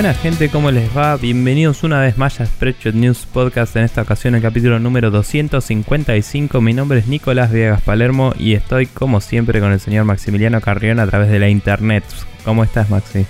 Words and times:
Buena 0.00 0.14
gente, 0.14 0.48
¿cómo 0.48 0.70
les 0.70 0.96
va? 0.96 1.18
Bienvenidos 1.18 1.82
una 1.82 2.00
vez 2.00 2.16
más 2.16 2.40
a 2.40 2.46
Spreadshot 2.46 2.94
News 2.94 3.26
Podcast, 3.30 3.76
en 3.76 3.84
esta 3.84 4.00
ocasión 4.00 4.34
el 4.34 4.40
capítulo 4.40 4.78
número 4.78 5.10
255. 5.10 6.58
Mi 6.62 6.72
nombre 6.72 7.00
es 7.00 7.06
Nicolás 7.06 7.52
Viegas 7.52 7.82
Palermo 7.82 8.32
y 8.38 8.54
estoy 8.54 8.86
como 8.86 9.20
siempre 9.20 9.60
con 9.60 9.72
el 9.72 9.78
señor 9.78 10.06
Maximiliano 10.06 10.62
Carrión 10.62 11.00
a 11.00 11.06
través 11.06 11.28
de 11.28 11.38
la 11.38 11.50
internet. 11.50 12.02
¿Cómo 12.46 12.64
estás 12.64 12.88
Maxi? 12.88 13.26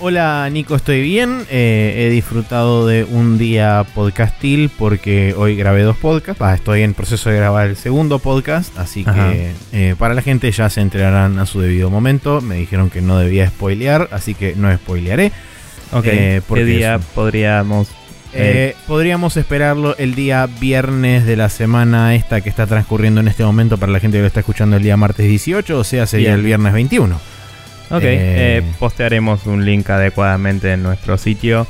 Hola 0.00 0.48
Nico, 0.50 0.76
estoy 0.76 1.02
bien. 1.02 1.42
Eh, 1.50 2.06
he 2.06 2.10
disfrutado 2.10 2.86
de 2.86 3.04
un 3.04 3.36
día 3.36 3.84
podcastil 3.94 4.70
porque 4.70 5.34
hoy 5.36 5.54
grabé 5.54 5.82
dos 5.82 5.98
podcasts. 5.98 6.40
Ah, 6.40 6.54
estoy 6.54 6.80
en 6.80 6.94
proceso 6.94 7.28
de 7.28 7.36
grabar 7.36 7.66
el 7.66 7.76
segundo 7.76 8.20
podcast, 8.20 8.78
así 8.78 9.04
que 9.04 9.52
eh, 9.72 9.94
para 9.98 10.14
la 10.14 10.22
gente 10.22 10.50
ya 10.50 10.70
se 10.70 10.80
enterarán 10.80 11.38
a 11.38 11.44
su 11.44 11.60
debido 11.60 11.90
momento. 11.90 12.40
Me 12.40 12.54
dijeron 12.54 12.88
que 12.88 13.02
no 13.02 13.18
debía 13.18 13.50
spoilear, 13.50 14.08
así 14.12 14.34
que 14.34 14.54
no 14.56 14.74
spoilearé. 14.74 15.30
Ok, 15.92 16.04
Eh, 16.06 16.42
¿qué 16.52 16.64
día 16.64 16.98
podríamos...? 17.14 17.88
Eh, 18.38 18.74
podríamos 18.86 19.36
esperarlo 19.38 19.96
el 19.96 20.14
día 20.14 20.46
viernes 20.60 21.24
de 21.24 21.36
la 21.36 21.48
semana 21.48 22.14
esta 22.14 22.42
que 22.42 22.50
está 22.50 22.66
transcurriendo 22.66 23.20
en 23.20 23.28
este 23.28 23.44
momento 23.44 23.78
para 23.78 23.92
la 23.92 23.98
gente 24.00 24.18
que 24.18 24.22
lo 24.22 24.26
está 24.26 24.40
escuchando 24.40 24.76
el 24.76 24.82
día 24.82 24.96
martes 24.98 25.26
18, 25.26 25.78
o 25.78 25.84
sea, 25.84 26.06
sería 26.06 26.28
Bien. 26.30 26.40
el 26.40 26.44
viernes 26.44 26.72
21. 26.74 27.14
Ok, 27.88 28.02
eh, 28.02 28.58
eh, 28.58 28.62
postearemos 28.78 29.46
un 29.46 29.64
link 29.64 29.88
adecuadamente 29.88 30.72
en 30.72 30.82
nuestro 30.82 31.16
sitio 31.16 31.66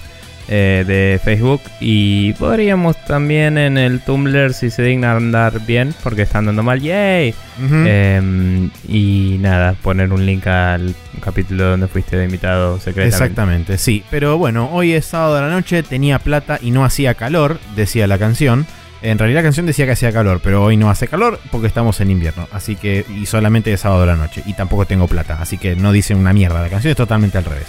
eh, 0.48 0.84
de 0.86 1.20
Facebook 1.22 1.60
y 1.80 2.32
podríamos 2.34 2.96
también 3.04 3.58
en 3.58 3.78
el 3.78 4.00
Tumblr 4.00 4.54
si 4.54 4.70
se 4.70 4.82
digna 4.82 5.12
andar 5.16 5.60
bien 5.66 5.92
porque 6.04 6.22
está 6.22 6.38
andando 6.38 6.62
mal, 6.62 6.80
¡yay! 6.80 7.34
Em, 7.58 8.70
y 8.88 9.38
nada, 9.40 9.74
poner 9.82 10.12
un 10.12 10.24
link 10.24 10.46
al 10.46 10.94
capítulo 11.20 11.70
donde 11.70 11.88
fuiste 11.88 12.16
de 12.16 12.24
invitado 12.26 12.78
secretamente. 12.78 13.16
Exactamente, 13.16 13.78
sí. 13.78 14.04
Pero 14.10 14.38
bueno, 14.38 14.70
hoy 14.72 14.92
es 14.92 15.06
sábado 15.06 15.34
de 15.34 15.40
la 15.40 15.50
noche, 15.50 15.82
tenía 15.82 16.18
plata 16.18 16.58
y 16.62 16.70
no 16.70 16.84
hacía 16.84 17.14
calor, 17.14 17.58
decía 17.74 18.06
la 18.06 18.18
canción. 18.18 18.66
En 19.02 19.18
realidad 19.18 19.40
la 19.40 19.44
canción 19.44 19.66
decía 19.66 19.84
que 19.84 19.92
hacía 19.92 20.12
calor, 20.12 20.40
pero 20.42 20.62
hoy 20.62 20.76
no 20.76 20.90
hace 20.90 21.08
calor 21.08 21.38
porque 21.50 21.66
estamos 21.66 22.00
en 22.00 22.10
invierno. 22.10 22.48
Así 22.52 22.76
que, 22.76 23.04
y 23.20 23.26
solamente 23.26 23.72
es 23.72 23.80
sábado 23.80 24.02
de 24.02 24.06
la 24.06 24.16
noche. 24.16 24.42
Y 24.46 24.54
tampoco 24.54 24.86
tengo 24.86 25.06
plata, 25.06 25.38
así 25.40 25.58
que 25.58 25.76
no 25.76 25.92
dice 25.92 26.14
una 26.14 26.32
mierda. 26.32 26.62
La 26.62 26.68
canción 26.68 26.92
es 26.92 26.96
totalmente 26.96 27.36
al 27.36 27.44
revés. 27.44 27.66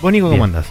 Vos, 0.00 0.12
Nico, 0.12 0.26
¿cómo 0.26 0.44
Bien. 0.44 0.56
andas? 0.56 0.66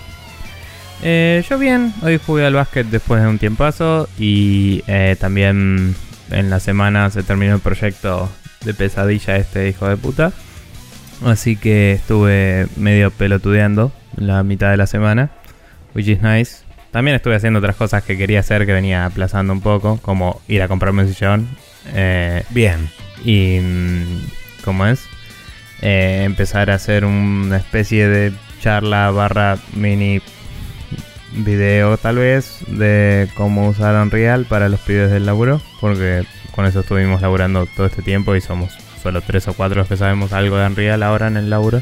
Eh, 1.03 1.43
yo 1.47 1.59
bien, 1.59 1.93
hoy 2.01 2.19
jugué 2.23 2.45
al 2.45 2.53
básquet 2.55 2.87
después 2.87 3.21
de 3.21 3.27
un 3.27 3.37
tiempazo 3.37 4.09
y 4.17 4.83
eh, 4.87 5.15
también 5.19 5.95
en 6.31 6.49
la 6.49 6.59
semana 6.59 7.09
se 7.11 7.23
terminó 7.23 7.53
el 7.55 7.61
proyecto 7.61 8.29
de 8.65 8.73
pesadilla 8.73 9.35
este 9.37 9.69
hijo 9.69 9.87
de 9.87 9.97
puta. 9.97 10.31
Así 11.25 11.55
que 11.55 11.93
estuve 11.93 12.67
medio 12.75 13.11
pelotudeando 13.11 13.91
la 14.15 14.43
mitad 14.43 14.69
de 14.71 14.77
la 14.77 14.87
semana, 14.87 15.29
which 15.95 16.07
is 16.07 16.21
nice. 16.21 16.57
También 16.91 17.15
estuve 17.15 17.35
haciendo 17.35 17.59
otras 17.59 17.75
cosas 17.75 18.03
que 18.03 18.17
quería 18.17 18.39
hacer 18.39 18.65
que 18.65 18.73
venía 18.73 19.05
aplazando 19.05 19.53
un 19.53 19.61
poco, 19.61 19.97
como 20.01 20.41
ir 20.47 20.61
a 20.61 20.67
comprarme 20.67 21.03
un 21.03 21.13
sillón. 21.13 21.47
eh, 21.93 22.43
Bien. 22.49 22.89
y 23.23 23.59
mm, 23.61 24.63
¿cómo 24.63 24.85
es? 24.87 25.01
Eh, 25.81 26.23
empezar 26.25 26.71
a 26.71 26.75
hacer 26.75 27.05
una 27.05 27.57
especie 27.57 28.07
de 28.07 28.33
charla 28.61 29.11
barra 29.11 29.57
mini 29.75 30.21
video 31.33 31.97
tal 31.97 32.15
vez 32.17 32.59
de 32.67 33.27
cómo 33.35 33.67
usar 33.69 33.95
Unreal 34.01 34.45
para 34.45 34.69
los 34.69 34.79
pibes 34.81 35.11
del 35.11 35.25
laburo 35.25 35.61
porque 35.81 36.23
con 36.55 36.65
eso 36.65 36.79
estuvimos 36.79 37.21
laburando 37.21 37.65
todo 37.75 37.85
este 37.85 38.01
tiempo 38.01 38.35
y 38.35 38.41
somos 38.41 38.73
solo 39.03 39.21
tres 39.21 39.47
o 39.47 39.53
cuatro 39.53 39.77
los 39.79 39.87
que 39.87 39.97
sabemos 39.97 40.33
algo 40.33 40.57
de 40.57 40.65
Unreal 40.65 41.03
ahora 41.03 41.27
en 41.27 41.37
el 41.37 41.49
laburo 41.49 41.81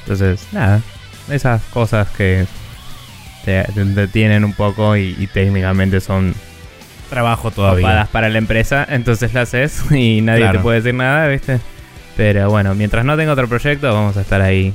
entonces 0.00 0.46
nada 0.52 0.80
esas 1.30 1.62
cosas 1.64 2.08
que 2.10 2.46
te, 3.44 3.62
te 3.74 3.84
detienen 3.84 4.44
un 4.44 4.52
poco 4.54 4.96
y, 4.96 5.14
y 5.18 5.26
técnicamente 5.26 6.00
son 6.00 6.34
Trabajo 7.10 7.50
todavía. 7.50 8.08
para 8.10 8.28
la 8.30 8.38
empresa, 8.38 8.84
entonces 8.88 9.34
la 9.34 9.42
haces 9.42 9.84
y 9.92 10.20
nadie 10.22 10.40
Claro. 10.40 10.58
te 10.58 10.62
puede 10.62 10.80
decir 10.80 10.94
nada, 10.94 11.28
¿viste? 11.28 11.60
Pero 12.16 12.48
bueno, 12.50 12.74
mientras 12.74 13.04
no 13.04 13.16
tenga 13.16 13.32
otro 13.32 13.46
proyecto, 13.46 13.92
vamos 13.92 14.16
a 14.16 14.22
estar 14.22 14.40
ahí 14.40 14.74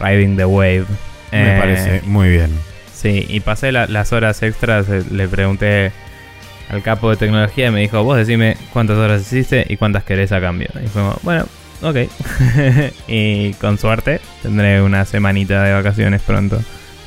riding 0.00 0.36
the 0.36 0.44
wave. 0.46 0.84
Me 1.32 1.56
Eh, 1.56 1.58
parece 1.60 2.02
muy 2.06 2.28
bien. 2.30 2.50
Sí, 3.04 3.26
y 3.28 3.40
pasé 3.40 3.70
la- 3.70 3.86
las 3.86 4.14
horas 4.14 4.42
extras, 4.42 4.88
eh, 4.88 5.02
le 5.10 5.28
pregunté 5.28 5.92
al 6.70 6.82
capo 6.82 7.10
de 7.10 7.16
tecnología 7.16 7.66
y 7.66 7.70
me 7.70 7.80
dijo, 7.82 8.02
vos 8.02 8.16
decime 8.16 8.56
cuántas 8.72 8.96
horas 8.96 9.20
hiciste 9.20 9.66
y 9.68 9.76
cuántas 9.76 10.04
querés 10.04 10.32
a 10.32 10.40
cambio. 10.40 10.68
Y 10.82 10.88
fuimos, 10.88 11.16
bueno, 11.22 11.44
ok. 11.82 11.96
y 13.06 13.52
con 13.60 13.76
suerte 13.76 14.22
tendré 14.42 14.80
una 14.80 15.04
semanita 15.04 15.62
de 15.64 15.74
vacaciones 15.74 16.22
pronto 16.22 16.58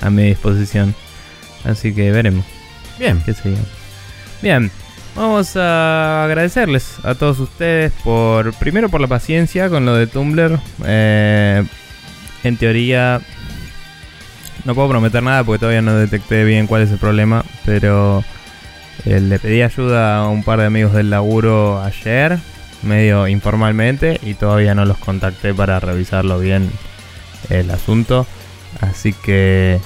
a 0.02 0.12
mi 0.12 0.22
disposición. 0.28 0.94
Así 1.66 1.92
que 1.96 2.12
veremos 2.12 2.46
Bien. 3.00 3.20
qué 3.26 3.34
sé 3.34 3.50
yo. 3.50 3.58
Bien, 4.44 4.70
vamos 5.16 5.58
a 5.58 6.26
agradecerles 6.26 6.98
a 7.04 7.16
todos 7.16 7.40
ustedes 7.40 7.92
por, 8.04 8.54
primero 8.54 8.90
por 8.90 9.02
la 9.02 9.08
paciencia 9.08 9.68
con 9.70 9.84
lo 9.84 9.96
de 9.96 10.06
Tumblr. 10.06 10.60
Eh, 10.86 11.64
en 12.44 12.58
teoría, 12.58 13.20
no 14.68 14.76
puedo 14.76 14.90
prometer 14.90 15.24
nada 15.24 15.46
porque 15.46 15.60
todavía 15.60 15.82
no 15.82 15.96
detecté 15.96 16.44
bien 16.44 16.68
cuál 16.68 16.82
es 16.82 16.92
el 16.92 16.98
problema, 16.98 17.46
pero 17.66 18.22
eh, 19.06 19.22
le 19.22 19.40
pedí 19.40 19.62
ayuda 19.62 20.18
a 20.18 20.28
un 20.28 20.44
par 20.44 20.60
de 20.60 20.66
amigos 20.66 20.92
del 20.92 21.10
laburo 21.10 21.82
ayer, 21.82 22.38
medio 22.84 23.30
informalmente, 23.30 24.20
y 24.22 24.34
todavía 24.34 24.76
no 24.76 24.84
los 24.84 24.98
contacté 24.98 25.54
para 25.54 25.80
revisarlo 25.80 26.38
bien 26.40 26.70
el 27.50 27.72
asunto. 27.72 28.28
Así 28.82 29.14
que 29.14 29.80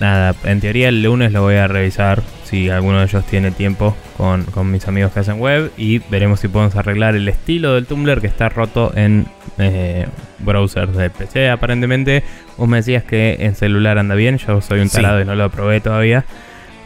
nada, 0.00 0.34
en 0.44 0.60
teoría 0.60 0.88
el 0.88 1.02
lunes 1.02 1.32
lo 1.32 1.42
voy 1.42 1.56
a 1.56 1.66
revisar 1.68 2.22
si 2.44 2.70
alguno 2.70 2.98
de 2.98 3.04
ellos 3.04 3.24
tiene 3.26 3.50
tiempo 3.50 3.96
con, 4.16 4.44
con 4.44 4.70
mis 4.70 4.86
amigos 4.88 5.12
que 5.12 5.20
hacen 5.20 5.38
web 5.38 5.70
y 5.76 5.98
veremos 6.10 6.40
si 6.40 6.48
podemos 6.48 6.74
arreglar 6.76 7.14
el 7.14 7.28
estilo 7.28 7.74
del 7.74 7.86
Tumblr 7.86 8.20
que 8.20 8.26
está 8.26 8.48
roto 8.48 8.92
en 8.96 9.26
eh, 9.58 10.06
browsers 10.38 10.96
de 10.96 11.10
PC 11.10 11.50
aparentemente. 11.50 12.22
Vos 12.56 12.68
me 12.68 12.78
decías 12.78 13.04
que 13.04 13.36
en 13.40 13.54
celular 13.54 13.98
anda 13.98 14.14
bien, 14.14 14.38
yo 14.38 14.60
soy 14.60 14.80
un 14.80 14.88
Sí. 14.88 14.96
talado 14.96 15.20
y 15.20 15.24
no 15.24 15.34
lo 15.34 15.50
probé 15.50 15.80
todavía. 15.80 16.24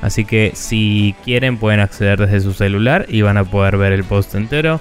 Así 0.01 0.25
que 0.25 0.51
si 0.55 1.15
quieren 1.25 1.59
pueden 1.59 1.79
acceder 1.79 2.19
desde 2.19 2.41
su 2.41 2.53
celular 2.55 3.07
y 3.09 3.23
van 3.23 3.37
a 3.37 3.45
poder 3.45 3.77
ver 3.77 3.93
el 3.93 4.03
post 4.03 4.35
entero. 4.35 4.81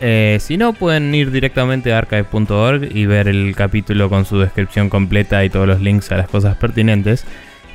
Eh, 0.00 0.38
si 0.40 0.56
no, 0.56 0.72
pueden 0.72 1.12
ir 1.14 1.30
directamente 1.32 1.92
a 1.92 1.98
archive.org 1.98 2.88
y 2.94 3.06
ver 3.06 3.28
el 3.28 3.54
capítulo 3.56 4.08
con 4.08 4.24
su 4.24 4.38
descripción 4.38 4.88
completa 4.88 5.44
y 5.44 5.50
todos 5.50 5.66
los 5.66 5.80
links 5.80 6.12
a 6.12 6.16
las 6.16 6.28
cosas 6.28 6.56
pertinentes. 6.56 7.24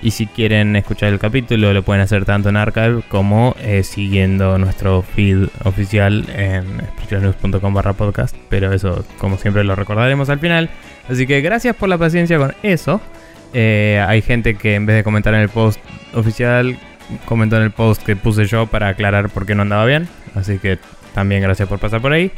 Y 0.01 0.11
si 0.11 0.27
quieren 0.27 0.75
escuchar 0.75 1.11
el 1.11 1.19
capítulo, 1.19 1.73
lo 1.73 1.81
pueden 1.83 2.01
hacer 2.03 2.23
tanto 2.23 2.49
en 2.49 2.57
archive 2.57 3.01
como 3.07 3.55
eh, 3.59 3.83
siguiendo 3.83 4.57
nuestro 4.57 5.01
feed 5.01 5.47
oficial 5.63 6.25
en 6.35 6.81
sprechonews.com 6.89 7.73
barra 7.73 7.93
podcast. 7.93 8.35
Pero 8.49 8.71
eso, 8.73 9.05
como 9.17 9.37
siempre, 9.37 9.63
lo 9.63 9.75
recordaremos 9.75 10.29
al 10.29 10.39
final. 10.39 10.69
Así 11.09 11.25
que 11.25 11.41
gracias 11.41 11.75
por 11.75 11.89
la 11.89 11.97
paciencia 11.97 12.37
con 12.37 12.53
eso. 12.61 13.01
Eh, 13.53 14.03
hay 14.07 14.21
gente 14.21 14.55
que 14.55 14.75
en 14.75 14.85
vez 14.85 14.97
de 14.97 15.03
comentar 15.03 15.33
en 15.33 15.41
el 15.41 15.49
post 15.49 15.79
oficial, 16.13 16.77
comentó 17.25 17.57
en 17.57 17.63
el 17.63 17.71
post 17.71 18.03
que 18.03 18.15
puse 18.15 18.45
yo 18.45 18.67
para 18.67 18.89
aclarar 18.89 19.29
por 19.29 19.45
qué 19.45 19.55
no 19.55 19.63
andaba 19.63 19.85
bien. 19.85 20.07
Así 20.35 20.59
que 20.59 20.77
también 21.15 21.41
gracias 21.41 21.67
por 21.67 21.79
pasar 21.79 22.01
por 22.01 22.13
ahí. 22.13 22.31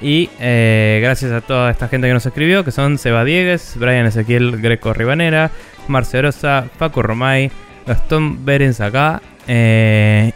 Y 0.00 0.30
eh, 0.38 1.00
gracias 1.02 1.32
a 1.32 1.40
toda 1.40 1.70
esta 1.70 1.88
gente 1.88 2.06
que 2.06 2.12
nos 2.12 2.24
escribió, 2.24 2.64
que 2.64 2.70
son 2.70 2.98
Seba 2.98 3.24
Diegues, 3.24 3.74
Brian 3.76 4.06
Ezequiel 4.06 4.60
Greco 4.60 4.92
Ribanera, 4.92 5.50
Marce 5.88 6.18
Orosa, 6.18 6.66
Paco 6.78 7.02
Romay, 7.02 7.50
Gastón 7.86 8.44
Berenzacá, 8.44 9.22
eh, 9.46 10.32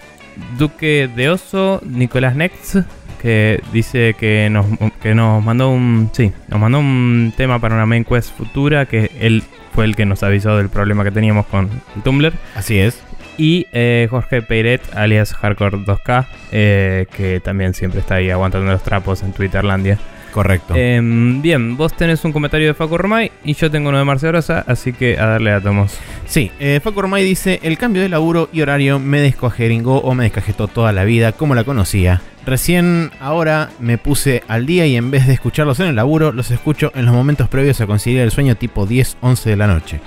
Duque 0.58 1.08
de 1.14 1.30
Oso, 1.30 1.80
Nicolás 1.84 2.34
Nex, 2.34 2.78
que 3.20 3.62
dice 3.72 4.14
que 4.18 4.48
nos, 4.50 4.66
que 5.00 5.14
nos 5.14 5.42
mandó 5.44 5.70
un. 5.70 6.10
Sí, 6.12 6.32
nos 6.48 6.58
mandó 6.58 6.80
un 6.80 7.32
tema 7.36 7.60
para 7.60 7.74
una 7.76 7.86
main 7.86 8.04
quest 8.04 8.36
futura, 8.36 8.86
que 8.86 9.10
él 9.20 9.44
fue 9.74 9.84
el 9.84 9.94
que 9.94 10.04
nos 10.04 10.22
avisó 10.22 10.56
del 10.56 10.68
problema 10.68 11.04
que 11.04 11.10
teníamos 11.10 11.46
con 11.46 11.70
el 11.94 12.02
Tumblr. 12.02 12.32
Así 12.54 12.78
es. 12.78 13.00
Y 13.38 13.66
eh, 13.72 14.08
Jorge 14.10 14.42
Peiret, 14.42 14.82
alias 14.94 15.32
Hardcore 15.34 15.78
2K, 15.78 16.26
eh, 16.50 17.06
que 17.16 17.40
también 17.40 17.72
siempre 17.74 18.00
está 18.00 18.16
ahí 18.16 18.30
aguantando 18.30 18.70
los 18.70 18.82
trapos 18.82 19.22
en 19.22 19.32
Twitterlandia. 19.32 19.98
Correcto. 20.32 20.74
Em, 20.74 21.40
bien, 21.42 21.76
vos 21.76 21.92
tenés 21.94 22.24
un 22.24 22.32
comentario 22.32 22.66
de 22.66 22.74
Facu 22.74 22.96
Romay 22.98 23.30
y 23.44 23.54
yo 23.54 23.70
tengo 23.70 23.90
uno 23.90 23.98
de 23.98 24.04
Marce 24.04 24.32
Rosa, 24.32 24.64
así 24.66 24.92
que 24.92 25.18
a 25.18 25.26
darle 25.26 25.52
a 25.52 25.60
tomos. 25.60 25.98
Sí, 26.26 26.50
eh, 26.58 26.80
Facu 26.82 27.02
Romay 27.02 27.22
dice: 27.24 27.60
El 27.62 27.76
cambio 27.78 28.00
de 28.02 28.08
laburo 28.08 28.48
y 28.52 28.62
horario 28.62 28.98
me 28.98 29.20
descojeringó 29.20 29.98
o 29.98 30.14
me 30.14 30.24
descajetó 30.24 30.68
toda 30.68 30.92
la 30.92 31.04
vida 31.04 31.32
como 31.32 31.54
la 31.54 31.64
conocía. 31.64 32.22
Recién 32.46 33.10
ahora 33.20 33.70
me 33.78 33.98
puse 33.98 34.42
al 34.48 34.66
día 34.66 34.86
y 34.86 34.96
en 34.96 35.10
vez 35.12 35.26
de 35.28 35.34
escucharlos 35.34 35.78
en 35.80 35.86
el 35.86 35.96
laburo, 35.96 36.32
los 36.32 36.50
escucho 36.50 36.90
en 36.96 37.04
los 37.04 37.14
momentos 37.14 37.48
previos 37.48 37.80
a 37.80 37.86
conciliar 37.86 38.24
el 38.24 38.30
sueño 38.32 38.56
tipo 38.56 38.84
10, 38.86 39.18
11 39.20 39.50
de 39.50 39.56
la 39.56 39.66
noche. 39.68 40.00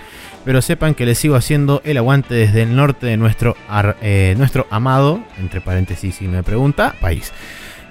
Pero 0.44 0.62
sepan 0.62 0.95
que 0.95 1.06
les 1.06 1.18
sigo 1.18 1.36
haciendo 1.36 1.81
el 1.86 1.98
aguante 1.98 2.36
desde 2.36 2.63
el 2.63 2.75
norte 2.75 3.07
de 3.07 3.18
nuestro, 3.18 3.56
ar- 3.69 3.95
eh, 4.01 4.36
nuestro 4.38 4.68
amado, 4.69 5.19
entre 5.39 5.62
paréntesis 5.62 6.16
si 6.16 6.27
me 6.27 6.44
pregunta, 6.44 6.94
país. 7.00 7.31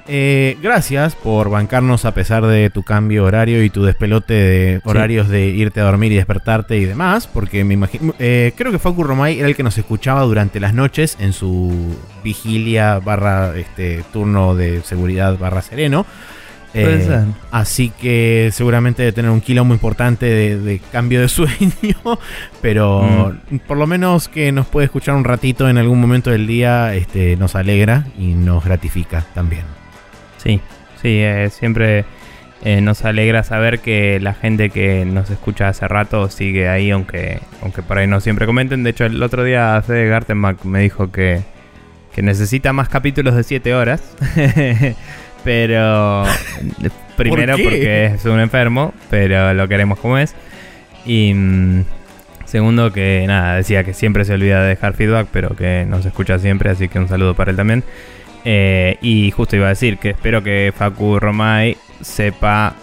Eh, 0.06 0.58
gracias 0.62 1.14
por 1.14 1.48
bancarnos 1.48 2.04
a 2.04 2.12
pesar 2.12 2.46
de 2.46 2.68
tu 2.70 2.82
cambio 2.82 3.24
horario 3.24 3.62
y 3.62 3.70
tu 3.70 3.84
despelote 3.84 4.34
de 4.34 4.80
horarios 4.84 5.28
de 5.28 5.46
irte 5.46 5.80
a 5.80 5.84
dormir 5.84 6.12
y 6.12 6.16
despertarte 6.16 6.76
y 6.76 6.84
demás, 6.84 7.26
porque 7.26 7.64
me 7.64 7.74
imagino, 7.74 8.14
eh, 8.18 8.52
creo 8.56 8.70
que 8.70 8.78
Facu 8.78 9.02
Romay 9.02 9.38
era 9.38 9.48
el 9.48 9.56
que 9.56 9.62
nos 9.62 9.78
escuchaba 9.78 10.22
durante 10.22 10.60
las 10.60 10.74
noches 10.74 11.16
en 11.20 11.32
su 11.32 11.96
vigilia 12.22 12.98
barra 12.98 13.56
este 13.56 14.04
turno 14.12 14.54
de 14.54 14.82
seguridad 14.82 15.38
barra 15.38 15.62
sereno. 15.62 16.04
Eh, 16.76 17.24
así 17.52 17.90
que 17.90 18.50
seguramente 18.52 19.02
debe 19.02 19.12
tener 19.12 19.30
un 19.30 19.40
kilo 19.40 19.64
muy 19.64 19.74
importante 19.74 20.26
de, 20.26 20.80
cambio 20.90 21.20
de 21.20 21.28
sueño, 21.30 22.18
pero 22.60 23.32
mm. 23.48 23.58
por 23.58 23.78
lo 23.78 23.86
menos 23.86 24.28
que 24.28 24.50
nos 24.50 24.66
puede 24.66 24.86
escuchar 24.86 25.14
un 25.14 25.24
ratito 25.24 25.68
en 25.68 25.78
algún 25.78 26.00
momento 26.00 26.30
del 26.30 26.48
día, 26.48 26.94
este, 26.94 27.36
nos 27.36 27.54
alegra 27.54 28.06
y 28.18 28.34
nos 28.34 28.64
gratifica 28.64 29.24
también. 29.34 29.83
Sí, 30.44 30.60
sí, 31.02 31.20
eh, 31.20 31.48
siempre 31.50 32.04
eh, 32.62 32.80
nos 32.80 33.04
alegra 33.04 33.42
saber 33.42 33.80
que 33.80 34.20
la 34.20 34.34
gente 34.34 34.70
que 34.70 35.04
nos 35.04 35.30
escucha 35.30 35.68
hace 35.68 35.88
rato 35.88 36.30
sigue 36.30 36.68
ahí, 36.68 36.90
aunque, 36.90 37.40
aunque 37.62 37.82
por 37.82 37.98
ahí 37.98 38.06
no 38.06 38.20
siempre 38.20 38.46
comenten. 38.46 38.84
De 38.84 38.90
hecho, 38.90 39.06
el 39.06 39.22
otro 39.22 39.42
día 39.42 39.82
Fede 39.84 40.08
Gartenbach 40.08 40.64
me 40.64 40.80
dijo 40.80 41.10
que, 41.10 41.42
que 42.14 42.22
necesita 42.22 42.72
más 42.72 42.88
capítulos 42.88 43.34
de 43.34 43.42
7 43.42 43.74
horas. 43.74 44.02
Pero 45.44 46.24
primero 47.16 47.56
porque 47.62 48.06
es 48.06 48.24
un 48.24 48.40
enfermo, 48.40 48.94
pero 49.10 49.52
lo 49.52 49.68
queremos 49.68 49.98
como 49.98 50.16
es. 50.16 50.34
Y 51.04 51.34
mm, 51.34 51.84
segundo 52.46 52.92
que 52.92 53.24
nada, 53.26 53.56
decía 53.56 53.84
que 53.84 53.92
siempre 53.92 54.24
se 54.24 54.32
olvida 54.32 54.62
de 54.62 54.68
dejar 54.68 54.94
feedback, 54.94 55.28
pero 55.30 55.54
que 55.54 55.84
nos 55.86 56.06
escucha 56.06 56.38
siempre, 56.38 56.70
así 56.70 56.88
que 56.88 56.98
un 56.98 57.08
saludo 57.08 57.34
para 57.34 57.50
él 57.50 57.58
también. 57.58 57.84
Eh, 58.44 58.98
y 59.00 59.30
justo 59.30 59.56
iba 59.56 59.66
a 59.66 59.70
decir 59.70 59.98
que 59.98 60.10
espero 60.10 60.42
que 60.42 60.72
Facu 60.76 61.18
Romay 61.18 61.76
sepa 62.00 62.74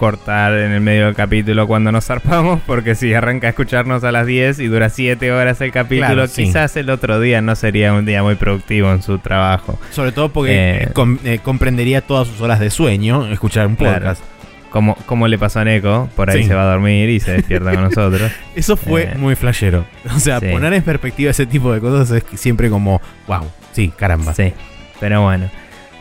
cortar 0.00 0.54
en 0.54 0.72
el 0.72 0.80
medio 0.80 1.04
del 1.04 1.14
capítulo 1.14 1.66
cuando 1.66 1.92
nos 1.92 2.06
zarpamos, 2.06 2.62
porque 2.66 2.94
si 2.94 3.12
arranca 3.12 3.48
a 3.48 3.50
escucharnos 3.50 4.02
a 4.02 4.10
las 4.10 4.26
10 4.26 4.58
y 4.60 4.66
dura 4.66 4.88
7 4.88 5.30
horas 5.30 5.60
el 5.60 5.72
capítulo, 5.72 6.26
quizás 6.26 6.74
el 6.78 6.88
otro 6.88 7.20
día 7.20 7.42
no 7.42 7.54
sería 7.54 7.92
un 7.92 8.06
día 8.06 8.22
muy 8.22 8.34
productivo 8.36 8.90
en 8.92 9.02
su 9.02 9.18
trabajo. 9.18 9.78
Sobre 9.90 10.12
todo 10.12 10.30
porque 10.30 10.88
eh, 10.88 10.92
eh, 11.24 11.40
comprendería 11.42 12.00
todas 12.00 12.28
sus 12.28 12.40
horas 12.40 12.60
de 12.60 12.70
sueño 12.70 13.30
escuchar 13.30 13.66
un 13.66 13.76
podcast. 13.76 14.22
Como, 14.70 14.94
como 15.04 15.28
le 15.28 15.36
pasó 15.36 15.60
a 15.60 15.64
Neko, 15.64 16.08
por 16.16 16.30
ahí 16.30 16.44
se 16.44 16.54
va 16.54 16.62
a 16.62 16.72
dormir 16.72 17.10
y 17.10 17.20
se 17.20 17.32
despierta 17.32 17.74
con 17.74 17.82
nosotros. 17.82 18.30
Eso 18.54 18.78
fue 18.78 19.02
eh, 19.02 19.14
muy 19.18 19.34
flashero. 19.34 19.84
O 20.16 20.18
sea, 20.18 20.40
poner 20.40 20.72
en 20.72 20.82
perspectiva 20.82 21.30
ese 21.30 21.44
tipo 21.44 21.74
de 21.74 21.80
cosas 21.80 22.10
es 22.10 22.40
siempre 22.40 22.70
como, 22.70 23.02
wow, 23.26 23.50
sí, 23.72 23.92
caramba. 23.94 24.32
Sí, 24.32 24.54
pero 25.00 25.22
bueno. 25.22 25.50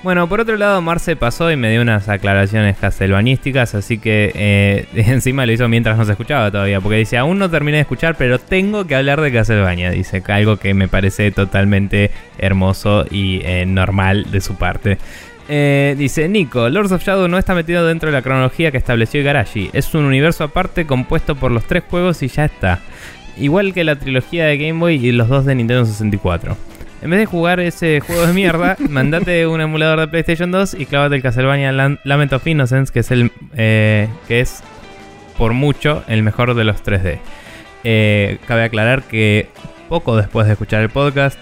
Bueno, 0.02 0.30
por 0.30 0.40
otro 0.40 0.56
lado, 0.56 0.82
Marce 0.82 1.18
pasó 1.18 1.52
y 1.52 1.58
me 1.58 1.70
dio 1.70 1.82
unas 1.82 2.08
aclaraciones 2.08 2.78
castelvanísticas, 2.78 3.76
así 3.76 3.98
que 3.98 4.32
eh, 4.34 4.86
encima 4.96 5.46
lo 5.46 5.52
hizo 5.52 5.68
mientras 5.68 5.98
no 5.98 6.06
se 6.06 6.12
escuchaba 6.12 6.50
todavía, 6.52 6.80
porque 6.80 6.98
dice, 6.98 7.18
aún 7.18 7.38
no 7.38 7.50
terminé 7.50 7.78
de 7.78 7.82
escuchar, 7.82 8.16
pero 8.16 8.40
tengo 8.40 8.88
que 8.88 8.96
hablar 8.96 9.20
de 9.20 9.34
Castlevania, 9.34 9.92
dice, 9.92 10.24
algo 10.28 10.56
que 10.56 10.74
me 10.74 10.88
parece 10.88 11.32
totalmente 11.32 12.12
hermoso 12.38 13.06
y 13.12 13.42
eh, 13.44 13.66
normal 13.66 14.32
de 14.32 14.40
su 14.40 14.56
parte. 14.56 14.98
Eh, 15.50 15.96
dice 15.98 16.30
Nico, 16.30 16.70
Lords 16.70 16.94
of 16.94 17.04
Shadow 17.04 17.28
no 17.28 17.38
está 17.38 17.54
metido 17.54 17.86
dentro 17.86 18.10
de 18.10 18.14
la 18.14 18.22
cronología 18.22 18.72
que 18.72 18.78
estableció 18.78 19.20
Igarashi, 19.20 19.70
es 19.74 19.94
un 19.96 20.06
universo 20.06 20.46
aparte 20.46 20.86
compuesto 20.86 21.36
por 21.36 21.52
los 21.52 21.66
tres 21.66 21.84
juegos 21.90 22.24
y 22.24 22.30
ya 22.30 22.46
está. 22.46 22.80
Igual 23.36 23.74
que 23.74 23.84
la 23.84 23.98
trilogía 23.98 24.46
de 24.46 24.58
Game 24.58 24.80
Boy 24.80 25.06
y 25.06 25.12
los 25.12 25.28
dos 25.28 25.46
de 25.46 25.56
Nintendo 25.56 25.86
64. 25.86 26.56
En 27.02 27.10
vez 27.10 27.20
de 27.20 27.26
jugar 27.26 27.60
ese 27.60 28.02
juego 28.02 28.28
de 28.28 28.34
mierda, 28.34 28.76
mandate 28.90 29.48
un 29.48 29.62
emulador 29.62 30.02
de 30.02 30.08
PlayStation 30.08 30.52
2 30.52 30.76
y 30.76 30.86
clávate 30.86 31.16
el 31.16 31.22
Castlevania 31.22 31.72
Lament 31.72 32.34
of 32.34 32.46
Innocence, 32.46 32.92
que 32.92 33.00
es 33.00 33.12
el 33.12 33.32
eh, 33.56 34.10
que 34.28 34.42
es 34.42 34.62
por 35.38 35.54
mucho 35.54 36.04
el 36.08 36.24
mejor 36.24 36.54
de 36.56 36.66
los 36.66 36.84
3D. 36.84 37.20
Eh, 37.86 38.38
cabe 38.46 38.64
aclarar 38.64 39.04
que 39.04 39.48
poco 39.88 40.18
después 40.18 40.46
de 40.48 40.54
escuchar 40.54 40.82
el 40.82 40.90
podcast 40.90 41.40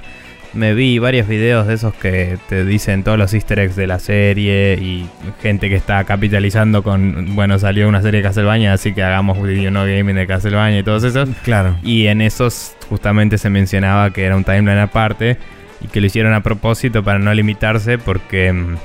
me 0.57 0.73
vi 0.73 0.97
varios 0.99 1.27
videos 1.27 1.67
de 1.67 1.75
esos 1.75 1.93
que 1.93 2.37
te 2.49 2.65
dicen 2.65 3.03
todos 3.03 3.17
los 3.17 3.33
easter 3.33 3.59
eggs 3.59 3.75
de 3.75 3.87
la 3.87 3.99
serie 3.99 4.73
y 4.73 5.07
gente 5.41 5.69
que 5.69 5.75
está 5.75 6.03
capitalizando 6.03 6.83
con, 6.83 7.35
bueno, 7.35 7.59
salió 7.59 7.87
una 7.87 8.01
serie 8.01 8.21
de 8.21 8.27
Castlevania, 8.27 8.73
así 8.73 8.93
que 8.93 9.03
hagamos 9.03 9.41
video 9.41 9.71
no 9.71 9.81
gaming 9.81 10.15
de 10.15 10.27
Castlevania 10.27 10.79
y 10.79 10.83
todos 10.83 11.03
esos. 11.03 11.29
Claro. 11.43 11.77
Y 11.83 12.07
en 12.07 12.21
esos 12.21 12.75
justamente 12.89 13.37
se 13.37 13.49
mencionaba 13.49 14.11
que 14.11 14.25
era 14.25 14.35
un 14.35 14.43
timeline 14.43 14.79
aparte 14.79 15.37
y 15.79 15.87
que 15.87 16.01
lo 16.01 16.07
hicieron 16.07 16.33
a 16.33 16.41
propósito 16.41 17.03
para 17.03 17.19
no 17.19 17.33
limitarse 17.33 17.97
porque 17.99 18.51
mm, 18.51 18.77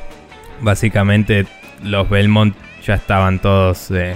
básicamente 0.61 1.47
los 1.83 2.09
Belmont 2.09 2.55
ya 2.85 2.95
estaban 2.95 3.39
todos... 3.39 3.91
Eh, 3.91 4.15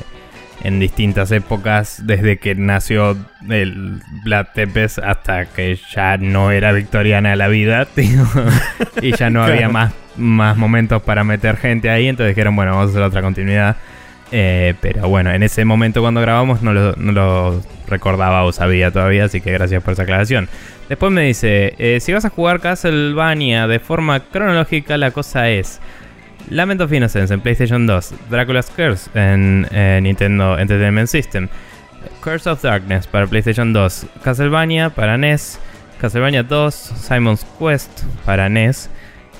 en 0.66 0.80
distintas 0.80 1.30
épocas, 1.30 2.02
desde 2.04 2.38
que 2.38 2.56
nació 2.56 3.16
el 3.48 4.00
Vlad 4.24 4.48
Tepes 4.52 4.98
hasta 4.98 5.44
que 5.44 5.78
ya 5.94 6.16
no 6.16 6.50
era 6.50 6.72
victoriana 6.72 7.36
la 7.36 7.46
vida, 7.46 7.86
y 9.00 9.16
ya 9.16 9.30
no 9.30 9.44
había 9.44 9.68
más, 9.68 9.92
más 10.16 10.56
momentos 10.56 11.02
para 11.02 11.22
meter 11.22 11.56
gente 11.56 11.88
ahí, 11.88 12.08
entonces 12.08 12.34
dijeron, 12.34 12.56
bueno, 12.56 12.72
vamos 12.72 12.88
a 12.88 12.90
hacer 12.90 13.02
otra 13.02 13.22
continuidad. 13.22 13.76
Eh, 14.32 14.74
pero 14.80 15.08
bueno, 15.08 15.30
en 15.30 15.44
ese 15.44 15.64
momento 15.64 16.00
cuando 16.00 16.20
grabamos 16.20 16.60
no 16.60 16.72
lo, 16.72 16.96
no 16.96 17.12
lo, 17.12 17.62
recordaba 17.86 18.42
o 18.42 18.50
sabía 18.50 18.90
todavía, 18.90 19.26
así 19.26 19.40
que 19.40 19.52
gracias 19.52 19.84
por 19.84 19.92
esa 19.92 20.02
aclaración. 20.02 20.48
Después 20.88 21.12
me 21.12 21.22
dice, 21.22 21.74
eh, 21.78 22.00
si 22.00 22.12
vas 22.12 22.24
a 22.24 22.30
jugar 22.30 22.58
Castlevania 22.58 23.68
de 23.68 23.78
forma 23.78 24.18
cronológica, 24.18 24.96
la 24.96 25.12
cosa 25.12 25.48
es... 25.48 25.80
Lament 26.50 26.80
of 26.80 26.92
Innocence 26.92 27.32
en 27.32 27.40
PlayStation 27.40 27.86
2, 27.86 28.14
Dracula's 28.30 28.70
Curse 28.70 29.10
en 29.14 29.66
eh, 29.70 30.00
Nintendo 30.02 30.58
Entertainment 30.58 31.08
System, 31.08 31.48
Curse 32.22 32.50
of 32.50 32.62
Darkness 32.62 33.06
para 33.06 33.26
PlayStation 33.26 33.72
2, 33.72 34.06
Castlevania 34.22 34.90
para 34.90 35.16
NES, 35.18 35.58
Castlevania 36.00 36.42
2, 36.42 36.74
Simon's 36.74 37.46
Quest 37.58 38.02
para 38.24 38.48
NES. 38.48 38.90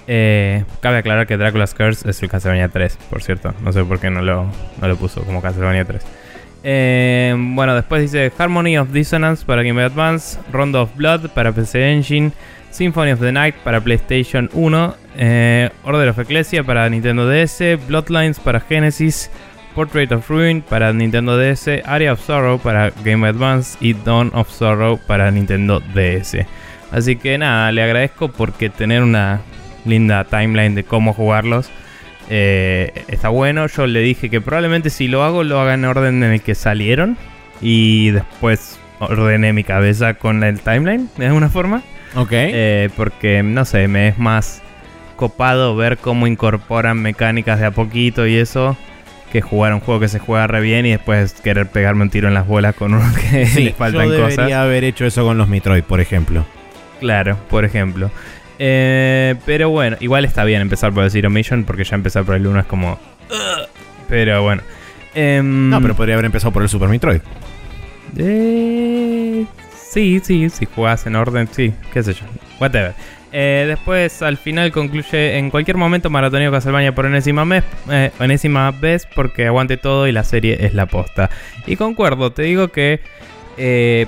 Eh, 0.09 0.65
cabe 0.81 0.99
aclarar 0.99 1.27
que 1.27 1.37
Dracula's 1.37 1.75
Curse 1.75 2.09
es 2.09 2.23
el 2.23 2.29
Castlevania 2.29 2.69
3, 2.69 2.97
por 3.11 3.23
cierto. 3.23 3.55
No 3.63 3.73
sé 3.73 3.85
por 3.85 3.99
qué 3.99 4.11
no 4.11 4.23
lo, 4.23 4.51
no 4.81 4.89
lo 4.89 4.97
puso 4.97 5.23
como 5.25 5.43
Castlevania 5.43 5.85
3. 5.85 6.03
Eh, 6.69 7.35
bueno, 7.37 7.75
después 7.75 8.03
dice 8.03 8.33
Harmony 8.37 8.77
of 8.79 8.91
Dissonance 8.91 9.45
para 9.45 9.63
Game 9.63 9.75
Boy 9.75 9.85
Advance, 9.85 10.39
Rondo 10.51 10.83
of 10.83 10.97
Blood 10.97 11.31
para 11.31 11.53
PC 11.53 11.93
Engine, 11.93 12.33
Symphony 12.77 13.13
of 13.13 13.21
the 13.21 13.33
Night 13.33 13.55
para 13.65 13.81
PlayStation 13.81 14.51
1, 14.53 14.95
eh, 15.17 15.71
Order 15.85 16.11
of 16.11 16.19
Ecclesia 16.19 16.63
para 16.63 16.89
Nintendo 16.91 17.27
DS, 17.27 17.79
Bloodlines 17.89 18.39
para 18.39 18.61
Genesis, 18.61 19.31
Portrait 19.75 20.13
of 20.13 20.29
Ruin 20.29 20.61
para 20.61 20.93
Nintendo 20.93 21.39
DS, 21.39 21.83
Area 21.87 22.13
of 22.13 22.21
Sorrow 22.21 22.59
para 22.59 22.93
Game 23.03 23.27
Advance 23.27 23.79
y 23.81 23.95
Dawn 23.95 24.31
of 24.35 24.51
Sorrow 24.51 25.01
para 25.07 25.31
Nintendo 25.31 25.81
DS. 25.95 26.47
Así 26.93 27.17
que 27.17 27.39
nada, 27.39 27.73
le 27.73 27.83
agradezco 27.83 28.29
porque 28.29 28.69
tener 28.69 29.03
una 29.03 29.41
linda 29.87 30.25
timeline 30.25 30.75
de 30.75 30.85
cómo 30.85 31.15
jugarlos 31.15 31.71
eh, 32.29 33.05
está 33.09 33.31
bueno. 33.31 33.69
Yo 33.69 33.87
le 33.87 34.01
dije 34.01 34.29
que 34.29 34.43
probablemente 34.43 34.91
si 34.91 35.09
lo 35.09 35.25
hago, 35.25 35.45
lo 35.45 35.59
haga 35.61 35.75
en 35.75 35.87
orden 35.87 36.23
en 36.23 36.33
el 36.33 36.43
que 36.43 36.55
salieron 36.55 37.17
y 37.63 38.11
después 38.11 38.79
ordené 38.99 39.55
mi 39.55 39.65
cabeza 39.65 40.13
con 40.15 40.45
el 40.45 40.61
timeline 40.61 41.09
de 41.17 41.27
alguna 41.29 41.49
forma. 41.49 41.83
Ok. 42.17 42.33
Eh, 42.33 42.91
porque, 42.97 43.43
no 43.43 43.65
sé, 43.65 43.89
me 43.89 44.09
es 44.09 44.19
más 44.19 44.63
copado 45.17 45.77
ver 45.77 45.99
cómo 45.99 46.27
incorporan 46.27 47.01
mecánicas 47.01 47.61
de 47.61 47.67
a 47.67 47.71
poquito 47.71 48.27
y 48.27 48.37
eso 48.37 48.77
que 49.33 49.41
jugar 49.41 49.75
un 49.75 49.81
juego 49.81 50.01
que 50.01 50.09
se 50.09 50.19
juega 50.19 50.47
re 50.47 50.61
bien 50.61 50.87
y 50.87 50.91
después 50.91 51.33
querer 51.33 51.67
pegarme 51.67 52.03
un 52.03 52.11
tiro 52.11 52.29
en 52.29 52.35
las 52.35 52.47
bolas 52.47 52.75
con 52.75 52.95
uno 52.95 53.05
que 53.31 53.47
sí, 53.47 53.65
le 53.65 53.73
faltan 53.73 54.09
yo 54.09 54.29
debería 54.29 54.63
haber 54.63 54.85
hecho 54.85 55.05
eso 55.05 55.25
con 55.25 55.37
los 55.37 55.49
Metroid, 55.49 55.83
por 55.83 56.01
ejemplo. 56.01 56.47
Claro, 57.01 57.37
por 57.51 57.65
ejemplo. 57.65 58.11
Eh, 58.59 59.35
pero 59.45 59.69
bueno, 59.69 59.97
igual 60.01 60.25
está 60.25 60.45
bien 60.45 60.63
empezar 60.63 60.93
por 60.93 61.05
el 61.05 61.11
Zero 61.11 61.29
Mission 61.29 61.65
porque 61.65 61.85
ya 61.85 61.97
empezar 61.97 62.25
por 62.25 62.37
el 62.37 62.47
1 62.47 62.61
es 62.61 62.67
como... 62.67 62.99
pero 64.09 64.43
bueno. 64.43 64.63
Em, 65.15 65.71
no, 65.71 65.81
pero 65.81 65.95
podría 65.95 66.15
haber 66.15 66.27
empezado 66.27 66.53
por 66.53 66.63
el 66.63 66.69
Super 66.69 66.89
Metroid. 66.89 67.21
Eh, 68.17 69.45
Sí, 69.97 70.21
sí, 70.23 70.51
si 70.51 70.67
jugás 70.67 71.07
en 71.07 71.17
orden, 71.17 71.49
sí, 71.51 71.73
qué 71.91 72.03
sé 72.03 72.13
yo. 72.13 72.27
Whatever. 72.61 72.93
Eh, 73.33 73.65
después, 73.67 74.21
al 74.21 74.37
final, 74.37 74.71
concluye 74.71 75.39
en 75.39 75.49
cualquier 75.49 75.79
momento 75.79 76.11
Maratoneo 76.11 76.53
Castlevania 76.53 76.95
por 76.95 77.07
enésima, 77.07 77.47
mes, 77.47 77.65
eh, 77.91 78.11
enésima 78.21 78.73
vez 78.73 79.09
porque 79.15 79.47
aguante 79.47 79.79
todo 79.79 80.07
y 80.07 80.13
la 80.13 80.23
serie 80.23 80.59
es 80.67 80.75
la 80.75 80.85
posta. 80.85 81.31
Y 81.67 81.77
concuerdo, 81.77 82.31
te 82.31 82.43
digo 82.43 82.69
que 82.69 83.01
eh, 83.57 84.05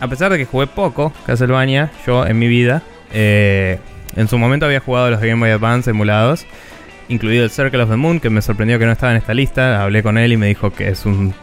a 0.00 0.08
pesar 0.08 0.32
de 0.32 0.38
que 0.38 0.46
jugué 0.46 0.66
poco 0.66 1.12
Castlevania, 1.26 1.90
yo 2.06 2.26
en 2.26 2.38
mi 2.38 2.48
vida, 2.48 2.82
en 3.12 4.28
su 4.30 4.38
momento 4.38 4.64
había 4.64 4.80
jugado 4.80 5.10
los 5.10 5.20
Game 5.20 5.40
Boy 5.40 5.50
Advance 5.50 5.90
emulados, 5.90 6.46
incluido 7.10 7.44
el 7.44 7.50
Circle 7.50 7.82
of 7.82 7.90
the 7.90 7.96
Moon, 7.96 8.18
que 8.18 8.30
me 8.30 8.40
sorprendió 8.40 8.78
que 8.78 8.86
no 8.86 8.92
estaba 8.92 9.12
en 9.12 9.18
esta 9.18 9.34
lista. 9.34 9.82
Hablé 9.82 10.02
con 10.02 10.16
él 10.16 10.32
y 10.32 10.38
me 10.38 10.46
dijo 10.46 10.72
que 10.72 10.88
es 10.88 11.04
un 11.04 11.34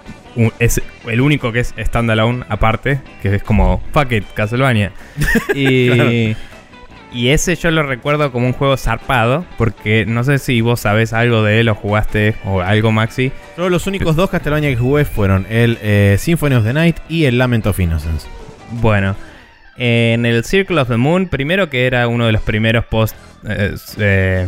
es 0.60 0.82
el 1.08 1.22
único 1.22 1.52
que 1.52 1.60
es 1.60 1.74
standalone 1.78 2.46
aparte, 2.50 3.02
que 3.22 3.36
es 3.36 3.44
como 3.44 3.82
fuck 3.92 4.12
it, 4.12 4.26
Castlevania. 4.34 4.92
y, 5.56 6.36
Y 7.16 7.30
ese 7.30 7.56
yo 7.56 7.72
lo 7.72 7.82
recuerdo 7.84 8.30
como 8.34 8.46
un 8.46 8.52
juego 8.52 8.76
zarpado, 8.76 9.46
porque 9.58 10.06
no 10.06 10.26
sé 10.26 10.38
si 10.38 10.60
vos 10.60 10.82
sabés 10.82 11.14
algo 11.14 11.44
de 11.44 11.62
él 11.62 11.70
o 11.70 11.76
jugaste 11.76 12.36
o 12.44 12.60
algo, 12.60 12.92
Maxi. 12.92 13.32
Solo 13.56 13.70
los 13.70 13.88
únicos 13.88 14.18
dos 14.18 14.30
Castlevania 14.30 14.70
que 14.70 14.76
jugué 14.76 15.06
fueron 15.06 15.48
el 15.50 15.78
eh, 15.82 16.18
Symphony 16.20 16.56
of 16.56 16.66
the 16.66 16.74
Night 16.74 16.98
y 17.08 17.24
el 17.24 17.38
Lament 17.38 17.68
of 17.68 17.80
Innocence. 17.80 18.28
Bueno, 18.70 19.16
en 19.78 20.26
el 20.26 20.44
Circle 20.44 20.82
of 20.82 20.90
the 20.90 20.98
Moon, 20.98 21.30
primero 21.30 21.70
que 21.70 21.88
era 21.88 22.10
uno 22.10 22.26
de 22.26 22.34
los 22.34 22.42
primeros 22.42 22.84
post, 22.84 23.16
eh, 23.48 23.76
eh, 23.98 24.48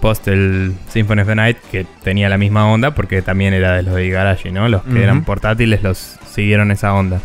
post 0.00 0.28
el 0.28 0.74
Symphony 0.88 1.22
of 1.22 1.28
the 1.28 1.34
Night, 1.34 1.58
que 1.70 1.86
tenía 2.02 2.28
la 2.28 2.38
misma 2.38 2.70
onda, 2.70 2.94
porque 2.94 3.22
también 3.22 3.54
era 3.54 3.72
de 3.76 3.82
los 3.82 3.94
de 3.94 4.06
Igarashi, 4.06 4.50
¿no? 4.50 4.68
Los 4.68 4.82
que 4.82 5.02
eran 5.02 5.24
portátiles 5.24 5.82
los 5.82 6.18
siguieron 6.30 6.70
esa 6.70 6.94
onda. 6.94 7.20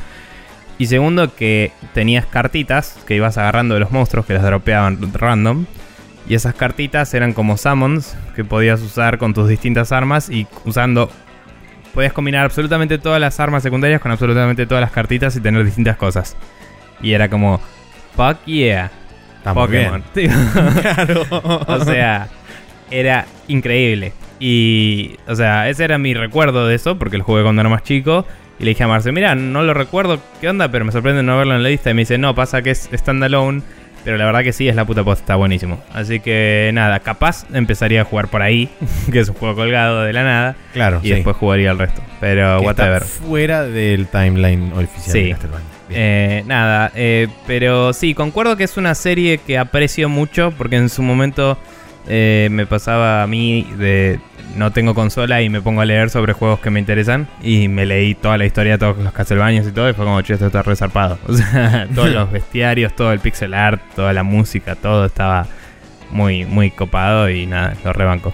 Y 0.77 0.87
segundo, 0.87 1.33
que 1.35 1.71
tenías 1.93 2.25
cartitas 2.25 2.97
que 3.05 3.15
ibas 3.15 3.37
agarrando 3.37 3.75
de 3.75 3.79
los 3.79 3.91
monstruos 3.91 4.25
que 4.25 4.33
las 4.33 4.43
dropeaban 4.43 5.13
random. 5.13 5.65
Y 6.27 6.35
esas 6.35 6.55
cartitas 6.55 7.13
eran 7.13 7.33
como 7.33 7.57
summons 7.57 8.15
que 8.35 8.43
podías 8.43 8.81
usar 8.81 9.17
con 9.17 9.33
tus 9.33 9.47
distintas 9.47 9.91
armas 9.91 10.29
y 10.29 10.47
usando... 10.65 11.09
Podías 11.93 12.13
combinar 12.13 12.45
absolutamente 12.45 12.97
todas 12.97 13.21
las 13.21 13.39
armas 13.39 13.61
secundarias 13.61 14.01
con 14.01 14.11
absolutamente 14.11 14.65
todas 14.65 14.81
las 14.81 14.91
cartitas 14.91 15.35
y 15.35 15.41
tener 15.41 15.63
distintas 15.63 15.95
cosas. 15.97 16.35
Y 17.01 17.13
era 17.13 17.29
como... 17.29 17.61
Fuck 18.15 18.43
yeah. 18.45 18.89
Está 19.37 19.53
muy 19.53 19.63
Pokémon. 19.65 20.03
bien. 20.15 20.31
Claro. 20.81 21.23
o 21.29 21.85
sea, 21.85 22.29
era 22.91 23.25
increíble. 23.47 24.13
Y, 24.39 25.15
o 25.27 25.35
sea, 25.35 25.69
ese 25.69 25.83
era 25.85 25.97
mi 25.97 26.13
recuerdo 26.13 26.67
de 26.67 26.75
eso, 26.75 26.97
porque 26.99 27.17
lo 27.17 27.23
jugué 27.23 27.43
cuando 27.43 27.61
era 27.61 27.69
más 27.69 27.83
chico. 27.83 28.25
Y 28.59 28.65
le 28.65 28.69
dije 28.71 28.83
a 28.83 28.87
Marce, 28.87 29.11
mira, 29.11 29.35
no 29.35 29.63
lo 29.63 29.73
recuerdo, 29.73 30.19
¿qué 30.41 30.49
onda? 30.49 30.69
Pero 30.69 30.85
me 30.85 30.91
sorprende 30.91 31.23
no 31.23 31.37
verlo 31.37 31.55
en 31.55 31.63
la 31.63 31.69
lista. 31.69 31.89
Y 31.91 31.93
me 31.93 32.01
dice, 32.01 32.17
no, 32.17 32.35
pasa 32.35 32.61
que 32.61 32.71
es 32.71 32.89
standalone. 32.93 33.61
Pero 34.03 34.17
la 34.17 34.25
verdad 34.25 34.43
que 34.43 34.51
sí, 34.51 34.67
es 34.67 34.75
la 34.75 34.83
puta 34.83 35.01
posta, 35.03 35.21
está 35.23 35.35
buenísimo. 35.37 35.81
Así 35.93 36.19
que 36.19 36.69
nada, 36.73 36.99
capaz 36.99 37.45
empezaría 37.53 38.01
a 38.01 38.03
jugar 38.03 38.27
por 38.27 38.41
ahí, 38.41 38.67
que 39.11 39.19
es 39.19 39.29
un 39.29 39.35
juego 39.35 39.55
colgado 39.55 40.01
de 40.03 40.11
la 40.11 40.23
nada. 40.23 40.55
claro, 40.73 40.99
Y 41.01 41.07
sí. 41.07 41.13
después 41.15 41.37
jugaría 41.37 41.71
el 41.71 41.79
resto. 41.79 42.01
Pero, 42.19 42.59
Que 42.59 42.67
está 42.67 42.83
whatever. 42.83 43.01
fuera 43.03 43.63
del 43.63 44.07
timeline 44.07 44.73
oficial 44.73 45.13
Sí. 45.13 45.23
de 45.23 45.29
Castlevania. 45.31 45.67
Eh, 45.89 46.43
nada, 46.45 46.91
eh, 46.95 47.27
pero 47.47 47.93
sí, 47.93 48.13
concuerdo 48.13 48.57
que 48.57 48.63
es 48.65 48.75
una 48.77 48.93
serie 48.95 49.37
que 49.37 49.57
aprecio 49.57 50.09
mucho 50.09 50.51
porque 50.57 50.75
en 50.75 50.89
su 50.89 51.01
momento 51.01 51.57
eh, 52.07 52.49
me 52.51 52.65
pasaba 52.65 53.23
a 53.23 53.27
mí 53.27 53.67
de 53.77 54.19
no 54.55 54.71
tengo 54.71 54.93
consola 54.93 55.41
y 55.41 55.49
me 55.49 55.61
pongo 55.61 55.81
a 55.81 55.85
leer 55.85 56.09
sobre 56.09 56.33
juegos 56.33 56.59
que 56.59 56.69
me 56.69 56.79
interesan 56.79 57.27
y 57.41 57.67
me 57.67 57.85
leí 57.85 58.13
toda 58.13 58.37
la 58.37 58.45
historia 58.45 58.73
de 58.73 58.77
todos 58.77 58.97
los 58.97 59.13
Castlevanias 59.13 59.67
y 59.67 59.71
todo 59.71 59.89
y 59.89 59.93
fue 59.93 60.05
como, 60.05 60.21
che, 60.21 60.33
esto 60.33 60.47
está 60.47 60.61
resarpado. 60.63 61.17
O 61.27 61.33
sea, 61.33 61.87
todos 61.93 62.09
los 62.09 62.31
bestiarios, 62.31 62.95
todo 62.95 63.11
el 63.11 63.19
pixel 63.19 63.53
art, 63.53 63.81
toda 63.95 64.13
la 64.13 64.23
música, 64.23 64.75
todo 64.75 65.05
estaba 65.05 65.47
muy, 66.11 66.45
muy 66.45 66.71
copado 66.71 67.29
y 67.29 67.45
nada, 67.45 67.73
lo 67.83 67.93
rebanco. 67.93 68.33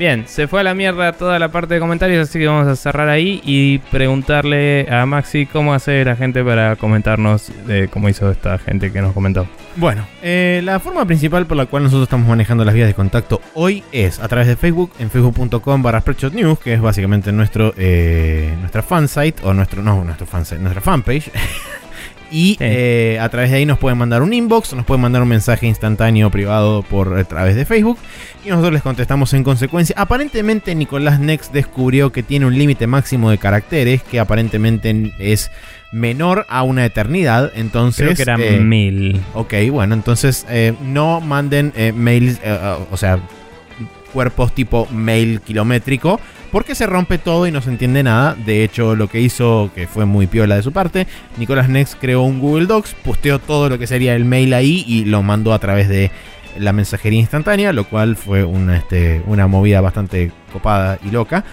Bien, 0.00 0.26
se 0.26 0.48
fue 0.48 0.60
a 0.60 0.62
la 0.62 0.72
mierda 0.72 1.12
toda 1.12 1.38
la 1.38 1.50
parte 1.50 1.74
de 1.74 1.80
comentarios, 1.80 2.26
así 2.26 2.38
que 2.38 2.46
vamos 2.46 2.66
a 2.66 2.74
cerrar 2.74 3.10
ahí 3.10 3.42
y 3.44 3.80
preguntarle 3.90 4.90
a 4.90 5.04
Maxi 5.04 5.44
cómo 5.44 5.74
hace 5.74 6.02
la 6.06 6.16
gente 6.16 6.42
para 6.42 6.76
comentarnos 6.76 7.52
de 7.66 7.86
cómo 7.88 8.08
hizo 8.08 8.30
esta 8.30 8.56
gente 8.56 8.92
que 8.92 9.02
nos 9.02 9.12
comentó. 9.12 9.46
Bueno, 9.76 10.06
eh, 10.22 10.62
la 10.64 10.80
forma 10.80 11.04
principal 11.04 11.44
por 11.44 11.58
la 11.58 11.66
cual 11.66 11.82
nosotros 11.82 12.04
estamos 12.04 12.26
manejando 12.26 12.64
las 12.64 12.74
vías 12.74 12.88
de 12.88 12.94
contacto 12.94 13.42
hoy 13.52 13.84
es 13.92 14.20
a 14.20 14.28
través 14.28 14.48
de 14.48 14.56
Facebook, 14.56 14.90
en 14.98 15.10
facebook.com 15.10 15.82
barra 15.82 16.02
News, 16.32 16.58
que 16.60 16.72
es 16.72 16.80
básicamente 16.80 17.30
nuestro, 17.30 17.74
eh, 17.76 18.54
nuestra 18.58 18.82
fansite, 18.82 19.42
o 19.44 19.52
nuestro, 19.52 19.82
no, 19.82 20.02
nuestro 20.02 20.26
fansite, 20.26 20.62
nuestra 20.62 20.80
fanpage. 20.80 21.30
y 22.30 22.50
Sí. 22.52 22.56
eh, 22.60 23.18
a 23.20 23.28
través 23.28 23.50
de 23.50 23.56
ahí 23.58 23.66
nos 23.66 23.78
pueden 23.78 23.98
mandar 23.98 24.22
un 24.22 24.32
inbox, 24.32 24.72
nos 24.74 24.84
pueden 24.84 25.00
mandar 25.02 25.22
un 25.22 25.28
mensaje 25.28 25.66
instantáneo 25.66 26.30
privado 26.30 26.82
por 26.82 27.18
a 27.18 27.24
través 27.24 27.56
de 27.56 27.64
Facebook 27.64 27.98
y 28.44 28.48
nosotros 28.48 28.72
les 28.72 28.82
contestamos 28.82 29.32
en 29.34 29.42
consecuencia. 29.44 29.94
Aparentemente 29.98 30.74
Nicolás 30.74 31.20
Next 31.20 31.52
descubrió 31.52 32.12
que 32.12 32.22
tiene 32.22 32.46
un 32.46 32.56
límite 32.56 32.86
máximo 32.86 33.30
de 33.30 33.38
caracteres 33.38 34.02
que 34.02 34.20
aparentemente 34.20 35.12
es 35.18 35.50
menor 35.92 36.46
a 36.48 36.62
una 36.62 36.84
eternidad, 36.84 37.50
entonces 37.56 38.04
Creo 38.04 38.14
que 38.16 38.22
eran 38.22 38.40
eh, 38.40 38.60
mil. 38.60 39.20
Ok, 39.34 39.54
bueno, 39.72 39.94
entonces 39.94 40.46
eh, 40.48 40.72
no 40.82 41.20
manden 41.20 41.72
eh, 41.76 41.92
mails, 41.92 42.38
eh, 42.44 42.76
o 42.90 42.96
sea, 42.96 43.18
cuerpos 44.12 44.54
tipo 44.54 44.86
mail 44.90 45.40
kilométrico, 45.40 46.20
porque 46.50 46.74
se 46.74 46.86
rompe 46.86 47.18
todo 47.18 47.46
y 47.46 47.52
no 47.52 47.62
se 47.62 47.70
entiende 47.70 48.02
nada. 48.02 48.34
De 48.34 48.64
hecho, 48.64 48.94
lo 48.96 49.08
que 49.08 49.20
hizo, 49.20 49.70
que 49.74 49.86
fue 49.86 50.04
muy 50.04 50.26
piola 50.26 50.56
de 50.56 50.62
su 50.62 50.72
parte, 50.72 51.06
Nicolás 51.36 51.68
Next 51.68 51.94
creó 52.00 52.22
un 52.22 52.40
Google 52.40 52.66
Docs, 52.66 52.94
posteó 53.04 53.38
todo 53.38 53.68
lo 53.68 53.78
que 53.78 53.86
sería 53.86 54.14
el 54.14 54.24
mail 54.24 54.52
ahí 54.54 54.84
y 54.86 55.04
lo 55.04 55.22
mandó 55.22 55.52
a 55.52 55.58
través 55.58 55.88
de 55.88 56.10
la 56.58 56.72
mensajería 56.72 57.20
instantánea, 57.20 57.72
lo 57.72 57.84
cual 57.84 58.16
fue 58.16 58.44
una, 58.44 58.76
este, 58.76 59.22
una 59.26 59.46
movida 59.46 59.80
bastante 59.80 60.32
copada 60.52 60.98
y 61.04 61.10
loca. 61.10 61.44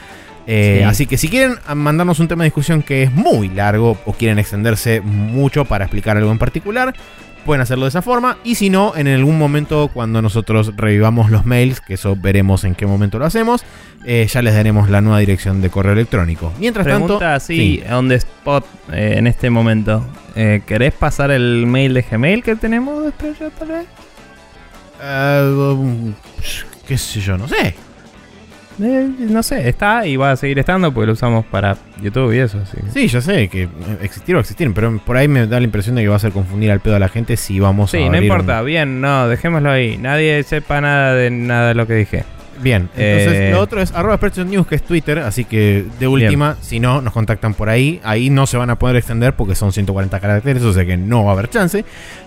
Eh, 0.48 0.80
Sí. 0.80 0.84
Así 0.84 1.06
que 1.08 1.18
si 1.18 1.28
quieren 1.28 1.56
ah, 1.68 1.76
mandarnos 1.76 2.20
un 2.20 2.28
tema 2.30 2.44
de 2.44 2.48
discusión 2.48 2.82
que 2.82 3.04
es 3.04 3.12
muy 3.12 3.50
largo 3.50 3.98
o 4.06 4.14
quieren 4.14 4.40
extenderse 4.40 5.02
mucho 5.02 5.66
para 5.66 5.86
explicar 5.86 6.16
algo 6.16 6.32
en 6.32 6.38
particular, 6.38 6.96
pueden 7.48 7.62
hacerlo 7.62 7.86
de 7.86 7.90
esa 7.90 8.02
forma. 8.04 8.38
Y 8.44 8.56
si 8.56 8.70
no, 8.70 8.96
en 8.96 9.08
algún 9.08 9.40
momento 9.40 9.90
cuando 9.92 10.22
nosotros 10.22 10.74
revivamos 10.76 11.32
los 11.32 11.46
mails, 11.46 11.80
que 11.80 11.94
eso 11.94 12.16
veremos 12.16 12.66
en 12.66 12.76
qué 12.76 12.86
momento 12.86 13.18
lo 13.18 13.26
hacemos, 13.26 13.64
eh, 14.06 14.28
ya 14.30 14.42
les 14.42 14.54
daremos 14.54 14.90
la 14.90 15.00
nueva 15.00 15.20
dirección 15.20 15.62
de 15.62 15.70
correo 15.70 15.94
electrónico. 15.94 16.52
Mientras 16.60 16.84
Pregunta 16.84 17.14
tanto... 17.14 17.26
así, 17.26 17.82
on 17.90 18.10
the 18.10 18.16
spot, 18.16 18.66
eh, 18.92 19.16
en 19.18 19.28
este 19.28 19.50
momento. 19.50 20.06
Eh, 20.36 20.62
¿Querés 20.66 20.94
pasar 20.94 21.32
el 21.32 21.66
mail 21.66 21.94
de 21.94 22.02
Gmail 22.04 22.44
que 22.44 22.58
tenemos 22.58 23.06
de 23.06 23.12
Spreadshot, 23.12 23.54
tal 23.58 23.68
vez? 23.70 23.88
um, 25.00 26.14
qué 26.86 26.98
sé 26.98 27.22
yo, 27.22 27.38
no 27.38 27.48
sé. 27.48 27.87
Eh, 28.82 29.10
no 29.20 29.42
sé, 29.42 29.68
está 29.70 30.06
y 30.06 30.18
va 30.18 30.32
a 30.32 30.36
seguir 30.36 30.60
estando 30.60 30.94
porque 30.94 31.08
lo 31.08 31.14
usamos 31.14 31.46
para 31.46 31.78
YouTube 32.02 32.32
y 32.34 32.40
eso. 32.40 32.60
Así. 32.62 32.78
Sí, 32.94 33.08
ya 33.08 33.22
sé 33.22 33.48
que 33.48 33.64
eh, 33.64 33.70
existir 34.04 34.36
o 34.36 34.40
existir, 34.40 34.72
pero 34.74 35.00
por 35.04 35.18
ahí 35.18 35.28
me 35.28 35.48
da 35.48 35.60
la 35.60 35.64
impresión 35.66 35.96
de 35.96 36.04
que 36.04 36.08
va 36.08 36.14
a 36.14 36.18
hacer 36.18 36.32
confundir 36.32 36.70
al 36.72 36.80
pedo 36.80 36.96
a 36.96 37.00
la 37.00 37.10
gente 37.10 37.38
si 37.38 37.60
vamos 37.60 37.94
a 37.94 37.98
Sí, 37.98 38.08
no 38.10 38.22
importa, 38.22 38.60
un- 38.60 38.66
bien, 38.68 39.02
no, 39.02 39.28
dejémoslo 39.28 39.72
ahí. 39.72 39.98
Nadie 39.98 40.44
sepa 40.44 40.80
nada 40.82 41.14
de 41.16 41.32
nada 41.32 41.70
de 41.70 41.74
lo 41.76 41.88
que 41.88 41.96
dije. 41.96 42.24
Bien, 42.62 42.90
entonces 42.98 43.34
Eh, 43.34 43.52
lo 43.52 43.60
otro 43.62 43.82
es 43.82 43.92
arroba 43.94 44.20
News, 44.46 44.66
que 44.66 44.76
es 44.76 44.82
Twitter, 44.84 45.20
así 45.20 45.46
que 45.46 45.86
de 46.00 46.08
última, 46.08 46.58
si 46.62 46.80
no, 46.80 47.02
nos 47.04 47.14
contactan 47.14 47.54
por 47.54 47.70
ahí. 47.70 48.00
Ahí 48.04 48.32
no 48.32 48.48
se 48.48 48.58
van 48.58 48.72
a 48.72 48.78
poder 48.80 48.96
extender 48.96 49.34
porque 49.34 49.54
son 49.54 49.72
140 49.72 50.20
caracteres, 50.20 50.64
o 50.64 50.74
sea 50.74 50.84
que 50.84 50.98
no 50.98 51.24
va 51.24 51.32
a 51.32 51.34
haber 51.34 51.50
chance. 51.52 51.86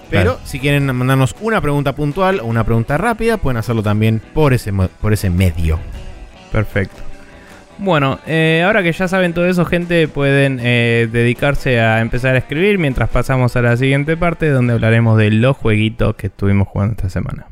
Pero 0.09 0.23
Claro. 0.35 0.41
si 0.45 0.59
quieren 0.61 0.87
mandarnos 0.95 1.35
una 1.41 1.61
pregunta 1.61 1.95
puntual 1.97 2.41
o 2.41 2.45
una 2.47 2.63
pregunta 2.65 2.97
rápida, 2.97 3.39
pueden 3.39 3.57
hacerlo 3.57 3.83
también 3.83 4.21
por 4.33 4.53
ese, 4.53 4.73
por 4.73 5.13
ese 5.13 5.31
medio. 5.31 5.79
Perfecto. 6.53 7.03
Bueno, 7.79 8.19
eh, 8.27 8.63
ahora 8.67 8.83
que 8.83 8.93
ya 8.93 9.09
saben 9.09 9.33
todo 9.33 9.47
eso, 9.47 9.65
gente, 9.65 10.07
pueden 10.07 10.61
eh, 10.63 11.09
dedicarse 11.11 11.81
a 11.81 12.01
empezar 12.01 12.35
a 12.35 12.39
escribir 12.39 12.79
mientras 12.79 13.09
pasamos 13.09 13.57
a 13.57 13.63
la 13.63 13.77
siguiente 13.77 14.19
parte 14.19 14.51
donde 14.51 14.75
hablaremos 14.75 15.17
de 15.17 15.31
los 15.31 15.57
jueguitos 15.57 16.15
que 16.17 16.27
estuvimos 16.27 16.69
jugando 16.69 16.93
esta 16.93 17.09
semana. 17.09 17.50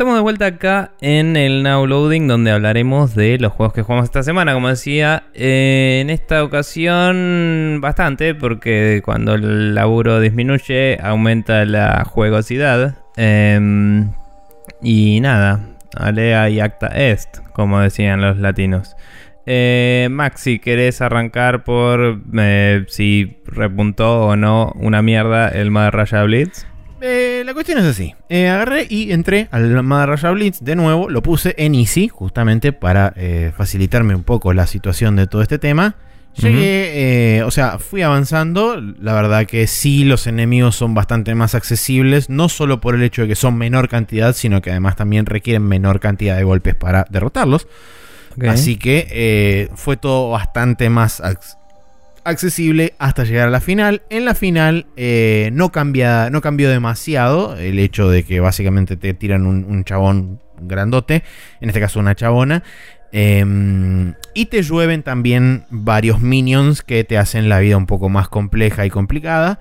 Estamos 0.00 0.16
de 0.16 0.22
vuelta 0.22 0.46
acá 0.46 0.92
en 1.02 1.36
el 1.36 1.62
Now 1.62 1.86
Loading, 1.86 2.26
donde 2.26 2.50
hablaremos 2.50 3.14
de 3.14 3.36
los 3.38 3.52
juegos 3.52 3.74
que 3.74 3.82
jugamos 3.82 4.04
esta 4.04 4.22
semana. 4.22 4.54
Como 4.54 4.70
decía, 4.70 5.24
eh, 5.34 5.98
en 6.00 6.08
esta 6.08 6.42
ocasión 6.42 7.80
bastante, 7.82 8.34
porque 8.34 9.02
cuando 9.04 9.34
el 9.34 9.74
laburo 9.74 10.18
disminuye, 10.18 10.98
aumenta 11.02 11.66
la 11.66 12.06
juegosidad. 12.06 12.94
Em, 13.18 14.10
y 14.80 15.20
nada, 15.20 15.68
alea 15.94 16.48
y 16.48 16.60
acta 16.60 16.86
est, 16.86 17.36
como 17.52 17.78
decían 17.80 18.22
los 18.22 18.38
latinos. 18.38 18.96
Eh, 19.44 20.08
Maxi, 20.10 20.60
¿querés 20.60 21.02
arrancar 21.02 21.62
por 21.62 22.22
eh, 22.38 22.86
si 22.88 23.42
repuntó 23.44 24.28
o 24.28 24.36
no 24.36 24.72
una 24.76 25.02
mierda 25.02 25.50
el 25.50 25.70
Mother 25.70 25.92
Raya 25.92 26.22
Blitz? 26.22 26.64
Eh, 27.00 27.42
la 27.46 27.54
cuestión 27.54 27.78
es 27.78 27.84
así. 27.84 28.14
Eh, 28.28 28.48
agarré 28.48 28.86
y 28.88 29.12
entré 29.12 29.48
al 29.50 29.72
Russia 30.06 30.30
Blitz 30.30 30.60
de 30.60 30.76
nuevo. 30.76 31.08
Lo 31.08 31.22
puse 31.22 31.54
en 31.58 31.74
Easy, 31.74 32.08
justamente 32.08 32.72
para 32.72 33.12
eh, 33.16 33.52
facilitarme 33.56 34.14
un 34.14 34.22
poco 34.22 34.52
la 34.52 34.66
situación 34.66 35.16
de 35.16 35.26
todo 35.26 35.42
este 35.42 35.58
tema. 35.58 35.96
Llegué, 36.36 37.42
o 37.44 37.50
sea, 37.50 37.78
fui 37.78 38.02
avanzando. 38.02 38.80
La 38.80 39.14
verdad 39.14 39.46
que 39.46 39.66
sí, 39.66 40.04
los 40.04 40.26
enemigos 40.28 40.76
son 40.76 40.94
bastante 40.94 41.34
más 41.34 41.54
accesibles. 41.54 42.30
No 42.30 42.48
solo 42.48 42.80
por 42.80 42.94
el 42.94 43.02
hecho 43.02 43.22
de 43.22 43.28
que 43.28 43.34
son 43.34 43.56
menor 43.58 43.88
cantidad, 43.88 44.34
sino 44.34 44.62
que 44.62 44.70
además 44.70 44.94
también 44.94 45.26
requieren 45.26 45.64
menor 45.64 45.98
cantidad 46.00 46.36
de 46.36 46.44
golpes 46.44 46.76
para 46.76 47.04
derrotarlos. 47.10 47.66
Así 48.48 48.76
que 48.76 49.68
fue 49.74 49.96
todo 49.96 50.30
bastante 50.30 50.88
más 50.88 51.20
ac- 51.20 51.56
accesible 52.24 52.94
hasta 52.98 53.24
llegar 53.24 53.48
a 53.48 53.50
la 53.50 53.60
final. 53.60 54.02
En 54.10 54.24
la 54.24 54.34
final 54.34 54.86
eh, 54.96 55.50
no, 55.52 55.70
cambia, 55.72 56.30
no 56.30 56.40
cambió 56.40 56.70
demasiado 56.70 57.56
el 57.56 57.78
hecho 57.78 58.08
de 58.10 58.24
que 58.24 58.40
básicamente 58.40 58.96
te 58.96 59.14
tiran 59.14 59.46
un, 59.46 59.64
un 59.68 59.84
chabón 59.84 60.40
grandote, 60.60 61.22
en 61.60 61.68
este 61.68 61.80
caso 61.80 61.98
una 62.00 62.14
chabona. 62.14 62.62
eh, 63.12 64.12
y 64.34 64.46
te 64.46 64.62
llueven 64.62 65.02
también 65.02 65.64
varios 65.70 66.20
minions 66.20 66.82
que 66.82 67.02
te 67.04 67.18
hacen 67.18 67.48
la 67.48 67.58
vida 67.58 67.76
un 67.76 67.86
poco 67.86 68.08
más 68.08 68.28
compleja 68.28 68.86
y 68.86 68.90
complicada. 68.90 69.58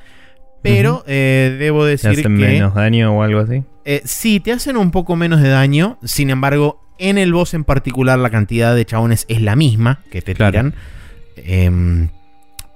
Pero 0.62 1.04
eh, 1.08 1.56
debo 1.58 1.86
¿Te 1.86 1.92
decir 1.92 2.10
hacen 2.12 2.24
que... 2.24 2.30
menos 2.46 2.76
daño 2.76 3.18
o 3.18 3.24
algo 3.24 3.40
así? 3.40 3.64
Eh, 3.86 4.02
sí, 4.04 4.40
te 4.42 4.52
hacen 4.52 4.76
un 4.78 4.92
poco 4.92 5.16
menos 5.16 5.42
de 5.42 5.48
daño. 5.50 5.98
Sin 6.04 6.30
embargo, 6.30 6.82
en 7.00 7.18
el 7.18 7.32
boss 7.32 7.54
en 7.54 7.64
particular, 7.64 8.20
la 8.20 8.30
cantidad 8.30 8.76
de 8.76 8.84
chabones 8.86 9.26
es 9.30 9.42
la 9.42 9.56
misma 9.56 10.02
que 10.12 10.22
te 10.22 10.36
Claro. 10.36 10.52
tiran. 10.52 12.12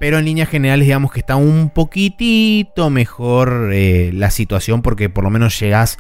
Pero 0.04 0.18
en 0.20 0.26
líneas 0.26 0.50
generales, 0.50 0.86
digamos 0.86 1.14
que 1.14 1.22
está 1.22 1.38
un 1.38 1.70
poquitito 1.70 2.90
mejor 2.90 3.70
eh, 3.72 4.12
la 4.14 4.32
situación. 4.32 4.82
Porque 4.82 5.08
por 5.08 5.24
lo 5.24 5.30
menos 5.30 5.58
llegas 5.58 5.98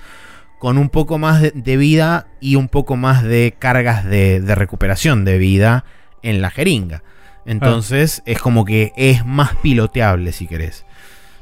con 0.59 0.77
un 0.77 0.89
poco 0.89 1.17
más 1.17 1.41
de, 1.41 1.51
de 1.51 1.77
vida 1.77 2.27
y 2.41 2.57
un 2.57 2.67
poco 2.67 2.97
más 2.97 3.23
de 3.23 3.55
cargas 3.57 4.03
de, 4.03 4.41
de 4.41 4.55
recuperación 4.55 5.23
de 5.23 5.37
vida 5.37 5.85
en 6.21 6.41
la 6.41 6.49
jeringa. 6.49 7.01
Entonces 7.45 8.23
es 8.25 8.39
como 8.39 8.65
que 8.65 8.91
es 8.97 9.25
más 9.25 9.55
piloteable 9.61 10.33
si 10.33 10.47
querés. 10.47 10.85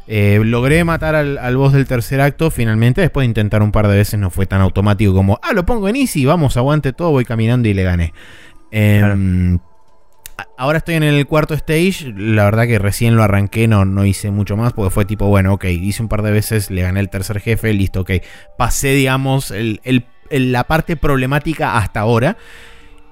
Eh, 0.06 0.40
logré 0.46 0.84
matar 0.84 1.16
al, 1.16 1.40
al 1.40 1.58
boss 1.58 1.74
del 1.74 1.88
tercer 1.88 2.22
acto 2.22 2.52
finalmente. 2.52 3.02
Después 3.02 3.24
de 3.24 3.30
intentar 3.30 3.64
un 3.64 3.72
par 3.72 3.88
de 3.88 3.96
veces 3.96 4.20
no 4.20 4.30
fue 4.30 4.46
tan 4.46 4.62
automático 4.62 5.16
como, 5.16 5.40
ah, 5.42 5.54
lo 5.54 5.66
pongo 5.66 5.90
en 5.90 5.96
easy, 5.96 6.26
vamos, 6.26 6.58
aguante 6.58 6.94
todo, 6.94 7.10
voy 7.10 7.26
caminando 7.26 7.68
y 7.68 7.74
le 7.74 7.82
gané. 7.82 8.14
Em, 8.70 9.58
Ahora 10.58 10.78
estoy 10.78 10.96
en 10.96 11.04
el 11.04 11.26
cuarto 11.28 11.54
stage. 11.54 12.14
La 12.16 12.46
verdad 12.46 12.68
que 12.68 12.80
recién 12.80 13.16
lo 13.16 13.24
arranqué, 13.24 13.68
no, 13.68 13.86
no 13.86 14.06
hice 14.06 14.32
mucho 14.32 14.58
más 14.58 14.74
porque 14.74 14.92
fue 14.92 15.06
tipo, 15.06 15.28
bueno, 15.28 15.54
ok, 15.54 15.66
hice 15.66 16.04
un 16.04 16.10
par 16.10 16.22
de 16.22 16.32
veces, 16.32 16.70
le 16.70 16.82
gané 16.82 17.00
el 17.00 17.10
tercer 17.10 17.40
jefe, 17.40 17.74
listo, 17.74 18.02
ok. 18.02 18.12
Pasé, 18.58 18.94
digamos, 18.94 19.54
la 20.30 20.64
parte 20.66 20.96
problemática 20.96 21.78
hasta 21.78 22.02
ahora. 22.02 22.38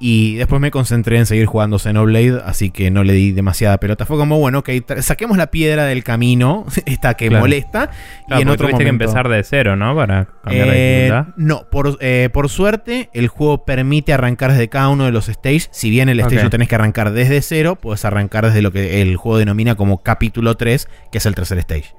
Y 0.01 0.36
después 0.36 0.62
me 0.62 0.72
concentré 0.72 1.18
en 1.18 1.25
seguir 1.25 1.46
jugando 1.46 1.77
Xenoblade, 1.77 2.41
así 2.46 2.70
que 2.72 2.89
no 2.89 3.03
le 3.03 3.12
di 3.12 3.34
demasiada 3.34 3.77
pelota. 3.79 4.06
Fue 4.06 4.15
como, 4.18 4.39
bueno, 4.39 4.60
ok, 4.60 4.70
saquemos 5.01 5.38
la 5.38 5.51
piedra 5.51 5.84
del 5.86 6.06
camino, 6.06 6.65
esta 6.86 7.15
que 7.15 7.27
Claro. 7.27 7.44
molesta. 7.44 7.89
Claro, 8.25 8.39
y 8.39 8.44
en 8.44 8.48
otro 8.50 8.68
tuviste 8.68 8.86
que 8.86 8.89
empezar 8.89 9.27
de 9.27 9.44
cero, 9.44 9.75
¿no? 9.75 9.94
Para 9.96 10.25
cambiar 10.44 10.68
la 10.68 10.74
Eh, 10.75 11.03
dificultad. 11.12 11.34
no, 11.36 11.70
por, 11.70 11.98
eh, 12.00 12.29
por 12.32 12.48
suerte, 12.48 13.10
el 13.13 13.27
juego 13.27 13.65
permite 13.65 14.13
arrancar 14.13 14.51
desde 14.51 14.70
cada 14.70 14.88
uno 14.88 15.03
de 15.03 15.12
los 15.12 15.25
stages. 15.25 15.68
Si 15.74 15.89
bien 15.89 16.08
el 16.08 16.22
stage 16.22 16.44
lo 16.44 16.50
tenés 16.50 16.70
que 16.70 16.75
arrancar 16.75 17.12
desde 17.12 17.41
cero, 17.41 17.75
puedes 17.75 18.06
arrancar 18.06 18.46
desde 18.46 18.62
lo 18.62 18.72
que 18.72 19.01
el 19.01 19.18
juego 19.18 19.38
denomina 19.38 19.75
como 19.75 20.01
capítulo 20.01 20.56
3, 20.56 20.88
que 21.12 21.18
es 21.18 21.25
el 21.25 21.36
tercer 21.36 21.58
stage. 21.58 21.94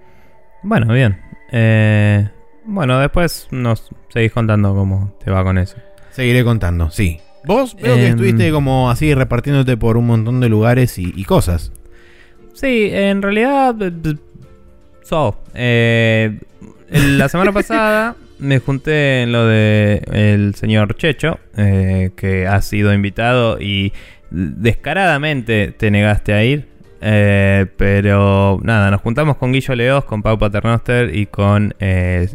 Bueno, 0.63 0.93
bien. 0.95 1.21
Eh, 1.53 2.29
bueno, 2.65 2.99
después 2.99 3.49
nos 3.51 3.91
seguís 4.09 4.33
contando 4.33 4.75
cómo 4.75 5.13
te 5.23 5.31
va 5.31 5.43
con 5.45 5.59
eso. 5.59 5.77
Seguiré 6.11 6.45
contando, 6.45 6.91
sí. 6.91 7.21
Vos 7.45 7.75
veo 7.77 7.97
que 7.97 8.03
Em. 8.07 8.11
estuviste 8.11 8.51
como 8.53 8.91
así 8.91 9.15
repartiéndote 9.15 9.77
por 9.77 9.97
un 9.97 10.07
montón 10.07 10.41
de 10.41 10.49
lugares 10.49 10.99
y, 10.99 11.13
y 11.17 11.25
cosas. 11.25 11.73
Sí, 12.53 12.89
en 12.93 13.23
realidad. 13.23 13.75
eh, 13.81 13.91
eh, 14.05 14.15
So, 15.03 15.37
eh, 15.55 16.39
la 16.91 17.29
semana 17.29 17.53
pasada 17.53 18.15
me 18.39 18.59
junté 18.59 19.23
en 19.23 19.33
lo 19.33 19.47
de 19.47 20.03
el 20.13 20.55
señor 20.55 20.97
Checho, 20.97 21.39
eh, 21.57 22.11
que 22.17 22.47
ha 22.47 22.61
sido 22.63 22.93
invitado 22.95 23.61
y 23.61 23.93
descaradamente 24.31 25.73
te 25.77 25.91
negaste 25.91 26.33
a 26.35 26.45
ir. 26.45 26.69
Eh, 27.03 27.67
pero 27.79 28.61
nada, 28.63 28.91
nos 28.91 29.01
juntamos 29.01 29.37
con 29.39 29.53
Guillo 29.53 29.75
Leos, 29.75 30.05
con 30.05 30.23
Pau 30.23 30.39
Paternoster 30.39 31.15
y 31.17 31.27
con 31.27 31.75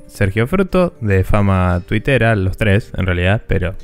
Sergio 0.08 0.48
Fruto, 0.48 0.96
de 1.02 1.24
fama 1.24 1.82
tuitera, 1.88 2.36
los 2.36 2.58
tres 2.58 2.92
en 2.98 3.06
realidad, 3.06 3.44
pero 3.48 3.76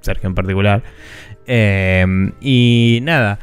Sergio 0.00 0.28
en 0.28 0.34
particular. 0.34 0.82
Eh, 1.46 2.32
y 2.40 3.00
nada, 3.02 3.38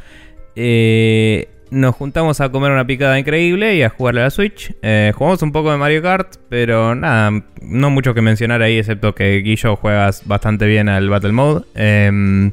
eh, 0.55 1.49
nos 1.69 1.95
juntamos 1.95 2.39
a 2.41 2.49
comer 2.49 2.71
una 2.71 2.85
picada 2.87 3.19
increíble 3.19 3.75
y 3.75 3.83
a 3.83 3.89
jugarle 3.89 4.21
a 4.21 4.25
la 4.25 4.29
Switch. 4.29 4.73
Eh, 4.81 5.11
jugamos 5.15 5.41
un 5.41 5.51
poco 5.51 5.71
de 5.71 5.77
Mario 5.77 6.01
Kart, 6.01 6.35
pero 6.49 6.95
nada, 6.95 7.43
no 7.61 7.89
mucho 7.89 8.13
que 8.13 8.21
mencionar 8.21 8.61
ahí, 8.61 8.77
excepto 8.77 9.13
que 9.13 9.41
Guillo 9.41 9.75
juegas 9.75 10.25
bastante 10.25 10.65
bien 10.65 10.89
al 10.89 11.09
Battle 11.09 11.33
Mode 11.33 11.65
eh, 11.75 12.51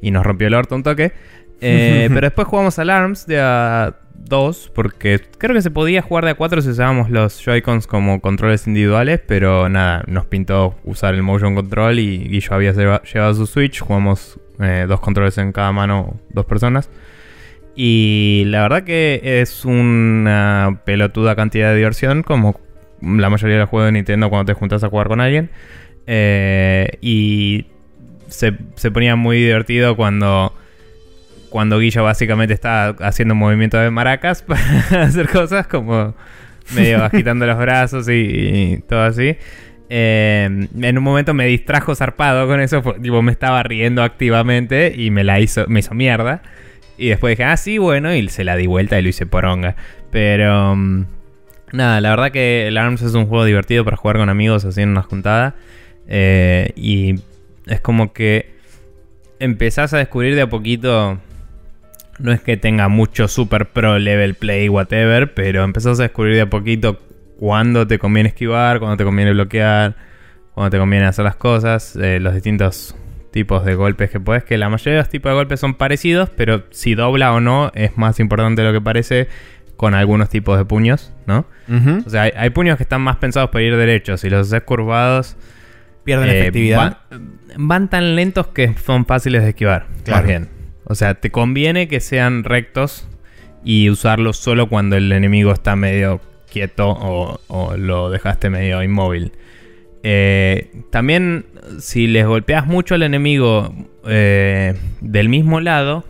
y 0.00 0.10
nos 0.10 0.24
rompió 0.24 0.48
el 0.48 0.54
orto 0.54 0.74
un 0.74 0.82
toque. 0.82 1.12
Eh, 1.60 2.08
pero 2.12 2.26
después 2.26 2.48
jugamos 2.48 2.78
al 2.78 2.90
ARMS 2.90 3.26
de 3.26 3.40
a 3.40 3.94
2, 4.14 4.70
porque 4.74 5.20
creo 5.38 5.54
que 5.54 5.62
se 5.62 5.70
podía 5.70 6.00
jugar 6.02 6.24
de 6.24 6.30
a 6.30 6.34
4 6.34 6.62
si 6.62 6.70
usábamos 6.70 7.10
los 7.10 7.38
Joy-Cons 7.44 7.86
como 7.86 8.20
controles 8.20 8.66
individuales, 8.66 9.20
pero 9.26 9.68
nada, 9.68 10.02
nos 10.06 10.26
pintó 10.26 10.76
usar 10.84 11.14
el 11.14 11.22
Motion 11.22 11.54
Control 11.54 11.98
y 11.98 12.28
Guillo 12.28 12.54
había 12.54 12.72
lleva- 12.72 13.02
llevado 13.02 13.34
su 13.34 13.46
Switch, 13.46 13.80
jugamos 13.80 14.38
eh, 14.60 14.86
dos 14.88 15.00
controles 15.00 15.36
en 15.38 15.52
cada 15.52 15.72
mano, 15.72 16.18
dos 16.30 16.46
personas. 16.46 16.88
Y 17.76 18.44
la 18.46 18.62
verdad 18.62 18.84
que 18.84 19.20
es 19.40 19.64
una 19.64 20.80
pelotuda 20.84 21.34
cantidad 21.34 21.70
de 21.70 21.76
diversión, 21.76 22.22
como 22.22 22.60
la 23.02 23.28
mayoría 23.28 23.56
de 23.56 23.60
los 23.62 23.68
juegos 23.68 23.88
de 23.88 23.92
Nintendo 23.92 24.30
cuando 24.30 24.52
te 24.52 24.58
juntas 24.58 24.84
a 24.84 24.88
jugar 24.88 25.08
con 25.08 25.20
alguien. 25.20 25.50
Eh, 26.06 26.98
y 27.00 27.66
se, 28.28 28.52
se 28.76 28.90
ponía 28.90 29.16
muy 29.16 29.38
divertido 29.38 29.96
cuando, 29.96 30.54
cuando 31.54 31.78
Guillo 31.78 32.02
básicamente 32.02 32.52
estaba 32.52 32.96
haciendo 33.06 33.34
un 33.34 33.38
movimiento 33.38 33.78
de 33.78 33.88
maracas 33.88 34.42
para 34.90 35.04
hacer 35.04 35.28
cosas 35.28 35.68
como 35.68 36.12
medio 36.74 37.04
agitando 37.04 37.46
los 37.46 37.56
brazos 37.56 38.08
y, 38.10 38.82
todo 38.88 39.04
así. 39.04 39.36
Eh, 39.88 40.66
en 40.82 40.98
un 40.98 41.04
momento 41.04 41.32
me 41.32 41.46
distrajo 41.46 41.94
zarpado 41.94 42.48
con 42.48 42.60
eso, 42.60 42.82
tipo, 43.00 43.22
me 43.22 43.30
estaba 43.30 43.62
riendo 43.62 44.02
activamente 44.02 44.94
y 44.96 45.12
me 45.12 45.22
la 45.22 45.38
hizo, 45.38 45.64
me 45.68 45.78
hizo 45.78 45.94
mierda. 45.94 46.42
Y 46.98 47.10
después 47.10 47.38
dije, 47.38 47.44
ah, 47.44 47.56
sí, 47.56 47.78
bueno, 47.78 48.12
y 48.12 48.28
se 48.30 48.42
la 48.42 48.56
di 48.56 48.66
vuelta 48.66 48.98
y 48.98 49.02
lo 49.02 49.10
hice 49.10 49.24
poronga. 49.24 49.76
Pero 50.10 50.74
mm, 50.74 51.06
nada, 51.70 52.00
la 52.00 52.10
verdad 52.10 52.32
que 52.32 52.66
el 52.66 52.76
ARMS 52.76 53.02
es 53.02 53.14
un 53.14 53.26
juego 53.26 53.44
divertido 53.44 53.84
para 53.84 53.96
jugar 53.96 54.16
con 54.16 54.28
amigos 54.28 54.64
así 54.64 54.82
en 54.82 54.88
una 54.88 55.02
juntada. 55.02 55.54
Eh, 56.08 56.72
y 56.74 57.14
es 57.66 57.80
como 57.80 58.12
que 58.12 58.56
empezás 59.38 59.94
a 59.94 59.98
descubrir 59.98 60.34
de 60.34 60.42
a 60.42 60.48
poquito. 60.48 61.20
No 62.18 62.32
es 62.32 62.40
que 62.40 62.56
tenga 62.56 62.88
mucho 62.88 63.28
super 63.28 63.70
pro 63.70 63.98
level 63.98 64.34
play, 64.34 64.68
whatever, 64.68 65.34
pero 65.34 65.64
empezás 65.64 65.98
a 66.00 66.04
descubrir 66.04 66.34
de 66.34 66.42
a 66.42 66.50
poquito 66.50 67.00
cuándo 67.38 67.86
te 67.86 67.98
conviene 67.98 68.28
esquivar, 68.28 68.78
cuándo 68.78 68.96
te 68.96 69.04
conviene 69.04 69.32
bloquear, 69.32 69.96
cuándo 70.54 70.70
te 70.70 70.78
conviene 70.78 71.06
hacer 71.06 71.24
las 71.24 71.36
cosas, 71.36 71.96
eh, 71.96 72.20
los 72.20 72.34
distintos 72.34 72.96
tipos 73.32 73.64
de 73.64 73.74
golpes 73.74 74.10
que 74.10 74.20
puedes, 74.20 74.44
que 74.44 74.56
la 74.56 74.68
mayoría 74.68 74.94
de 74.94 74.98
los 75.00 75.08
tipos 75.08 75.30
de 75.30 75.34
golpes 75.34 75.58
son 75.58 75.74
parecidos, 75.74 76.30
pero 76.30 76.64
si 76.70 76.94
dobla 76.94 77.32
o 77.32 77.40
no 77.40 77.72
es 77.74 77.96
más 77.98 78.20
importante 78.20 78.62
de 78.62 78.68
lo 78.68 78.74
que 78.74 78.80
parece 78.80 79.28
con 79.76 79.94
algunos 79.94 80.28
tipos 80.28 80.56
de 80.56 80.64
puños, 80.64 81.12
¿no? 81.26 81.46
O 82.06 82.08
sea, 82.08 82.22
hay, 82.22 82.32
hay 82.36 82.50
puños 82.50 82.76
que 82.76 82.84
están 82.84 83.02
más 83.02 83.16
pensados 83.16 83.50
para 83.50 83.64
ir 83.64 83.76
derechos 83.76 84.22
y 84.22 84.30
los 84.30 84.46
haces 84.46 84.62
curvados 84.62 85.36
Pierden 86.04 86.28
eh, 86.28 86.40
efectividad. 86.40 86.98
Van, 87.10 87.38
van 87.56 87.88
tan 87.88 88.14
lentos 88.14 88.48
que 88.48 88.74
son 88.84 89.06
fáciles 89.06 89.42
de 89.42 89.50
esquivar. 89.50 89.86
Claro. 90.04 90.20
Más 90.20 90.28
bien. 90.28 90.48
O 90.84 90.94
sea, 90.94 91.14
te 91.14 91.30
conviene 91.30 91.88
que 91.88 92.00
sean 92.00 92.44
rectos 92.44 93.06
y 93.64 93.88
usarlos 93.90 94.36
solo 94.36 94.68
cuando 94.68 94.96
el 94.96 95.10
enemigo 95.10 95.52
está 95.52 95.76
medio 95.76 96.20
quieto 96.50 96.88
o, 96.90 97.40
o 97.48 97.76
lo 97.76 98.10
dejaste 98.10 98.50
medio 98.50 98.82
inmóvil. 98.82 99.32
Eh, 100.06 100.70
también, 100.90 101.46
si 101.80 102.06
les 102.06 102.26
golpeas 102.26 102.66
mucho 102.66 102.94
al 102.94 103.02
enemigo 103.02 103.74
eh, 104.06 104.74
del 105.00 105.30
mismo 105.30 105.60
lado, 105.60 106.04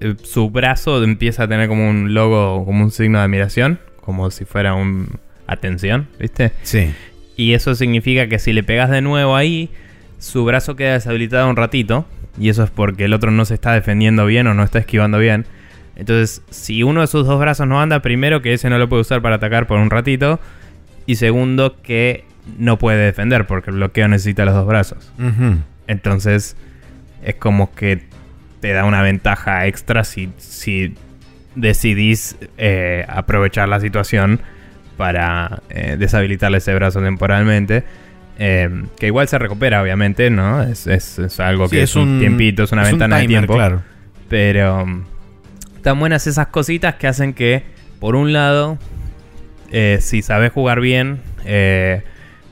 eh, 0.00 0.14
su 0.22 0.50
brazo 0.50 1.02
empieza 1.02 1.44
a 1.44 1.48
tener 1.48 1.66
como 1.66 1.88
un 1.88 2.12
logo, 2.12 2.66
como 2.66 2.84
un 2.84 2.90
signo 2.90 3.18
de 3.18 3.24
admiración, 3.24 3.80
como 4.02 4.30
si 4.30 4.44
fuera 4.44 4.74
un 4.74 5.18
atención, 5.46 6.06
¿viste? 6.18 6.52
Sí. 6.62 6.92
Y 7.34 7.54
eso 7.54 7.74
significa 7.74 8.28
que 8.28 8.38
si 8.38 8.52
le 8.52 8.62
pegas 8.62 8.90
de 8.90 9.00
nuevo 9.00 9.34
ahí, 9.34 9.70
su 10.18 10.44
brazo 10.44 10.76
queda 10.76 10.92
deshabilitado 10.92 11.48
un 11.48 11.56
ratito. 11.56 12.04
Y 12.38 12.48
eso 12.48 12.62
es 12.64 12.70
porque 12.70 13.04
el 13.04 13.12
otro 13.12 13.30
no 13.30 13.44
se 13.44 13.54
está 13.54 13.72
defendiendo 13.72 14.26
bien 14.26 14.46
o 14.46 14.54
no 14.54 14.62
está 14.62 14.78
esquivando 14.78 15.18
bien. 15.18 15.46
Entonces, 15.96 16.42
si 16.50 16.82
uno 16.82 17.02
de 17.02 17.06
sus 17.06 17.26
dos 17.26 17.38
brazos 17.38 17.66
no 17.66 17.80
anda, 17.80 18.00
primero 18.00 18.40
que 18.42 18.54
ese 18.54 18.70
no 18.70 18.78
lo 18.78 18.88
puede 18.88 19.02
usar 19.02 19.20
para 19.20 19.36
atacar 19.36 19.66
por 19.66 19.78
un 19.78 19.90
ratito. 19.90 20.40
Y 21.06 21.16
segundo 21.16 21.76
que 21.82 22.24
no 22.58 22.78
puede 22.78 23.04
defender 23.04 23.46
porque 23.46 23.70
el 23.70 23.76
bloqueo 23.76 24.08
necesita 24.08 24.44
los 24.44 24.54
dos 24.54 24.66
brazos. 24.66 25.12
Entonces, 25.86 26.56
es 27.22 27.34
como 27.34 27.74
que 27.74 28.04
te 28.60 28.72
da 28.72 28.84
una 28.84 29.02
ventaja 29.02 29.66
extra 29.66 30.04
si, 30.04 30.30
si 30.38 30.94
decidís 31.54 32.36
eh, 32.58 33.04
aprovechar 33.08 33.68
la 33.68 33.80
situación 33.80 34.40
para 34.96 35.62
eh, 35.70 35.96
deshabilitarle 35.98 36.58
ese 36.58 36.74
brazo 36.74 37.00
temporalmente. 37.00 37.84
Eh, 38.42 38.84
que 38.98 39.06
igual 39.06 39.28
se 39.28 39.38
recupera, 39.38 39.82
obviamente, 39.82 40.30
¿no? 40.30 40.62
Es, 40.62 40.86
es- 40.86 41.18
es 41.18 41.38
algo 41.40 41.68
Sí, 41.68 41.76
que 41.76 41.82
es 41.82 41.90
es 41.90 41.96
un 41.96 42.08
un- 42.08 42.20
tiempito, 42.20 42.62
es 42.62 42.72
una 42.72 42.82
un 42.84 42.88
ventana 42.88 43.18
de 43.18 43.26
tiempo. 43.26 43.52
claro. 43.54 43.82
Pero 44.30 44.86
mm, 44.86 45.04
están 45.76 46.00
buenas 46.00 46.26
esas 46.26 46.46
cositas 46.46 46.94
que 46.94 47.06
hacen 47.06 47.34
que, 47.34 47.64
por 47.98 48.16
un 48.16 48.32
lado, 48.32 48.78
eh, 49.72 49.98
si 50.00 50.22
sabes 50.22 50.52
jugar 50.52 50.80
bien, 50.80 51.20
eh, 51.44 52.02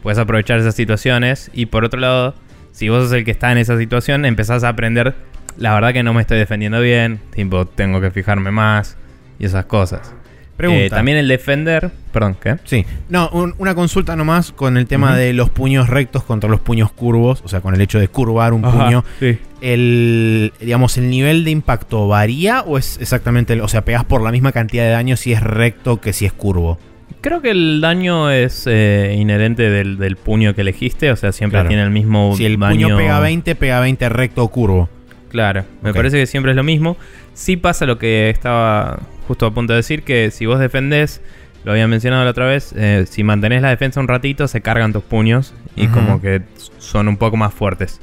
puedes 0.02 0.18
aprovechar 0.18 0.58
esas 0.58 0.74
situaciones. 0.74 1.50
Y 1.54 1.66
por 1.66 1.84
otro 1.84 1.98
lado, 2.00 2.34
si 2.72 2.90
vos 2.90 3.04
sos 3.04 3.12
el 3.12 3.24
que 3.24 3.30
está 3.30 3.50
en 3.50 3.58
esa 3.58 3.78
situación, 3.78 4.26
empezás 4.26 4.64
a 4.64 4.68
aprender. 4.68 5.14
La 5.56 5.72
verdad 5.74 5.92
que 5.94 6.02
no 6.02 6.12
me 6.12 6.20
estoy 6.20 6.36
defendiendo 6.38 6.80
bien. 6.82 7.18
Tipo, 7.32 7.64
tengo 7.66 8.00
que 8.02 8.10
fijarme 8.10 8.50
más. 8.50 8.96
Y 9.38 9.46
esas 9.46 9.64
cosas. 9.66 10.14
Pregunta. 10.58 10.84
Eh, 10.84 10.90
también 10.90 11.16
el 11.16 11.28
defender. 11.28 11.90
Perdón, 12.12 12.36
¿qué? 12.42 12.56
Sí. 12.64 12.84
No, 13.08 13.30
un- 13.30 13.54
una 13.58 13.74
consulta 13.74 14.14
nomás 14.16 14.52
con 14.52 14.76
el 14.76 14.86
tema 14.86 15.16
de 15.16 15.32
los 15.32 15.48
puños 15.48 15.88
rectos 15.88 16.22
contra 16.24 16.50
los 16.50 16.60
puños 16.60 16.92
curvos. 16.92 17.40
O 17.44 17.48
sea, 17.48 17.60
con 17.62 17.74
el 17.74 17.80
hecho 17.80 17.98
de 17.98 18.08
curvar 18.08 18.52
un 18.52 18.64
Ajá, 18.66 18.84
puño. 18.84 19.04
sí. 19.20 19.38
El, 19.60 20.52
digamos, 20.60 20.98
el 20.98 21.08
nivel 21.10 21.44
de 21.44 21.50
impacto 21.52 22.08
varía 22.08 22.60
o 22.62 22.76
es 22.78 22.98
exactamente, 23.00 23.52
el- 23.54 23.60
o 23.62 23.68
sea, 23.68 23.84
pegas 23.84 24.04
por 24.04 24.20
la 24.22 24.30
misma 24.32 24.52
cantidad 24.52 24.84
de 24.84 24.90
daño 24.90 25.16
si 25.16 25.32
es 25.32 25.40
recto 25.42 26.00
que 26.00 26.12
si 26.12 26.26
es 26.26 26.32
curvo. 26.32 26.78
Creo 27.20 27.40
que 27.42 27.50
el 27.50 27.80
daño 27.80 28.30
es 28.30 28.64
eh, 28.66 29.16
inherente 29.18 29.70
del, 29.70 29.96
del 29.96 30.16
puño 30.16 30.54
que 30.54 30.60
elegiste. 30.60 31.10
O 31.10 31.16
sea, 31.16 31.32
siempre 31.32 31.56
Claro. 31.58 31.68
tiene 31.68 31.82
el 31.82 31.90
mismo 31.90 32.34
Si 32.36 32.44
el 32.44 32.58
daño. 32.58 32.86
puño 32.88 32.96
pega 32.96 33.18
20, 33.20 33.54
pega 33.54 33.80
20 33.80 34.08
recto 34.08 34.42
o 34.44 34.48
curvo. 34.48 34.88
Claro, 35.30 35.64
me 35.82 35.92
parece 35.92 36.16
que 36.18 36.26
siempre 36.26 36.52
es 36.52 36.56
lo 36.56 36.62
mismo. 36.64 36.96
Sí 37.34 37.56
pasa 37.56 37.84
lo 37.86 37.98
que 37.98 38.30
estaba 38.30 38.98
justo 39.28 39.46
a 39.46 39.52
punto 39.52 39.74
de 39.74 39.76
decir, 39.76 40.02
que 40.02 40.30
si 40.32 40.46
vos 40.46 40.58
defendés, 40.58 41.20
lo 41.64 41.72
había 41.72 41.86
mencionado 41.86 42.24
la 42.24 42.30
otra 42.30 42.46
vez, 42.46 42.72
eh, 42.76 43.04
si 43.08 43.22
mantenés 43.22 43.62
la 43.62 43.68
defensa 43.68 44.00
un 44.00 44.08
ratito, 44.08 44.48
se 44.48 44.62
cargan 44.62 44.92
tus 44.92 45.02
puños 45.04 45.54
y 45.76 45.86
como 45.88 46.20
que 46.20 46.42
son 46.78 47.06
un 47.06 47.18
poco 47.18 47.36
más 47.36 47.52
fuertes. 47.54 48.00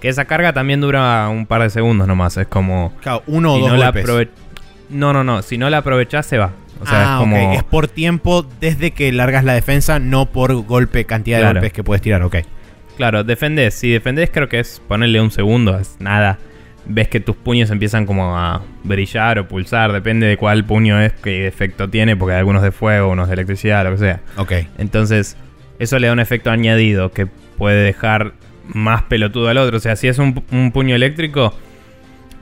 Que 0.00 0.08
esa 0.08 0.24
carga 0.24 0.52
también 0.52 0.80
dura 0.80 1.28
un 1.28 1.46
par 1.46 1.62
de 1.62 1.70
segundos 1.70 2.08
nomás, 2.08 2.36
es 2.36 2.48
como... 2.48 2.92
Claro, 3.02 3.22
uno 3.26 3.52
o 3.52 3.56
si 3.56 3.60
dos 3.60 3.70
no 3.72 3.76
golpes. 3.76 4.28
No, 4.88 5.12
no, 5.12 5.22
no, 5.22 5.42
si 5.42 5.58
no 5.58 5.70
la 5.70 5.78
aprovechás 5.78 6.26
se 6.26 6.38
va. 6.38 6.52
O 6.80 6.86
sea, 6.86 6.98
ah, 7.00 7.14
es 7.14 7.18
como... 7.20 7.50
ok. 7.50 7.56
Es 7.58 7.62
por 7.64 7.86
tiempo 7.86 8.44
desde 8.60 8.90
que 8.90 9.12
largas 9.12 9.44
la 9.44 9.52
defensa, 9.54 10.00
no 10.00 10.26
por 10.26 10.54
golpe, 10.64 11.04
cantidad 11.04 11.36
de 11.36 11.42
Claro. 11.42 11.54
golpes 11.60 11.72
que 11.72 11.84
puedes 11.84 12.02
tirar, 12.02 12.22
ok. 12.22 12.36
Claro, 12.96 13.22
defendés. 13.24 13.74
Si 13.74 13.90
defendés 13.90 14.30
creo 14.32 14.48
que 14.48 14.58
es 14.58 14.80
ponerle 14.88 15.20
un 15.20 15.30
segundo, 15.30 15.78
es 15.78 15.96
nada. 16.00 16.38
Ves 16.84 17.06
que 17.08 17.20
tus 17.20 17.36
puños 17.36 17.70
empiezan 17.70 18.06
como 18.06 18.36
a 18.36 18.60
brillar 18.82 19.38
o 19.38 19.46
pulsar, 19.46 19.92
depende 19.92 20.26
de 20.26 20.36
cuál 20.36 20.64
puño 20.64 21.00
es, 21.00 21.12
qué 21.12 21.46
efecto 21.46 21.88
tiene, 21.88 22.16
porque 22.16 22.32
hay 22.34 22.38
algunos 22.40 22.62
de 22.62 22.72
fuego, 22.72 23.10
unos 23.10 23.28
de 23.28 23.34
electricidad, 23.34 23.84
lo 23.84 23.92
que 23.92 23.98
sea. 23.98 24.20
Ok. 24.36 24.52
Entonces, 24.78 25.36
eso 25.78 25.98
le 26.00 26.08
da 26.08 26.12
un 26.12 26.18
efecto 26.20 26.50
añadido 26.50 27.12
que 27.12 27.26
puede 27.56 27.84
dejar 27.84 28.32
más 28.66 29.02
pelotudo 29.02 29.48
al 29.48 29.58
otro. 29.58 29.76
O 29.76 29.80
sea, 29.80 29.94
si 29.96 30.08
es 30.08 30.18
un, 30.18 30.42
un 30.50 30.72
puño 30.72 30.96
eléctrico, 30.96 31.54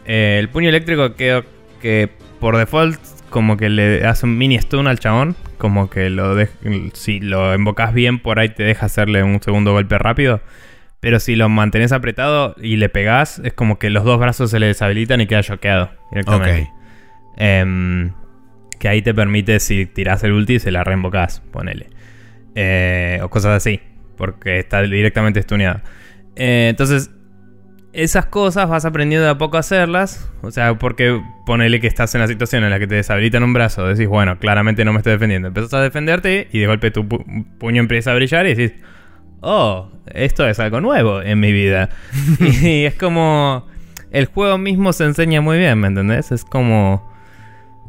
eh, 0.06 0.36
el 0.40 0.48
puño 0.48 0.68
eléctrico 0.70 1.14
creo 1.14 1.44
que 1.82 2.08
por 2.40 2.56
default 2.56 2.98
como 3.28 3.56
que 3.56 3.68
le 3.68 4.04
hace 4.06 4.26
un 4.26 4.36
mini 4.38 4.58
stun 4.58 4.86
al 4.86 4.98
chabón, 4.98 5.36
como 5.58 5.88
que 5.90 6.10
lo 6.10 6.36
dej- 6.36 6.92
si 6.94 7.20
lo 7.20 7.54
invocas 7.54 7.92
bien 7.94 8.18
por 8.18 8.38
ahí 8.38 8.48
te 8.48 8.62
deja 8.64 8.86
hacerle 8.86 9.22
un 9.22 9.40
segundo 9.42 9.72
golpe 9.72 9.98
rápido. 9.98 10.40
Pero 11.00 11.18
si 11.18 11.34
lo 11.34 11.48
mantenés 11.48 11.92
apretado 11.92 12.54
y 12.60 12.76
le 12.76 12.88
pegás, 12.90 13.40
es 13.42 13.52
como 13.54 13.78
que 13.78 13.88
los 13.90 14.04
dos 14.04 14.18
brazos 14.20 14.50
se 14.50 14.58
le 14.60 14.66
deshabilitan 14.66 15.20
y 15.20 15.26
queda 15.26 15.42
choqueado 15.42 15.90
directamente. 16.10 16.62
Ok. 16.62 16.68
Em, 17.36 18.12
que 18.78 18.88
ahí 18.88 19.02
te 19.02 19.14
permite, 19.14 19.60
si 19.60 19.86
tirás 19.86 20.22
el 20.24 20.32
ulti, 20.32 20.58
se 20.58 20.70
la 20.70 20.84
reinvocás, 20.84 21.40
ponele. 21.52 21.88
Eh, 22.54 23.20
o 23.22 23.28
cosas 23.30 23.56
así, 23.56 23.80
porque 24.16 24.58
está 24.58 24.82
directamente 24.82 25.40
stuneado. 25.42 25.80
Eh, 26.36 26.68
entonces, 26.70 27.10
esas 27.92 28.26
cosas 28.26 28.68
vas 28.68 28.84
aprendiendo 28.84 29.24
de 29.24 29.30
a 29.30 29.38
poco 29.38 29.56
a 29.56 29.60
hacerlas. 29.60 30.30
O 30.42 30.50
sea, 30.50 30.74
porque 30.78 31.20
ponele 31.46 31.80
que 31.80 31.86
estás 31.86 32.14
en 32.14 32.20
la 32.20 32.28
situación 32.28 32.62
en 32.64 32.70
la 32.70 32.78
que 32.78 32.86
te 32.86 32.94
deshabilitan 32.96 33.42
un 33.42 33.52
brazo. 33.52 33.86
Decís, 33.86 34.06
bueno, 34.06 34.38
claramente 34.38 34.84
no 34.84 34.92
me 34.92 34.98
estoy 34.98 35.12
defendiendo. 35.14 35.48
Empezás 35.48 35.74
a 35.74 35.80
defenderte 35.82 36.48
y 36.52 36.58
de 36.60 36.66
golpe 36.66 36.90
tu 36.90 37.04
pu- 37.04 37.46
puño 37.58 37.80
empieza 37.80 38.12
a 38.12 38.14
brillar 38.14 38.46
y 38.46 38.54
decís, 38.54 38.78
oh, 39.40 39.90
esto 40.06 40.48
es 40.48 40.58
algo 40.58 40.80
nuevo 40.80 41.22
en 41.22 41.40
mi 41.40 41.52
vida. 41.52 41.90
y 42.40 42.84
es 42.84 42.94
como. 42.94 43.68
El 44.10 44.26
juego 44.26 44.58
mismo 44.58 44.92
se 44.92 45.04
enseña 45.04 45.40
muy 45.40 45.56
bien, 45.58 45.78
¿me 45.78 45.88
entendés? 45.88 46.32
Es 46.32 46.44
como. 46.44 47.08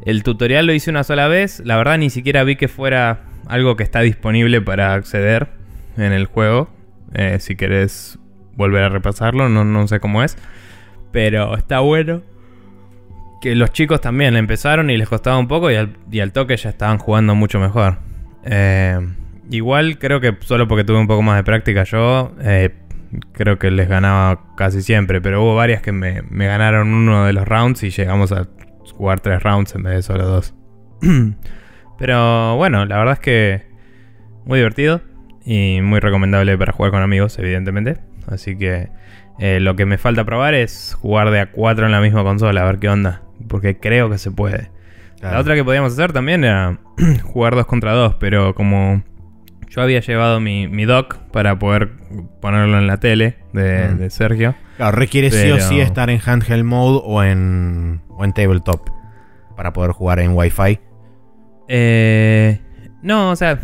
El 0.04 0.22
tutorial 0.22 0.66
lo 0.66 0.72
hice 0.72 0.90
una 0.90 1.04
sola 1.04 1.28
vez. 1.28 1.60
La 1.64 1.76
verdad, 1.76 1.98
ni 1.98 2.10
siquiera 2.10 2.44
vi 2.44 2.56
que 2.56 2.68
fuera 2.68 3.20
algo 3.46 3.76
que 3.76 3.84
está 3.84 4.00
disponible 4.00 4.60
para 4.60 4.94
acceder 4.94 5.48
en 5.96 6.12
el 6.12 6.26
juego. 6.26 6.70
Eh, 7.14 7.38
si 7.40 7.56
querés 7.56 8.18
volver 8.54 8.84
a 8.84 8.88
repasarlo, 8.88 9.48
no, 9.48 9.64
no 9.64 9.86
sé 9.88 10.00
cómo 10.00 10.22
es. 10.22 10.36
Pero 11.12 11.56
está 11.56 11.80
bueno. 11.80 12.22
Que 13.40 13.56
los 13.56 13.72
chicos 13.72 14.00
también 14.00 14.36
empezaron 14.36 14.90
y 14.90 14.96
les 14.96 15.08
costaba 15.08 15.36
un 15.36 15.48
poco 15.48 15.70
y 15.70 15.74
al, 15.74 15.96
y 16.10 16.20
al 16.20 16.32
toque 16.32 16.56
ya 16.56 16.70
estaban 16.70 16.98
jugando 16.98 17.34
mucho 17.34 17.58
mejor. 17.58 17.98
Eh, 18.44 18.98
igual 19.52 19.98
creo 19.98 20.20
que 20.20 20.36
solo 20.40 20.66
porque 20.66 20.84
tuve 20.84 20.98
un 20.98 21.06
poco 21.06 21.22
más 21.22 21.36
de 21.36 21.44
práctica 21.44 21.84
yo, 21.84 22.32
eh, 22.40 22.70
creo 23.32 23.58
que 23.58 23.70
les 23.70 23.88
ganaba 23.88 24.40
casi 24.56 24.82
siempre. 24.82 25.20
Pero 25.20 25.42
hubo 25.42 25.54
varias 25.54 25.82
que 25.82 25.92
me, 25.92 26.22
me 26.22 26.46
ganaron 26.46 26.92
uno 26.92 27.26
de 27.26 27.32
los 27.32 27.46
rounds 27.46 27.82
y 27.82 27.90
llegamos 27.90 28.32
a 28.32 28.48
jugar 28.96 29.20
tres 29.20 29.42
rounds 29.42 29.74
en 29.74 29.82
vez 29.82 29.94
de 29.94 30.02
solo 30.02 30.26
dos. 30.26 30.54
pero 31.98 32.56
bueno, 32.56 32.84
la 32.86 32.98
verdad 32.98 33.14
es 33.14 33.20
que 33.20 33.62
muy 34.44 34.58
divertido 34.58 35.00
y 35.44 35.80
muy 35.82 36.00
recomendable 36.00 36.56
para 36.56 36.72
jugar 36.72 36.90
con 36.90 37.02
amigos, 37.02 37.38
evidentemente. 37.38 37.98
Así 38.28 38.56
que 38.56 38.88
eh, 39.38 39.60
lo 39.60 39.76
que 39.76 39.86
me 39.86 39.98
falta 39.98 40.24
probar 40.24 40.54
es 40.54 40.96
jugar 41.00 41.30
de 41.30 41.40
a 41.40 41.50
4 41.50 41.86
en 41.86 41.92
la 41.92 42.00
misma 42.00 42.22
consola, 42.22 42.62
a 42.62 42.64
ver 42.64 42.78
qué 42.78 42.88
onda. 42.88 43.22
Porque 43.48 43.78
creo 43.78 44.08
que 44.08 44.18
se 44.18 44.30
puede. 44.30 44.70
La 45.20 45.38
otra 45.38 45.54
que 45.54 45.62
podíamos 45.62 45.92
hacer 45.92 46.12
también 46.12 46.42
era 46.42 46.78
jugar 47.22 47.54
2 47.54 47.66
contra 47.66 47.92
2, 47.92 48.16
pero 48.16 48.54
como 48.54 49.02
yo 49.74 49.80
había 49.82 50.00
llevado 50.00 50.38
mi, 50.40 50.68
mi 50.68 50.84
dock 50.84 51.16
para 51.32 51.58
poder 51.58 51.90
ponerlo 52.40 52.78
en 52.78 52.86
la 52.86 52.98
tele 52.98 53.36
de, 53.52 53.88
Mm. 53.88 53.98
de 53.98 54.10
Sergio. 54.10 54.54
Claro, 54.76 54.92
requiere 54.96 55.30
sí 55.30 55.50
o 55.50 55.58
sí 55.60 55.80
estar 55.80 56.10
en 56.10 56.20
handheld 56.24 56.64
mode 56.64 57.00
o 57.04 57.22
en, 57.24 58.02
o 58.08 58.24
en 58.24 58.32
tabletop 58.32 58.88
para 59.56 59.72
poder 59.72 59.92
jugar 59.92 60.18
en 60.20 60.32
Wi-Fi. 60.32 60.78
Eh, 61.68 62.60
no, 63.02 63.30
o 63.30 63.36
sea, 63.36 63.60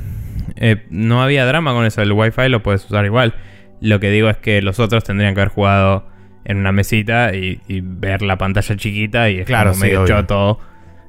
eh, 0.56 0.86
no 0.90 1.22
había 1.22 1.44
drama 1.46 1.72
con 1.72 1.84
eso. 1.84 2.02
El 2.02 2.12
Wi-Fi 2.12 2.48
lo 2.48 2.62
puedes 2.62 2.84
usar 2.84 3.04
igual. 3.04 3.34
Lo 3.80 4.00
que 4.00 4.10
digo 4.10 4.28
es 4.28 4.36
que 4.38 4.62
los 4.62 4.80
otros 4.80 5.04
tendrían 5.04 5.34
que 5.34 5.40
haber 5.40 5.52
jugado 5.52 6.08
en 6.44 6.56
una 6.58 6.72
mesita 6.72 7.34
y, 7.34 7.60
y 7.68 7.80
ver 7.82 8.22
la 8.22 8.38
pantalla 8.38 8.76
chiquita 8.76 9.28
y 9.30 9.40
es 9.40 9.46
Claro, 9.46 9.70
como 9.70 9.82
sí, 9.82 9.86
medio 9.88 10.02
obvio. 10.02 10.16
choto. 10.20 10.60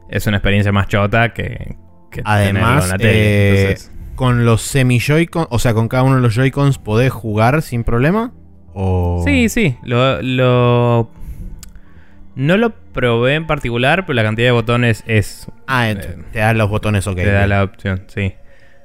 Es 0.10 0.26
una 0.28 0.38
experiencia 0.38 0.72
más 0.72 0.88
chota 0.88 1.34
que, 1.34 1.76
que 2.12 2.22
tenerlo 2.24 2.30
Además, 2.32 2.84
en 2.86 2.90
la 2.92 2.98
tele. 2.98 3.12
eh, 3.14 3.62
Entonces, 3.70 3.92
con 4.20 4.44
los 4.44 4.62
semi 4.62 5.00
Joy-Con, 5.00 5.48
o 5.50 5.60
sea, 5.60 5.74
con 5.74 5.88
cada 5.88 6.04
uno 6.04 6.18
de 6.18 6.22
los 6.22 6.36
Joy-Cons 6.36 6.78
podés 6.78 7.10
jugar 7.10 7.62
sin 7.62 7.86
problema. 7.86 8.34
O... 8.74 9.24
Sí, 9.26 9.48
sí. 9.48 9.78
Lo, 9.84 10.22
lo- 10.22 11.10
No 12.36 12.58
lo 12.58 12.72
probé 12.92 13.36
en 13.36 13.48
particular, 13.48 14.06
pero 14.06 14.16
la 14.16 14.24
cantidad 14.24 14.48
de 14.50 14.52
botones 14.52 15.06
es. 15.08 15.48
Ah, 15.68 15.90
Eh, 15.90 15.96
te 16.34 16.40
dan 16.40 16.58
los 16.58 16.70
botones 16.70 17.08
ok. 17.08 17.16
te 17.16 17.32
da 17.32 17.48
la 17.48 17.64
opción, 17.64 18.04
sí. 18.08 18.34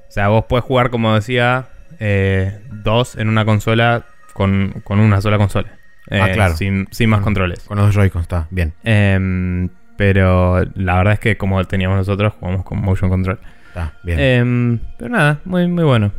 O 0.08 0.12
sea, 0.12 0.28
vos 0.28 0.44
puedes 0.48 0.64
jugar, 0.64 0.90
como 0.90 1.12
decía, 1.16 1.66
eh, 1.98 2.60
dos 2.70 3.16
en 3.16 3.28
una 3.28 3.44
consola 3.44 4.04
con, 4.34 4.82
con 4.84 5.00
una 5.00 5.20
sola 5.20 5.36
consola. 5.36 5.68
Ah, 6.12 6.30
Eh, 6.30 6.32
claro. 6.34 6.54
Sin, 6.56 6.86
sin 6.92 7.10
más 7.10 7.18
Con- 7.18 7.24
controles. 7.24 7.64
Con 7.64 7.78
los 7.78 7.92
Joy-Cons, 7.92 8.22
está 8.22 8.46
bien. 8.50 8.72
Em, 8.84 9.68
pero 9.96 10.64
la 10.76 10.96
verdad 10.98 11.14
es 11.14 11.18
que 11.20 11.36
como 11.36 11.64
teníamos 11.64 11.96
nosotros, 11.98 12.34
jugamos 12.38 12.64
con 12.64 12.80
motion 12.80 13.10
control. 13.10 13.40
Está 13.74 13.98
bien. 14.04 14.20
Em, 14.20 14.78
pero 14.96 15.10
nada, 15.10 15.40
muy, 15.44 15.66
muy 15.66 15.82
bueno. 15.82 16.12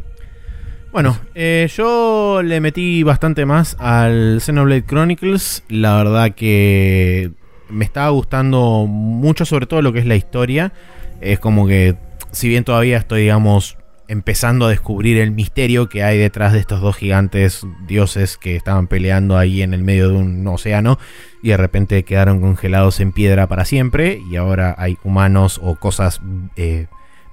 Bueno, 0.91 1.17
eh, 1.35 1.69
yo 1.73 2.41
le 2.43 2.59
metí 2.59 3.01
bastante 3.03 3.45
más 3.45 3.77
al 3.79 4.41
Xenoblade 4.41 4.83
Chronicles. 4.85 5.63
La 5.69 5.95
verdad 5.95 6.31
que 6.35 7.31
me 7.69 7.85
estaba 7.85 8.09
gustando 8.09 8.87
mucho, 8.87 9.45
sobre 9.45 9.67
todo 9.67 9.81
lo 9.81 9.93
que 9.93 9.99
es 9.99 10.05
la 10.05 10.17
historia. 10.17 10.73
Es 11.21 11.39
como 11.39 11.65
que, 11.65 11.95
si 12.31 12.49
bien 12.49 12.65
todavía 12.65 12.97
estoy, 12.97 13.21
digamos, 13.21 13.77
empezando 14.09 14.65
a 14.65 14.69
descubrir 14.69 15.17
el 15.17 15.31
misterio 15.31 15.87
que 15.87 16.03
hay 16.03 16.17
detrás 16.17 16.51
de 16.51 16.59
estos 16.59 16.81
dos 16.81 16.97
gigantes 16.97 17.65
dioses 17.87 18.37
que 18.37 18.57
estaban 18.57 18.87
peleando 18.87 19.37
ahí 19.37 19.61
en 19.61 19.73
el 19.73 19.81
medio 19.81 20.09
de 20.09 20.17
un 20.17 20.45
océano 20.45 20.99
y 21.41 21.49
de 21.49 21.57
repente 21.57 22.03
quedaron 22.03 22.41
congelados 22.41 22.99
en 22.99 23.13
piedra 23.13 23.47
para 23.47 23.63
siempre 23.63 24.19
y 24.29 24.35
ahora 24.35 24.75
hay 24.77 24.97
humanos 25.03 25.59
o 25.63 25.75
cosas 25.75 26.21
eh, 26.57 26.87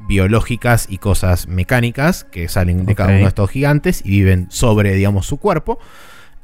biológicas 0.06 0.86
y 0.88 0.98
cosas 0.98 1.48
mecánicas 1.48 2.24
que 2.24 2.48
salen 2.48 2.86
de 2.86 2.94
cada 2.94 3.10
uno 3.10 3.20
de 3.20 3.28
estos 3.28 3.50
gigantes 3.50 4.02
y 4.04 4.10
viven 4.10 4.46
sobre, 4.50 4.94
digamos, 4.94 5.26
su 5.26 5.38
cuerpo. 5.38 5.78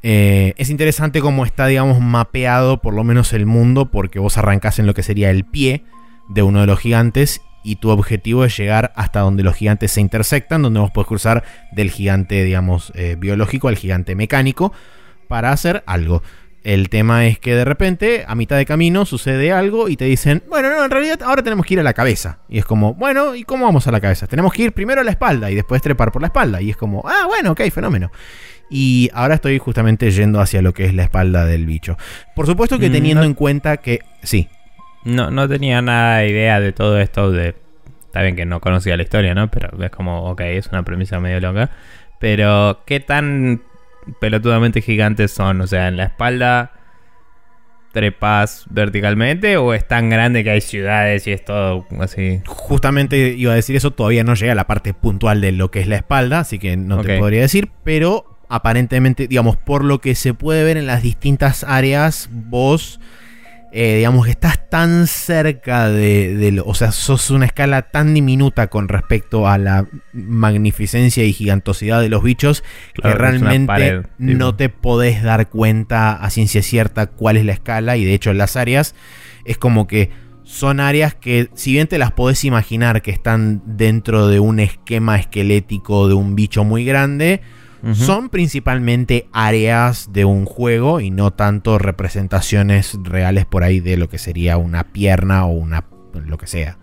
Eh, 0.01 0.53
es 0.57 0.69
interesante 0.69 1.21
cómo 1.21 1.45
está, 1.45 1.67
digamos, 1.67 1.99
mapeado 1.99 2.81
por 2.81 2.93
lo 2.93 3.03
menos 3.03 3.33
el 3.33 3.45
mundo, 3.45 3.91
porque 3.91 4.19
vos 4.19 4.37
arrancás 4.37 4.79
en 4.79 4.87
lo 4.87 4.93
que 4.93 5.03
sería 5.03 5.29
el 5.29 5.43
pie 5.43 5.83
de 6.29 6.41
uno 6.43 6.61
de 6.61 6.67
los 6.67 6.79
gigantes 6.79 7.41
y 7.63 7.75
tu 7.77 7.89
objetivo 7.89 8.45
es 8.45 8.55
llegar 8.57 8.93
hasta 8.95 9.19
donde 9.19 9.43
los 9.43 9.55
gigantes 9.55 9.91
se 9.91 10.01
intersectan, 10.01 10.61
donde 10.61 10.79
vos 10.79 10.91
podés 10.91 11.07
cruzar 11.07 11.43
del 11.71 11.91
gigante, 11.91 12.43
digamos, 12.43 12.93
eh, 12.95 13.15
biológico 13.19 13.67
al 13.67 13.75
gigante 13.75 14.15
mecánico 14.15 14.71
para 15.27 15.51
hacer 15.51 15.83
algo. 15.85 16.23
El 16.63 16.89
tema 16.89 17.25
es 17.25 17.39
que 17.39 17.55
de 17.55 17.63
repente, 17.63 18.25
a 18.27 18.35
mitad 18.35 18.57
de 18.57 18.65
camino, 18.65 19.05
sucede 19.05 19.51
algo 19.53 19.87
y 19.87 19.95
te 19.95 20.05
dicen, 20.05 20.43
bueno, 20.49 20.69
no, 20.69 20.83
en 20.83 20.91
realidad 20.91 21.21
ahora 21.23 21.41
tenemos 21.41 21.65
que 21.65 21.75
ir 21.75 21.79
a 21.79 21.83
la 21.83 21.93
cabeza. 21.93 22.39
Y 22.49 22.57
es 22.59 22.65
como, 22.65 22.93
bueno, 22.95 23.33
¿y 23.33 23.43
cómo 23.43 23.65
vamos 23.65 23.87
a 23.87 23.91
la 23.91 24.01
cabeza? 24.01 24.27
Tenemos 24.27 24.51
que 24.53 24.63
ir 24.63 24.73
primero 24.73 24.99
a 24.99 25.03
la 25.05 25.11
espalda 25.11 25.49
y 25.49 25.55
después 25.55 25.81
trepar 25.81 26.11
por 26.11 26.21
la 26.21 26.27
espalda. 26.27 26.61
Y 26.61 26.69
es 26.69 26.75
como, 26.77 27.01
ah, 27.07 27.25
bueno, 27.27 27.51
ok, 27.51 27.61
fenómeno. 27.71 28.11
Y 28.69 29.09
ahora 29.13 29.35
estoy 29.35 29.57
justamente 29.57 30.11
yendo 30.11 30.41
hacia 30.41 30.61
lo 30.61 30.73
que 30.73 30.85
es 30.85 30.93
la 30.93 31.03
espalda 31.03 31.45
del 31.45 31.65
bicho. 31.65 31.97
Por 32.35 32.45
supuesto 32.45 32.77
que 32.77 32.89
Mm, 32.89 32.93
teniendo 32.93 33.21
no- 33.21 33.27
en 33.27 33.33
cuenta 33.33 33.77
que, 33.77 33.99
sí, 34.21 34.47
No, 35.05 35.31
no 35.31 35.47
tenía 35.47 35.81
nada 35.81 36.17
de 36.19 36.29
idea 36.29 36.59
de 36.59 36.73
todo 36.73 36.99
esto 36.99 37.31
de... 37.31 37.55
Está 38.05 38.21
bien 38.21 38.35
que 38.35 38.45
no 38.45 38.59
conocía 38.59 38.97
la 38.97 39.03
historia, 39.03 39.33
¿no? 39.33 39.49
Pero 39.49 39.81
es 39.81 39.91
como, 39.91 40.29
ok, 40.29 40.41
es 40.41 40.67
una 40.67 40.83
premisa 40.83 41.21
medio 41.21 41.39
loca. 41.39 41.69
Pero, 42.19 42.81
¿qué 42.85 42.99
tan 42.99 43.61
pelotudamente 44.19 44.81
gigantes 44.81 45.31
son? 45.31 45.61
O 45.61 45.67
sea, 45.67 45.87
en 45.87 45.97
la 45.97 46.05
espalda 46.05 46.73
trepas 47.91 48.65
verticalmente 48.69 49.57
o 49.57 49.73
es 49.73 49.87
tan 49.87 50.09
grande 50.09 50.43
que 50.43 50.51
hay 50.51 50.61
ciudades 50.61 51.25
y 51.27 51.31
es 51.31 51.43
todo 51.43 51.87
así. 51.99 52.41
Justamente 52.45 53.33
iba 53.35 53.51
a 53.51 53.55
decir 53.55 53.75
eso, 53.75 53.91
todavía 53.91 54.23
no 54.23 54.35
llega 54.35 54.51
a 54.51 54.55
la 54.55 54.67
parte 54.67 54.93
puntual 54.93 55.41
de 55.41 55.51
lo 55.51 55.71
que 55.71 55.79
es 55.79 55.87
la 55.87 55.95
espalda, 55.95 56.39
así 56.39 56.59
que 56.59 56.77
no 56.77 57.01
te 57.01 57.17
podría 57.17 57.41
decir, 57.41 57.71
pero 57.83 58.37
aparentemente, 58.47 59.27
digamos, 59.27 59.57
por 59.57 59.83
lo 59.83 59.99
que 59.99 60.15
se 60.15 60.33
puede 60.33 60.63
ver 60.63 60.77
en 60.77 60.87
las 60.87 61.03
distintas 61.03 61.63
áreas, 61.63 62.29
vos, 62.31 62.99
eh, 63.71 63.97
digamos, 63.97 64.27
estás 64.27 64.69
tan 64.69 65.05
cerca 65.05 65.89
de, 65.89 66.61
o 66.65 66.73
sea, 66.73 66.91
sos 66.91 67.29
una 67.29 67.45
escala 67.45 67.83
tan 67.83 68.13
diminuta 68.13 68.67
con 68.67 68.87
respecto 68.87 69.47
a 69.47 69.57
la 69.57 69.87
magnificencia 70.11 71.23
y 71.23 71.33
gigantosidad 71.33 72.01
de 72.01 72.09
los 72.09 72.23
bichos 72.23 72.63
Claro, 72.93 73.15
que 73.15 73.21
realmente 73.21 73.67
pared, 73.67 74.05
no 74.17 74.55
te 74.55 74.69
podés 74.69 75.21
dar 75.21 75.49
cuenta 75.49 76.13
a 76.13 76.29
ciencia 76.29 76.63
cierta 76.63 77.07
cuál 77.07 77.37
es 77.37 77.45
la 77.45 77.53
escala 77.53 77.97
y 77.97 78.05
de 78.05 78.13
hecho 78.13 78.33
las 78.33 78.55
áreas 78.55 78.95
es 79.45 79.57
como 79.57 79.87
que 79.87 80.09
son 80.43 80.79
áreas 80.79 81.13
que 81.13 81.49
si 81.53 81.73
bien 81.73 81.87
te 81.87 81.99
las 81.99 82.11
podés 82.11 82.43
imaginar 82.43 83.03
que 83.03 83.11
están 83.11 83.61
dentro 83.65 84.27
de 84.27 84.39
un 84.39 84.59
esquema 84.59 85.19
esquelético 85.19 86.07
de 86.07 86.15
un 86.15 86.35
bicho 86.35 86.63
muy 86.63 86.85
grande, 86.85 87.41
Son 87.93 88.29
principalmente 88.29 89.27
áreas 89.31 90.11
de 90.11 90.25
un 90.25 90.45
juego 90.45 90.99
y 90.99 91.11
no 91.11 91.31
tanto 91.31 91.77
representaciones 91.77 92.97
reales 93.03 93.45
por 93.45 93.63
ahí 93.63 93.79
de 93.79 93.97
lo 93.97 94.09
que 94.09 94.17
sería 94.17 94.57
una 94.57 94.83
pierna 94.85 95.45
o 95.45 95.51
una 95.51 95.85
lo 96.13 96.37
que 96.37 96.47
sea. 96.47 96.77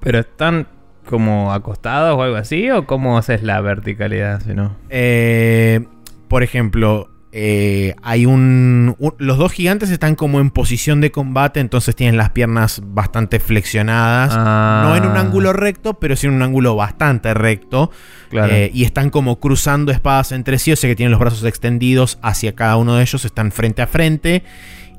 Pero 0.00 0.18
están 0.18 0.66
como 1.08 1.52
acostados 1.52 2.16
o 2.16 2.22
algo 2.22 2.36
así 2.36 2.70
o 2.70 2.86
cómo 2.86 3.18
haces 3.18 3.42
la 3.42 3.60
verticalidad, 3.60 4.40
si 4.42 4.54
no? 4.54 4.76
Eh, 4.90 5.86
por 6.28 6.42
ejemplo, 6.42 7.11
eh, 7.34 7.94
hay 8.02 8.26
un, 8.26 8.94
un- 8.98 9.14
Los 9.18 9.38
dos 9.38 9.52
gigantes 9.52 9.88
están 9.90 10.14
como 10.16 10.38
en 10.40 10.50
posición 10.50 11.00
de 11.00 11.10
combate, 11.10 11.60
entonces 11.60 11.96
tienen 11.96 12.16
las 12.18 12.30
piernas 12.30 12.82
bastante 12.84 13.40
flexionadas. 13.40 14.34
Ah. 14.36 14.82
No 14.86 14.96
en 14.96 15.06
un 15.10 15.16
ángulo 15.16 15.52
recto, 15.54 15.94
pero 15.94 16.14
sí 16.14 16.26
en 16.26 16.34
un 16.34 16.42
ángulo 16.42 16.76
bastante 16.76 17.32
recto. 17.34 17.90
Claro. 18.28 18.52
Eh, 18.52 18.70
y 18.74 18.84
están 18.84 19.10
como 19.10 19.40
cruzando 19.40 19.92
espadas 19.92 20.32
entre 20.32 20.58
sí, 20.58 20.72
o 20.72 20.76
sea 20.76 20.90
que 20.90 20.96
tienen 20.96 21.10
los 21.10 21.20
brazos 21.20 21.44
extendidos 21.44 22.18
hacia 22.22 22.54
cada 22.54 22.76
uno 22.76 22.96
de 22.96 23.02
ellos, 23.02 23.24
están 23.24 23.50
frente 23.52 23.82
a 23.82 23.86
frente. 23.86 24.42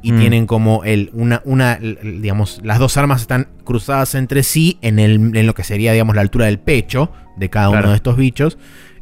Y 0.06 0.12
Mm. 0.12 0.20
tienen 0.20 0.48
como 0.48 0.84
el, 0.84 1.12
una, 1.14 1.42
una, 1.46 1.78
digamos, 1.78 2.60
las 2.62 2.78
dos 2.78 2.98
armas 2.98 3.22
están 3.22 3.48
cruzadas 3.64 4.16
entre 4.16 4.44
sí 4.44 4.78
en, 4.82 5.00
el, 5.00 5.34
en 5.38 5.46
lo 5.48 5.54
que 5.56 5.64
sería, 5.64 5.94
digamos, 5.94 6.14
la 6.16 6.22
altura 6.22 6.48
del 6.48 6.60
pecho 6.60 7.10
de 7.38 7.50
cada 7.50 7.68
Claro. 7.70 7.84
uno 7.84 7.90
de 7.92 7.96
estos 7.96 8.18
bichos. 8.18 8.58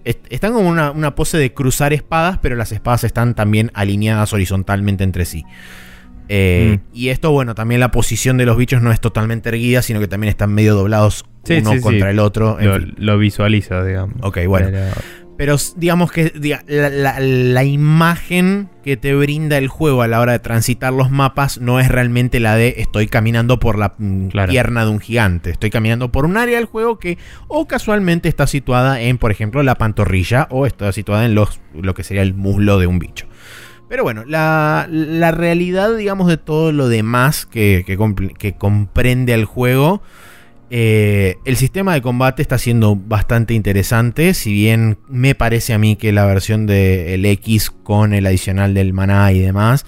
Est- 0.05 0.25
Están 0.29 0.53
como 0.53 0.69
una, 0.69 0.91
una 0.91 1.15
pose 1.15 1.37
de 1.37 1.53
cruzar 1.53 1.93
espadas, 1.93 2.37
pero 2.41 2.55
las 2.55 2.71
espadas 2.71 3.03
están 3.03 3.33
también 3.35 3.71
alineadas 3.73 4.33
horizontalmente 4.33 5.03
entre 5.03 5.25
sí. 5.25 5.43
Eh, 6.29 6.77
Mm. 6.79 6.95
Y 6.97 7.09
esto, 7.09 7.31
bueno, 7.31 7.55
también 7.55 7.79
la 7.81 7.91
posición 7.91 8.37
de 8.37 8.45
los 8.45 8.55
bichos 8.57 8.81
no 8.81 8.91
es 8.91 9.01
totalmente 9.01 9.49
erguida, 9.49 9.81
sino 9.81 9.99
que 9.99 10.07
también 10.07 10.29
están 10.29 10.53
medio 10.53 10.75
doblados 10.75 11.25
Sí, 11.43 11.55
uno 11.55 11.71
sí, 11.71 11.77
sí. 11.77 11.83
contra 11.83 12.09
el 12.11 12.19
otro. 12.19 12.59
en 12.59 12.67
lo, 12.69 12.79
fin. 12.79 12.93
lo 12.97 13.17
visualizo, 13.17 13.83
digamos. 13.83 14.15
Ok, 14.21 14.39
bueno. 14.47 14.67
Pero- 14.71 14.85
Pero 15.37 15.55
digamos 15.75 16.11
que 16.11 16.31
diga, 16.35 16.63
la, 16.67 16.89
la- 16.89 17.19
la 17.19 17.63
imagen 17.63 18.69
que 18.83 18.95
te 18.97 19.15
brinda 19.15 19.57
el 19.57 19.67
juego 19.69 20.01
a 20.03 20.07
la 20.07 20.19
hora 20.19 20.33
de 20.33 20.39
transitar 20.39 20.93
los 20.93 21.09
mapas 21.09 21.59
no 21.59 21.79
es 21.79 21.87
realmente 21.87 22.39
la 22.39 22.55
de 22.55 22.75
estoy 22.77 23.07
caminando 23.07 23.59
por 23.59 23.77
la 23.79 23.95
mm, 23.97 24.27
Claro. 24.27 24.51
pierna 24.51 24.85
de 24.85 24.91
un 24.91 24.99
gigante. 24.99 25.49
Estoy 25.49 25.69
caminando 25.71 26.11
por 26.11 26.25
un 26.25 26.37
área 26.37 26.57
del 26.57 26.65
juego 26.65 26.99
que 26.99 27.17
o 27.47 27.67
casualmente 27.67 28.29
está 28.29 28.45
situada 28.45 29.01
en, 29.01 29.17
por 29.17 29.31
ejemplo, 29.31 29.63
la 29.63 29.75
pantorrilla 29.75 30.47
o 30.51 30.65
está 30.67 30.91
situada 30.91 31.25
en 31.25 31.33
los, 31.33 31.59
lo 31.73 31.93
que 31.95 32.03
sería 32.03 32.21
el 32.21 32.33
muslo 32.35 32.77
de 32.77 32.85
un 32.87 32.99
bicho. 32.99 33.25
Pero 33.89 34.03
bueno, 34.03 34.23
la, 34.25 34.87
la 34.89 35.31
realidad, 35.31 35.95
digamos, 35.97 36.27
de 36.27 36.37
todo 36.37 36.71
lo 36.71 36.87
demás 36.87 37.45
que, 37.45 37.83
que 37.85 38.53
comprende 38.57 39.33
el 39.33 39.45
juego, 39.45 40.01
eh, 40.73 41.35
el 41.43 41.57
sistema 41.57 41.93
de 41.93 42.01
combate 42.01 42.41
está 42.41 42.57
siendo 42.57 42.95
bastante 42.95 43.53
interesante. 43.53 44.33
Si 44.33 44.53
bien 44.53 44.97
me 45.09 45.35
parece 45.35 45.73
a 45.73 45.77
mí 45.77 45.97
que 45.97 46.13
la 46.13 46.25
versión 46.25 46.65
del 46.65 47.25
X 47.25 47.71
con 47.71 48.13
el 48.13 48.25
adicional 48.25 48.73
del 48.73 48.93
maná 48.93 49.33
y 49.33 49.39
demás, 49.39 49.85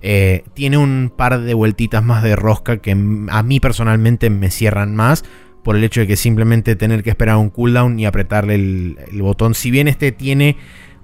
eh, 0.00 0.42
tiene 0.54 0.78
un 0.78 1.12
par 1.14 1.42
de 1.42 1.52
vueltitas 1.52 2.02
más 2.02 2.22
de 2.22 2.34
rosca 2.34 2.78
que 2.78 2.92
a 2.92 3.42
mí 3.42 3.60
personalmente 3.60 4.30
me 4.30 4.50
cierran 4.50 4.96
más. 4.96 5.22
Por 5.62 5.76
el 5.76 5.84
hecho 5.84 6.00
de 6.00 6.06
que 6.06 6.16
simplemente 6.16 6.76
tener 6.76 7.04
que 7.04 7.10
esperar 7.10 7.36
un 7.36 7.50
cooldown 7.50 8.00
y 8.00 8.06
apretarle 8.06 8.54
el, 8.54 8.98
el 9.12 9.22
botón. 9.22 9.54
Si 9.54 9.70
bien 9.70 9.86
este 9.86 10.12
tiene 10.12 10.56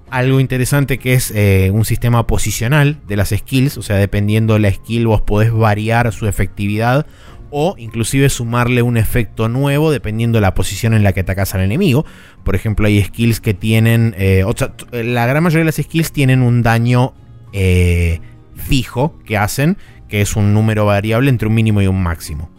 algo 0.09 0.39
interesante 0.39 0.97
que 0.97 1.13
es 1.13 1.31
eh, 1.35 1.69
un 1.71 1.85
sistema 1.85 2.25
posicional 2.25 2.99
de 3.07 3.15
las 3.15 3.29
skills, 3.29 3.77
o 3.77 3.83
sea, 3.83 3.97
dependiendo 3.97 4.55
de 4.55 4.59
la 4.59 4.73
skill 4.73 5.07
vos 5.07 5.21
podés 5.21 5.51
variar 5.51 6.11
su 6.11 6.27
efectividad 6.27 7.05
o 7.51 7.75
inclusive 7.77 8.29
sumarle 8.29 8.81
un 8.81 8.97
efecto 8.97 9.49
nuevo 9.49 9.91
dependiendo 9.91 10.37
de 10.37 10.41
la 10.41 10.53
posición 10.53 10.93
en 10.93 11.03
la 11.03 11.13
que 11.13 11.21
atacas 11.21 11.55
al 11.55 11.61
enemigo. 11.61 12.05
Por 12.43 12.55
ejemplo, 12.55 12.87
hay 12.87 13.03
skills 13.03 13.39
que 13.39 13.53
tienen, 13.53 14.15
eh, 14.17 14.43
o 14.45 14.53
sea, 14.55 14.75
t- 14.75 15.03
la 15.03 15.25
gran 15.25 15.43
mayoría 15.43 15.61
de 15.61 15.65
las 15.65 15.75
skills 15.75 16.11
tienen 16.11 16.41
un 16.41 16.61
daño 16.61 17.13
eh, 17.53 18.19
fijo 18.55 19.17
que 19.25 19.37
hacen, 19.37 19.77
que 20.07 20.21
es 20.21 20.35
un 20.35 20.53
número 20.53 20.85
variable 20.85 21.29
entre 21.29 21.47
un 21.47 21.53
mínimo 21.53 21.81
y 21.81 21.87
un 21.87 22.01
máximo. 22.01 22.49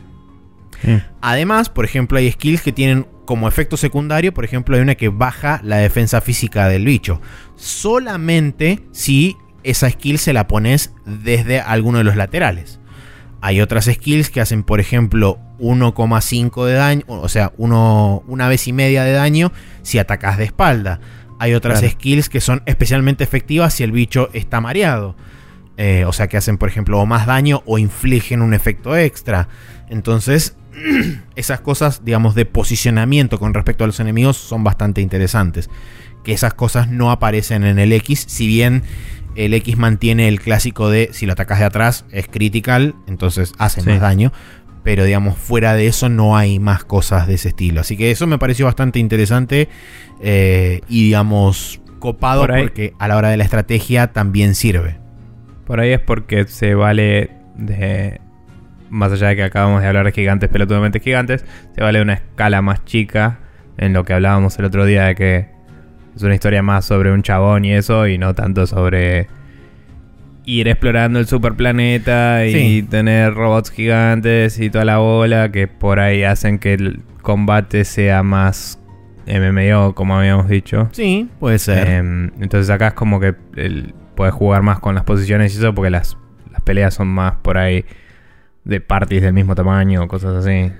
Mm. 0.82 0.96
Además, 1.20 1.68
por 1.68 1.84
ejemplo, 1.84 2.18
hay 2.18 2.30
skills 2.30 2.62
que 2.62 2.72
tienen 2.72 3.06
como 3.26 3.46
efecto 3.46 3.76
secundario, 3.76 4.34
por 4.34 4.44
ejemplo, 4.44 4.74
hay 4.74 4.82
una 4.82 4.96
que 4.96 5.08
baja 5.08 5.60
la 5.62 5.76
defensa 5.76 6.20
física 6.20 6.68
del 6.68 6.84
bicho. 6.84 7.20
Solamente 7.54 8.80
si 8.92 9.36
esa 9.62 9.88
skill 9.90 10.18
se 10.18 10.32
la 10.32 10.48
pones 10.48 10.92
desde 11.04 11.60
alguno 11.60 11.98
de 11.98 12.04
los 12.04 12.16
laterales. 12.16 12.79
Hay 13.42 13.60
otras 13.60 13.86
skills 13.86 14.30
que 14.30 14.40
hacen, 14.40 14.62
por 14.62 14.80
ejemplo, 14.80 15.38
1,5 15.58 16.66
de 16.66 16.74
daño, 16.74 17.04
o 17.06 17.28
sea, 17.28 17.52
uno, 17.56 18.22
una 18.26 18.48
vez 18.48 18.66
y 18.68 18.72
media 18.72 19.02
de 19.04 19.12
daño 19.12 19.52
si 19.82 19.98
atacas 19.98 20.36
de 20.38 20.44
espalda. 20.44 21.00
Hay 21.38 21.54
otras 21.54 21.80
Claro. 21.80 21.92
skills 21.94 22.28
que 22.28 22.40
son 22.40 22.62
especialmente 22.66 23.24
efectivas 23.24 23.72
si 23.72 23.82
el 23.82 23.92
bicho 23.92 24.28
está 24.34 24.60
mareado. 24.60 25.16
Eh, 25.78 26.04
o 26.06 26.12
sea, 26.12 26.28
que 26.28 26.36
hacen, 26.36 26.58
por 26.58 26.68
ejemplo, 26.68 26.98
o 27.00 27.06
más 27.06 27.24
daño 27.26 27.62
o 27.64 27.78
infligen 27.78 28.42
un 28.42 28.52
efecto 28.52 28.94
extra. 28.94 29.48
Entonces, 29.88 30.54
esas 31.36 31.60
cosas, 31.60 32.04
digamos, 32.04 32.34
de 32.34 32.44
posicionamiento 32.44 33.38
con 33.38 33.54
respecto 33.54 33.84
a 33.84 33.86
los 33.86 34.00
enemigos 34.00 34.36
son 34.36 34.62
bastante 34.64 35.00
interesantes. 35.00 35.70
Que 36.24 36.32
esas 36.34 36.52
cosas 36.52 36.90
no 36.90 37.10
aparecen 37.10 37.64
en 37.64 37.78
el 37.78 37.92
X, 37.94 38.24
si 38.28 38.46
bien 38.46 38.82
el 39.36 39.54
X 39.54 39.76
mantiene 39.78 40.28
el 40.28 40.40
clásico 40.40 40.90
de 40.90 41.10
si 41.12 41.26
lo 41.26 41.32
atacas 41.32 41.58
de 41.58 41.64
atrás 41.64 42.04
es 42.10 42.26
critical, 42.28 42.94
entonces 43.06 43.52
hace 43.58 43.80
Sí. 43.82 43.88
más 43.90 44.00
daño. 44.00 44.32
Pero 44.82 45.04
digamos, 45.04 45.36
fuera 45.36 45.74
de 45.74 45.86
eso 45.86 46.08
no 46.08 46.36
hay 46.38 46.58
más 46.58 46.84
cosas 46.84 47.26
de 47.26 47.34
ese 47.34 47.48
estilo. 47.50 47.82
Así 47.82 47.96
que 47.98 48.10
eso 48.10 48.26
me 48.26 48.38
pareció 48.38 48.64
bastante 48.64 48.98
interesante 48.98 49.68
eh, 50.22 50.80
y 50.88 51.04
digamos 51.04 51.80
copado 51.98 52.46
Por 52.46 52.58
porque 52.58 52.94
a 52.98 53.06
la 53.08 53.16
hora 53.18 53.28
de 53.28 53.36
la 53.36 53.44
estrategia 53.44 54.08
también 54.12 54.54
sirve. 54.54 54.96
Por 55.66 55.80
ahí 55.80 55.90
es 55.92 56.00
porque 56.00 56.46
se 56.46 56.74
vale 56.74 57.30
de. 57.56 58.20
Más 58.88 59.12
allá 59.12 59.28
de 59.28 59.36
que 59.36 59.42
acabamos 59.44 59.82
de 59.82 59.86
hablar 59.88 60.06
de 60.06 60.12
gigantes, 60.12 60.48
pelotudamente 60.48 60.98
gigantes, 60.98 61.44
se 61.74 61.80
vale 61.82 61.98
de 61.98 62.02
una 62.02 62.14
escala 62.14 62.60
más 62.62 62.84
chica 62.84 63.38
en 63.76 63.92
lo 63.92 64.04
que 64.04 64.14
hablábamos 64.14 64.58
el 64.58 64.64
otro 64.64 64.84
día 64.86 65.04
de 65.04 65.14
que 65.14 65.48
es 66.16 66.22
una 66.22 66.34
historia 66.34 66.62
más 66.62 66.84
sobre 66.84 67.12
un 67.12 67.22
chabón 67.22 67.64
y 67.64 67.72
eso, 67.72 68.06
y 68.06 68.18
no 68.18 68.34
tanto 68.34 68.66
sobre 68.66 69.28
ir 70.44 70.68
explorando 70.68 71.18
el 71.18 71.26
superplaneta 71.26 72.46
y 72.46 72.52
Sí. 72.52 72.82
tener 72.88 73.34
robots 73.34 73.70
gigantes 73.70 74.58
y 74.58 74.70
toda 74.70 74.84
la 74.84 74.98
bola 74.98 75.52
que 75.52 75.68
por 75.68 76.00
ahí 76.00 76.24
hacen 76.24 76.58
que 76.58 76.74
el 76.74 77.00
combate 77.22 77.84
sea 77.84 78.22
más 78.22 78.78
MMO, 79.26 79.94
como 79.94 80.16
habíamos 80.18 80.48
dicho. 80.48 80.88
Sí, 80.92 81.28
puede 81.38 81.58
ser. 81.58 81.86
Em, 81.88 82.30
entonces 82.40 82.68
acá 82.70 82.88
es 82.88 82.94
como 82.94 83.20
que 83.20 83.34
el- 83.56 83.94
puedes 84.16 84.34
jugar 84.34 84.62
más 84.62 84.80
con 84.80 84.94
las 84.94 85.04
posiciones 85.04 85.54
y 85.54 85.58
eso 85.58 85.74
porque 85.74 85.90
las, 85.90 86.16
las 86.50 86.60
peleas 86.62 86.94
son 86.94 87.08
más 87.08 87.34
por 87.42 87.56
ahí 87.56 87.84
de 88.70 88.80
parties 88.80 89.20
del 89.20 89.32
mismo 89.32 89.54
tamaño 89.56 90.04
o 90.04 90.08
cosas 90.08 90.46
así. 90.46 90.70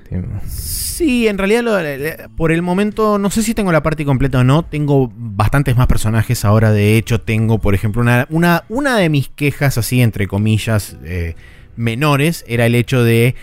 Sí, 0.47 1.27
en 1.27 1.39
realidad 1.39 2.31
por 2.37 2.53
el 2.53 2.63
momento 2.63 3.19
no 3.19 3.31
sé 3.31 3.43
si 3.43 3.53
tengo 3.53 3.73
la 3.73 3.83
party 3.83 4.05
completa 4.05 4.39
o 4.39 4.45
no. 4.45 4.63
Tengo 4.63 5.13
bastantes 5.15 5.77
más 5.77 5.89
personajes 5.89 6.45
ahora. 6.45 6.71
De 6.71 6.97
hecho, 6.97 7.21
tengo, 7.21 7.59
por 7.59 7.75
ejemplo, 7.75 8.01
una, 8.01 8.27
una, 8.31 8.65
una 8.69 8.97
de 8.97 9.09
mis 9.09 9.29
quejas 9.29 9.77
así, 9.77 10.01
entre 10.01 10.29
comillas, 10.29 10.97
eh, 11.05 11.35
menores, 11.77 12.45
era 12.47 12.65
el 12.65 12.77
hecho 12.77 13.03
de 13.03 13.35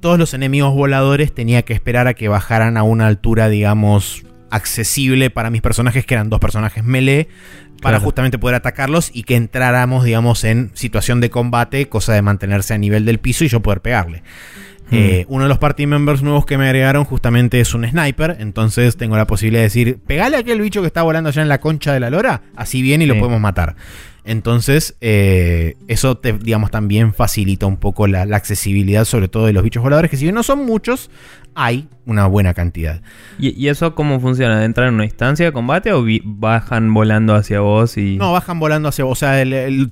todos 0.00 0.18
los 0.18 0.32
enemigos 0.32 0.72
voladores 0.72 1.34
tenía 1.34 1.62
que 1.62 1.74
esperar 1.74 2.06
a 2.06 2.14
que 2.14 2.28
bajaran 2.28 2.76
a 2.76 2.84
una 2.84 3.08
altura, 3.08 3.48
digamos, 3.48 4.24
accesible 4.48 5.28
para 5.28 5.50
mis 5.50 5.60
personajes, 5.60 6.06
que 6.06 6.14
eran 6.14 6.30
dos 6.30 6.40
personajes 6.40 6.84
melee, 6.84 7.28
para 7.82 8.00
justamente 8.00 8.38
poder 8.38 8.56
atacarlos 8.56 9.10
y 9.12 9.22
que 9.22 9.36
entráramos, 9.36 10.04
digamos, 10.04 10.44
en 10.44 10.70
situación 10.74 11.20
de 11.20 11.30
combate, 11.30 11.88
cosa 11.88 12.14
de 12.14 12.22
mantenerse 12.22 12.74
a 12.74 12.78
nivel 12.78 13.04
del 13.04 13.18
piso 13.18 13.44
y 13.44 13.48
yo 13.48 13.60
poder 13.60 13.80
pegarle. 13.80 14.22
Hmm. 14.90 14.94
Eh, 14.94 15.26
uno 15.28 15.44
de 15.44 15.48
los 15.48 15.58
party 15.58 15.86
members 15.86 16.22
nuevos 16.22 16.46
que 16.46 16.58
me 16.58 16.66
agregaron 16.66 17.04
justamente 17.04 17.60
es 17.60 17.74
un 17.74 17.84
sniper, 17.88 18.36
entonces 18.38 18.96
tengo 18.96 19.16
la 19.16 19.26
posibilidad 19.26 19.60
de 19.60 19.66
decir, 19.66 19.98
pegale 20.06 20.36
a 20.36 20.40
aquel 20.40 20.60
bicho 20.60 20.80
que 20.80 20.86
está 20.86 21.02
volando 21.02 21.28
allá 21.28 21.42
en 21.42 21.48
la 21.48 21.60
concha 21.60 21.92
de 21.92 22.00
la 22.00 22.10
lora, 22.10 22.42
así 22.54 22.82
viene 22.82 23.04
y 23.04 23.06
lo 23.08 23.18
podemos 23.18 23.40
matar. 23.40 23.74
Entonces, 24.26 24.96
eh, 25.00 25.76
eso 25.88 26.18
te, 26.18 26.32
digamos, 26.32 26.70
también 26.70 27.14
facilita 27.14 27.66
un 27.66 27.76
poco 27.76 28.06
la, 28.06 28.26
la, 28.26 28.36
accesibilidad, 28.36 29.04
sobre 29.04 29.28
todo 29.28 29.46
de 29.46 29.52
los 29.52 29.62
bichos 29.62 29.82
voladores, 29.82 30.10
que 30.10 30.16
si 30.16 30.24
bien 30.24 30.34
no 30.34 30.42
son 30.42 30.66
muchos, 30.66 31.10
hay 31.56 31.88
una 32.04 32.26
buena 32.26 32.52
cantidad. 32.52 33.00
¿Y, 33.38 33.66
eso 33.68 33.94
cómo 33.94 34.20
funciona? 34.20 34.64
¿Entran 34.64 34.88
en 34.88 34.94
una 34.94 35.04
instancia 35.04 35.46
de 35.46 35.52
combate 35.52 35.92
o 35.92 36.04
bajan 36.24 36.92
volando 36.92 37.34
hacia 37.34 37.60
vos? 37.60 37.96
y 37.96 38.18
No, 38.18 38.30
bajan 38.32 38.60
volando 38.60 38.90
hacia 38.90 39.06
vos. 39.06 39.18
O 39.18 39.20
sea, 39.20 39.42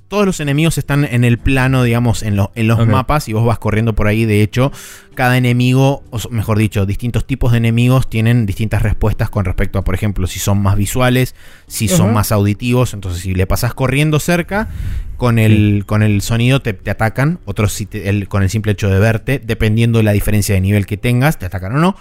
todos 0.07 0.27
los 0.27 0.39
enemigos 0.39 0.77
están 0.77 1.05
en 1.05 1.23
el 1.23 1.39
plano, 1.39 1.81
digamos, 1.83 2.21
en, 2.21 2.37
en 2.53 2.67
los 2.67 2.87
mapas 2.87 3.27
y 3.27 3.33
vos 3.33 3.43
vas 3.45 3.57
corriendo 3.57 3.95
por 3.95 4.07
ahí. 4.07 4.25
De 4.25 4.43
hecho, 4.43 4.71
cada 5.15 5.37
enemigo, 5.37 6.03
o 6.11 6.19
mejor 6.29 6.57
dicho, 6.57 6.85
distintos 6.85 7.25
tipos 7.25 7.51
de 7.51 7.57
enemigos 7.57 8.09
tienen 8.09 8.45
distintas 8.45 8.83
respuestas 8.83 9.29
con 9.29 9.45
respecto 9.45 9.79
a, 9.79 9.83
por 9.83 9.95
ejemplo, 9.95 10.27
si 10.27 10.39
son 10.39 10.61
más 10.61 10.75
visuales, 10.77 11.33
si 11.67 11.87
son 11.87 12.13
más 12.13 12.31
auditivos. 12.31 12.93
Entonces, 12.93 13.21
si 13.23 13.33
le 13.33 13.47
pasas 13.47 13.73
corriendo 13.73 14.19
cerca, 14.19 14.69
con 15.17 15.39
el, 15.39 15.85
con 15.87 16.03
el 16.03 16.21
sonido 16.21 16.61
te, 16.61 16.77
atacan, 16.89 17.39
otros 17.45 17.81
con 18.27 18.43
el 18.43 18.49
simple 18.49 18.73
hecho 18.73 18.89
de 18.89 18.99
verte, 18.99 19.41
dependiendo 19.43 19.99
de 19.99 20.03
la 20.03 20.11
diferencia 20.11 20.53
de 20.53 20.61
nivel 20.61 20.85
que 20.85 20.97
tengas, 20.97 21.39
te 21.39 21.45
atacan 21.45 21.75
o 21.75 21.79
no. 21.79 21.95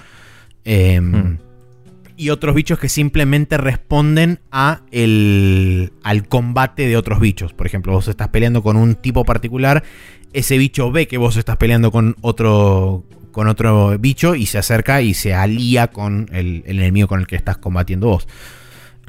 Em, 0.65 1.13
hmm. 1.13 1.39
Y 2.17 2.31
otros 2.31 2.55
bichos 2.55 2.79
que 2.79 2.89
simplemente 2.89 3.57
responden 3.57 4.41
a 4.53 4.83
el, 4.93 5.93
al 6.03 6.29
combate 6.29 6.87
de 6.87 6.97
otros 6.97 7.21
bichos. 7.21 7.53
Por 7.53 7.67
ejemplo, 7.67 7.93
vos 7.93 8.07
estás 8.09 8.29
peleando 8.29 8.63
con 8.63 8.77
un 8.77 8.95
tipo 8.95 9.25
particular, 9.25 9.83
ese 10.33 10.59
bicho 10.59 10.93
ve 10.93 11.09
que 11.09 11.19
vos 11.19 11.37
estás 11.37 11.57
peleando 11.57 11.91
con 11.91 12.17
otro, 12.21 13.05
con 13.33 13.49
otro 13.49 13.99
bicho 13.99 14.35
y 14.35 14.47
se 14.47 14.59
acerca 14.59 15.03
y 15.03 15.15
se 15.15 15.35
alía 15.35 15.89
con 15.89 16.29
el, 16.33 16.63
el 16.67 16.79
enemigo 16.79 17.09
con 17.09 17.21
el 17.21 17.27
que 17.27 17.37
estás 17.37 17.57
combatiendo 17.59 18.09
vos. 18.09 18.27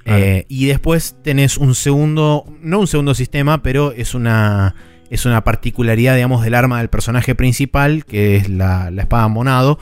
Eh, 0.06 0.46
y 0.48 0.68
después 0.68 1.15
tenés 1.24 1.58
un 1.58 1.74
segundo, 1.74 2.46
no 2.62 2.80
un 2.80 2.88
segundo 2.88 3.15
sistema, 3.15 3.63
pero 3.63 3.91
es 3.91 4.13
una, 4.13 4.76
es 5.10 5.26
una 5.26 5.44
particularidad, 5.44 6.15
digamos, 6.15 6.44
del 6.44 6.54
arma 6.54 6.78
del 6.78 6.89
personaje 6.89 7.34
principal, 7.34 8.06
que 8.06 8.36
es 8.36 8.48
la, 8.48 8.91
espada 8.96 9.28
monado, 9.28 9.80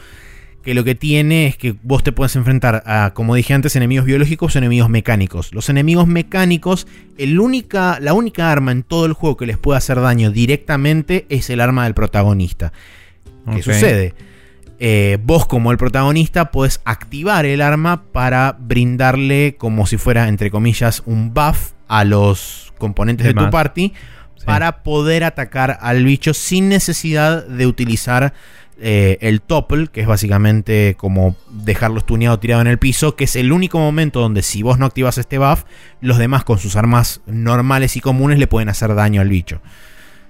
que 0.64 0.74
lo 0.74 0.84
que 0.84 0.96
tiene 0.96 1.48
es 1.48 1.58
que 1.58 1.76
vos 1.84 2.04
te 2.04 2.12
puedes 2.12 2.36
enfrentar 2.36 2.84
a, 2.86 3.12
como 3.14 3.36
dije 3.36 3.54
antes, 3.54 3.76
enemigos 3.76 4.06
biológicos 4.06 4.56
o 4.56 4.58
enemigos 4.58 4.90
mecánicos. 4.90 5.54
Los 5.54 5.70
enemigos 5.70 6.08
mecánicos, 6.08 6.88
el 7.18 7.40
única, 7.40 8.00
la 8.00 8.14
única 8.14 8.52
arma 8.52 8.72
en 8.72 8.84
todo 8.84 9.06
el 9.06 9.14
juego 9.14 9.36
que 9.36 9.46
les 9.46 9.58
puede 9.58 9.78
hacer 9.78 10.00
daño 10.00 10.32
directamente 10.32 11.26
es 11.30 11.50
el 11.50 11.60
arma 11.60 11.84
del 11.84 11.94
protagonista. 11.94 12.72
¿Qué 13.54 13.62
sucede? 13.62 14.16
Eh, 14.80 15.18
vos 15.24 15.46
como 15.46 15.72
el 15.72 15.78
protagonista 15.78 16.52
puedes 16.52 16.82
activar 16.86 17.46
el 17.46 17.62
arma 17.62 18.04
para 18.12 18.58
brindarle 18.58 19.56
como 19.58 19.86
si 19.86 19.98
fuera, 19.98 20.28
entre 20.30 20.50
comillas, 20.50 21.04
un 21.06 21.34
buff 21.34 21.74
a 21.88 22.06
los 22.06 22.74
componentes 22.78 23.28
de, 23.28 23.34
tu 23.34 23.50
party 23.50 23.94
para 24.46 24.84
poder 24.84 25.24
atacar 25.24 25.78
al 25.82 26.04
bicho 26.04 26.34
sin 26.34 26.70
necesidad 26.70 27.46
de 27.46 27.68
utilizar 27.68 28.34
eh, 28.86 29.18
el 29.22 29.42
topple, 29.42 29.88
que 29.88 30.02
es 30.02 30.08
básicamente 30.08 30.96
como 30.98 31.38
dejarlo 31.50 32.00
estuneado 32.00 32.38
tirado 32.38 32.62
en 32.62 32.68
el 32.68 32.80
piso, 32.80 33.16
que 33.16 33.24
es 33.24 33.38
el 33.38 33.54
único 33.54 33.80
momento 33.80 34.20
donde 34.20 34.42
si 34.42 34.62
vos 34.62 34.78
no 34.78 34.86
activas 34.86 35.18
este 35.18 35.38
buff, 35.38 35.64
los 36.02 36.18
demás 36.18 36.44
con 36.44 36.60
sus 36.60 36.76
armas 36.76 37.22
normales 37.26 37.96
y 37.96 38.02
comunes 38.02 38.40
le 38.40 38.48
pueden 38.48 38.68
hacer 38.68 38.94
daño 38.94 39.22
al 39.22 39.30
bicho. 39.30 39.62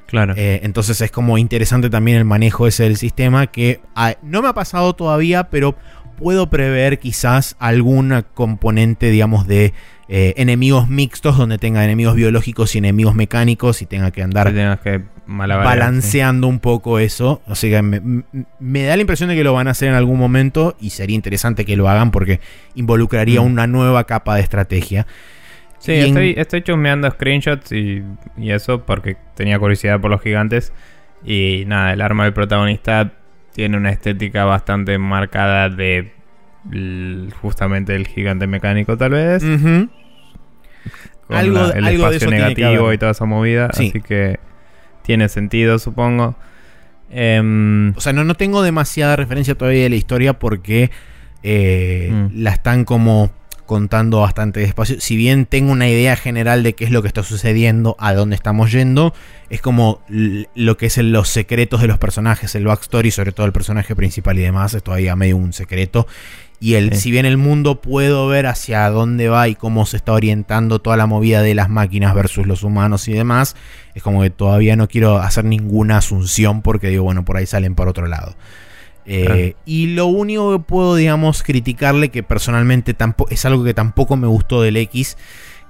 Claro. 0.06 0.36
Eh, 0.38 0.60
entonces 0.62 1.02
es 1.02 1.10
como 1.10 1.40
interesante 1.40 1.90
también 1.90 2.18
el 2.18 2.26
manejo 2.26 2.68
ese 2.68 2.84
del 2.84 2.98
sistema 2.98 3.48
que 3.48 3.82
ah, 3.96 4.18
no 4.22 4.44
me 4.44 4.50
ha 4.50 4.54
pasado 4.54 4.94
todavía, 4.94 5.50
pero 5.50 5.76
puedo 6.16 6.52
prever 6.52 7.00
quizás 7.00 7.56
algún 7.58 8.24
componente, 8.36 9.10
digamos, 9.10 9.48
de 9.48 9.74
eh, 10.08 10.36
enemigos 10.38 10.90
mixtos 10.90 11.40
donde 11.40 11.58
tenga 11.58 11.84
enemigos 11.84 12.14
biológicos 12.14 12.76
y 12.76 12.78
enemigos 12.78 13.16
mecánicos 13.16 13.82
y 13.82 13.88
tenga 13.88 14.12
que 14.12 14.22
andar 14.22 14.54
que 14.84 15.02
balanceando 15.26 16.48
un 16.48 16.60
poco 16.60 17.00
eso. 17.00 17.42
O 17.48 17.56
sea, 17.56 17.82
me, 17.82 18.24
me, 18.60 18.84
da 18.84 18.96
la 18.96 19.02
impresión 19.02 19.30
de 19.30 19.36
que 19.36 19.44
lo 19.44 19.54
van 19.54 19.68
a 19.68 19.72
hacer 19.72 19.90
en 19.90 19.96
algún 19.96 20.20
momento 20.20 20.76
y 20.80 20.92
sería 20.92 21.16
interesante 21.16 21.66
que 21.66 21.78
lo 21.78 21.90
hagan 21.90 22.12
porque 22.12 22.40
involucraría 22.76 23.42
mm. 23.42 23.46
una 23.46 23.68
nueva 23.68 24.06
capa 24.06 24.36
de 24.36 24.42
estrategia. 24.42 25.08
Sí, 25.80 25.92
estoy, 25.92 26.34
estoy 26.38 26.62
chusmeando 26.62 27.12
screenshots 27.12 27.74
y, 27.74 28.04
eso 28.38 28.86
porque 28.86 29.18
tenía 29.36 29.60
curiosidad 29.60 30.00
por 30.00 30.12
los 30.12 30.22
gigantes. 30.22 30.72
Y 31.26 31.64
nada, 31.68 31.94
el 31.94 32.02
arma 32.02 32.24
del 32.24 32.34
protagonista 32.34 33.12
tiene 33.54 33.78
una 33.78 33.90
estética 33.92 34.46
bastante 34.46 34.98
marcada 34.98 35.70
de 35.70 36.14
justamente 37.42 37.96
el 37.96 38.08
gigante 38.08 38.48
mecánico, 38.48 38.98
tal 38.98 39.12
vez. 39.12 39.44
algo, 41.30 41.74
el 41.74 41.88
espacio 41.88 42.30
negativo 42.30 42.94
y 42.94 42.98
toda 42.98 43.12
esa 43.12 43.26
movida. 43.26 43.68
Así 43.68 43.92
que 43.92 44.40
tiene 45.04 45.30
sentido, 45.30 45.80
supongo. 45.80 46.36
Em, 47.10 47.94
o 47.96 48.02
sea, 48.02 48.14
no, 48.14 48.24
no 48.24 48.36
tengo 48.36 48.64
demasiada 48.64 49.16
referencia 49.16 49.56
todavía 49.56 49.84
de 49.84 49.90
la 49.90 49.96
historia 49.96 50.40
porque 50.40 50.90
eh, 51.44 52.10
mm. 52.12 52.42
la 52.42 52.52
están 52.52 52.86
como 52.86 53.30
contando 53.66 54.22
bastante 54.22 54.60
despacio. 54.60 55.00
Si 55.00 55.16
bien 55.16 55.46
tengo 55.46 55.72
una 55.72 55.88
idea 55.88 56.16
general 56.16 56.64
de 56.64 56.74
qué 56.74 56.86
es 56.86 56.92
lo 56.92 57.02
que 57.02 57.08
está 57.08 57.24
sucediendo, 57.24 57.96
a 58.00 58.14
dónde 58.14 58.36
estamos 58.36 58.72
yendo, 58.72 59.14
es 59.50 59.62
como 59.62 60.02
lo 60.08 60.78
que 60.78 60.88
es 60.88 60.98
los 60.98 61.30
secretos 61.30 61.82
de 61.82 61.88
los 61.88 61.98
personajes, 61.98 62.56
el 62.56 62.66
backstory, 62.66 63.12
sobre 63.12 63.32
todo 63.32 63.46
el 63.46 63.54
personaje 63.54 63.96
principal 63.96 64.38
y 64.40 64.42
demás, 64.42 64.74
es 64.74 64.84
todavía 64.84 65.16
medio 65.16 65.38
un 65.38 65.54
secreto. 65.54 66.08
Y 66.60 66.76
el, 66.76 66.96
si 66.96 67.12
bien 67.12 67.26
el 67.26 67.36
mundo 67.36 67.82
puedo 67.82 68.28
ver 68.28 68.48
hacia 68.48 68.90
dónde 68.90 69.28
va 69.28 69.50
y 69.50 69.56
cómo 69.56 69.86
se 69.86 69.98
está 69.98 70.14
orientando 70.14 70.80
toda 70.80 70.96
la 70.96 71.06
movida 71.06 71.42
de 71.42 71.56
las 71.56 71.70
máquinas 71.70 72.16
versus 72.16 72.48
los 72.48 72.64
humanos 72.64 73.10
y 73.10 73.14
demás, 73.14 73.58
es 73.96 74.02
como 74.02 74.22
que 74.22 74.30
todavía 74.30 74.78
no 74.78 74.88
quiero 74.88 75.18
hacer 75.18 75.44
ninguna 75.44 75.98
asunción 75.98 76.62
porque 76.62 76.88
digo, 76.88 77.04
bueno, 77.04 77.26
por 77.26 77.36
ahí 77.36 77.46
salen 77.46 77.76
por 77.76 77.90
otro 77.90 78.08
lado. 78.08 78.36
Eh, 79.06 79.56
y 79.66 79.88
lo 79.88 80.06
único 80.06 80.52
que 80.52 80.64
puedo, 80.64 80.96
digamos, 80.96 81.44
criticarle, 81.44 82.10
que 82.10 82.24
personalmente 82.24 82.94
tampoco, 82.94 83.32
es 83.32 83.46
algo 83.46 83.64
que 83.64 83.74
tampoco 83.74 84.16
me 84.16 84.28
gustó 84.28 84.62
del 84.62 84.78
X, 84.78 85.18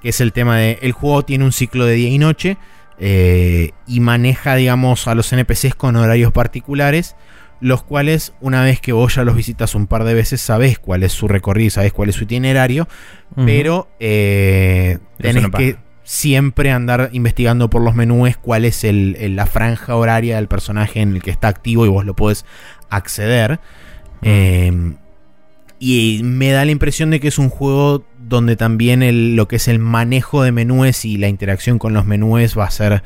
que 0.02 0.10
es 0.10 0.22
el 0.22 0.34
tema 0.34 0.58
de, 0.58 0.80
el 0.82 0.92
juego 0.92 1.24
tiene 1.24 1.46
un 1.46 1.52
ciclo 1.52 1.86
de 1.86 1.96
día 1.96 2.10
y 2.10 2.18
noche 2.18 2.58
eh, 3.00 3.72
y 3.88 4.00
maneja, 4.00 4.56
digamos, 4.56 5.08
a 5.08 5.16
los 5.16 5.32
NPCs 5.34 5.76
con 5.76 5.96
horarios 5.96 6.32
particulares, 6.32 7.16
los 7.60 7.84
cuales 7.84 8.34
una 8.42 8.64
vez 8.64 8.82
que 8.82 8.92
vos 8.92 9.16
ya 9.16 9.24
los 9.24 9.36
visitas 9.36 9.74
un 9.74 9.88
par 9.88 10.04
de 10.04 10.14
veces, 10.14 10.42
sabes 10.42 10.78
cuál 10.78 11.04
es 11.04 11.14
su 11.14 11.28
recorrido, 11.28 11.72
sabes 11.72 11.94
cuál 11.94 12.10
es 12.10 12.16
su 12.16 12.26
itinerario, 12.26 12.88
pero 13.36 13.88
eh, 14.00 15.00
tenés 15.18 15.48
que 15.50 15.78
siempre 16.04 16.72
andar 16.72 17.10
investigando 17.14 17.70
por 17.70 17.82
los 17.82 17.96
menús 17.96 18.36
cuál 18.38 18.66
es 18.66 18.86
la 18.86 19.46
franja 19.46 19.96
horaria 19.96 20.36
del 20.36 20.48
personaje 20.48 21.00
en 21.00 21.16
el 21.16 21.24
que 21.24 21.32
está 21.32 21.48
activo 21.48 21.86
y 21.86 21.90
vos 21.90 22.06
lo 22.06 22.16
podés 22.16 22.46
acceder. 22.96 23.60
Em, 24.22 24.96
y 25.80 26.22
me 26.24 26.52
da 26.52 26.64
la 26.66 26.72
impresión 26.72 27.10
de 27.10 27.20
que 27.20 27.28
es 27.28 27.38
un 27.38 27.50
juego 27.50 28.06
donde 28.18 28.56
también 28.56 29.36
lo 29.36 29.48
que 29.48 29.58
es 29.58 29.68
el 29.68 29.80
manejo 29.80 30.42
de 30.44 30.52
menúes 30.52 31.04
y 31.06 31.18
la 31.18 31.28
interacción 31.28 31.78
con 31.78 31.94
los 31.94 32.06
menúes 32.06 32.58
va 32.58 32.66
a 32.66 32.72
ser, 32.72 33.04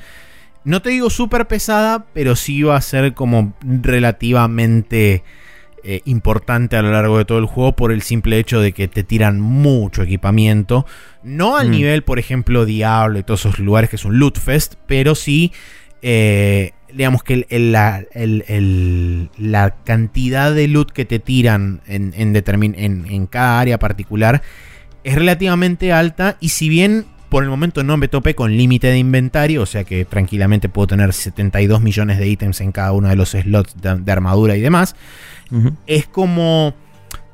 no 0.63 0.81
te 0.81 0.91
digo 0.91 1.09
súper 1.09 1.47
pesada, 1.47 2.05
pero 2.13 2.35
sí 2.35 2.61
va 2.61 2.75
a 2.75 2.81
ser 2.81 3.13
como 3.13 3.53
relativamente 3.63 5.23
eh, 5.83 6.01
importante 6.05 6.75
a 6.75 6.81
lo 6.81 6.91
largo 6.91 7.17
de 7.17 7.25
todo 7.25 7.39
el 7.39 7.45
juego 7.45 7.75
por 7.75 7.91
el 7.91 8.01
simple 8.01 8.37
hecho 8.37 8.59
de 8.59 8.73
que 8.73 8.87
te 8.87 9.03
tiran 9.03 9.39
mucho 9.39 10.03
equipamiento. 10.03 10.85
No 11.23 11.57
al 11.57 11.69
mm. 11.69 11.71
nivel, 11.71 12.03
por 12.03 12.19
ejemplo, 12.19 12.65
Diablo 12.65 13.17
y 13.17 13.23
todos 13.23 13.45
esos 13.45 13.59
lugares 13.59 13.89
que 13.89 13.95
es 13.95 14.05
un 14.05 14.19
loot 14.19 14.37
fest, 14.37 14.75
pero 14.85 15.15
sí 15.15 15.51
eh, 16.01 16.73
digamos 16.93 17.23
que 17.23 17.45
el, 17.49 17.71
la 19.37 19.75
cantidad 19.83 20.53
de 20.53 20.67
loot 20.67 20.91
que 20.91 21.05
te 21.05 21.19
tiran 21.19 21.81
en, 21.87 22.13
en, 22.15 23.05
en, 23.07 23.27
cada 23.27 23.59
área 23.59 23.79
particular 23.79 24.41
es 25.03 25.15
relativamente 25.15 25.91
alta 25.93 26.37
y 26.39 26.49
si 26.49 26.69
bien 26.69 27.05
Por 27.29 27.43
el 27.43 27.49
momento 27.49 27.83
no 27.83 27.97
me 27.97 28.07
topé 28.07 28.35
con 28.35 28.55
límite 28.55 28.87
de 28.87 28.97
inventario, 28.97 29.61
o 29.61 29.65
sea 29.65 29.83
que 29.83 30.05
tranquilamente 30.05 30.69
puedo 30.69 30.87
tener 30.87 31.11
72 31.11 31.81
millones 31.81 32.19
de 32.19 32.27
ítems 32.27 32.61
en 32.61 32.71
cada 32.71 32.93
uno 32.93 33.09
de 33.09 33.17
los 33.17 33.31
slots 33.31 33.75
de, 33.81 34.11
armadura 34.11 34.55
y 34.55 34.61
demás. 34.61 34.95
Es 35.87 36.07
como 36.07 36.73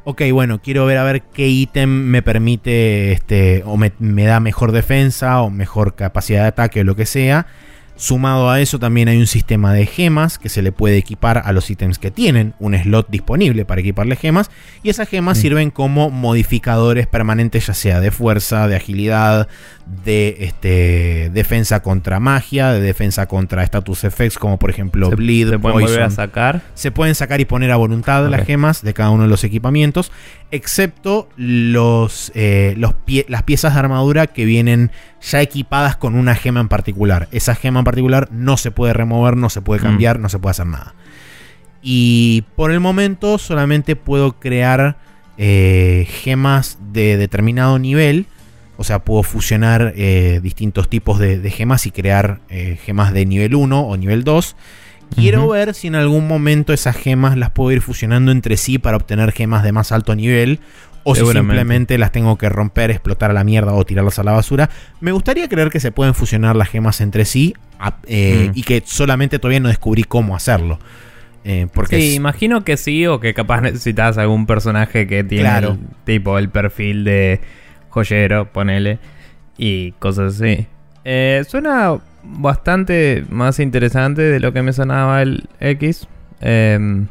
ok, 0.03 0.21
bueno, 0.31 0.61
quiero 0.61 0.85
ver 0.85 0.97
a 0.97 1.03
ver 1.03 1.21
qué 1.21 1.47
ítem 1.47 1.89
me 1.89 2.21
permite, 2.21 3.11
este, 3.11 3.63
o 3.65 3.77
me, 3.77 3.91
da 4.25 4.39
mejor 4.39 4.71
defensa 4.71 5.41
o 5.41 5.49
mejor 5.49 5.95
capacidad 5.95 6.41
de 6.41 6.47
ataque 6.47 6.81
o 6.81 6.83
lo 6.83 6.95
que 6.95 7.05
sea. 7.05 7.47
Sumado 7.95 8.49
a 8.49 8.59
eso 8.59 8.79
también 8.79 9.07
hay 9.07 9.17
un 9.17 9.27
sistema 9.27 9.71
de 9.73 9.85
gemas 9.85 10.39
que 10.39 10.49
se 10.49 10.61
le 10.61 10.71
puede 10.71 10.97
equipar 10.97 11.43
a 11.45 11.51
los 11.51 11.69
ítems 11.69 11.99
que 11.99 12.09
tienen 12.09 12.55
un 12.59 12.75
slot 12.75 13.09
disponible 13.09 13.65
para 13.65 13.81
equiparle 13.81 14.15
gemas 14.15 14.49
y 14.81 14.89
esas 14.89 15.07
gemas 15.07 15.37
sirven 15.37 15.69
como 15.69 16.09
modificadores 16.09 17.05
permanentes 17.05 17.67
ya 17.67 17.73
sea 17.73 17.99
de 17.99 18.09
fuerza, 18.09 18.67
de 18.67 18.75
agilidad, 18.75 19.47
de 20.05 20.37
este, 20.39 21.29
defensa 21.33 21.81
contra 21.81 22.19
magia, 22.19 22.71
de 22.71 22.81
defensa 22.81 23.27
contra 23.27 23.63
status 23.63 24.03
effects 24.05 24.39
como 24.39 24.57
por 24.57 24.69
ejemplo 24.69 25.11
bleed, 25.11 25.49
se 25.51 25.59
pueden 25.59 26.11
sacar. 26.11 26.61
Se 26.73 26.91
pueden 26.91 27.15
sacar 27.15 27.41
y 27.41 27.45
poner 27.45 27.71
a 27.71 27.75
voluntad 27.75 28.27
las 28.27 28.45
gemas 28.45 28.81
de 28.81 28.93
cada 28.93 29.11
uno 29.11 29.23
de 29.23 29.29
los 29.29 29.43
equipamientos, 29.43 30.11
excepto 30.53 31.27
los, 31.35 32.31
eh, 32.35 32.75
los 32.77 32.93
las 33.27 33.43
piezas 33.43 33.73
de 33.73 33.79
armadura 33.79 34.27
que 34.27 34.45
vienen 34.45 34.91
ya 35.19 35.41
equipadas 35.41 35.97
con 35.97 36.13
una 36.13 36.35
gema 36.35 36.59
en 36.59 36.67
particular. 36.67 37.27
Esa 37.31 37.55
gema 37.55 37.79
en 37.79 37.85
particular 37.85 38.29
no 38.31 38.57
se 38.57 38.69
puede 38.69 38.93
remover, 38.93 39.35
no 39.35 39.49
se 39.49 39.61
puede 39.61 39.81
mm. 39.81 39.83
cambiar, 39.83 40.19
no 40.19 40.29
se 40.29 40.37
puede 40.37 40.51
hacer 40.51 40.67
nada. 40.67 40.93
Y 41.81 42.43
por 42.55 42.71
el 42.71 42.79
momento 42.79 43.39
solamente 43.39 43.95
puedo 43.95 44.39
crear 44.39 44.97
eh, 45.39 46.07
gemas 46.07 46.77
de 46.93 47.17
determinado 47.17 47.79
nivel 47.79 48.27
o 48.75 48.83
sea, 48.83 48.99
puedo 48.99 49.23
fusionar 49.23 49.93
eh, 49.95 50.39
distintos 50.41 50.89
tipos 50.89 51.19
de, 51.19 51.49
gemas 51.51 51.85
y 51.85 51.91
crear 51.91 52.41
gemas 52.83 53.13
de 53.13 53.25
nivel 53.25 53.53
1 53.53 53.81
o 53.81 53.97
nivel 53.97 54.23
2. 54.23 54.55
Quiero 55.15 55.47
ver 55.47 55.73
si 55.73 55.87
en 55.87 55.95
algún 55.95 56.27
momento 56.27 56.73
esas 56.73 56.95
gemas 56.95 57.37
las 57.37 57.51
puedo 57.51 57.71
ir 57.71 57.81
fusionando 57.81 58.31
entre 58.31 58.57
sí 58.57 58.77
para 58.77 58.97
obtener 58.97 59.31
gemas 59.31 59.63
de 59.63 59.71
más 59.71 59.91
alto 59.91 60.15
nivel. 60.15 60.59
O 61.05 61.15
si 61.15 61.25
simplemente 61.25 61.97
las 61.97 62.13
tengo 62.13 62.37
que 62.37 62.47
romper, 62.47 62.89
explotar 62.89 63.31
a 63.31 63.33
la 63.33 63.43
mierda 63.43 63.73
o 63.73 63.83
tirarlas 63.83 64.19
a 64.19 64.23
la 64.23 64.31
basura. 64.31 64.69
Me 65.01 65.11
gustaría 65.11 65.49
creer 65.49 65.69
que 65.69 65.81
se 65.81 65.91
pueden 65.91 66.13
fusionar 66.13 66.55
las 66.55 66.69
gemas 66.69 67.01
entre 67.01 67.25
sí 67.25 67.55
eh, 68.07 68.49
mm. 68.49 68.57
y 68.57 68.63
que 68.63 68.81
solamente 68.85 69.37
todavía 69.37 69.59
no 69.59 69.67
descubrí 69.67 70.03
cómo 70.03 70.33
hacerlo. 70.33 70.79
porque 71.73 71.97
sí, 71.99 72.15
imagino 72.15 72.63
que 72.63 72.77
sí, 72.77 73.05
o 73.05 73.19
que 73.19 73.33
capaz 73.33 73.59
necesitas 73.59 74.17
algún 74.17 74.45
personaje 74.45 75.05
que 75.05 75.25
tiene 75.25 75.77
tipo 76.05 76.37
el 76.37 76.47
perfil 76.47 77.03
de 77.03 77.41
joyero, 77.89 78.51
ponele, 78.51 78.99
y 79.57 79.91
cosas 79.93 80.35
así. 80.35 80.67
Eh, 81.03 81.43
suena 81.47 81.99
bastante 82.23 83.25
más 83.29 83.59
interesante 83.59 84.21
de 84.21 84.39
lo 84.39 84.53
que 84.53 84.61
me 84.61 84.73
sonaba 84.73 85.21
el 85.21 85.47
X. 85.59 86.07
Em, 86.41 87.07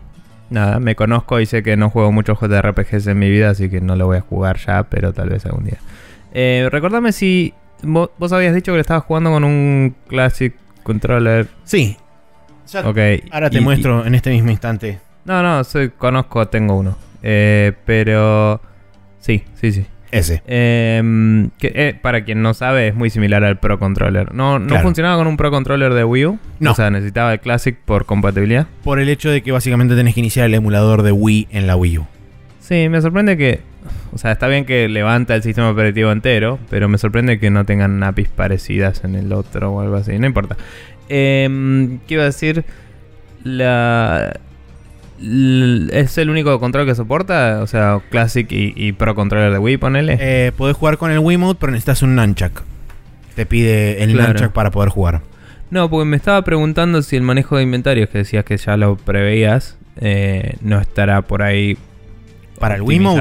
nada, 0.51 0.81
me 0.81 0.95
conozco 0.97 1.41
y 1.41 1.47
sé 1.47 1.63
que 1.63 1.77
no 1.77 1.91
juego 1.91 2.13
muchos 2.13 2.39
JRPGs 2.41 3.07
en 3.07 3.19
mi 3.19 3.31
vida, 3.31 3.51
así 3.51 3.69
que 3.69 3.81
no 3.81 3.97
lo 3.97 4.07
voy 4.07 4.19
a 4.19 4.21
jugar 4.23 4.59
ya, 4.59 4.85
pero 4.85 5.13
tal 5.13 5.31
vez 5.31 5.45
algún 5.47 5.65
día. 5.65 5.79
Eh, 6.35 6.69
recordame 6.71 7.13
si 7.13 7.55
vos, 7.83 8.33
habías 8.33 8.55
dicho 8.55 8.73
que 8.73 8.77
le 8.77 8.83
estabas 8.83 9.05
jugando 9.05 9.31
con 9.31 9.45
un 9.45 9.95
Classic 10.09 10.55
Controller. 10.83 11.49
Sí. 11.65 11.97
Ahora 13.31 13.51
te 13.51 13.61
muestro 13.61 14.07
en 14.07 14.15
este 14.15 14.31
mismo 14.31 14.51
instante. 14.51 15.01
No, 15.25 15.43
no, 15.43 15.63
soy, 15.65 15.91
conozco, 15.91 16.49
tengo 16.49 16.77
uno. 16.77 16.97
Eh, 17.23 17.73
pero... 17.85 18.61
Sí, 19.21 19.45
sí, 19.55 19.73
sí. 19.73 19.87
Ese. 20.13 20.43
Em, 20.47 21.49
que, 21.59 21.73
eh, 21.75 21.99
para 22.01 22.23
quien 22.23 22.43
no 22.43 22.53
sabe, 22.53 22.89
es 22.89 22.95
muy 22.95 23.09
similar 23.09 23.43
al 23.45 23.59
Pro 23.59 23.79
Controller. 23.79 24.35
¿No, 24.35 24.59
no 24.59 24.79
funcionaba 24.81 25.17
con 25.17 25.27
un 25.27 25.39
Pro 25.39 25.51
Controller 25.51 25.95
de 25.95 26.05
Wii 26.05 26.27
U? 26.27 26.39
No. 26.61 26.73
O 26.73 26.75
sea, 26.75 26.91
necesitaba 26.91 27.33
el 27.33 27.41
Classic 27.41 27.75
por 27.75 28.05
compatibilidad. 28.05 28.67
Por 28.85 29.01
el 29.01 29.09
hecho 29.09 29.31
de 29.31 29.43
que 29.43 29.53
básicamente 29.53 29.97
tenés 29.97 30.13
que 30.13 30.21
iniciar 30.21 30.47
el 30.47 30.55
emulador 30.55 31.03
de 31.03 31.13
Wii 31.13 31.49
en 31.51 31.67
la 31.67 31.77
Wii 31.77 31.99
U. 31.99 32.07
Sí, 32.61 32.91
me 32.91 33.01
sorprende 33.01 33.39
que. 33.39 33.61
O 34.13 34.19
sea, 34.19 34.33
está 34.33 34.49
bien 34.49 34.67
que 34.67 34.87
levanta 34.87 35.35
el 35.35 35.43
sistema 35.43 35.71
operativo 35.71 36.13
entero, 36.13 36.59
pero 36.69 36.91
me 36.91 36.99
sorprende 36.99 37.41
que 37.41 37.51
no 37.51 37.65
tengan 37.65 38.03
APIs 38.03 38.29
parecidas 38.29 39.05
en 39.05 39.15
el 39.15 39.33
otro 39.33 39.73
o 39.73 39.81
algo 39.81 39.97
así. 39.97 40.19
No 40.19 40.27
importa. 40.27 40.59
Eh, 41.09 41.99
¿Qué 42.07 42.15
iba 42.15 42.25
a 42.25 42.27
decir? 42.27 42.67
La, 43.45 44.35
¿Es 45.23 46.19
el 46.19 46.31
único 46.31 46.59
control 46.59 46.87
que 46.87 46.95
soporta? 46.95 47.61
O 47.63 47.67
sea, 47.67 48.01
Classic 48.11 48.47
y, 48.51 48.93
Pro 48.93 49.15
Controller 49.15 49.53
de 49.53 49.59
Wii, 49.59 49.77
ponele. 49.77 50.19
Eh, 50.21 50.53
podés 50.57 50.77
jugar 50.77 50.99
con 50.99 51.11
el 51.11 51.21
Wiimote, 51.21 51.59
pero 51.61 51.73
necesitas 51.73 52.03
un 52.03 52.17
Nunchuck. 52.17 52.63
Te 53.37 53.47
pide 53.47 54.03
el 54.03 54.15
Nunchuck 54.17 54.53
para 54.53 54.71
poder 54.71 54.91
jugar. 54.91 55.23
No, 55.71 55.89
porque 55.89 56.05
me 56.05 56.17
estaba 56.17 56.43
preguntando 56.43 57.01
si 57.03 57.17
el 57.17 57.23
manejo 57.23 57.57
de 57.57 57.63
inventarios, 57.63 58.09
que 58.09 58.19
decías 58.19 58.45
que 58.45 58.57
ya 58.57 58.77
lo 58.77 58.97
preveías, 58.97 59.79
eh, 60.01 60.57
no 60.61 60.81
estará 60.81 61.23
por 61.23 61.43
ahí 61.43 61.79
para 62.59 62.75
el 62.75 62.83
Wiimote. 62.83 63.21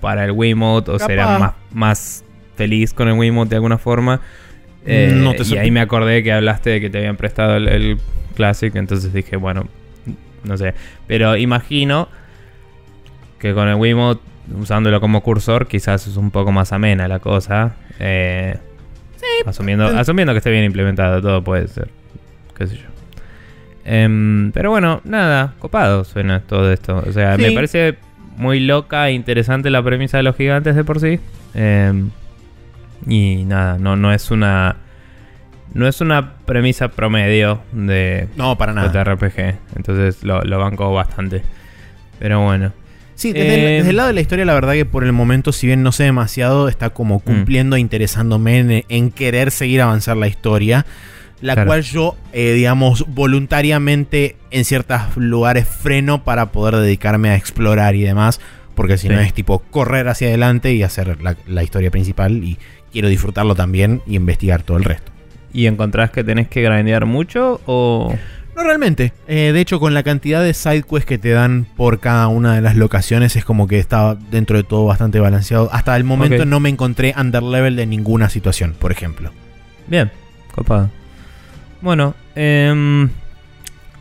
Para 0.00 0.24
el 0.24 0.30
Wiimote, 0.30 0.92
o 0.92 0.98
será 0.98 1.38
más, 1.38 1.52
más 1.72 2.24
feliz 2.56 2.94
con 2.94 3.08
el 3.08 3.18
Wiimote 3.18 3.50
de 3.50 3.56
alguna 3.56 3.78
forma. 3.78 4.20
Eh, 4.86 5.34
y 5.44 5.56
ahí 5.56 5.70
me 5.70 5.80
acordé 5.80 6.22
que 6.22 6.32
hablaste 6.32 6.70
de 6.70 6.80
que 6.80 6.90
te 6.90 6.98
habían 6.98 7.16
prestado 7.16 7.56
el 7.56 7.98
Classic, 8.34 8.74
entonces 8.76 9.12
dije, 9.12 9.36
bueno, 9.36 9.66
no 10.44 10.56
sé. 10.56 10.74
Pero 11.06 11.36
imagino 11.36 12.08
que 13.38 13.54
con 13.54 13.68
el 13.68 13.74
Wiimote, 13.76 14.22
usándolo 14.58 15.00
como 15.00 15.22
cursor, 15.22 15.66
quizás 15.66 16.06
es 16.06 16.16
un 16.16 16.30
poco 16.30 16.52
más 16.52 16.72
amena 16.72 17.08
la 17.08 17.18
cosa. 17.18 17.76
Eh, 17.98 18.56
sí, 19.16 19.26
asumiendo, 19.46 19.86
asumiendo 19.86 20.32
que 20.32 20.38
esté 20.38 20.50
bien 20.50 20.64
implementado, 20.64 21.20
todo 21.20 21.42
puede 21.42 21.68
ser. 21.68 21.88
Qué 22.56 22.66
sé 22.66 22.76
yo. 22.76 22.84
Em, 23.84 24.50
pero 24.52 24.70
bueno, 24.70 25.00
nada, 25.04 25.54
copado 25.58 26.04
suena 26.04 26.40
todo 26.40 26.72
esto. 26.72 27.02
O 27.06 27.12
sea, 27.12 27.36
me 27.36 27.52
parece 27.52 27.98
muy 28.36 28.60
loca 28.60 29.08
e 29.08 29.12
interesante 29.12 29.70
la 29.70 29.82
premisa 29.82 30.16
de 30.16 30.22
los 30.22 30.36
gigantes 30.36 30.74
de 30.74 30.84
por 30.84 31.00
sí. 31.00 31.20
Em, 31.54 32.10
y 33.06 33.44
nada, 33.44 33.76
no, 33.78 33.96
no 33.96 34.12
es 34.12 34.30
una 34.30 34.76
no 35.74 35.88
es 35.88 36.00
una 36.00 36.36
premisa 36.46 36.88
promedio 36.88 37.60
de 37.72 38.28
no, 38.36 38.56
para 38.56 38.72
nada. 38.72 39.04
RPG. 39.04 39.58
Entonces 39.76 40.22
lo, 40.22 40.40
banco 40.58 40.92
bastante. 40.92 41.42
Pero 42.20 42.42
bueno. 42.42 42.72
Sí, 43.16 43.32
desde, 43.32 43.78
el, 43.78 43.86
eh, 43.86 43.92
lado 43.92 44.08
de 44.08 44.14
la 44.14 44.20
historia, 44.20 44.44
la 44.44 44.54
verdad 44.54 44.72
que 44.72 44.84
por 44.84 45.04
el 45.04 45.12
momento, 45.12 45.52
si 45.52 45.66
bien 45.66 45.82
no 45.82 45.92
sé 45.92 46.04
demasiado, 46.04 46.68
está 46.68 46.90
como 46.90 47.16
mm. 47.16 47.20
cumpliendo, 47.20 47.76
e 47.76 47.80
interesándome 47.80 48.84
en, 48.88 49.10
querer 49.10 49.50
seguir 49.50 49.82
avanzar 49.82 50.16
la 50.16 50.28
historia. 50.28 50.86
La 51.40 51.66
cual 51.66 51.82
yo, 51.82 52.16
eh, 52.32 52.52
digamos, 52.52 53.04
voluntariamente 53.08 54.36
en 54.50 54.64
ciertos 54.64 55.16
lugares 55.16 55.68
freno 55.68 56.24
para 56.24 56.52
poder 56.52 56.76
dedicarme 56.76 57.28
a 57.30 57.36
explorar 57.36 57.96
y 57.96 58.02
demás. 58.02 58.40
Porque 58.74 58.96
si 58.96 59.08
no 59.08 59.20
es 59.20 59.34
tipo 59.34 59.58
correr 59.58 60.08
hacia 60.08 60.28
adelante 60.28 60.72
y 60.72 60.82
hacer 60.82 61.20
la, 61.20 61.36
la 61.46 61.62
historia 61.62 61.90
principal. 61.90 62.42
Y 62.42 62.58
quiero 62.92 63.08
disfrutarlo 63.08 63.54
también 63.54 64.00
y 64.06 64.16
investigar 64.16 64.62
todo 64.62 64.78
el 64.78 64.84
resto. 64.84 65.13
¿Y 65.54 65.66
encontrás 65.66 66.10
que 66.10 66.22
tenés 66.22 66.48
que 66.48 66.60
grandear 66.60 67.06
mucho 67.06 67.60
o...? 67.64 68.14
No 68.56 68.62
realmente. 68.62 69.12
Eh, 69.26 69.50
de 69.52 69.60
hecho, 69.60 69.80
con 69.80 69.94
la 69.94 70.02
cantidad 70.02 70.42
de 70.42 70.54
sidequests 70.54 71.06
que 71.06 71.18
te 71.18 71.30
dan 71.30 71.66
por 71.76 71.98
cada 71.98 72.28
una 72.28 72.54
de 72.54 72.60
las 72.60 72.76
locaciones, 72.76 73.34
es 73.36 73.44
como 73.44 73.66
que 73.66 73.78
está 73.78 74.16
dentro 74.30 74.56
de 74.56 74.62
todo 74.62 74.84
bastante 74.84 75.18
balanceado. 75.18 75.68
Hasta 75.72 75.96
el 75.96 76.04
momento 76.04 76.44
no 76.44 76.60
me 76.60 76.68
encontré 76.68 77.14
underlevel 77.18 77.74
de 77.74 77.86
ninguna 77.86 78.28
situación, 78.28 78.74
por 78.78 78.92
ejemplo. 78.92 79.30
Bien, 79.88 80.10
copado. 80.54 80.90
Bueno, 81.80 82.14
em, 82.36 83.10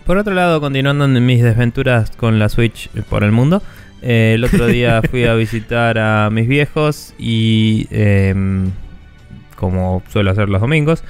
por 0.05 0.17
otro 0.17 0.33
lado, 0.33 0.61
continuando 0.61 1.05
en 1.05 1.25
mis 1.25 1.41
desventuras 1.41 2.11
con 2.11 2.37
la 2.37 2.49
Switch 2.49 2.89
por 3.09 3.23
el 3.23 3.31
mundo, 3.31 3.63
eh, 4.01 4.33
el 4.35 4.43
otro 4.43 4.67
día 4.67 5.01
fui 5.09 5.25
a 5.25 5.33
visitar 5.33 5.97
a 5.97 6.29
mis 6.31 6.47
viejos 6.47 7.15
y, 7.17 7.87
em, 7.89 8.71
como 9.55 10.03
suelo 10.09 10.29
hacer 10.31 10.49
los 10.49 10.61
domingos, 10.61 11.03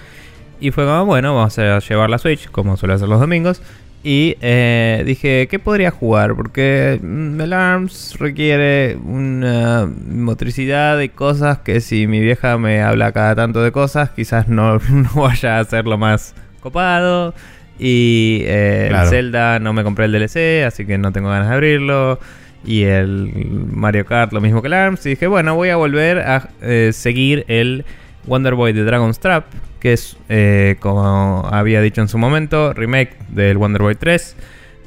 y 0.64 0.72
fue 0.72 0.86
como, 0.86 1.06
bueno, 1.06 1.36
vamos 1.36 1.60
a 1.60 1.80
llevar 1.80 2.10
la 2.10 2.18
Switch, 2.18 2.50
como 2.50 2.78
suele 2.78 2.94
hacer 2.94 3.10
los 3.10 3.20
domingos. 3.20 3.62
Y 4.02 4.38
eh, 4.40 5.04
dije, 5.06 5.50
¿qué 5.52 5.60
podría 5.60 5.92
jugar? 5.92 6.36
Porque 6.36 7.02
mm, 7.04 7.42
el 7.42 7.52
ARMS 7.52 8.18
requiere 8.18 8.98
una 9.04 9.86
motricidad 10.08 10.98
de 10.98 11.10
cosas 11.10 11.58
que 11.60 11.82
si 11.82 12.08
mi 12.08 12.22
vieja 12.22 12.58
me 12.58 12.82
habla 12.82 13.12
cada 13.12 13.36
tanto 13.36 13.62
de 13.62 13.74
cosas, 13.74 14.12
quizás 14.12 14.48
no, 14.48 14.80
vaya 15.16 15.60
a 15.60 15.66
ser 15.66 15.86
lo 15.86 15.98
más 15.98 16.34
copado. 16.62 17.34
Y 17.78 18.44
eh, 18.46 18.90
el 18.90 19.08
Zelda 19.10 19.60
no 19.60 19.74
me 19.74 19.84
compré 19.84 20.06
el 20.06 20.14
DLC, 20.14 20.66
así 20.66 20.86
que 20.86 20.98
no 20.98 21.12
tengo 21.12 21.28
ganas 21.28 21.50
de 21.50 21.56
abrirlo. 21.56 22.20
Y 22.64 22.84
el 22.84 23.34
Mario 23.70 24.06
Kart 24.06 24.32
lo 24.32 24.40
mismo 24.40 24.62
que 24.62 24.68
el 24.68 24.74
ARMS. 24.76 25.06
Y 25.08 25.10
dije, 25.10 25.28
bueno, 25.28 25.56
voy 25.56 25.72
a 25.72 25.76
volver 25.76 26.20
a 26.20 26.52
eh, 26.62 26.92
seguir 26.94 27.44
el 27.50 27.84
Wonder 28.26 28.56
Boy 28.56 28.72
de 28.72 28.86
Dragon's 28.86 29.20
Trap, 29.20 29.46
que 29.84 29.92
es, 29.92 30.16
eh, 30.30 30.78
como 30.80 31.46
había 31.52 31.82
dicho 31.82 32.00
en 32.00 32.08
su 32.08 32.18
momento, 32.18 32.72
remake 32.74 33.18
del 33.28 33.58
Wonder 33.58 33.82
Boy 33.82 33.96
3. 33.96 34.38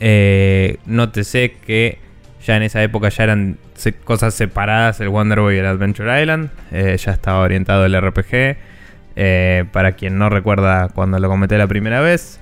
Eh, 0.00 0.78
nótese 0.86 1.52
que 1.66 1.98
ya 2.42 2.56
en 2.56 2.62
esa 2.62 2.82
época 2.82 3.10
ya 3.10 3.24
eran 3.24 3.58
cosas 4.04 4.32
separadas 4.32 4.98
el 5.00 5.10
Wonder 5.10 5.40
Boy 5.40 5.56
y 5.56 5.58
el 5.58 5.66
Adventure 5.66 6.22
Island. 6.22 6.48
Eh, 6.72 6.96
ya 6.96 7.12
estaba 7.12 7.40
orientado 7.40 7.84
el 7.84 7.94
RPG. 7.94 8.56
Eh, 9.16 9.64
para 9.70 9.92
quien 9.92 10.16
no 10.16 10.30
recuerda 10.30 10.88
cuando 10.88 11.18
lo 11.18 11.28
comenté 11.28 11.58
la 11.58 11.66
primera 11.66 12.00
vez, 12.00 12.40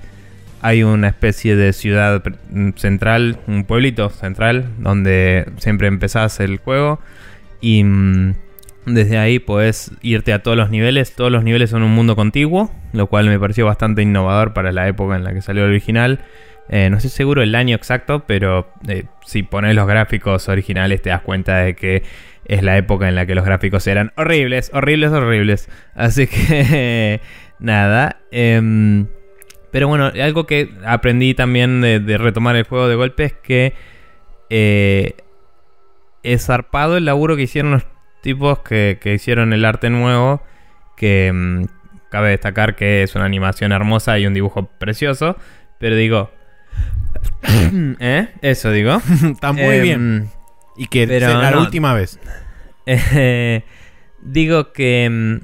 hay 0.61 0.83
una 0.83 1.09
especie 1.09 1.57
de 1.57 1.73
ciudad 1.73 2.23
central, 2.77 3.37
un 3.47 3.65
pueblito 3.65 4.09
central, 4.11 4.69
donde 4.77 5.45
siempre 5.57 5.87
empezás 5.87 6.39
el 6.39 6.59
juego. 6.59 7.01
Y 7.59 7.83
mm, 7.83 8.35
desde 8.85 9.17
ahí 9.17 9.39
podés 9.39 9.91
irte 10.01 10.33
a 10.33 10.43
todos 10.43 10.57
los 10.57 10.69
niveles. 10.69 11.15
Todos 11.15 11.31
los 11.31 11.43
niveles 11.43 11.69
son 11.69 11.83
un 11.83 11.91
mundo 11.91 12.15
contiguo, 12.15 12.71
lo 12.93 13.07
cual 13.07 13.27
me 13.27 13.39
pareció 13.39 13.65
bastante 13.65 14.01
innovador 14.01 14.53
para 14.53 14.71
la 14.71 14.87
época 14.87 15.15
en 15.15 15.23
la 15.23 15.33
que 15.33 15.41
salió 15.41 15.63
el 15.63 15.71
original. 15.71 16.19
Eh, 16.69 16.89
no 16.89 16.97
estoy 16.97 17.11
seguro 17.11 17.43
el 17.43 17.53
año 17.55 17.75
exacto, 17.75 18.23
pero 18.25 18.71
eh, 18.87 19.05
si 19.25 19.43
pones 19.43 19.75
los 19.75 19.87
gráficos 19.87 20.49
originales 20.49 21.01
te 21.01 21.09
das 21.09 21.21
cuenta 21.21 21.57
de 21.57 21.75
que 21.75 22.03
es 22.45 22.63
la 22.63 22.77
época 22.77 23.07
en 23.07 23.15
la 23.15 23.25
que 23.25 23.35
los 23.35 23.45
gráficos 23.45 23.85
eran 23.87 24.11
horribles, 24.17 24.71
horribles, 24.73 25.11
horribles. 25.11 25.69
Así 25.95 26.27
que 26.27 27.21
nada. 27.59 28.17
em, 28.31 29.07
pero 29.71 29.87
bueno, 29.87 30.11
algo 30.21 30.45
que 30.45 30.69
aprendí 30.85 31.33
también 31.33 31.81
de, 31.81 32.17
retomar 32.17 32.55
el 32.55 32.63
juego 32.63 32.87
de 32.87 32.95
golpe 32.95 33.25
es 33.25 33.33
que 33.33 33.73
eh, 34.49 35.15
es 36.23 36.45
zarpado 36.45 36.97
el 36.97 37.05
laburo 37.05 37.35
que 37.35 37.41
hicieron 37.41 37.71
los 37.71 37.83
tipos 38.25 38.59
que, 38.59 38.97
que 38.99 39.13
hicieron 39.13 39.53
el 39.53 39.63
arte 39.63 39.89
nuevo. 39.89 40.43
Que 40.97 41.31
mm, 41.33 41.65
cabe 42.09 42.31
destacar 42.31 42.75
que 42.75 43.03
es 43.03 43.15
una 43.15 43.23
animación 43.23 43.71
hermosa 43.71 44.19
y 44.19 44.27
un 44.27 44.33
dibujo 44.33 44.65
precioso. 44.65 45.37
Pero 45.79 45.95
digo. 45.95 46.31
¿Eh? 47.99 48.27
Eso 48.41 48.71
digo. 48.71 49.01
Está 49.31 49.53
muy 49.53 49.63
Em, 49.63 49.81
bien. 49.83 50.29
Y 50.75 50.87
que 50.87 51.07
pero 51.07 51.27
sea 51.27 51.37
la 51.37 51.51
no. 51.51 51.61
última 51.61 51.93
vez. 51.93 52.19
Eh, 52.87 53.63
digo 54.21 54.71
que 54.71 55.09
mm, 55.09 55.37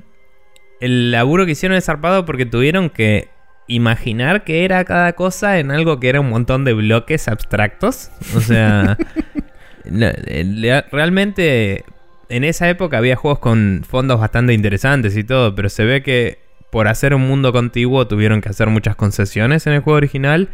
el 0.80 1.10
laburo 1.12 1.48
que 1.48 1.54
hicieron 1.54 1.76
es 1.76 1.86
zarpado 1.86 2.24
porque 2.24 2.46
tuvieron 2.46 2.92
que 2.92 3.30
imaginar 3.66 4.44
qué 4.44 4.64
era 4.64 4.86
cada 4.86 5.14
cosa 5.14 5.58
en 5.58 5.72
algo 5.72 6.00
que 6.00 6.10
era 6.10 6.20
un 6.20 6.30
montón 6.30 6.66
de 6.66 6.74
bloques 6.74 7.28
abstractos. 7.28 8.12
O 8.36 8.42
sea, 8.42 8.96
eh, 9.86 10.84
realmente 10.92 11.84
en 12.32 12.44
esa 12.44 12.70
época 12.70 12.98
había 12.98 13.16
juegos 13.16 13.40
con 13.40 13.84
fondos 13.88 14.20
bastante 14.20 14.54
interesantes 14.54 15.16
y 15.18 15.24
todo, 15.24 15.54
pero 15.56 15.70
se 15.70 15.86
ve 15.86 16.02
que 16.02 16.40
por 16.72 16.88
hacer 16.88 17.14
un 17.14 17.28
mundo 17.28 17.52
contiguo 17.52 18.08
tuvieron 18.08 18.40
que 18.42 18.50
hacer 18.50 18.68
muchas 18.70 18.96
concesiones 18.96 19.68
en 19.68 19.74
el 19.74 19.82
juego 19.82 19.98
original 19.98 20.50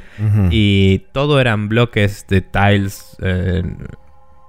y 0.50 1.06
todo 1.12 1.40
eran 1.40 1.70
bloques 1.70 2.26
de 2.28 2.42
tiles 2.42 3.16
eh, 3.22 3.64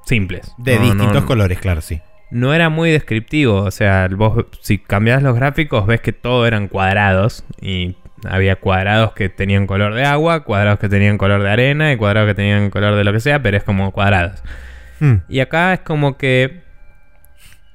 simples. 0.07 0.53
de 0.59 0.77
No, 0.77 0.83
distintos 0.83 1.23
no- 1.23 1.27
colores, 1.27 1.59
claro, 1.59 1.81
sí. 1.83 2.01
no 2.31 2.55
era 2.55 2.69
muy 2.71 2.91
descriptivo. 2.91 3.57
O 3.63 3.71
sea, 3.71 4.09
vos 4.11 4.47
si 4.63 4.79
cambiás 4.79 5.23
los 5.23 5.35
gráficos 5.37 5.87
ves 5.87 6.01
que 6.01 6.13
todo 6.13 6.47
eran 6.47 6.69
cuadrados. 6.69 7.45
Y 7.61 7.97
había 8.25 8.57
cuadrados 8.57 9.13
que 9.13 9.29
tenían 9.29 9.67
color 9.67 9.95
de 9.95 10.05
agua, 10.05 10.45
cuadrados 10.45 10.79
que 10.81 10.89
tenían 10.89 11.19
color 11.19 11.43
de 11.43 11.51
arena 11.51 11.93
y 11.93 11.97
cuadrados 11.97 12.29
que 12.31 12.35
tenían 12.35 12.71
color 12.71 12.97
de 12.97 13.05
lo 13.05 13.13
que 13.13 13.21
sea, 13.21 13.43
pero 13.43 13.57
es 13.59 13.63
como 13.63 13.93
cuadrados. 13.93 14.43
Hmm. 15.01 15.17
Y 15.29 15.41
acá 15.41 15.75
es 15.75 15.81
como 15.81 16.17
que 16.17 16.63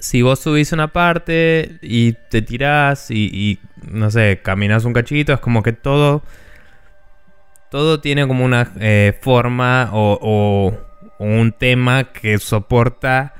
si 0.04 0.22
vos 0.22 0.40
subís 0.40 0.74
una 0.74 0.90
parte 0.90 1.78
y 1.82 2.12
te 2.30 2.42
tirás 2.42 3.10
y, 3.10 3.60
no 3.90 4.12
sé, 4.12 4.42
caminás 4.44 4.84
un 4.84 4.92
cachito, 4.92 5.32
es 5.34 5.40
como 5.40 5.64
que 5.64 5.72
todo... 5.72 6.24
Todo 7.70 8.02
tiene 8.02 8.28
como 8.28 8.46
una 8.46 8.72
eh, 8.80 9.18
forma 9.22 9.90
o, 9.94 10.20
o- 10.22 10.78
o 11.18 11.26
un 11.26 11.54
tema 11.54 12.04
que 12.12 12.38
soporta 12.38 13.34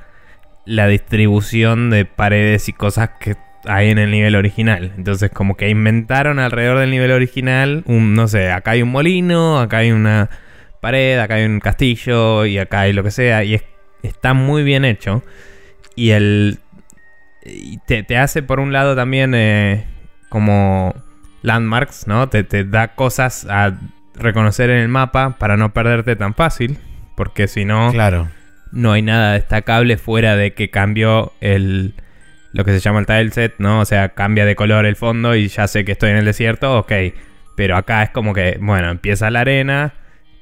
la 0.64 0.88
distribución 0.88 1.90
de 1.90 2.04
paredes 2.04 2.68
y 2.68 2.72
cosas 2.72 3.10
que 3.20 3.36
hay 3.66 3.90
en 3.90 3.98
el 3.98 4.10
nivel 4.10 4.34
original. 4.34 4.92
Entonces 4.96 5.30
como 5.30 5.56
que 5.56 5.68
inventaron 5.68 6.38
alrededor 6.38 6.78
del 6.78 6.90
nivel 6.90 7.12
original 7.12 7.82
un, 7.86 8.14
no 8.14 8.26
sé, 8.26 8.50
acá 8.50 8.72
hay 8.72 8.82
un 8.82 8.90
molino, 8.90 9.60
acá 9.60 9.78
hay 9.78 9.92
una 9.92 10.30
pared, 10.80 11.18
acá 11.18 11.34
hay 11.34 11.44
un 11.44 11.60
castillo 11.60 12.44
y 12.46 12.58
acá 12.58 12.80
hay 12.80 12.92
lo 12.92 13.04
que 13.04 13.10
sea. 13.12 13.44
Y 13.44 13.54
es- 13.54 13.64
está 14.02 14.34
muy 14.34 14.64
bien 14.64 14.84
hecho. 14.84 15.22
Y 15.96 16.10
el... 16.10 16.58
y 17.44 17.78
te, 17.86 18.02
te 18.02 18.16
hace 18.16 18.42
por 18.42 18.60
un 18.60 18.72
lado 18.72 18.96
también 18.96 19.34
eh, 19.34 19.84
como 20.28 20.94
landmarks, 21.42 22.06
¿no? 22.06 22.28
Te, 22.28 22.42
te 22.44 22.64
da 22.64 22.94
cosas 22.94 23.46
a 23.48 23.72
reconocer 24.16 24.70
en 24.70 24.78
el 24.78 24.88
mapa 24.88 25.36
para 25.38 25.56
no 25.56 25.72
perderte 25.72 26.16
tan 26.16 26.34
fácil. 26.34 26.78
Porque 27.16 27.46
si 27.46 27.64
no 27.64 27.90
Claro. 27.92 28.28
no 28.72 28.92
hay 28.92 29.02
nada 29.02 29.34
destacable 29.34 29.96
fuera 29.98 30.36
de 30.36 30.52
que 30.54 30.70
cambió 30.70 31.32
el 31.40 31.94
lo 32.52 32.64
que 32.64 32.70
se 32.72 32.78
llama 32.78 33.00
el 33.00 33.06
tileset, 33.06 33.54
¿no? 33.58 33.80
O 33.80 33.84
sea, 33.84 34.10
cambia 34.10 34.44
de 34.46 34.54
color 34.54 34.86
el 34.86 34.94
fondo 34.94 35.34
y 35.34 35.48
ya 35.48 35.66
sé 35.66 35.84
que 35.84 35.92
estoy 35.92 36.10
en 36.10 36.16
el 36.18 36.24
desierto, 36.24 36.78
ok. 36.78 36.92
Pero 37.56 37.76
acá 37.76 38.04
es 38.04 38.10
como 38.10 38.32
que, 38.32 38.58
bueno, 38.60 38.90
empieza 38.90 39.28
la 39.30 39.40
arena 39.40 39.92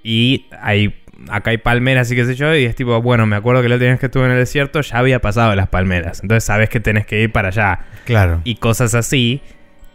y 0.03 0.47
hay 0.61 1.02
acá 1.29 1.51
hay 1.51 1.59
palmeras 1.59 2.11
y 2.11 2.17
qué 2.17 2.25
sé 2.25 2.35
yo, 2.35 2.55
y 2.55 2.65
es 2.65 2.75
tipo, 2.75 3.01
bueno, 3.03 3.27
me 3.27 3.37
acuerdo 3.37 3.63
que 3.63 3.69
la 3.69 3.77
última 3.77 3.91
vez 3.93 4.01
que 4.01 4.07
estuve 4.07 4.25
en 4.27 4.33
el 4.33 4.39
desierto 4.39 4.81
ya 4.81 4.99
había 4.99 5.21
pasado 5.21 5.55
las 5.55 5.69
palmeras. 5.69 6.21
Entonces 6.23 6.45
sabes 6.45 6.69
que 6.69 6.81
tenés 6.81 7.07
que 7.07 7.21
ir 7.23 7.33
para 7.33 7.49
allá 7.49 7.81
Claro. 8.05 8.41
y 8.45 8.57
cosas 8.57 8.95
así 8.95 9.41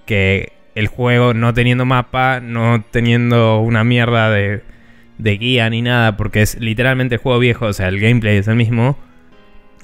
que 0.06 0.54
el 0.76 0.88
juego 0.88 1.34
no 1.34 1.54
teniendo 1.54 1.86
mapa, 1.86 2.40
no 2.40 2.84
teniendo 2.92 3.60
una 3.60 3.84
mierda 3.84 4.30
de, 4.30 4.62
de 5.18 5.38
guía 5.38 5.70
ni 5.70 5.82
nada, 5.82 6.16
porque 6.18 6.42
es 6.44 6.60
literalmente 6.60 7.16
el 7.16 7.22
juego 7.22 7.40
viejo, 7.40 7.66
o 7.66 7.74
sea, 7.74 7.88
el 7.88 8.00
gameplay 8.00 8.38
es 8.38 8.48
el 8.48 8.56
mismo, 8.56 8.98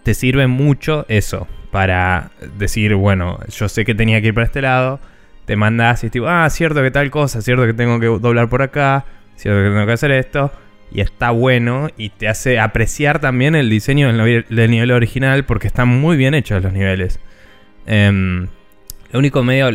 te 0.03 0.13
sirve 0.13 0.47
mucho 0.47 1.05
eso 1.09 1.47
para 1.71 2.29
decir, 2.57 2.93
bueno, 2.95 3.39
yo 3.49 3.67
sé 3.67 3.83
que 3.85 3.95
tenía 3.95 4.21
que 4.21 4.27
ir 4.27 4.33
para 4.33 4.45
este 4.45 4.61
lado, 4.61 4.99
te 5.45 5.55
mandas 5.55 6.03
y 6.03 6.05
es 6.05 6.11
tipo, 6.11 6.27
ah, 6.27 6.47
cierto 6.49 6.81
que 6.83 6.91
tal 6.91 7.09
cosa, 7.09 7.41
cierto 7.41 7.65
que 7.65 7.73
tengo 7.73 7.99
que 7.99 8.05
doblar 8.05 8.47
por 8.47 8.61
acá, 8.61 9.05
cierto 9.35 9.61
que 9.63 9.69
tengo 9.69 9.85
que 9.87 9.91
hacer 9.93 10.11
esto. 10.11 10.51
Y 10.91 11.01
está 11.01 11.31
bueno 11.31 11.89
y 11.97 12.09
te 12.09 12.27
hace 12.27 12.59
apreciar 12.59 13.19
también 13.19 13.55
el 13.55 13.69
diseño 13.69 14.13
del, 14.13 14.71
nivel 14.71 14.91
original 14.91 15.43
porque 15.45 15.65
están 15.67 15.87
muy 15.87 16.17
bien 16.17 16.33
hechos 16.35 16.61
los 16.61 16.71
niveles. 16.71 17.19
Em, 17.87 18.47
lo 19.11 19.19
único 19.19 19.43
medio 19.43 19.71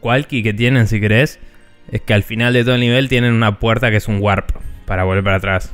qualky 0.00 0.42
que 0.42 0.52
tienen, 0.52 0.86
si 0.88 1.00
querés, 1.00 1.38
es 1.92 2.00
que 2.00 2.12
al 2.14 2.22
final 2.24 2.52
de 2.52 2.64
todo 2.64 2.74
el 2.74 2.80
nivel 2.80 3.08
tienen 3.08 3.32
una 3.34 3.58
puerta 3.60 3.90
que 3.90 3.96
es 3.98 4.08
un 4.08 4.18
warp 4.20 4.50
para 4.84 5.04
volver 5.04 5.22
para 5.24 5.36
atrás. 5.36 5.72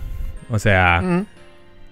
O 0.51 0.59
sea, 0.59 1.01
Mm. 1.03 1.27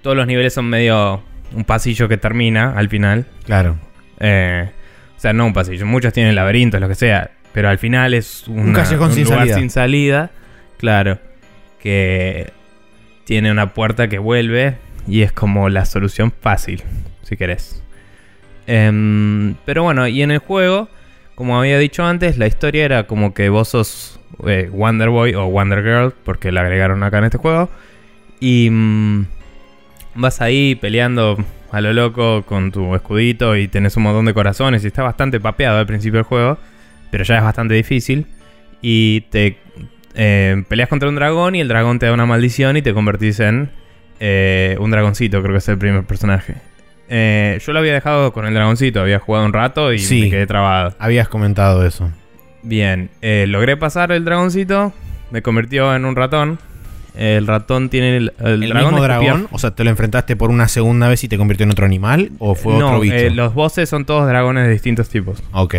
todos 0.03 0.16
los 0.16 0.26
niveles 0.26 0.53
son 0.53 0.66
medio 0.68 1.22
un 1.55 1.64
pasillo 1.64 2.09
que 2.09 2.18
termina 2.18 2.72
al 2.76 2.89
final. 2.91 3.26
Claro. 3.45 3.78
Eh, 4.20 4.68
o 5.16 5.20
sea, 5.20 5.33
no 5.33 5.47
un 5.47 5.53
pasillo. 5.55 5.87
Muchos 5.87 6.12
tienen 6.12 6.35
laberintos, 6.35 6.80
lo 6.80 6.89
que 6.89 6.95
sea. 6.95 7.30
Pero 7.53 7.68
al 7.68 7.78
final 7.78 8.12
es 8.14 8.47
una- 8.49 8.83
callejón 8.83 9.12
sin 9.12 9.24
lugar 9.24 9.39
salida. 9.41 9.57
sin 9.59 9.70
salida. 9.70 10.30
Claro. 10.78 11.18
Que 11.80 12.53
tiene 13.25 13.51
una 13.51 13.75
puerta 13.75 14.09
que 14.09 14.18
vuelve. 14.18 14.77
Y 15.07 15.23
es 15.23 15.33
como 15.33 15.68
la 15.68 15.85
solución 15.85 16.33
fácil, 16.41 16.83
si 17.23 17.37
querés. 17.37 17.83
Em, 18.66 19.55
pero 19.64 19.83
bueno, 19.83 20.07
y 20.07 20.23
en 20.23 20.31
el 20.31 20.39
juego, 20.39 20.89
como 21.35 21.59
había 21.59 21.79
dicho 21.79 22.05
antes, 22.05 22.39
la 22.39 22.47
historia 22.47 22.85
era 22.85 23.07
como 23.07 23.35
que 23.35 23.49
vos 23.49 23.68
sos 23.68 24.20
eh, 24.47 24.70
Wonder 24.73 25.09
Boy 25.09 25.35
o 25.35 25.47
Wonder 25.47 25.83
Girl, 25.83 26.14
porque 26.25 26.53
la 26.53 26.61
agregaron 26.61 27.03
acá 27.03 27.18
en 27.18 27.25
este 27.25 27.39
juego. 27.39 27.68
Y 28.39 28.68
mm, 28.70 29.27
vas 30.14 30.41
ahí 30.41 30.77
peleando 30.77 31.37
a 31.70 31.81
lo 31.81 31.93
loco 31.93 32.43
con 32.43 32.70
tu 32.70 32.95
escudito 32.95 33.57
y 33.57 33.66
tenés 33.66 33.97
un 33.97 34.05
montón 34.05 34.27
de 34.27 34.35
corazones 34.35 34.85
y 34.85 34.89
está 34.89 35.03
bastante 35.03 35.41
papeado 35.41 35.79
al 35.79 35.87
principio 35.87 36.18
del 36.18 36.25
juego, 36.25 36.59
pero 37.11 37.25
ya 37.25 37.39
es 37.39 37.43
bastante 37.43 37.75
difícil. 37.75 38.27
Y 38.83 39.23
te 39.31 39.59
eh, 40.15 40.63
peleas 40.69 40.89
contra 40.89 41.09
un 41.09 41.15
dragón 41.15 41.55
y 41.55 41.61
el 41.61 41.69
dragón 41.69 41.99
te 41.99 42.07
da 42.07 42.13
una 42.13 42.27
maldición 42.27 42.77
y 42.77 42.83
te 42.83 42.93
convertís 42.95 43.41
en 43.41 43.71
eh, 44.21 44.77
un 44.81 44.91
dragoncito, 44.91 45.41
creo 45.43 45.53
que 45.55 45.59
es 45.59 45.69
el 45.69 45.79
primer 45.79 46.05
personaje. 46.05 46.55
Eh, 47.09 47.59
yo 47.65 47.73
lo 47.73 47.79
había 47.81 47.93
dejado 47.93 48.33
con 48.33 48.47
el 48.47 48.55
dragoncito, 48.55 49.01
había 49.01 49.19
jugado 49.19 49.45
un 49.47 49.53
rato 49.53 49.93
y 49.93 49.99
Sí. 49.99 50.23
me 50.23 50.31
quedé 50.31 50.47
trabado. 50.47 50.95
Habías 50.99 51.29
comentado 51.29 51.85
eso. 51.87 52.11
Bien, 52.63 53.11
logré 53.21 53.77
pasar 53.77 54.13
el 54.13 54.25
dragoncito, 54.25 54.93
me 55.31 55.43
convirtió 55.43 55.95
en 55.95 56.05
un 56.05 56.15
ratón. 56.17 56.59
El 57.15 57.47
ratón 57.47 57.91
tiene 57.91 58.17
el, 58.17 58.33
el 58.39 58.63
¿El 58.63 58.71
dragón 58.71 58.93
mismo 58.93 59.03
dragón? 59.03 59.49
O 59.51 59.59
sea, 59.59 59.73
¿te 59.73 59.85
lo 59.85 59.91
enfrentaste 59.91 60.35
por 60.35 60.49
una 60.51 60.67
segunda 60.69 61.09
vez 61.09 61.23
y 61.25 61.29
te 61.29 61.37
convirtió 61.37 61.65
en 61.65 61.71
otro 61.73 61.85
animal? 61.85 62.31
¿O 62.39 62.55
fue 62.55 62.79
no, 62.79 62.87
otro 62.87 63.01
bicho? 63.01 63.17
los 63.35 63.53
bosses 63.53 63.89
son 63.91 64.07
todos 64.07 64.27
dragones 64.27 64.65
de 64.67 64.73
distintos 64.73 65.11
tipos. 65.11 65.43
Ok. 65.53 65.75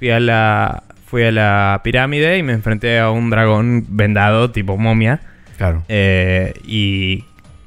Fui 0.00 0.10
a 0.10 0.18
la 0.18 0.82
fui 1.06 1.22
a 1.24 1.32
la 1.32 1.80
pirámide 1.84 2.38
y 2.38 2.42
me 2.42 2.52
enfrenté 2.52 2.98
a 2.98 3.10
un 3.10 3.30
dragón 3.30 3.84
vendado 3.88 4.50
tipo 4.50 4.76
momia 4.76 5.20
Claro. 5.56 5.84
eh, 5.88 6.54
y 6.66 7.24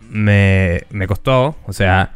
me, 0.09 0.81
me 0.89 1.07
costó, 1.07 1.57
o 1.65 1.73
sea, 1.73 2.11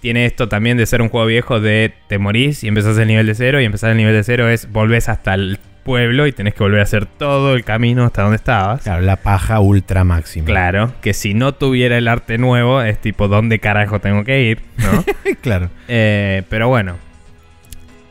tiene 0.00 0.26
esto 0.26 0.48
también 0.48 0.76
de 0.76 0.86
ser 0.86 1.02
un 1.02 1.08
juego 1.08 1.26
viejo 1.26 1.60
de 1.60 1.92
te 2.08 2.18
morís 2.18 2.62
y 2.64 2.68
empezás 2.68 2.96
el 2.98 3.08
nivel 3.08 3.26
de 3.26 3.34
cero 3.34 3.60
y 3.60 3.64
empezar 3.64 3.90
el 3.90 3.96
nivel 3.96 4.14
de 4.14 4.22
cero 4.24 4.48
es 4.48 4.70
volvés 4.70 5.08
hasta 5.08 5.34
el 5.34 5.58
pueblo 5.84 6.26
y 6.26 6.32
tenés 6.32 6.54
que 6.54 6.62
volver 6.62 6.80
a 6.80 6.82
hacer 6.82 7.06
todo 7.06 7.54
el 7.54 7.64
camino 7.64 8.04
hasta 8.04 8.22
donde 8.22 8.36
estabas. 8.36 8.82
Claro, 8.82 9.00
la 9.02 9.16
paja 9.16 9.58
ultra 9.60 10.04
máxima. 10.04 10.44
Claro, 10.46 10.92
que 11.00 11.14
si 11.14 11.32
no 11.34 11.52
tuviera 11.52 11.96
el 11.96 12.08
arte 12.08 12.36
nuevo 12.38 12.82
es 12.82 13.00
tipo, 13.00 13.26
¿dónde 13.26 13.58
carajo 13.58 13.98
tengo 13.98 14.22
que 14.22 14.42
ir? 14.42 14.60
¿No? 14.76 15.02
claro. 15.40 15.70
Eh, 15.88 16.42
pero 16.48 16.68
bueno. 16.68 16.96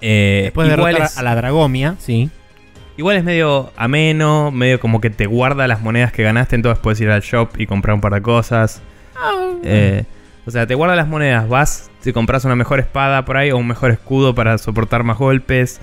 Eh, 0.02 0.42
Después 0.46 0.68
de 0.68 0.74
igual 0.76 0.94
derrotar 0.94 1.12
es- 1.12 1.18
a 1.18 1.24
la 1.24 1.36
Dragomia, 1.36 1.96
sí. 2.00 2.30
Igual 2.98 3.18
es 3.18 3.24
medio 3.24 3.72
ameno, 3.78 4.50
medio 4.52 4.80
como 4.80 5.00
que 5.02 5.10
te 5.12 5.28
guarda 5.28 5.68
las 5.68 5.82
monedas 5.82 6.12
que 6.12 6.24
ganaste, 6.24 6.56
entonces 6.56 6.80
puedes 6.82 7.00
ir 7.02 7.10
al 7.12 7.22
shop 7.22 7.50
y 7.60 7.68
comprar 7.68 7.94
un 7.94 8.02
par 8.02 8.14
de 8.14 8.22
cosas. 8.22 8.82
Eh, 9.64 10.04
o 10.46 10.52
sea, 10.52 10.66
te 10.66 10.74
guarda 10.76 10.96
las 10.96 11.08
monedas, 11.08 11.48
vas, 11.48 11.92
te 12.02 12.12
compras 12.14 12.46
una 12.46 12.56
mejor 12.56 12.80
espada 12.80 13.24
por 13.26 13.38
ahí 13.38 13.52
o 13.52 13.58
un 13.58 13.68
mejor 13.68 13.92
escudo 13.92 14.34
para 14.34 14.58
soportar 14.58 15.04
más 15.04 15.18
golpes. 15.18 15.80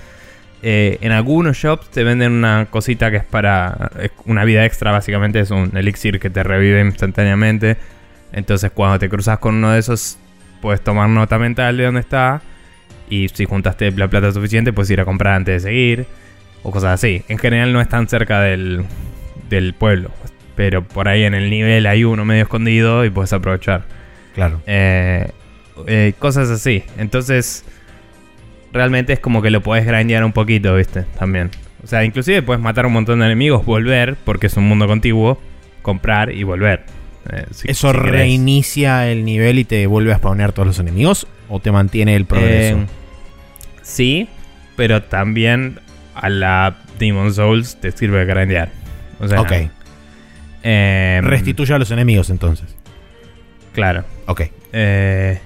Eh, 0.62 0.98
en 1.02 1.12
algunos 1.12 1.56
shops 1.58 1.90
te 1.90 2.02
venden 2.04 2.32
una 2.32 2.66
cosita 2.70 3.10
que 3.10 3.18
es 3.18 3.24
para 3.24 3.90
una 4.24 4.44
vida 4.44 4.64
extra, 4.64 4.90
básicamente 4.90 5.38
es 5.40 5.50
un 5.50 5.76
elixir 5.76 6.18
que 6.18 6.30
te 6.30 6.42
revive 6.42 6.80
instantáneamente. 6.80 7.76
Entonces 8.32 8.70
cuando 8.74 8.98
te 8.98 9.08
cruzas 9.08 9.38
con 9.38 9.54
uno 9.56 9.70
de 9.70 9.78
esos, 9.78 10.16
puedes 10.62 10.80
tomar 10.82 11.08
nota 11.10 11.38
mental 11.38 11.76
de 11.76 11.84
dónde 11.84 12.00
está. 12.00 12.40
Y 13.08 13.28
si 13.28 13.44
juntaste 13.44 13.90
la 13.92 14.08
plata 14.08 14.32
suficiente, 14.32 14.72
puedes 14.72 14.90
ir 14.90 15.00
a 15.00 15.04
comprar 15.04 15.34
antes 15.34 15.62
de 15.62 15.68
seguir. 15.68 16.06
O 16.62 16.70
cosas 16.70 16.92
así. 16.94 17.22
En 17.28 17.38
general 17.38 17.72
no 17.72 17.80
es 17.80 17.88
tan 17.88 18.08
cerca 18.08 18.40
del, 18.40 18.84
del 19.50 19.74
pueblo. 19.74 20.10
Pero 20.56 20.82
por 20.82 21.08
ahí 21.08 21.24
en 21.24 21.34
el 21.34 21.50
nivel 21.50 21.86
hay 21.86 22.04
uno 22.04 22.24
medio 22.24 22.42
escondido 22.44 23.04
y 23.04 23.10
puedes 23.10 23.32
aprovechar. 23.32 23.84
Claro. 24.34 24.60
Eh, 24.66 25.30
eh, 25.86 26.12
cosas 26.18 26.48
así. 26.50 26.82
Entonces, 26.96 27.64
realmente 28.72 29.12
es 29.12 29.20
como 29.20 29.42
que 29.42 29.50
lo 29.50 29.60
podés 29.62 29.86
grindear 29.86 30.24
un 30.24 30.32
poquito, 30.32 30.74
¿viste? 30.76 31.02
También. 31.18 31.50
O 31.82 31.86
sea, 31.86 32.04
inclusive 32.04 32.40
puedes 32.42 32.62
matar 32.62 32.86
un 32.86 32.92
montón 32.94 33.18
de 33.20 33.26
enemigos, 33.26 33.64
volver, 33.66 34.16
porque 34.24 34.46
es 34.46 34.56
un 34.56 34.64
mundo 34.66 34.86
contiguo, 34.86 35.40
comprar 35.82 36.32
y 36.32 36.42
volver. 36.44 36.84
Eh, 37.30 37.44
si- 37.50 37.70
¿Eso 37.70 37.90
si 37.92 37.98
reinicia 37.98 39.10
el 39.10 39.24
nivel 39.24 39.58
y 39.58 39.64
te 39.64 39.86
vuelve 39.86 40.12
a 40.12 40.16
spawnear 40.16 40.52
todos 40.52 40.66
los 40.66 40.78
enemigos? 40.78 41.26
¿O 41.48 41.60
te 41.60 41.70
mantiene 41.72 42.16
el 42.16 42.24
progreso? 42.24 42.78
Eh, 42.78 42.86
sí, 43.82 44.28
pero 44.76 45.02
también 45.02 45.78
a 46.14 46.28
la 46.28 46.76
Demon 46.98 47.32
Souls 47.34 47.80
te 47.80 47.90
sirve 47.92 48.18
de 48.20 48.24
grindear. 48.24 48.70
O 49.20 49.28
sea, 49.28 49.40
ok. 49.40 49.52
eh, 50.62 51.20
Restituye 51.22 51.74
a 51.74 51.78
los 51.78 51.90
enemigos 51.90 52.30
entonces. 52.30 52.74
Claro. 53.72 54.04
Ok. 54.26 54.42
Eh, 54.72 55.38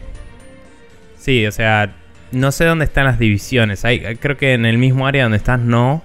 sí, 1.18 1.46
o 1.46 1.52
sea, 1.52 1.92
no 2.32 2.52
sé 2.52 2.64
dónde 2.64 2.84
están 2.84 3.04
las 3.04 3.18
divisiones. 3.18 3.84
Hay, 3.84 4.16
creo 4.16 4.36
que 4.36 4.54
en 4.54 4.66
el 4.66 4.78
mismo 4.78 5.06
área 5.06 5.24
donde 5.24 5.38
estás 5.38 5.60
no. 5.60 6.02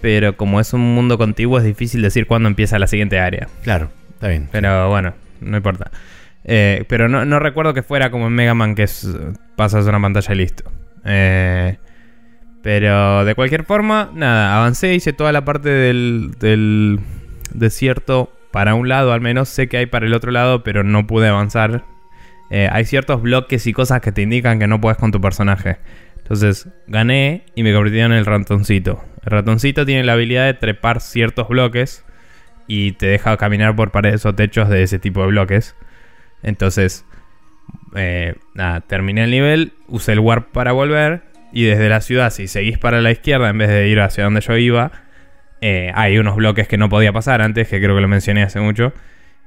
Pero 0.00 0.36
como 0.36 0.60
es 0.60 0.72
un 0.72 0.94
mundo 0.94 1.16
contiguo 1.16 1.58
es 1.58 1.64
difícil 1.64 2.02
decir 2.02 2.26
cuándo 2.26 2.48
empieza 2.48 2.78
la 2.78 2.86
siguiente 2.86 3.18
área. 3.18 3.48
Claro, 3.62 3.90
está 4.14 4.28
bien. 4.28 4.48
Pero 4.52 4.90
bueno, 4.90 5.14
no 5.40 5.56
importa. 5.56 5.90
Eh, 6.48 6.84
pero 6.88 7.08
no, 7.08 7.38
recuerdo 7.40 7.74
que 7.74 7.82
fuera 7.82 8.10
como 8.10 8.28
en 8.28 8.32
Mega 8.32 8.54
Man 8.54 8.76
que 8.76 8.84
es, 8.84 9.08
pasas 9.56 9.86
una 9.86 10.00
pantalla 10.00 10.32
y 10.32 10.36
listo. 10.36 10.64
Eh, 11.04 11.76
pero 12.62 13.24
de 13.24 13.34
cualquier 13.34 13.64
forma, 13.64 14.10
nada, 14.14 14.56
avancé, 14.56 14.94
hice 14.94 15.12
toda 15.12 15.32
la 15.32 15.44
parte 15.44 15.68
del, 15.68 16.34
del 16.38 17.00
desierto 17.52 18.32
para 18.52 18.74
un 18.74 18.88
lado 18.88 19.12
al 19.12 19.20
menos. 19.20 19.48
Sé 19.48 19.68
que 19.68 19.76
hay 19.76 19.86
para 19.86 20.06
el 20.06 20.14
otro 20.14 20.30
lado, 20.30 20.62
pero 20.62 20.84
no 20.84 21.06
pude 21.06 21.28
avanzar. 21.28 21.84
Eh, 22.50 22.68
hay 22.70 22.84
ciertos 22.84 23.22
bloques 23.22 23.66
y 23.66 23.72
cosas 23.72 24.00
que 24.00 24.12
te 24.12 24.22
indican 24.22 24.58
que 24.58 24.66
no 24.66 24.80
puedes 24.80 24.98
con 24.98 25.10
tu 25.10 25.20
personaje. 25.20 25.78
Entonces 26.16 26.68
gané 26.86 27.44
y 27.54 27.62
me 27.62 27.72
convertí 27.72 28.00
en 28.00 28.12
el 28.12 28.26
ratoncito. 28.26 29.04
El 29.24 29.30
ratoncito 29.30 29.84
tiene 29.84 30.04
la 30.04 30.14
habilidad 30.14 30.46
de 30.46 30.54
trepar 30.54 31.00
ciertos 31.00 31.48
bloques 31.48 32.04
y 32.66 32.92
te 32.92 33.06
deja 33.06 33.36
caminar 33.36 33.76
por 33.76 33.90
paredes 33.90 34.26
o 34.26 34.34
techos 34.34 34.68
de 34.68 34.82
ese 34.82 34.98
tipo 34.98 35.20
de 35.20 35.28
bloques. 35.28 35.76
Entonces, 36.46 37.04
eh, 37.94 38.34
nada, 38.54 38.80
terminé 38.80 39.24
el 39.24 39.30
nivel, 39.30 39.72
usé 39.88 40.12
el 40.12 40.20
warp 40.20 40.50
para 40.52 40.72
volver 40.72 41.22
y 41.52 41.64
desde 41.64 41.88
la 41.90 42.00
ciudad, 42.00 42.30
si 42.30 42.48
seguís 42.48 42.78
para 42.78 43.00
la 43.02 43.10
izquierda 43.10 43.50
en 43.50 43.58
vez 43.58 43.68
de 43.68 43.88
ir 43.88 44.00
hacia 44.00 44.24
donde 44.24 44.40
yo 44.40 44.56
iba, 44.56 44.90
eh, 45.60 45.90
hay 45.94 46.16
unos 46.18 46.36
bloques 46.36 46.68
que 46.68 46.78
no 46.78 46.88
podía 46.88 47.12
pasar 47.12 47.42
antes, 47.42 47.68
que 47.68 47.78
creo 47.80 47.94
que 47.94 48.00
lo 48.00 48.08
mencioné 48.08 48.42
hace 48.42 48.60
mucho. 48.60 48.92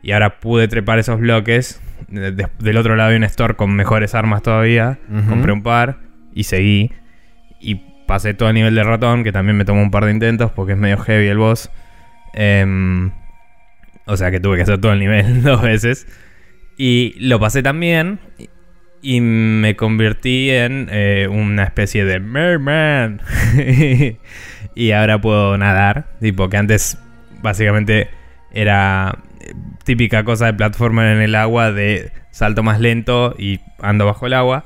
Y 0.01 0.11
ahora 0.13 0.39
pude 0.39 0.67
trepar 0.67 0.97
esos 0.99 1.19
bloques. 1.19 1.81
De- 2.07 2.31
de- 2.31 2.47
del 2.59 2.77
otro 2.77 2.95
lado 2.95 3.09
hay 3.09 3.17
un 3.17 3.23
store 3.25 3.55
con 3.55 3.75
mejores 3.75 4.15
armas 4.15 4.41
todavía. 4.41 4.97
Compré 5.27 5.51
un 5.51 5.61
par 5.63 5.97
y 6.33 6.43
seguí. 6.45 6.91
Y 7.59 7.75
pasé 8.07 8.33
todo 8.33 8.47
el 8.49 8.55
nivel 8.55 8.75
de 8.75 8.83
ratón, 8.83 9.23
que 9.25 9.31
también 9.33 9.57
me 9.57 9.65
tomó 9.65 9.81
un 9.81 9.91
par 9.91 10.05
de 10.05 10.11
intentos 10.11 10.51
porque 10.51 10.73
es 10.73 10.77
medio 10.79 10.97
heavy 10.97 11.27
el 11.27 11.37
boss. 11.37 11.69
Em, 12.33 13.11
o 14.05 14.15
sea 14.17 14.31
que 14.31 14.39
tuve 14.39 14.55
que 14.55 14.63
hacer 14.63 14.79
todo 14.79 14.93
el 14.93 14.99
nivel 14.99 15.43
dos 15.43 15.61
veces. 15.61 16.07
Y 16.79 17.13
lo 17.19 17.41
pasé 17.41 17.61
también. 17.61 18.21
Y 19.01 19.19
me 19.19 19.75
convertí 19.75 20.49
en 20.49 20.87
eh, 20.89 21.27
una 21.29 21.65
especie 21.65 22.05
de 22.05 22.21
merman. 22.21 23.21
y 24.75 24.91
ahora 24.91 25.19
puedo 25.19 25.57
nadar. 25.57 26.07
Tipo 26.21 26.47
que 26.47 26.55
antes 26.55 26.97
básicamente 27.41 28.09
era 28.53 29.19
eh, 29.41 29.53
típica 29.83 30.23
cosa 30.23 30.45
de 30.45 30.53
plataforma 30.53 31.11
en 31.11 31.19
el 31.19 31.35
agua 31.35 31.73
de 31.73 32.13
salto 32.31 32.63
más 32.63 32.79
lento 32.79 33.35
y 33.37 33.59
ando 33.79 34.05
bajo 34.05 34.27
el 34.27 34.33
agua. 34.33 34.63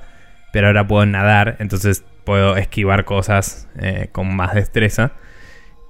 Pero 0.51 0.67
ahora 0.67 0.85
puedo 0.85 1.07
nadar. 1.07 1.57
Entonces 1.57 2.05
puedo 2.25 2.57
esquivar 2.57 3.05
cosas 3.05 3.67
eh, 3.79 4.09
con 4.11 4.35
más 4.35 4.53
destreza. 4.53 5.13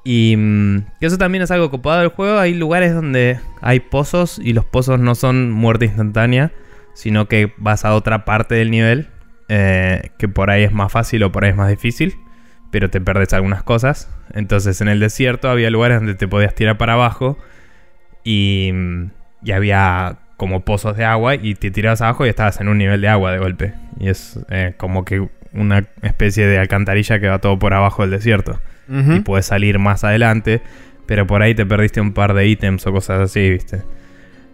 Y 0.04 0.36
mm, 0.38 0.86
eso 1.00 1.18
también 1.18 1.44
es 1.44 1.52
algo 1.52 1.72
copado 1.72 2.00
del 2.00 2.10
juego. 2.10 2.40
Hay 2.40 2.54
lugares 2.54 2.94
donde 2.94 3.40
hay 3.62 3.80
pozos 3.80 4.40
y 4.40 4.54
los 4.54 4.66
pozos 4.66 5.00
no 5.00 5.16
son 5.16 5.52
muerte 5.52 5.86
instantánea, 5.86 6.52
sino 6.94 7.28
que 7.28 7.54
vas 7.58 7.86
a 7.86 7.96
otra 7.96 8.26
parte 8.26 8.56
del 8.56 8.72
nivel, 8.72 9.08
eh, 9.50 10.12
que 10.18 10.28
por 10.28 10.50
ahí 10.50 10.64
es 10.64 10.72
más 10.72 10.92
fácil 10.92 11.24
o 11.24 11.32
por 11.32 11.46
ahí 11.46 11.52
es 11.52 11.56
más 11.56 11.70
difícil, 11.70 12.16
pero 12.72 12.90
te 12.90 13.00
perdes 13.00 13.34
algunas 13.34 13.64
cosas. 13.64 14.10
Entonces 14.34 14.82
en 14.82 14.90
el 14.90 15.00
desierto 15.00 15.50
había 15.50 15.70
lugares 15.70 16.00
donde 16.00 16.16
te 16.16 16.28
podías 16.28 16.54
tirar 16.54 16.78
para 16.78 16.94
abajo 16.94 17.38
y, 18.24 18.72
mm, 18.74 19.12
y 19.44 19.52
había 19.52 20.20
como 20.36 20.66
pozos 20.66 20.98
de 20.98 21.06
agua 21.06 21.36
y 21.36 21.56
te 21.56 21.72
tirabas 21.72 22.02
abajo 22.02 22.26
y 22.26 22.30
estabas 22.30 22.60
en 22.60 22.68
un 22.68 22.78
nivel 22.78 23.00
de 23.00 23.08
agua 23.08 23.32
de 23.32 23.38
golpe. 23.38 23.74
Y 24.00 24.10
es 24.10 24.38
eh, 24.50 24.74
como 24.76 25.06
que 25.06 25.30
una 25.54 25.86
especie 26.02 26.48
de 26.48 26.58
alcantarilla 26.58 27.20
que 27.20 27.30
va 27.30 27.40
todo 27.40 27.58
por 27.60 27.74
abajo 27.74 28.02
del 28.02 28.12
desierto 28.12 28.60
Y 28.88 29.22
puedes 29.22 29.46
salir 29.46 29.80
más 29.80 30.04
adelante, 30.04 30.62
pero 31.06 31.26
por 31.26 31.42
ahí 31.42 31.56
te 31.56 31.66
perdiste 31.66 32.02
un 32.02 32.14
par 32.14 32.34
de 32.34 32.48
ítems 32.48 32.86
o 32.86 32.92
cosas 32.92 33.22
así, 33.22 33.50
¿viste? 33.50 33.84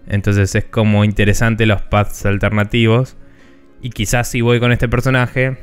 Entonces 0.07 0.53
es 0.55 0.65
como 0.65 1.03
interesante 1.03 1.65
los 1.65 1.81
paths 1.81 2.25
alternativos. 2.25 3.15
Y 3.81 3.91
quizás 3.91 4.27
si 4.27 4.41
voy 4.41 4.59
con 4.59 4.71
este 4.71 4.89
personaje, 4.89 5.57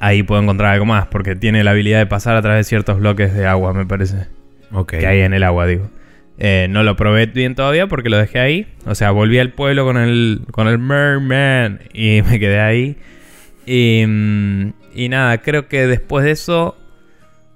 ahí 0.00 0.22
puedo 0.22 0.42
encontrar 0.42 0.72
algo 0.72 0.86
más, 0.86 1.06
porque 1.06 1.36
tiene 1.36 1.62
la 1.62 1.70
habilidad 1.70 1.98
de 1.98 2.06
pasar 2.06 2.36
a 2.36 2.42
través 2.42 2.66
de 2.66 2.68
ciertos 2.68 2.98
bloques 2.98 3.34
de 3.34 3.46
agua, 3.46 3.72
me 3.72 3.86
parece. 3.86 4.26
Ok. 4.72 4.90
Que 4.98 5.06
hay 5.06 5.20
en 5.20 5.34
el 5.34 5.42
agua, 5.42 5.66
digo. 5.66 5.88
Eh, 6.38 6.66
no 6.70 6.82
lo 6.82 6.96
probé 6.96 7.26
bien 7.26 7.54
todavía 7.54 7.86
porque 7.86 8.08
lo 8.08 8.16
dejé 8.16 8.40
ahí. 8.40 8.66
O 8.86 8.94
sea, 8.94 9.10
volví 9.10 9.38
al 9.38 9.52
pueblo 9.52 9.84
con 9.84 9.96
el, 9.96 10.40
con 10.50 10.66
el 10.66 10.78
Merman 10.78 11.80
y 11.92 12.22
me 12.28 12.40
quedé 12.40 12.60
ahí. 12.60 12.96
Y, 13.66 14.04
mm, 14.06 14.72
y 14.94 15.08
nada, 15.08 15.38
creo 15.38 15.68
que 15.68 15.86
después 15.86 16.24
de 16.24 16.32
eso, 16.32 16.76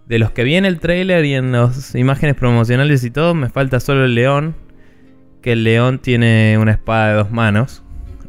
de 0.07 0.19
los 0.19 0.31
que 0.31 0.45
vi 0.45 0.55
en 0.55 0.65
el 0.65 0.79
trailer 0.79 1.25
y 1.25 1.35
en 1.35 1.53
las 1.53 1.95
imágenes 1.95 2.37
promocionales 2.37 3.03
y 3.05 3.11
todo, 3.11 3.35
me 3.35 3.49
falta 3.49 3.81
solo 3.81 4.05
el 4.05 4.15
león. 4.15 4.55
Que 5.43 5.53
el 5.53 5.65
león 5.65 6.01
tiene 6.01 6.59
una 6.59 6.73
espada 6.73 7.09
de 7.09 7.15
dos 7.15 7.31
manos. 7.31 7.83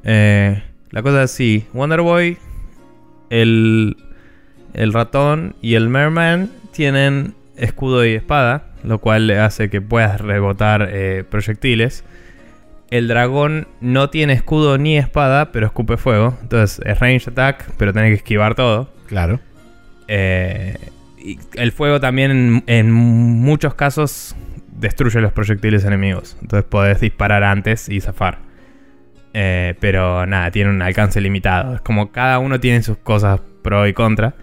Eh, 0.03 0.61
la 0.91 1.01
cosa 1.01 1.23
es 1.23 1.31
así: 1.31 1.65
Wonder 1.73 2.01
Boy, 2.01 2.37
el, 3.29 3.97
el 4.73 4.93
ratón 4.93 5.55
y 5.61 5.75
el 5.75 5.89
Merman 5.89 6.51
tienen 6.71 7.33
escudo 7.55 8.05
y 8.05 8.13
espada, 8.13 8.65
lo 8.83 8.99
cual 8.99 9.25
le 9.25 9.39
hace 9.39 9.69
que 9.69 9.81
puedas 9.81 10.21
rebotar 10.21 10.89
eh, 10.91 11.23
proyectiles. 11.27 12.03
El 12.91 13.07
dragón 13.07 13.67
no 13.81 14.09
tiene 14.09 14.33
escudo 14.33 14.77
ni 14.77 14.97
espada, 14.97 15.51
pero 15.51 15.65
escupe 15.65 15.97
fuego. 15.97 16.37
Entonces 16.41 16.79
es 16.85 16.99
range 16.99 17.29
attack, 17.29 17.71
pero 17.77 17.93
tenés 17.93 18.11
que 18.11 18.17
esquivar 18.17 18.55
todo. 18.55 18.89
Claro. 19.07 19.39
Eh, 20.07 20.77
el 21.53 21.71
fuego 21.71 21.99
también 21.99 22.63
en, 22.67 22.91
muchos 22.91 23.73
casos 23.73 24.35
destruye 24.71 25.19
los 25.21 25.31
proyectiles 25.31 25.83
enemigos. 25.85 26.37
Entonces 26.41 26.67
podés 26.69 27.01
disparar 27.01 27.43
antes 27.43 27.89
y 27.89 27.99
zafar. 27.99 28.39
Eh, 29.33 29.75
pero 29.79 30.25
nada, 30.25 30.51
tiene 30.51 30.69
un 30.69 30.81
alcance 30.81 31.21
limitado. 31.21 31.75
Es 31.75 31.81
como 31.81 32.11
cada 32.11 32.39
uno 32.39 32.59
tiene 32.59 32.81
sus 32.83 32.97
cosas 32.97 33.39
pro 33.61 33.87
y 33.87 33.93
contra. 33.93 34.35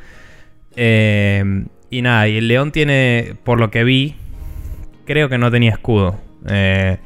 Eh, 0.76 1.64
y 1.90 2.02
nada, 2.02 2.28
y 2.28 2.38
el 2.38 2.48
león 2.48 2.72
tiene, 2.72 3.34
por 3.44 3.60
lo 3.60 3.70
que 3.70 3.84
vi, 3.84 4.16
creo 5.04 5.28
que 5.28 5.38
no 5.38 5.50
tenía 5.50 5.70
escudo. 5.70 6.20
Eh, 6.48 6.98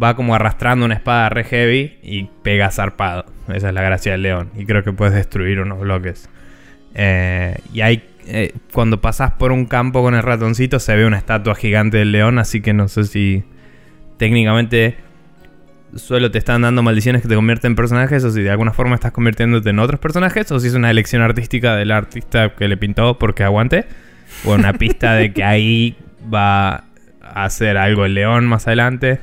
va 0.00 0.14
como 0.14 0.34
arrastrando 0.34 0.84
una 0.84 0.94
espada 0.94 1.28
re 1.28 1.44
heavy 1.44 1.98
y 2.02 2.30
pega 2.42 2.70
zarpado. 2.70 3.26
Esa 3.48 3.68
es 3.68 3.74
la 3.74 3.82
gracia 3.82 4.12
del 4.12 4.22
león. 4.22 4.50
Y 4.56 4.64
creo 4.64 4.84
que 4.84 4.92
puedes 4.92 5.14
destruir 5.14 5.60
unos 5.60 5.80
bloques. 5.80 6.28
Y 6.94 7.80
hay. 7.80 8.04
Eh, 8.30 8.52
cuando 8.72 9.00
pasas 9.00 9.32
por 9.32 9.52
un 9.52 9.64
campo 9.64 10.02
con 10.02 10.14
el 10.14 10.22
ratoncito 10.22 10.78
se 10.78 10.94
ve 10.94 11.06
una 11.06 11.16
estatua 11.16 11.54
gigante 11.54 11.96
del 11.96 12.12
león, 12.12 12.38
así 12.38 12.60
que 12.60 12.74
no 12.74 12.88
sé 12.88 13.04
si 13.04 13.42
técnicamente 14.18 14.96
solo 15.96 16.30
te 16.30 16.36
están 16.36 16.60
dando 16.60 16.82
maldiciones 16.82 17.22
que 17.22 17.28
te 17.28 17.34
convierten 17.34 17.72
en 17.72 17.76
personajes 17.76 18.22
o 18.24 18.30
si 18.30 18.42
de 18.42 18.50
alguna 18.50 18.72
forma 18.72 18.94
estás 18.94 19.12
convirtiéndote 19.12 19.70
en 19.70 19.78
otros 19.78 19.98
personajes 19.98 20.52
o 20.52 20.60
si 20.60 20.68
es 20.68 20.74
una 20.74 20.90
elección 20.90 21.22
artística 21.22 21.74
del 21.76 21.90
artista 21.90 22.54
que 22.54 22.68
le 22.68 22.76
pintó 22.76 23.18
porque 23.18 23.44
aguante 23.44 23.86
o 24.44 24.52
una 24.52 24.74
pista 24.74 25.14
de 25.14 25.32
que 25.32 25.42
ahí 25.42 25.96
va 26.32 26.84
a 27.22 27.44
hacer 27.44 27.78
algo 27.78 28.04
el 28.04 28.12
león 28.12 28.46
más 28.46 28.66
adelante. 28.66 29.20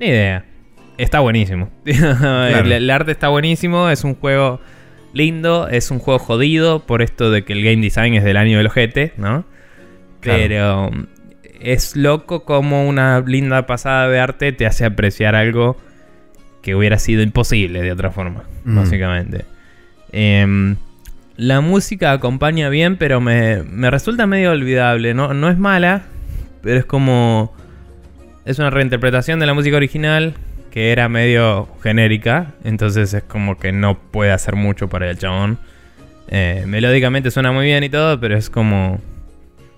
Ni 0.00 0.06
idea. 0.06 0.44
Está 0.96 1.20
buenísimo. 1.20 1.70
el, 1.84 2.72
el 2.72 2.90
arte 2.90 3.12
está 3.12 3.28
buenísimo, 3.28 3.90
es 3.90 4.02
un 4.04 4.14
juego 4.14 4.60
lindo, 5.12 5.68
es 5.68 5.90
un 5.90 5.98
juego 5.98 6.18
jodido 6.18 6.80
por 6.86 7.02
esto 7.02 7.30
de 7.30 7.44
que 7.44 7.52
el 7.52 7.62
game 7.64 7.82
design 7.82 8.14
es 8.14 8.24
del 8.24 8.36
año 8.36 8.58
del 8.58 8.66
ojete, 8.66 9.12
¿no? 9.16 9.44
Pero 10.20 10.90
es 11.60 11.96
loco 11.96 12.44
como 12.44 12.86
una 12.88 13.20
linda 13.20 13.66
pasada 13.66 14.08
de 14.08 14.18
arte 14.20 14.52
te 14.52 14.66
hace 14.66 14.84
apreciar 14.84 15.34
algo 15.34 15.76
que 16.62 16.74
hubiera 16.74 16.98
sido 16.98 17.22
imposible 17.22 17.82
de 17.82 17.92
otra 17.92 18.10
forma, 18.10 18.44
Mm. 18.64 18.76
básicamente. 18.76 19.44
Em, 20.12 20.76
la 21.36 21.60
música 21.60 22.12
acompaña 22.12 22.68
bien, 22.68 22.96
pero 22.96 23.20
me, 23.20 23.62
me 23.62 23.90
resulta 23.90 24.26
medio 24.26 24.50
olvidable. 24.50 25.14
No, 25.14 25.34
no 25.34 25.48
es 25.48 25.58
mala, 25.58 26.02
pero 26.62 26.78
es 26.78 26.84
como... 26.84 27.54
Es 28.44 28.58
una 28.58 28.70
reinterpretación 28.70 29.38
de 29.38 29.46
la 29.46 29.54
música 29.54 29.76
original 29.76 30.34
que 30.70 30.92
era 30.92 31.08
medio 31.08 31.68
genérica, 31.82 32.54
entonces 32.64 33.12
es 33.14 33.22
como 33.22 33.58
que 33.58 33.72
no 33.72 33.98
puede 33.98 34.32
hacer 34.32 34.56
mucho 34.56 34.88
para 34.88 35.10
el 35.10 35.18
chabón. 35.18 35.58
Eh, 36.28 36.64
melódicamente 36.66 37.30
suena 37.30 37.52
muy 37.52 37.66
bien 37.66 37.84
y 37.84 37.88
todo, 37.88 38.20
pero 38.20 38.36
es 38.36 38.50
como... 38.50 39.00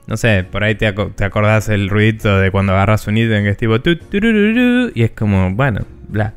No 0.07 0.16
sé, 0.16 0.45
por 0.51 0.64
ahí 0.64 0.74
te, 0.74 0.93
te 0.93 1.24
acordás 1.24 1.68
el 1.68 1.88
ruidito 1.88 2.41
de 2.41 2.51
cuando 2.51 2.72
agarras 2.72 3.07
un 3.07 3.16
ítem 3.16 3.45
que 3.45 3.51
es 3.51 3.57
tipo... 3.57 3.80
tu, 3.80 3.97
turururu, 3.97 4.91
y 4.95 5.05
es 5.05 5.12
como, 5.12 5.51
bueno, 5.53 5.86
bla. 6.09 6.34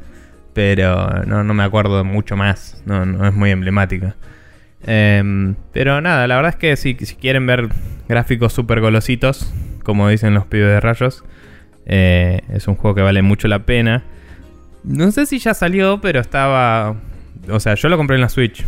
Pero 0.54 1.26
no, 1.26 1.44
no 1.44 1.54
me 1.56 1.64
acuerdo 1.64 2.04
mucho 2.04 2.38
más, 2.38 2.84
no, 2.86 3.06
no 3.06 3.28
es 3.28 3.34
muy 3.34 3.50
emblemática. 3.50 4.16
Em, 4.86 5.56
pero 5.72 6.02
nada, 6.02 6.28
la 6.28 6.36
verdad 6.36 6.52
es 6.52 6.58
que 6.58 6.76
si, 6.76 6.96
si 7.00 7.16
quieren 7.16 7.46
ver 7.46 7.70
gráficos 8.08 8.54
súper 8.54 8.82
golositos, 8.82 9.52
como 9.84 10.10
dicen 10.10 10.34
los 10.34 10.46
pibes 10.46 10.68
de 10.68 10.80
rayos, 10.80 11.24
eh, 11.86 12.42
es 12.50 12.68
un 12.68 12.76
juego 12.76 12.96
que 12.96 13.02
vale 13.02 13.22
mucho 13.22 13.48
la 13.48 13.66
pena. 13.66 14.04
No 14.84 15.12
sé 15.12 15.26
si 15.26 15.40
ya 15.40 15.54
salió, 15.54 16.00
pero 16.02 16.20
estaba... 16.20 16.96
O 17.50 17.60
sea, 17.60 17.76
yo 17.76 17.90
lo 17.90 17.98
compré 17.98 18.16
en 18.16 18.22
la 18.22 18.30
Switch. 18.30 18.64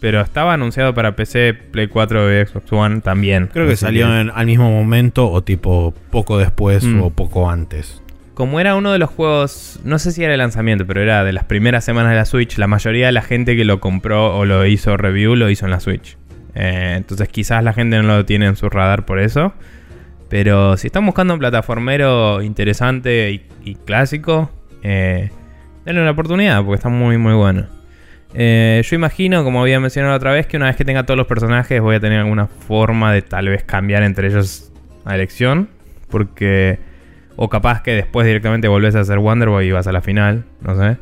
Pero 0.00 0.20
estaba 0.22 0.54
anunciado 0.54 0.94
para 0.94 1.14
PC, 1.14 1.52
Play 1.52 1.88
4 1.88 2.40
y 2.40 2.46
Xbox 2.46 2.72
One 2.72 3.00
también. 3.02 3.50
Creo 3.52 3.66
que 3.68 3.76
salió 3.76 4.18
en- 4.18 4.30
al 4.34 4.46
mismo 4.46 4.70
momento 4.70 5.30
o 5.30 5.42
tipo 5.42 5.92
poco 6.10 6.38
después 6.38 6.84
Mm. 6.84 7.02
o 7.02 7.10
poco 7.10 7.50
antes. 7.50 8.02
Como 8.32 8.58
era 8.60 8.76
uno 8.76 8.92
de 8.92 8.98
los 8.98 9.10
juegos, 9.10 9.78
no 9.84 9.98
sé 9.98 10.12
si 10.12 10.24
era 10.24 10.32
el 10.32 10.38
lanzamiento, 10.38 10.86
pero 10.86 11.02
era 11.02 11.22
de 11.24 11.34
las 11.34 11.44
primeras 11.44 11.84
semanas 11.84 12.12
de 12.12 12.16
la 12.16 12.24
Switch, 12.24 12.56
la 12.56 12.66
mayoría 12.66 13.06
de 13.06 13.12
la 13.12 13.20
gente 13.20 13.54
que 13.56 13.66
lo 13.66 13.80
compró 13.80 14.34
o 14.38 14.46
lo 14.46 14.64
hizo 14.64 14.96
review 14.96 15.36
lo 15.36 15.50
hizo 15.50 15.66
en 15.66 15.70
la 15.72 15.80
Switch. 15.80 16.16
Eh, 16.54 16.94
entonces 16.96 17.28
quizás 17.28 17.62
la 17.62 17.74
gente 17.74 17.98
no 18.00 18.04
lo 18.16 18.24
tiene 18.24 18.46
en 18.46 18.56
su 18.56 18.70
radar 18.70 19.04
por 19.04 19.18
eso. 19.20 19.52
Pero 20.30 20.78
si 20.78 20.86
están 20.86 21.04
buscando 21.04 21.34
un 21.34 21.40
plataformero 21.40 22.40
interesante 22.40 23.30
y, 23.32 23.42
y 23.70 23.74
clásico, 23.74 24.50
eh, 24.82 25.30
denle 25.84 26.02
una 26.02 26.10
oportunidad 26.12 26.62
porque 26.64 26.76
está 26.76 26.88
muy 26.88 27.18
muy 27.18 27.34
bueno. 27.34 27.66
Eh, 28.32 28.80
yo 28.84 28.94
imagino, 28.96 29.42
como 29.42 29.60
había 29.60 29.80
mencionado 29.80 30.14
otra 30.14 30.32
vez, 30.32 30.46
que 30.46 30.56
una 30.56 30.66
vez 30.66 30.76
que 30.76 30.84
tenga 30.84 31.04
todos 31.04 31.18
los 31.18 31.26
personajes 31.26 31.80
voy 31.80 31.96
a 31.96 32.00
tener 32.00 32.20
alguna 32.20 32.46
forma 32.46 33.12
de 33.12 33.22
tal 33.22 33.48
vez 33.48 33.64
cambiar 33.64 34.02
entre 34.04 34.28
ellos 34.28 34.70
a 35.04 35.14
elección. 35.14 35.68
Porque... 36.10 36.78
O 37.36 37.48
capaz 37.48 37.82
que 37.82 37.92
después 37.92 38.26
directamente 38.26 38.68
volvés 38.68 38.94
a 38.94 39.00
hacer 39.00 39.18
Wonder 39.18 39.48
Boy 39.48 39.66
y 39.66 39.70
vas 39.72 39.86
a 39.86 39.92
la 39.92 40.02
final, 40.02 40.44
no 40.60 40.76
sé. 40.78 40.98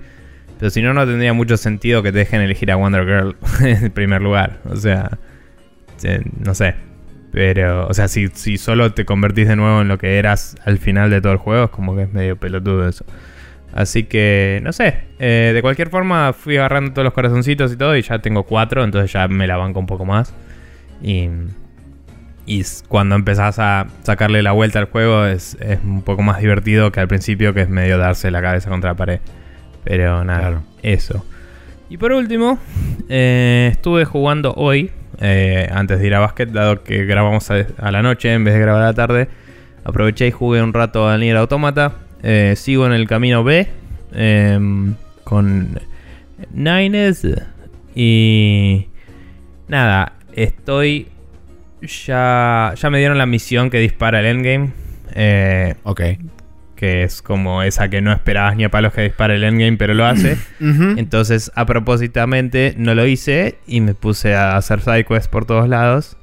Pero 0.59 0.71
si 0.71 0.81
no, 0.83 0.95
no 0.95 1.05
tendría 1.07 1.33
mucho 1.33 1.57
sentido 1.57 2.03
que 2.03 2.13
te 2.13 2.19
dejen 2.19 2.41
elegir 2.41 2.71
a 2.71 2.77
Wonder 2.77 3.05
Girl 3.05 3.37
en 3.85 3.91
primer 3.91 4.23
lugar. 4.23 4.59
O 4.71 4.77
sea, 4.77 5.19
se- 5.97 6.23
no 6.45 6.55
sé. 6.55 6.75
Pero, 7.33 7.87
o 7.89 7.95
sea, 7.95 8.09
si, 8.09 8.29
si 8.29 8.57
solo 8.57 8.93
te 8.95 9.05
convertís 9.05 9.49
de 9.49 9.57
nuevo 9.57 9.83
en 9.83 9.89
lo 9.89 9.99
que 9.99 10.19
eras 10.19 10.57
al 10.65 10.79
final 10.79 11.11
de 11.11 11.21
todo 11.21 11.33
el 11.33 11.39
juego, 11.39 11.65
es 11.65 11.71
como 11.71 11.95
que 11.97 12.03
es 12.03 12.13
medio 12.13 12.37
pelotudo 12.37 12.89
eso. 12.89 13.05
Así 13.79 14.03
que, 14.03 14.59
no 14.65 14.73
sé. 14.73 15.03
Eh, 15.21 15.53
de 15.55 15.63
cualquier 15.63 15.89
forma, 15.89 16.33
fui 16.33 16.57
agarrando 16.57 16.91
todos 16.93 17.05
los 17.05 17.15
corazoncitos 17.15 17.73
y 17.73 17.77
todo, 17.77 17.97
y 17.97 18.03
ya 18.03 18.19
tengo 18.19 18.43
cuatro, 18.43 18.83
entonces 18.83 19.13
ya 19.13 19.29
me 19.29 19.47
la 19.47 19.57
banco 19.57 19.79
un 19.79 19.87
poco 19.87 20.05
más. 20.05 20.35
Y, 21.01 21.29
y 22.45 22.65
cuando 22.89 23.15
empezás 23.15 23.61
a 23.61 23.87
sacarle 24.03 24.43
la 24.43 24.51
vuelta 24.51 24.81
al 24.81 24.87
juego, 24.87 25.27
es, 25.27 25.57
es 25.61 25.79
un 25.85 26.03
poco 26.03 26.23
más 26.23 26.41
divertido 26.41 26.91
que 26.91 26.99
al 26.99 27.07
principio, 27.07 27.55
que 27.55 27.61
es 27.61 27.69
medio 27.69 27.99
darse 27.99 28.33
la 28.33 28.43
cabeza 28.43 28.69
contra 28.69 28.91
la 28.91 28.97
pared. 28.97 29.21
Pero 29.85 30.25
nada, 30.25 30.41
Claro. 30.41 30.63
eso. 30.83 31.25
Y 31.89 31.99
por 31.99 32.11
último, 32.11 32.59
eh, 33.09 33.69
estuve 33.71 34.05
jugando 34.07 34.55
hoy, 34.55 34.91
eh, 35.21 35.69
antes 35.73 36.01
de 36.01 36.07
ir 36.09 36.17
a 36.17 36.19
básquet, 36.19 36.51
dado 36.51 36.83
que 36.83 37.05
grabamos 37.05 37.49
a, 37.53 37.65
a 37.79 37.93
la 37.93 38.03
noche 38.03 38.33
en 38.33 38.43
vez 38.43 38.55
de 38.55 38.61
grabar 38.61 38.83
a 38.83 38.87
la 38.87 38.95
tarde. 38.95 39.29
Aproveché 39.85 40.27
y 40.27 40.31
jugué 40.33 40.63
un 40.63 40.73
rato 40.73 41.09
al 41.09 41.21
Nier 41.21 41.37
Automata. 41.37 41.93
Eh, 42.23 42.55
sigo 42.57 42.87
en 42.87 42.93
el 42.93 43.07
camino 43.09 43.45
B 43.45 43.69
em, 44.13 44.95
con 45.25 45.79
Nines. 46.53 47.27
Y 47.95 48.89
nada, 49.69 50.13
estoy. 50.33 51.09
Ya, 52.07 52.75
ya 52.77 52.91
me 52.91 52.99
dieron 52.99 53.19
la 53.19 53.27
misión 53.27 53.71
que 53.71 53.79
dispara 53.79 54.21
el 54.21 54.27
endgame. 54.27 54.71
Eh, 55.15 55.75
Ok. 55.85 56.01
que 56.77 57.03
es 57.03 57.23
como 57.23 57.63
esa 57.65 57.89
que 57.89 58.01
no 58.01 58.13
esperabas 58.13 58.55
ni 58.57 58.63
a 58.63 58.69
palos 58.71 58.93
que 58.93 59.03
dispara 59.03 59.35
el 59.35 59.43
endgame, 59.43 59.77
pero 59.77 59.95
lo 59.95 60.05
hace. 60.05 60.37
Entonces, 60.61 61.51
a 61.57 61.67
propósitamente, 61.67 62.75
no 62.77 62.95
lo 62.95 63.05
hice 63.07 63.59
y 63.67 63.81
me 63.81 63.95
puse 63.95 64.35
a 64.37 64.57
hacer 64.57 64.81
sidequests 64.81 65.27
por 65.29 65.45
todos 65.45 65.69
lados. 65.69 66.17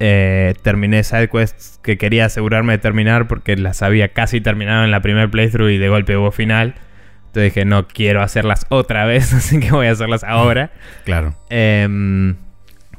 Eh, 0.00 0.54
terminé 0.62 1.04
sidequests 1.04 1.78
que 1.82 1.96
quería 1.96 2.24
asegurarme 2.26 2.72
de 2.72 2.78
terminar 2.78 3.28
porque 3.28 3.56
las 3.56 3.80
había 3.82 4.08
casi 4.08 4.40
terminado 4.40 4.84
en 4.84 4.90
la 4.90 5.00
primer 5.00 5.30
playthrough 5.30 5.70
y 5.70 5.78
de 5.78 5.88
golpe 5.88 6.16
hubo 6.16 6.32
final. 6.32 6.74
Entonces 7.26 7.54
dije, 7.54 7.64
no 7.64 7.86
quiero 7.88 8.22
hacerlas 8.22 8.66
otra 8.70 9.04
vez, 9.06 9.32
así 9.34 9.60
que 9.60 9.70
voy 9.70 9.86
a 9.86 9.92
hacerlas 9.92 10.24
ahora. 10.24 10.70
Claro. 11.04 11.36
Em, 11.50 12.36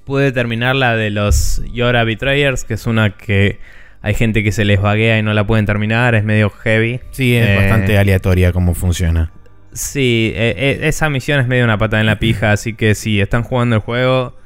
pude 0.05 0.31
terminar 0.31 0.75
la 0.75 0.95
de 0.95 1.09
los 1.09 1.61
Yora 1.73 2.03
Betrayers, 2.03 2.63
que 2.63 2.75
es 2.75 2.85
una 2.85 3.11
que 3.17 3.59
hay 4.01 4.13
gente 4.13 4.43
que 4.43 4.51
se 4.51 4.63
les 4.65 4.79
vaguea 4.79 5.17
y 5.17 5.23
no 5.23 5.33
la 5.33 5.47
pueden 5.47 5.65
terminar, 5.65 6.13
es 6.15 6.23
medio 6.23 6.49
heavy. 6.49 6.99
Sí, 7.11 7.35
es 7.35 7.47
Eh, 7.47 7.55
bastante 7.55 7.97
aleatoria 7.97 8.51
cómo 8.51 8.73
funciona. 8.75 9.31
Sí, 9.73 10.31
eh, 10.35 10.53
eh, 10.57 10.79
esa 10.83 11.09
misión 11.09 11.39
es 11.39 11.47
medio 11.47 11.63
una 11.65 11.77
patada 11.77 11.99
en 12.01 12.05
la 12.05 12.19
pija, 12.19 12.51
así 12.51 12.73
que 12.75 12.93
si 12.95 13.19
están 13.19 13.43
jugando 13.43 13.75
el 13.77 13.81
juego, 13.81 14.37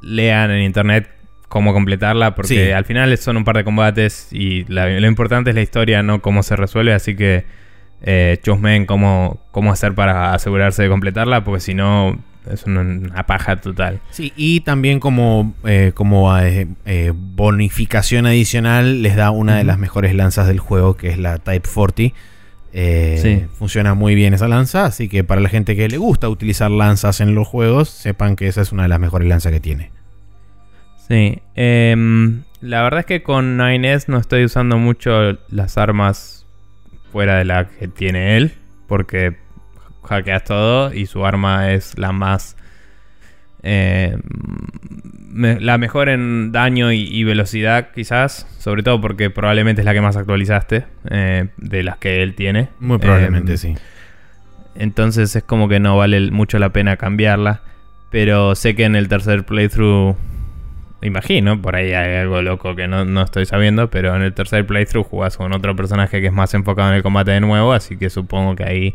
lean 0.00 0.50
en 0.50 0.62
internet 0.62 1.08
cómo 1.48 1.72
completarla, 1.72 2.34
porque 2.34 2.66
Sí. 2.66 2.70
al 2.72 2.84
final 2.84 3.16
son 3.18 3.36
un 3.38 3.44
par 3.44 3.56
de 3.56 3.64
combates 3.64 4.28
y 4.32 4.64
la- 4.72 4.88
lo 4.88 5.06
importante 5.06 5.50
es 5.50 5.56
la 5.56 5.62
historia, 5.62 6.02
no 6.02 6.20
cómo 6.20 6.42
se 6.42 6.56
resuelve, 6.56 6.92
así 6.92 7.16
que 7.16 7.44
eh, 8.02 8.38
chusmen 8.44 8.86
cómo, 8.86 9.40
cómo 9.50 9.72
hacer 9.72 9.92
para 9.94 10.32
asegurarse 10.32 10.84
de 10.84 10.88
completarla, 10.88 11.42
porque 11.42 11.60
si 11.60 11.74
no 11.74 12.16
es 12.48 12.64
una, 12.64 12.82
una 12.82 13.26
paja 13.26 13.56
total. 13.60 13.98
Sí, 14.10 14.32
y 14.36 14.60
también 14.60 15.00
como, 15.00 15.54
eh, 15.64 15.90
como 15.94 16.36
eh, 16.38 16.68
eh, 16.86 17.12
bonificación 17.14 18.26
adicional 18.26 19.02
les 19.02 19.16
da 19.16 19.30
una 19.32 19.56
de 19.56 19.64
las 19.64 19.78
mejores 19.78 20.14
lanzas 20.14 20.46
del 20.46 20.60
juego, 20.60 20.96
que 20.96 21.08
es 21.08 21.18
la 21.18 21.38
Type 21.38 21.68
40. 21.68 22.14
Eh, 22.72 23.18
Sí. 23.20 23.46
Funciona 23.58 23.94
muy 23.94 24.14
bien 24.14 24.32
esa 24.34 24.46
lanza, 24.46 24.84
así 24.84 25.08
que 25.08 25.24
para 25.24 25.40
la 25.40 25.48
gente 25.48 25.74
que 25.74 25.88
le 25.88 25.96
gusta 25.98 26.28
utilizar 26.28 26.70
lanzas 26.70 27.20
en 27.20 27.34
los 27.34 27.48
juegos, 27.48 27.88
sepan 27.88 28.36
que 28.36 28.46
esa 28.46 28.60
es 28.60 28.70
una 28.72 28.84
de 28.84 28.90
las 28.90 29.00
mejores 29.00 29.26
lanzas 29.26 29.50
que 29.52 29.60
tiene. 29.60 29.90
Sí, 31.08 31.38
em, 31.54 32.42
la 32.60 32.82
verdad 32.82 33.00
es 33.00 33.06
que 33.06 33.22
con 33.22 33.56
9S 33.56 34.08
no 34.08 34.18
estoy 34.18 34.44
usando 34.44 34.76
mucho 34.78 35.38
las 35.48 35.78
armas 35.78 36.46
fuera 37.12 37.36
de 37.36 37.44
la 37.44 37.66
que 37.68 37.88
tiene 37.88 38.36
él, 38.36 38.52
porque 38.86 39.36
hackeas 40.04 40.44
todo 40.44 40.92
y 40.92 41.06
su 41.06 41.24
arma 41.24 41.72
es 41.72 41.96
la 41.98 42.12
más... 42.12 42.56
eh, 43.62 44.16
me- 45.30 45.60
la 45.60 45.78
mejor 45.78 46.08
en 46.08 46.52
daño 46.52 46.92
y, 46.92 47.00
y 47.02 47.24
velocidad 47.24 47.88
quizás, 47.94 48.46
sobre 48.58 48.82
todo 48.82 49.00
porque 49.00 49.30
probablemente 49.30 49.80
es 49.82 49.84
la 49.86 49.94
que 49.94 50.00
más 50.00 50.16
actualizaste 50.16 50.84
eh, 51.10 51.48
de 51.56 51.82
las 51.82 51.96
que 51.98 52.22
él 52.22 52.34
tiene. 52.34 52.68
Muy 52.80 52.98
probablemente 52.98 53.52
Em, 53.52 53.58
sí. 53.58 53.74
entonces 54.74 55.34
es 55.34 55.42
como 55.42 55.68
que 55.68 55.80
no 55.80 55.96
vale 55.96 56.30
mucho 56.30 56.58
la 56.58 56.70
pena 56.70 56.96
cambiarla. 56.96 57.62
Pero 58.10 58.54
sé 58.54 58.74
que 58.74 58.84
en 58.84 58.96
el 58.96 59.08
tercer 59.08 59.44
playthrough, 59.44 60.16
imagino, 61.02 61.60
por 61.62 61.76
ahí 61.76 61.92
hay 61.92 62.16
algo 62.16 62.42
loco 62.42 62.74
que 62.74 62.88
no, 62.88 63.04
no 63.04 63.22
estoy 63.22 63.46
sabiendo, 63.46 63.90
pero 63.90 64.16
en 64.16 64.22
el 64.22 64.34
tercer 64.34 64.66
playthrough 64.66 65.06
jugás 65.06 65.36
con 65.36 65.52
otro 65.52 65.76
personaje 65.76 66.20
que 66.20 66.26
es 66.26 66.32
más 66.32 66.54
enfocado 66.54 66.90
en 66.90 66.96
el 66.96 67.02
combate 67.02 67.30
de 67.30 67.40
nuevo, 67.40 67.72
así 67.72 67.96
que 67.96 68.10
supongo 68.10 68.56
que 68.56 68.64
ahí 68.64 68.94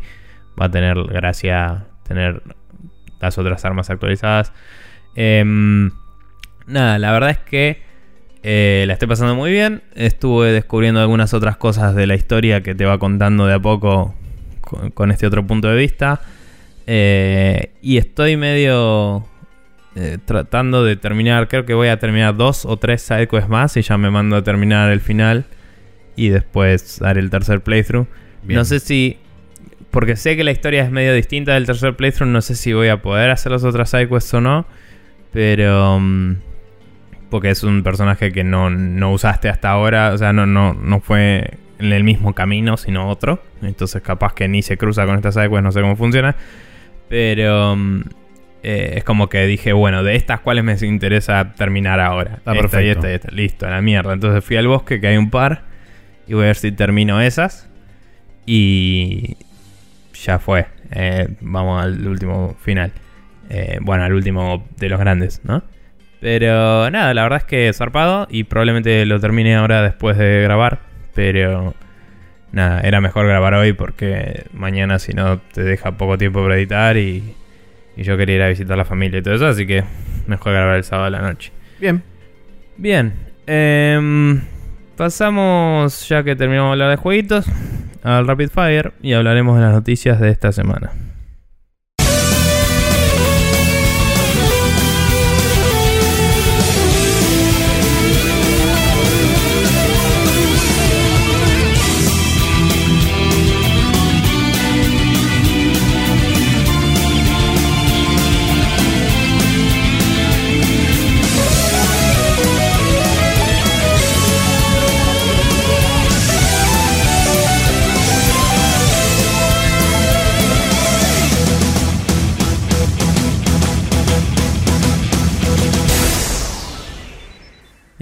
va 0.60 0.66
a 0.66 0.70
tener 0.70 1.02
gracia 1.04 1.86
tener 2.06 2.42
las 3.20 3.38
otras 3.38 3.64
armas 3.64 3.90
actualizadas. 3.90 4.52
Em, 5.16 5.90
nada, 6.66 6.98
la 6.98 7.12
verdad 7.12 7.30
es 7.30 7.38
que 7.38 7.82
eh, 8.42 8.84
la 8.86 8.92
estoy 8.92 9.08
pasando 9.08 9.34
muy 9.34 9.50
bien. 9.50 9.82
Estuve 9.94 10.52
descubriendo 10.52 11.00
algunas 11.00 11.34
otras 11.34 11.56
cosas 11.56 11.94
de 11.94 12.06
la 12.06 12.14
historia 12.14 12.62
que 12.62 12.74
te 12.74 12.84
va 12.84 12.98
contando 12.98 13.46
de 13.46 13.54
a 13.54 13.58
poco 13.58 14.14
con, 14.94 15.10
este 15.10 15.26
otro 15.26 15.46
punto 15.46 15.68
de 15.68 15.76
vista. 15.76 16.20
Eh, 16.86 17.72
y 17.80 17.96
estoy 17.96 18.36
medio 18.36 19.26
eh, 19.96 20.18
tratando 20.24 20.84
de 20.84 20.96
terminar. 20.96 21.46
Creo 21.46 21.64
que 21.64 21.74
voy 21.74 21.88
a 21.88 21.98
terminar 21.98 22.36
dos 22.36 22.64
o 22.64 22.76
tres 22.76 23.02
sidequests 23.02 23.48
más 23.48 23.76
y 23.76 23.82
ya 23.82 23.96
me 23.96 24.10
mando 24.10 24.36
a 24.36 24.42
terminar 24.42 24.90
el 24.90 25.00
final. 25.00 25.44
Y 26.16 26.28
después 26.28 27.00
haré 27.02 27.20
el 27.20 27.30
tercer 27.30 27.60
playthrough. 27.60 28.06
Bien. 28.42 28.58
No 28.58 28.64
sé 28.64 28.80
si. 28.80 29.18
Porque 29.90 30.16
sé 30.16 30.36
que 30.36 30.42
la 30.42 30.50
historia 30.50 30.82
es 30.82 30.90
medio 30.90 31.14
distinta 31.14 31.54
del 31.54 31.66
tercer 31.66 31.94
playthrough. 31.94 32.28
No 32.28 32.40
sé 32.40 32.56
si 32.56 32.72
voy 32.72 32.88
a 32.88 33.02
poder 33.02 33.30
hacer 33.30 33.52
las 33.52 33.62
otras 33.62 33.90
sidequests 33.90 34.34
o 34.34 34.40
no. 34.40 34.66
Pero. 35.32 36.00
mm, 36.00 36.36
porque 37.30 37.50
es 37.50 37.62
un 37.62 37.82
personaje 37.82 38.32
que 38.32 38.44
no, 38.44 38.70
no 38.70 39.12
usaste 39.12 39.48
hasta 39.48 39.70
ahora. 39.70 40.12
O 40.12 40.18
sea, 40.18 40.32
no, 40.32 40.46
no, 40.46 40.74
no 40.74 41.00
fue 41.00 41.58
en 41.78 41.92
el 41.92 42.02
mismo 42.02 42.34
camino, 42.34 42.76
sino 42.76 43.08
otro. 43.08 43.42
Entonces, 43.62 44.02
capaz 44.02 44.34
que 44.34 44.48
ni 44.48 44.62
se 44.62 44.76
cruza 44.76 45.06
con 45.06 45.16
esta 45.16 45.30
sidequest. 45.30 45.62
No 45.62 45.70
sé 45.70 45.80
cómo 45.82 45.94
funciona. 45.94 46.34
Pero. 47.08 47.76
mm, 47.76 48.02
eh, 48.64 48.94
es 48.96 49.04
como 49.04 49.28
que 49.28 49.46
dije, 49.46 49.74
bueno, 49.74 50.02
de 50.02 50.16
estas 50.16 50.40
cuáles 50.40 50.64
me 50.64 50.74
interesa 50.86 51.52
terminar 51.52 52.00
ahora. 52.00 52.36
Está 52.36 52.52
esta 52.52 52.54
y 52.54 52.60
perfecto. 52.60 52.88
esta 52.88 53.10
y 53.10 53.14
esta. 53.14 53.30
Listo, 53.30 53.66
a 53.66 53.70
la 53.70 53.82
mierda. 53.82 54.14
Entonces 54.14 54.42
fui 54.42 54.56
al 54.56 54.66
bosque, 54.66 55.02
que 55.02 55.08
hay 55.08 55.18
un 55.18 55.28
par. 55.28 55.64
Y 56.26 56.32
voy 56.32 56.44
a 56.44 56.46
ver 56.46 56.56
si 56.56 56.72
termino 56.72 57.20
esas. 57.20 57.68
Y 58.46 59.36
ya 60.14 60.38
fue. 60.38 60.66
Eh, 60.92 61.28
vamos 61.42 61.84
al 61.84 62.06
último 62.06 62.56
final. 62.58 62.90
Eh, 63.50 63.78
bueno, 63.82 64.04
al 64.04 64.14
último 64.14 64.66
de 64.78 64.88
los 64.88 64.98
grandes, 64.98 65.42
¿no? 65.44 65.62
Pero 66.20 66.90
nada, 66.90 67.12
la 67.12 67.22
verdad 67.22 67.40
es 67.40 67.44
que 67.44 67.70
zarpado. 67.74 68.26
Y 68.30 68.44
probablemente 68.44 69.04
lo 69.04 69.20
termine 69.20 69.56
ahora 69.56 69.82
después 69.82 70.16
de 70.16 70.40
grabar. 70.42 70.78
Pero 71.14 71.74
nada, 72.50 72.80
era 72.80 73.02
mejor 73.02 73.26
grabar 73.26 73.52
hoy 73.52 73.74
porque 73.74 74.44
mañana 74.54 74.98
si 74.98 75.12
no 75.12 75.38
te 75.52 75.62
deja 75.62 75.98
poco 75.98 76.16
tiempo 76.16 76.42
para 76.42 76.56
editar. 76.56 76.96
Y, 76.96 77.34
y 77.96 78.02
yo 78.02 78.16
quería 78.16 78.36
ir 78.36 78.42
a 78.42 78.48
visitar 78.48 78.74
a 78.74 78.76
la 78.78 78.84
familia 78.84 79.18
y 79.18 79.22
todo 79.22 79.34
eso. 79.34 79.46
Así 79.46 79.66
que 79.66 79.84
mejor 80.26 80.52
grabar 80.52 80.76
el 80.76 80.84
sábado 80.84 81.06
a 81.06 81.10
la 81.10 81.22
noche. 81.22 81.52
Bien. 81.80 82.02
Bien. 82.76 83.12
em, 83.46 84.40
pasamos, 84.96 86.08
ya 86.08 86.22
que 86.22 86.34
terminamos 86.36 86.70
de 86.70 86.72
hablar 86.72 86.90
de 86.90 86.96
jueguitos, 86.96 87.46
al 88.02 88.26
Rapid 88.26 88.48
Fire 88.48 88.92
y 89.02 89.12
hablaremos 89.12 89.56
de 89.56 89.62
las 89.62 89.72
noticias 89.72 90.20
de 90.20 90.30
esta 90.30 90.52
semana. 90.52 90.92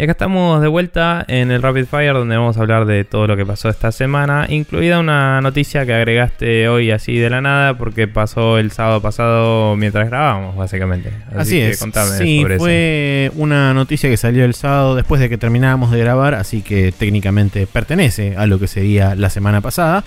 Y 0.02 0.04
acá 0.04 0.12
estamos 0.14 0.60
de 0.60 0.66
vuelta 0.66 1.24
en 1.28 1.52
el 1.52 1.62
Rapid 1.62 1.84
Fire 1.84 2.14
donde 2.14 2.36
vamos 2.36 2.56
a 2.56 2.60
hablar 2.62 2.86
de 2.86 3.04
todo 3.04 3.28
lo 3.28 3.36
que 3.36 3.46
pasó 3.46 3.68
esta 3.68 3.92
semana, 3.92 4.46
incluida 4.48 4.98
una 4.98 5.40
noticia 5.40 5.86
que 5.86 5.94
agregaste 5.94 6.68
hoy 6.68 6.90
así 6.90 7.18
de 7.18 7.30
la 7.30 7.40
nada 7.40 7.78
porque 7.78 8.08
pasó 8.08 8.58
el 8.58 8.72
sábado 8.72 9.00
pasado 9.00 9.76
mientras 9.76 10.08
grabábamos, 10.08 10.56
básicamente. 10.56 11.12
Así, 11.36 11.58
que 11.58 11.68
es. 11.68 11.78
contame 11.78 12.18
sí, 12.18 12.42
sobre 12.42 12.54
eso. 12.56 12.64
fue 12.64 13.30
una 13.36 13.74
noticia 13.74 14.10
que 14.10 14.16
salió 14.16 14.44
el 14.44 14.54
sábado 14.54 14.96
después 14.96 15.20
de 15.20 15.28
que 15.28 15.38
terminábamos 15.38 15.92
de 15.92 16.00
grabar, 16.00 16.34
así 16.34 16.62
que 16.62 16.90
técnicamente 16.90 17.68
pertenece 17.68 18.34
a 18.36 18.46
lo 18.46 18.58
que 18.58 18.66
sería 18.66 19.14
la 19.14 19.30
semana 19.30 19.60
pasada. 19.60 20.02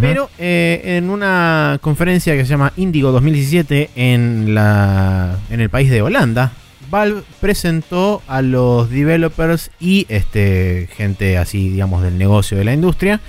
Pero 0.00 0.30
eh, 0.38 0.82
en 0.84 1.10
una 1.10 1.80
conferencia 1.80 2.34
que 2.34 2.44
se 2.44 2.50
llama 2.50 2.72
Indigo 2.76 3.10
2017 3.10 3.90
en, 3.96 4.54
la, 4.54 5.36
en 5.50 5.60
el 5.60 5.68
país 5.68 5.90
de 5.90 6.00
Holanda, 6.00 6.52
Valve 6.92 7.22
presentó 7.40 8.22
a 8.28 8.42
los 8.42 8.90
developers 8.90 9.70
y 9.80 10.04
este, 10.10 10.90
gente 10.94 11.38
así, 11.38 11.70
digamos, 11.70 12.02
del 12.02 12.18
negocio 12.18 12.58
de 12.58 12.64
la 12.64 12.74
industria 12.74 13.20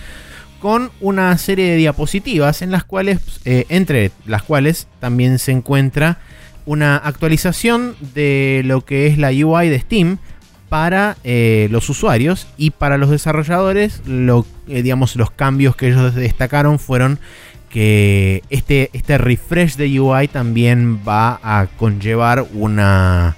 con 0.60 0.92
una 1.00 1.38
serie 1.38 1.72
de 1.72 1.78
diapositivas 1.78 2.62
en 2.62 2.72
las 2.72 2.84
cuales, 2.84 3.20
eh, 3.46 3.66
entre 3.70 4.12
las 4.26 4.44
cuales 4.44 4.88
también 5.00 5.40
se 5.40 5.54
encuentra 5.54 6.20
una 6.66 6.98
actualización 6.98 7.96
de 8.14 8.64
lo 8.66 8.82
que 8.82 9.08
es 9.08 9.18
la 9.18 9.30
UI 9.30 9.70
de 9.70 9.80
Steam 9.80 10.18
para 10.68 11.16
eh, 11.24 11.70
los 11.72 11.90
usuarios 11.90 12.48
y 12.58 12.72
para 12.72 12.98
los 12.98 13.12
desarrolladores, 13.12 14.02
eh, 14.08 14.82
digamos, 14.82 15.16
los 15.16 15.32
cambios 15.32 15.78
que 15.78 15.88
ellos 15.88 16.14
destacaron 16.16 16.80
fueron 16.80 17.18
que 17.70 18.44
este, 18.50 18.90
este 18.92 19.18
refresh 19.18 19.78
de 19.78 20.00
UI 20.00 20.28
también 20.28 21.00
va 21.08 21.40
a 21.42 21.68
conllevar 21.78 22.46
una, 22.54 23.36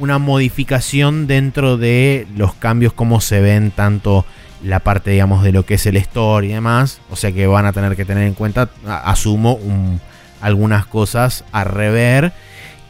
una 0.00 0.18
modificación 0.18 1.26
dentro 1.28 1.76
de 1.76 2.26
los 2.36 2.54
cambios 2.54 2.92
como 2.92 3.20
se 3.20 3.40
ven 3.40 3.70
tanto 3.70 4.24
la 4.64 4.80
parte 4.80 5.10
digamos 5.12 5.42
de 5.44 5.52
lo 5.52 5.64
que 5.64 5.74
es 5.74 5.86
el 5.86 5.96
store 5.96 6.46
y 6.48 6.50
demás. 6.50 7.00
O 7.10 7.16
sea 7.16 7.30
que 7.32 7.46
van 7.46 7.66
a 7.66 7.72
tener 7.72 7.94
que 7.96 8.04
tener 8.04 8.24
en 8.26 8.34
cuenta 8.34 8.68
asumo 8.86 9.54
un- 9.54 10.00
algunas 10.40 10.86
cosas 10.86 11.44
a 11.52 11.64
rever. 11.64 12.32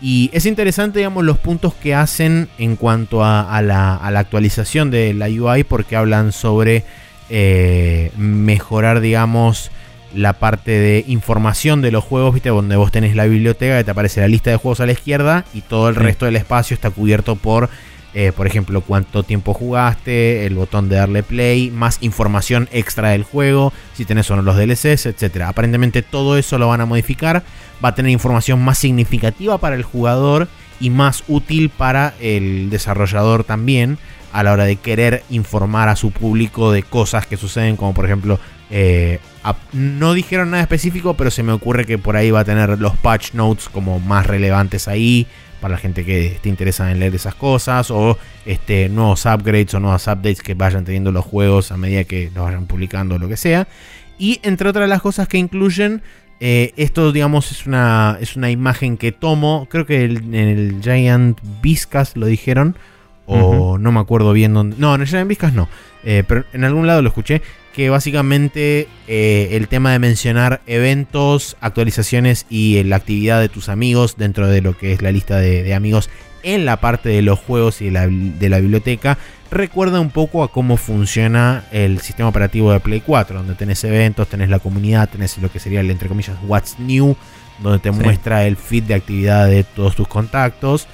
Y 0.03 0.31
es 0.33 0.47
interesante 0.47 1.01
digamos 1.01 1.25
los 1.25 1.39
puntos 1.39 1.75
que 1.75 1.95
hacen 1.95 2.49
en 2.59 2.77
cuanto 2.77 3.23
a, 3.23 3.55
a 3.55 3.61
la, 3.61 3.95
a 3.97 4.11
la 4.11 4.21
actualización 4.21 4.91
de 4.91 5.13
la 5.13 5.27
UI 5.27 5.65
porque 5.65 5.95
hablan 5.97 6.33
sobre 6.33 6.85
eh, 7.29 8.11
mejorar 8.17 9.01
digamos 9.01 9.71
la 10.15 10.33
parte 10.35 10.73
de 10.73 11.05
información 11.07 11.83
de 11.83 11.91
los 11.93 12.05
juegos, 12.05 12.35
¿viste? 12.35 12.49
Donde 12.49 12.77
vos 12.77 12.91
tenés 12.91 13.15
la 13.15 13.27
biblioteca 13.27 13.79
que 13.79 13.85
te 13.85 13.91
aparece 13.91 14.21
la 14.21 14.29
lista 14.29 14.51
de 14.51 14.57
juegos 14.57 14.81
a 14.81 14.87
la 14.87 14.93
izquierda 14.93 15.45
y 15.55 15.61
todo 15.61 15.89
el 15.89 15.95
Sí. 15.95 16.01
resto 16.01 16.25
del 16.27 16.37
espacio 16.37 16.75
está 16.75 16.91
cubierto 16.91 17.37
por, 17.37 17.69
eh, 18.13 18.33
por 18.37 18.47
ejemplo, 18.49 18.81
cuánto 18.81 19.23
tiempo 19.23 19.55
jugaste, 19.55 20.45
el 20.47 20.55
botón 20.57 20.89
de 20.89 20.97
darle 20.97 21.23
play, 21.23 21.71
más 21.71 21.99
información 22.01 22.69
extra 22.73 23.11
del 23.11 23.23
juego, 23.23 23.73
si 23.95 24.05
tenés 24.05 24.31
o 24.31 24.37
no 24.37 24.43
los 24.43 24.57
DLCs, 24.57 25.07
etc. 25.07 25.43
Aparentemente 25.47 26.03
todo 26.03 26.37
eso 26.37 26.59
lo 26.59 26.69
van 26.69 26.81
a 26.81 26.87
modificar, 26.87 27.45
va 27.85 27.91
a 27.91 27.95
tener 27.95 28.11
información 28.11 28.61
más 28.61 28.79
significativa 28.79 29.59
para 29.59 29.77
el 29.77 29.85
jugador 29.85 30.49
y 30.81 30.91
más 30.91 31.23
útil 31.29 31.69
para 31.71 32.15
el 32.21 32.69
desarrollador 32.71 33.45
también 33.45 33.99
a 34.33 34.43
la 34.43 34.53
hora 34.53 34.65
de 34.65 34.77
querer 34.77 35.23
informar 35.31 35.89
a 35.89 35.97
su 35.97 36.11
público 36.11 36.73
de 36.73 36.83
cosas 36.83 37.27
que 37.27 37.37
suceden, 37.37 37.77
como 37.77 37.95
por 37.95 38.05
ejemplo 38.07 38.41
eh, 38.71 39.19
no 39.73 40.15
dijeron 40.15 40.51
nada 40.51 40.63
específico, 40.63 41.15
pero 41.15 41.31
se 41.31 41.43
me 41.43 41.53
ocurre 41.53 41.87
que 41.87 41.99
por 41.99 42.17
ahí 42.17 42.31
va 42.31 42.41
a 42.41 42.45
tener 42.45 42.79
los 42.79 42.97
patch 42.97 43.35
notes 43.35 43.69
como 43.69 43.99
más 44.01 44.27
relevantes 44.27 44.89
ahí. 44.89 45.27
Para 45.61 45.73
la 45.75 45.79
gente 45.79 46.07
que 46.07 46.27
esté 46.27 46.49
interesada 46.49 46.91
en 46.91 47.01
leer 47.01 47.15
esas 47.15 47.35
cosas. 47.35 47.91
O 47.91 48.17
este, 48.47 48.89
nuevos 48.89 49.27
upgrades 49.27 49.75
o 49.75 49.81
nuevos 49.81 50.07
updates 50.07 50.41
que 50.41 50.55
vayan 50.55 50.85
teniendo 50.87 51.13
los 51.13 51.25
juegos 51.25 51.71
a 51.71 51.77
medida 51.77 52.05
que 52.05 52.31
los 52.35 52.45
vayan 52.45 52.67
publicando 52.67 53.17
o 53.17 53.19
lo 53.19 53.29
que 53.29 53.37
sea. 53.37 53.69
Y 54.19 54.41
entre 54.43 54.71
otras 54.71 54.89
las 54.89 55.03
cosas 55.03 55.29
que 55.29 55.37
incluyen. 55.37 56.03
eh, 56.41 56.73
esto, 56.77 57.13
digamos, 57.13 57.53
es 57.53 57.67
una, 57.67 58.17
es 58.21 58.35
una 58.37 58.51
imagen 58.51 58.97
que 58.97 59.13
tomo. 59.13 59.69
Creo 59.71 59.85
que 59.85 60.05
en 60.05 60.35
el 60.35 60.81
Giant 60.83 61.39
Viscas 61.61 62.17
lo 62.17 62.27
dijeron. 62.27 62.77
O 63.33 63.79
no 63.79 63.93
me 63.93 64.01
acuerdo 64.01 64.33
bien 64.33 64.55
dónde. 64.55 64.77
No, 64.79 64.95
en 64.95 65.01
el 65.03 65.07
Giant 65.07 65.29
Viscas 65.29 65.53
no. 65.53 65.69
eh, 66.05 66.25
pero 66.27 66.45
en 66.53 66.65
algún 66.65 66.87
lado 66.87 67.03
lo 67.03 67.09
escuché 67.09 67.43
que 67.75 67.89
básicamente 67.91 68.89
eh, 69.07 69.51
el 69.53 69.69
tema 69.69 69.93
de 69.93 69.99
mencionar 70.01 70.61
eventos, 70.67 71.57
actualizaciones 71.61 72.47
y 72.51 72.79
eh, 72.79 72.85
la 72.85 72.97
actividad 72.97 73.41
de 73.41 73.49
tus 73.49 73.69
amigos 73.69 74.17
dentro 74.17 74.49
de 74.49 74.61
lo 74.61 74.77
que 74.77 74.93
es 74.93 75.03
la 75.03 75.13
lista 75.13 75.37
de, 75.39 75.63
de 75.63 75.75
amigos 75.75 76.11
en 76.43 76.65
la 76.65 76.79
parte 76.81 77.11
de 77.11 77.23
los 77.23 77.39
juegos 77.39 77.81
y 77.83 77.87
de 77.87 77.91
la, 77.93 78.09
de 78.09 78.49
la 78.49 78.59
biblioteca 78.59 79.19
recuerda 79.51 80.01
un 80.01 80.11
poco 80.11 80.43
a 80.43 80.51
cómo 80.51 80.77
funciona 80.77 81.65
el 81.71 82.01
sistema 82.01 82.29
operativo 82.29 82.73
de 82.73 82.81
Play 82.81 83.03
4, 83.05 83.39
donde 83.39 83.55
tenés 83.57 83.83
eventos, 83.85 84.29
tenés 84.29 84.49
la 84.49 84.59
comunidad, 84.59 85.09
tenés 85.09 85.37
lo 85.39 85.51
que 85.51 85.59
sería 85.61 85.81
el 85.81 85.91
entre 85.91 86.09
comillas 86.09 86.37
What's 86.47 86.79
New, 86.79 87.15
donde 87.63 87.79
te 87.79 87.93
Sí. 87.93 87.99
muestra 88.01 88.47
el 88.47 88.57
feed 88.57 88.85
de 88.85 88.95
actividad 88.95 89.47
de 89.49 89.65
todos 89.65 89.95
tus 89.97 90.09
contactos. 90.09 90.87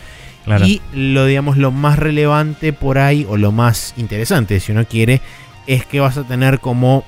Claro. 0.46 0.64
Y 0.66 0.80
lo, 0.94 1.26
digamos, 1.26 1.58
lo 1.58 1.72
más 1.72 1.98
relevante 1.98 2.72
por 2.72 2.96
ahí, 2.98 3.26
o 3.28 3.36
lo 3.36 3.52
más 3.52 3.92
interesante, 3.98 4.58
si 4.60 4.72
uno 4.72 4.86
quiere, 4.86 5.20
es 5.66 5.84
que 5.84 6.00
vas 6.00 6.16
a 6.16 6.24
tener 6.24 6.60
como 6.60 7.04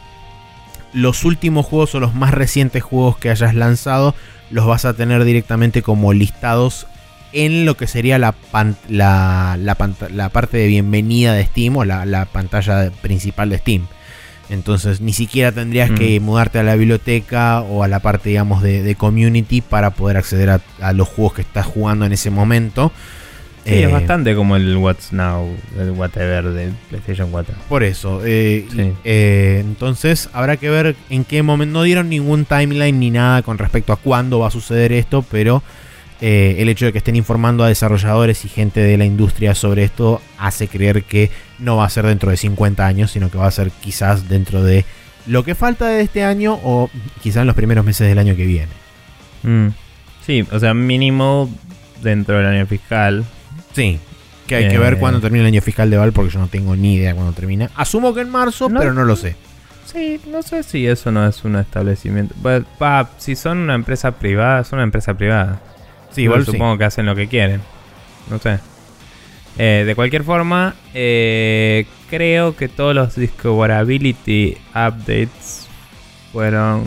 los 0.93 1.25
últimos 1.25 1.65
juegos 1.65 1.95
o 1.95 2.01
los 2.01 2.15
más 2.15 2.33
recientes 2.35 2.83
juegos 2.83 3.17
que 3.17 3.31
hayas 3.31 3.55
lanzado, 3.55 4.15
los 4.51 4.67
vas 4.67 4.85
a 4.85 4.95
tener 4.95 5.25
directamente 5.25 5.83
como 5.83 6.13
listados 6.13 6.87
en 7.33 7.65
lo 7.65 7.77
que 7.77 7.87
sería 7.87 8.19
la, 8.19 8.33
pan- 8.33 8.77
la, 8.89 9.57
la 9.59 10.29
parte 10.31 10.57
de 10.57 10.67
bienvenida 10.67 11.35
de 11.35 11.45
Steam 11.45 11.77
o 11.77 11.85
la, 11.85 12.07
la 12.07 12.25
pantalla 12.25 12.91
principal 13.03 13.51
de 13.51 13.59
Steam. 13.59 13.87
Entonces 14.51 15.03
ni 15.03 15.13
siquiera 15.13 15.53
tendrías 15.53 15.91
que 15.91 16.19
mudarte 16.21 16.59
a 16.59 16.63
la 16.63 16.75
biblioteca 16.75 17.61
o 17.61 17.85
a 17.85 17.89
la 17.89 18.01
parte, 18.01 18.31
digamos, 18.31 18.63
de, 18.63 18.83
de 18.83 18.95
community 18.95 19.61
para 19.61 19.91
poder 19.91 20.17
acceder 20.17 20.49
a, 20.49 20.61
a 20.81 20.95
los 20.95 21.07
juegos 21.07 21.35
que 21.35 21.43
estás 21.43 21.67
jugando 21.67 22.07
en 22.07 22.13
ese 22.15 22.31
momento. 22.31 22.91
Sí, 23.65 23.75
es 23.75 23.89
eh, 23.89 23.93
bastante 23.93 24.35
como 24.35 24.57
el 24.57 24.77
What's 24.77 25.13
Now, 25.13 25.49
el 25.79 25.91
Whatever 25.91 26.45
de 26.51 26.73
PlayStation 26.89 27.31
4. 27.31 27.55
Por 27.69 27.83
eso. 27.83 28.23
Eh, 28.25 28.67
eh, 29.05 29.59
entonces, 29.61 30.29
habrá 30.33 30.57
que 30.57 30.71
ver 30.71 30.97
en 31.11 31.25
qué 31.25 31.43
momento. 31.43 31.75
No 31.75 31.83
dieron 31.83 32.09
ningún 32.09 32.45
timeline 32.45 32.99
ni 32.99 33.11
nada 33.11 33.43
con 33.43 33.59
respecto 33.59 33.93
a 33.93 33.97
cuándo 33.97 34.39
va 34.39 34.49
a 34.49 34.51
suceder 34.51 34.93
esto, 34.93 35.25
pero 35.31 35.63
el 36.21 36.69
hecho 36.69 36.85
de 36.85 36.91
que 36.91 36.99
estén 36.99 37.15
informando 37.15 37.63
a 37.63 37.69
desarrolladores 37.69 38.45
y 38.45 38.49
gente 38.49 38.81
de 38.81 38.97
la 38.97 39.05
industria 39.05 39.55
sobre 39.55 39.85
esto 39.85 40.21
hace 40.37 40.67
creer 40.67 41.05
que 41.05 41.31
no 41.61 41.77
va 41.77 41.85
a 41.85 41.91
ser 41.91 42.07
dentro 42.07 42.31
de 42.31 42.37
50 42.37 42.85
años, 42.85 43.13
sino 43.13 43.31
que 43.31 43.39
va 43.39 43.47
a 43.47 43.53
ser 43.53 43.71
quizás 43.71 44.29
dentro 44.29 44.65
de 44.65 44.85
lo 45.29 45.45
que 45.45 45.55
falta 45.55 45.87
de 45.87 46.01
este 46.01 46.25
año 46.25 46.59
o 46.65 46.91
quizás 47.23 47.43
en 47.43 47.47
los 47.47 47.55
primeros 47.55 47.85
meses 47.85 48.09
del 48.09 48.19
año 48.19 48.35
que 48.35 48.47
viene. 48.47 48.73
Mm. 49.45 49.69
Sí, 50.27 50.45
o 50.51 50.59
sea, 50.59 50.75
mínimo 50.75 51.49
dentro 52.03 52.37
del 52.37 52.47
año 52.47 52.67
fiscal 52.67 53.25
Sí. 53.79 54.01
Que 54.49 54.57
hay 54.57 54.69
que 54.69 54.79
ver 54.79 54.95
eh. 54.95 54.99
cuándo 54.99 55.21
termina 55.21 55.43
el 55.43 55.55
año 55.55 55.63
fiscal 55.63 55.89
de 55.89 55.97
Val 55.97 56.13
porque 56.13 56.33
yo 56.33 56.41
no 56.41 56.49
tengo 56.49 56.75
ni 56.75 56.95
idea 56.95 57.15
cuándo 57.15 57.33
termina. 57.33 57.71
Asumo 57.77 58.13
que 58.13 58.23
en 58.23 58.31
marzo, 58.31 58.69
pero 58.69 58.93
no 58.93 59.05
lo 59.05 59.15
sé. 59.15 59.37
Sí, 59.85 60.21
no 60.27 60.43
sé 60.43 60.65
si 60.65 60.87
eso 60.87 61.13
no 61.13 61.25
es 61.27 61.45
un 61.45 61.55
establecimiento. 61.55 62.35
si 63.19 63.37
son 63.37 63.59
una 63.59 63.77
empresa 63.77 64.13
privada, 64.13 64.65
son 64.65 64.79
una 64.79 64.85
empresa 64.85 65.15
privada. 65.15 65.61
Sí, 66.11 66.23
igual, 66.23 66.45
supongo 66.45 66.77
que 66.77 66.85
hacen 66.85 67.07
lo 67.07 67.15
que 67.15 67.29
quieren. 67.29 67.61
No 68.29 68.39
sé. 68.39 68.59
Eh, 69.59 69.85
de 69.87 69.95
cualquier 69.95 70.25
forma, 70.25 70.75
eh, 70.93 71.87
creo 72.11 72.57
que 72.57 72.69
todos 72.69 72.97
los 72.97 73.15
Discoverability 73.15 74.57
updates 74.71 75.69
fueron 76.33 76.85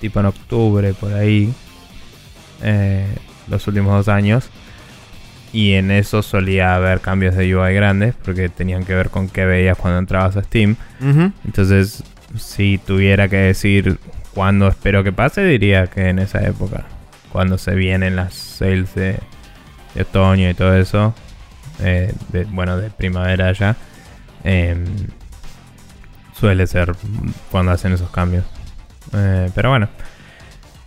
tipo 0.00 0.20
en 0.20 0.26
octubre, 0.26 0.94
por 0.94 1.12
ahí. 1.12 1.52
los 3.48 3.66
últimos 3.66 4.06
dos 4.06 4.08
años. 4.08 4.48
Y 5.52 5.72
en 5.72 5.90
eso 5.90 6.22
solía 6.22 6.76
haber 6.76 7.00
cambios 7.00 7.34
de 7.34 7.54
UI 7.54 7.74
grandes 7.74 8.14
porque 8.24 8.48
tenían 8.48 8.84
que 8.84 8.94
ver 8.94 9.10
con 9.10 9.28
qué 9.28 9.44
veías 9.44 9.76
cuando 9.76 9.98
entrabas 9.98 10.36
a 10.36 10.44
Steam. 10.44 10.76
Entonces, 11.44 12.04
si 12.36 12.78
tuviera 12.78 13.28
que 13.28 13.36
decir 13.36 13.98
cuándo 14.32 14.68
espero 14.68 15.02
que 15.02 15.12
pase, 15.12 15.42
diría 15.42 15.88
que 15.88 16.08
en 16.08 16.18
esa 16.18 16.46
época. 16.46 16.84
Cuando 17.32 17.58
se 17.58 17.74
vienen 17.74 18.16
las 18.16 18.34
sales 18.34 18.94
de, 18.94 19.18
otoño 20.00 20.48
y 20.48 20.54
todo 20.54 20.76
eso. 20.76 21.14
Eh, 21.80 22.12
bueno, 22.50 22.76
de 22.76 22.90
primavera 22.90 23.52
ya. 23.52 23.76
Em, 24.44 24.84
suele 26.38 26.66
ser 26.66 26.94
cuando 27.50 27.72
hacen 27.72 27.92
esos 27.92 28.10
cambios. 28.10 28.44
Eh, 29.12 29.50
pero 29.54 29.70
bueno. 29.70 29.88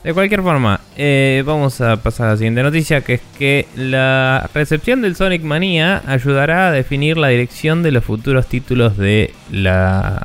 De 0.04 0.14
cualquier 0.14 0.42
forma, 0.42 0.82
eh, 0.98 1.44
vamos 1.46 1.80
a 1.80 1.96
pasar 1.96 2.28
a 2.28 2.32
la 2.32 2.38
siguiente 2.38 2.62
noticia, 2.62 3.02
que 3.02 3.14
es 3.14 3.22
que 3.38 3.68
la 3.74 4.50
recepción 4.54 5.02
del 5.02 5.16
Sonic 5.16 5.44
Mania 5.44 6.02
ayudará 6.06 6.68
a 6.68 6.72
definir 6.74 7.16
la 7.16 7.30
dirección 7.30 7.84
de 7.84 7.92
los 7.92 8.04
futuros 8.04 8.48
títulos 8.48 8.98
de 8.98 9.34
la, 9.50 10.22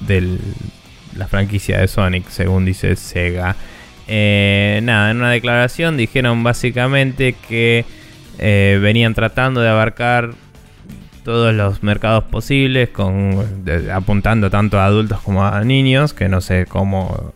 de 0.00 0.38
la 1.16 1.26
franquicia 1.26 1.78
de 1.78 1.88
Sonic, 1.88 2.28
según 2.28 2.66
dice 2.66 2.96
Sega. 2.96 3.56
Eh, 4.08 4.80
nada, 4.82 5.10
en 5.10 5.16
una 5.16 5.30
declaración 5.30 5.96
dijeron 5.96 6.42
básicamente 6.42 7.34
que 7.48 7.86
eh, 8.38 8.78
venían 8.82 9.14
tratando 9.14 9.62
de 9.62 9.70
abarcar 9.70 10.32
todos 11.24 11.54
los 11.54 11.82
mercados 11.82 12.24
posibles, 12.24 12.90
con, 12.90 13.64
apuntando 13.90 14.50
tanto 14.50 14.78
a 14.78 14.84
adultos 14.84 15.20
como 15.22 15.46
a 15.46 15.64
niños, 15.64 16.12
que 16.12 16.28
no 16.28 16.42
sé 16.42 16.66
cómo 16.68 17.32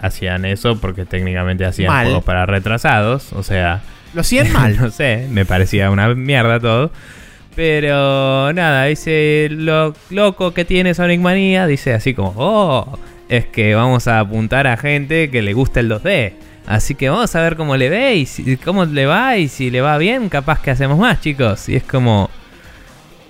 hacían 0.00 0.44
eso 0.44 0.80
porque 0.80 1.04
técnicamente 1.04 1.64
hacían 1.64 2.04
juegos 2.04 2.24
para 2.24 2.46
retrasados. 2.46 3.32
O 3.32 3.42
sea. 3.42 3.82
Lo 4.14 4.22
hacían 4.22 4.52
mal. 4.52 4.76
no 4.76 4.90
sé, 4.90 5.28
me 5.30 5.44
parecía 5.44 5.90
una 5.90 6.14
mierda 6.14 6.58
todo. 6.60 6.90
Pero 7.54 8.52
nada, 8.52 8.84
dice 8.84 9.48
lo 9.50 9.94
loco 10.10 10.54
que 10.54 10.64
tiene 10.64 10.94
Sonic 10.94 11.20
Mania. 11.20 11.66
Dice 11.66 11.92
así 11.92 12.14
como, 12.14 12.34
oh, 12.36 12.98
es 13.28 13.46
que 13.46 13.74
vamos 13.74 14.08
a 14.08 14.20
apuntar 14.20 14.66
a 14.66 14.76
gente 14.76 15.30
que 15.30 15.42
le 15.42 15.52
gusta 15.52 15.80
el 15.80 15.90
2D. 15.90 16.32
Así 16.66 16.94
que 16.94 17.10
vamos 17.10 17.34
a 17.34 17.42
ver 17.42 17.56
cómo 17.56 17.76
le 17.76 17.88
ve 17.88 18.14
y 18.14 18.56
cómo 18.56 18.84
le 18.84 19.06
va 19.06 19.36
y 19.36 19.48
si 19.48 19.70
le 19.70 19.80
va 19.80 19.98
bien, 19.98 20.28
capaz 20.28 20.60
que 20.60 20.70
hacemos 20.70 20.98
más, 20.98 21.20
chicos. 21.20 21.68
Y 21.68 21.76
es 21.76 21.82
como, 21.82 22.30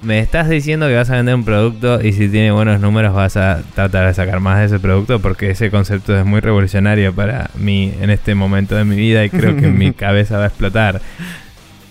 me 0.03 0.19
estás 0.21 0.49
diciendo 0.49 0.87
que 0.87 0.95
vas 0.95 1.11
a 1.11 1.17
vender 1.17 1.35
un 1.35 1.45
producto 1.45 2.01
y 2.03 2.13
si 2.13 2.29
tiene 2.29 2.51
buenos 2.53 2.81
números 2.81 3.15
vas 3.15 3.37
a 3.37 3.63
tratar 3.75 4.07
de 4.07 4.15
sacar 4.15 4.41
más 4.41 4.59
de 4.59 4.67
ese 4.67 4.79
producto 4.79 5.21
porque 5.21 5.51
ese 5.51 5.71
concepto 5.71 6.19
es 6.19 6.25
muy 6.25 6.41
revolucionario 6.41 7.15
para 7.15 7.51
mí 7.55 7.93
en 8.01 8.11
este 8.11 8.35
momento 8.35 8.75
de 8.77 8.85
mi 8.85 8.97
vida 8.97 9.25
y 9.25 9.31
creo 9.31 9.57
que 9.57 9.69
mi 9.69 9.93
cabeza 9.95 10.39
va 10.39 10.45
a 10.45 10.47
explotar. 10.49 11.01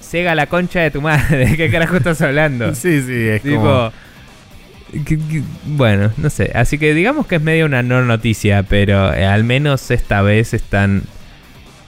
Sega 0.02 0.34
la 0.34 0.48
concha 0.48 0.80
de 0.80 0.92
tu 0.92 1.02
madre, 1.02 1.38
¿de 1.50 1.58
qué 1.58 1.70
carajo 1.70 1.98
estás 1.98 2.22
hablando? 2.22 2.74
Sí, 2.80 3.02
sí, 3.02 3.28
es 3.28 3.42
tipo... 3.42 3.92
bueno, 5.66 6.12
no 6.18 6.30
sé. 6.30 6.52
Así 6.56 6.80
que 6.80 6.94
digamos 6.94 7.28
que 7.28 7.36
es 7.36 7.42
medio 7.42 7.66
una 7.66 7.84
no 7.84 8.04
noticia, 8.04 8.64
pero 8.64 9.14
eh, 9.14 9.26
al 9.26 9.44
menos 9.44 9.92
esta 9.92 10.22
vez 10.22 10.54
están 10.54 11.04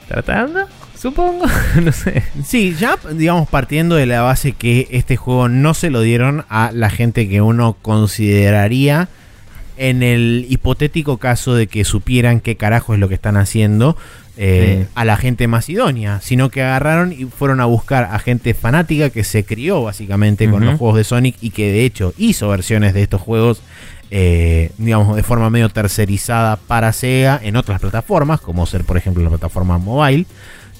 tratando 0.07 0.67
Supongo, 1.01 1.45
no 1.83 1.91
sé. 1.91 2.21
Sí, 2.45 2.75
ya 2.79 2.95
digamos 3.13 3.49
partiendo 3.49 3.95
de 3.95 4.05
la 4.05 4.21
base 4.21 4.51
que 4.51 4.87
este 4.91 5.17
juego 5.17 5.49
no 5.49 5.73
se 5.73 5.89
lo 5.89 6.01
dieron 6.01 6.45
a 6.47 6.69
la 6.71 6.91
gente 6.91 7.27
que 7.27 7.41
uno 7.41 7.75
consideraría 7.81 9.09
en 9.77 10.03
el 10.03 10.45
hipotético 10.47 11.17
caso 11.17 11.55
de 11.55 11.65
que 11.65 11.85
supieran 11.85 12.39
qué 12.39 12.55
carajo 12.55 12.93
es 12.93 12.99
lo 12.99 13.09
que 13.09 13.15
están 13.15 13.35
haciendo 13.35 13.97
eh, 14.37 14.85
a 14.93 15.03
la 15.03 15.17
gente 15.17 15.47
más 15.47 15.69
idónea, 15.69 16.21
sino 16.21 16.51
que 16.51 16.61
agarraron 16.61 17.13
y 17.13 17.25
fueron 17.25 17.61
a 17.61 17.65
buscar 17.65 18.03
a 18.11 18.19
gente 18.19 18.53
fanática 18.53 19.09
que 19.09 19.23
se 19.23 19.43
crió 19.43 19.81
básicamente 19.81 20.47
con 20.51 20.63
los 20.63 20.77
juegos 20.77 20.97
de 20.97 21.03
Sonic 21.03 21.35
y 21.41 21.49
que 21.49 21.71
de 21.71 21.83
hecho 21.83 22.13
hizo 22.19 22.47
versiones 22.47 22.93
de 22.93 23.01
estos 23.01 23.21
juegos 23.21 23.63
eh, 24.11 24.71
digamos, 24.77 25.15
de 25.15 25.23
forma 25.23 25.49
medio 25.49 25.69
tercerizada 25.69 26.57
para 26.57 26.93
Sega 26.93 27.39
en 27.41 27.55
otras 27.55 27.79
plataformas, 27.79 28.41
como 28.41 28.65
ser, 28.65 28.83
por 28.83 28.97
ejemplo, 28.97 29.23
la 29.23 29.29
plataforma 29.29 29.77
mobile 29.77 30.25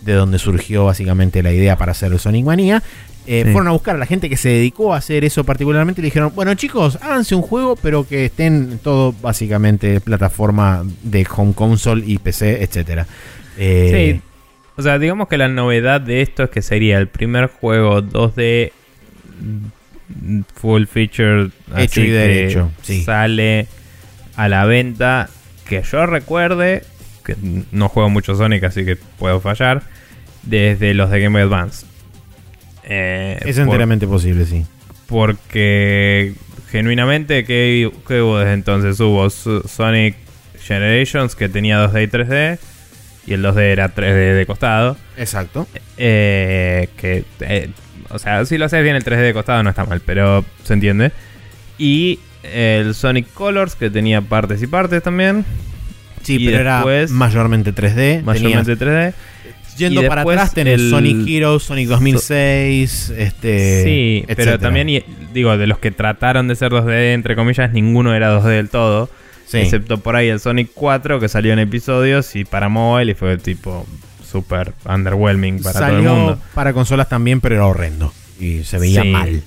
de 0.02 0.14
donde 0.14 0.40
surgió 0.40 0.86
básicamente 0.86 1.44
la 1.44 1.52
idea 1.52 1.78
para 1.78 1.92
hacer 1.92 2.12
el 2.12 2.20
Sonic 2.20 2.46
Mania. 2.46 2.84
Eh, 3.28 3.44
fueron 3.52 3.68
a 3.68 3.72
buscar 3.72 3.96
a 3.96 4.00
la 4.00 4.08
gente 4.08 4.30
que 4.30 4.38
se 4.38 4.50
dedicó 4.50 4.96
a 4.96 4.98
hacer 4.98 5.24
eso 5.24 5.44
particularmente 5.44 6.02
y 6.02 6.04
le 6.04 6.08
dijeron, 6.08 6.32
bueno 6.34 6.56
chicos, 6.56 6.98
háganse 7.04 7.36
un 7.36 7.44
juego 7.44 7.76
pero 7.76 8.08
que 8.08 8.26
estén 8.26 8.80
todo 8.80 9.14
básicamente 9.22 10.02
plataforma 10.02 10.84
de 11.04 11.28
home 11.36 11.54
console 11.54 12.04
y 12.06 12.18
PC, 12.18 12.64
etcétera. 12.64 13.06
Eh, 13.58 14.16
sí. 14.16 14.22
O 14.76 14.82
sea, 14.82 14.98
digamos 14.98 15.28
que 15.28 15.38
la 15.38 15.48
novedad 15.48 16.02
de 16.02 16.24
esto 16.24 16.44
es 16.44 16.50
que 16.50 16.64
sería 16.64 16.98
el 16.98 17.08
primer 17.08 17.48
juego 17.48 18.02
2D 18.02 18.72
full 20.56 20.86
feature 20.86 21.52
hecho 21.78 22.02
y 22.02 22.10
derecho. 22.10 22.72
Sale 23.06 23.68
a 24.36 24.50
la 24.50 24.66
venta 24.66 25.30
que 25.68 25.84
yo 25.84 26.06
recuerde 26.06 26.84
que 27.24 27.36
no 27.72 27.90
juego 27.90 28.10
mucho 28.10 28.36
Sonic, 28.36 28.64
así 28.64 28.86
que 28.86 28.96
puedo 28.96 29.40
fallar, 29.40 29.84
desde 30.44 30.94
los 30.94 31.10
de 31.10 31.20
Game 31.22 31.38
Boy 31.40 31.48
Advance. 31.48 31.86
Eh, 32.84 33.40
es 33.46 33.58
enteramente 33.58 34.08
posible, 34.08 34.46
sí. 34.46 34.66
Porque 35.08 36.34
genuinamente, 36.72 37.44
¿qué, 37.44 37.92
hubo 38.22 38.40
desde 38.40 38.54
entonces? 38.54 39.00
Hubo 39.00 39.30
Sonic 39.30 40.16
Generations 40.62 41.36
que 41.36 41.50
tenía 41.50 41.86
2D 41.86 42.04
y 42.04 42.08
3D. 42.08 42.60
Y 43.28 43.34
el 43.34 43.44
2D 43.44 43.60
era 43.60 43.94
3D 43.94 44.36
de 44.36 44.46
costado. 44.46 44.98
Exacto. 45.16 45.68
Eh, 45.98 46.90
que, 46.98 47.24
eh, 47.42 47.70
o 48.10 48.18
sea, 48.18 48.46
si 48.46 48.58
lo 48.58 48.66
haces 48.66 48.84
bien 48.84 48.96
el 48.96 49.04
3D 49.04 49.22
de 49.22 49.34
costado 49.34 49.62
no 49.64 49.70
está 49.70 49.86
mal, 49.86 50.02
pero 50.04 50.44
se 50.64 50.74
entiende. 50.74 51.12
Y 51.78 52.20
el 52.44 52.96
Sonic 52.96 53.32
Colors 53.34 53.76
que 53.76 53.90
tenía 53.90 54.22
partes 54.22 54.62
y 54.64 54.68
partes 54.68 55.04
también. 55.04 55.46
Sí, 56.24 56.40
pero 56.40 56.60
era 56.60 56.84
mayormente 57.10 57.74
3D. 57.74 58.24
Mayormente 58.24 58.78
3D. 58.78 59.14
Yendo 59.78 60.06
para 60.08 60.22
atrás 60.22 60.54
tenés 60.54 60.80
el... 60.80 60.90
Sonic 60.90 61.28
Heroes, 61.28 61.64
Sonic 61.64 61.88
2006, 61.88 63.14
este... 63.18 63.84
Sí, 63.84 64.26
pero 64.36 64.60
también, 64.60 65.04
digo, 65.34 65.58
de 65.58 65.66
los 65.66 65.80
que 65.80 65.92
trataron 65.92 66.48
de 66.48 66.56
ser 66.56 66.72
2D, 66.72 67.14
entre 67.14 67.36
comillas, 67.36 67.72
ninguno 67.72 68.14
era 68.14 68.38
2D 68.38 68.50
del 68.50 68.70
todo. 68.70 69.10
Excepto 69.54 69.98
por 69.98 70.16
ahí 70.16 70.30
el 70.30 70.40
Sonic 70.40 70.72
4 70.74 71.20
que 71.20 71.28
salió 71.28 71.52
en 71.52 71.60
episodios 71.60 72.36
y 72.36 72.46
para 72.46 72.70
mobile 72.70 73.12
y 73.12 73.16
fue 73.16 73.38
tipo 73.38 73.86
super 74.26 74.74
underwhelming 74.86 75.62
para 75.62 75.88
todo 75.88 75.98
el 75.98 76.04
mundo. 76.04 76.40
para 76.54 76.72
consolas 76.72 77.10
también, 77.10 77.42
pero 77.42 77.56
era 77.56 77.66
horrendo 77.66 78.14
y 78.40 78.64
se 78.64 78.80
veía 78.80 79.04
mal. 79.04 79.44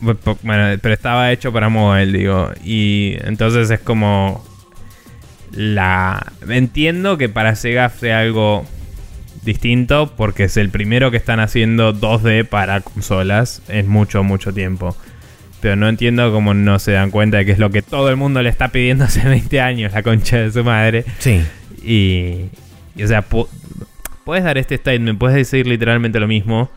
Bueno, 0.00 0.78
pero 0.82 0.94
estaba 0.94 1.32
hecho 1.32 1.52
para 1.52 1.68
mobile, 1.68 2.16
digo. 2.18 2.50
Y 2.64 3.16
entonces 3.20 3.70
es 3.70 3.80
como 3.80 4.44
la 5.52 6.32
entiendo 6.48 7.18
que 7.18 7.28
para 7.28 7.54
Sega 7.56 7.88
sea 7.88 8.20
algo 8.20 8.64
distinto 9.44 10.12
porque 10.16 10.44
es 10.44 10.56
el 10.56 10.70
primero 10.70 11.10
que 11.10 11.16
están 11.16 11.38
haciendo 11.40 11.94
2D 11.94 12.44
para 12.48 12.80
consolas 12.80 13.62
en 13.68 13.88
mucho, 13.88 14.22
mucho 14.24 14.52
tiempo. 14.52 14.96
pero 15.60 15.76
no 15.76 15.88
entiendo 15.88 16.32
cómo 16.32 16.52
no 16.54 16.78
se 16.78 16.92
dan 16.92 17.10
cuenta 17.10 17.38
de 17.38 17.46
que 17.46 17.52
es 17.52 17.58
lo 17.58 17.70
que 17.70 17.82
todo 17.82 18.10
el 18.10 18.16
mundo 18.16 18.42
le 18.42 18.48
está 18.50 18.68
pidiendo 18.68 19.04
hace 19.06 19.26
20 19.28 19.60
años, 19.60 19.92
la 19.92 20.02
concha 20.02 20.38
de 20.38 20.52
su 20.52 20.64
madre. 20.64 21.04
Sí. 21.18 21.42
Y, 21.82 22.50
y, 22.96 23.02
o 23.04 23.06
sea, 23.08 23.28
pu- 23.28 23.48
puedes 24.24 24.42
dar 24.44 24.58
este 24.58 24.76
statement, 24.76 25.18
puedes 25.18 25.36
decir 25.36 25.66
literalmente 25.66 26.18
lo 26.20 26.26
mismo 26.26 26.68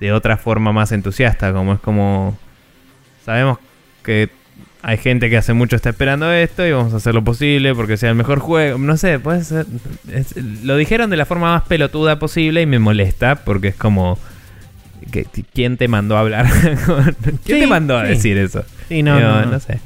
de 0.00 0.12
otra 0.12 0.36
forma 0.36 0.72
más 0.72 0.92
entusiasta, 0.92 1.52
como 1.52 1.74
es 1.74 1.80
como 1.80 2.38
sabemos 3.24 3.58
que 4.04 4.28
hay 4.88 4.96
gente 4.96 5.28
que 5.28 5.36
hace 5.36 5.52
mucho 5.52 5.76
está 5.76 5.90
esperando 5.90 6.32
esto 6.32 6.66
y 6.66 6.72
vamos 6.72 6.94
a 6.94 6.96
hacer 6.96 7.14
lo 7.14 7.22
posible 7.22 7.74
porque 7.74 7.96
sea 7.98 8.08
el 8.10 8.14
mejor 8.16 8.38
juego. 8.38 8.78
No 8.78 8.96
sé, 8.96 9.18
puede 9.18 9.44
ser. 9.44 9.66
es- 10.12 10.34
lo 10.64 10.76
dijeron 10.76 11.10
de 11.10 11.16
la 11.18 11.26
forma 11.26 11.52
más 11.52 11.62
pelotuda 11.64 12.18
posible 12.18 12.62
y 12.62 12.66
me 12.66 12.78
molesta 12.78 13.36
porque 13.36 13.68
es 13.68 13.74
como. 13.74 14.18
¿Quién 15.54 15.76
te 15.76 15.88
mandó 15.88 16.16
a 16.16 16.20
hablar? 16.20 16.46
¿Quién 17.22 17.38
Sí, 17.44 17.60
te 17.60 17.66
mandó 17.66 17.96
a 17.98 18.02
sí. 18.04 18.08
decir 18.10 18.36
eso? 18.38 18.64
Sí, 18.88 19.02
no, 19.02 19.18
no. 19.46 19.60
sé. 19.60 19.78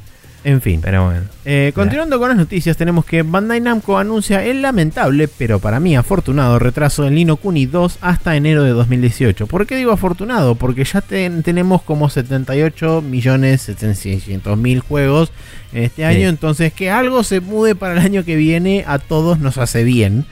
En 0.45 0.61
fin. 0.61 0.81
Pero 0.83 1.05
bueno. 1.07 1.23
Eh, 1.45 1.71
continuando 1.75 2.19
con 2.19 2.29
las 2.29 2.37
noticias, 2.37 2.77
tenemos 2.77 3.05
que 3.05 3.23
Bandai 3.23 3.61
Namco 3.61 3.97
anuncia 3.99 4.45
el 4.45 4.61
lamentable, 4.63 5.29
pero 5.29 5.61
para 5.61 5.79
mí 5.79 5.95
afortunado, 5.97 6.59
retraso 6.59 7.05
del 7.05 7.15
Nino 7.15 7.37
Kuni 7.37 7.67
2 7.67 7.99
hasta 8.01 8.35
enero 8.37 8.65
de 8.65 8.71
2018. 8.71 9.47
¿Por 9.47 9.67
qué 9.67 9.77
digo 9.77 9.93
afortunado? 9.93 10.57
Porque 10.57 10.83
ya 10.85 11.01
ten- 11.01 11.43
tenemos 11.45 11.83
como 11.83 12.09
78 12.11 13.03
millones 13.03 13.63
700 13.63 14.59
mil 14.59 14.81
juegos 14.81 15.31
en 15.73 15.85
este 15.85 16.05
año, 16.05 16.29
entonces 16.29 16.73
que 16.73 16.91
algo 16.91 17.23
se 17.23 17.41
mude 17.41 17.75
para 17.77 17.93
el 17.95 18.01
año 18.01 18.25
que 18.25 18.35
viene 18.37 18.85
a 18.87 18.99
todos 18.99 19.39
nos 19.39 19.59
hace 19.59 19.85
bien. 19.85 20.27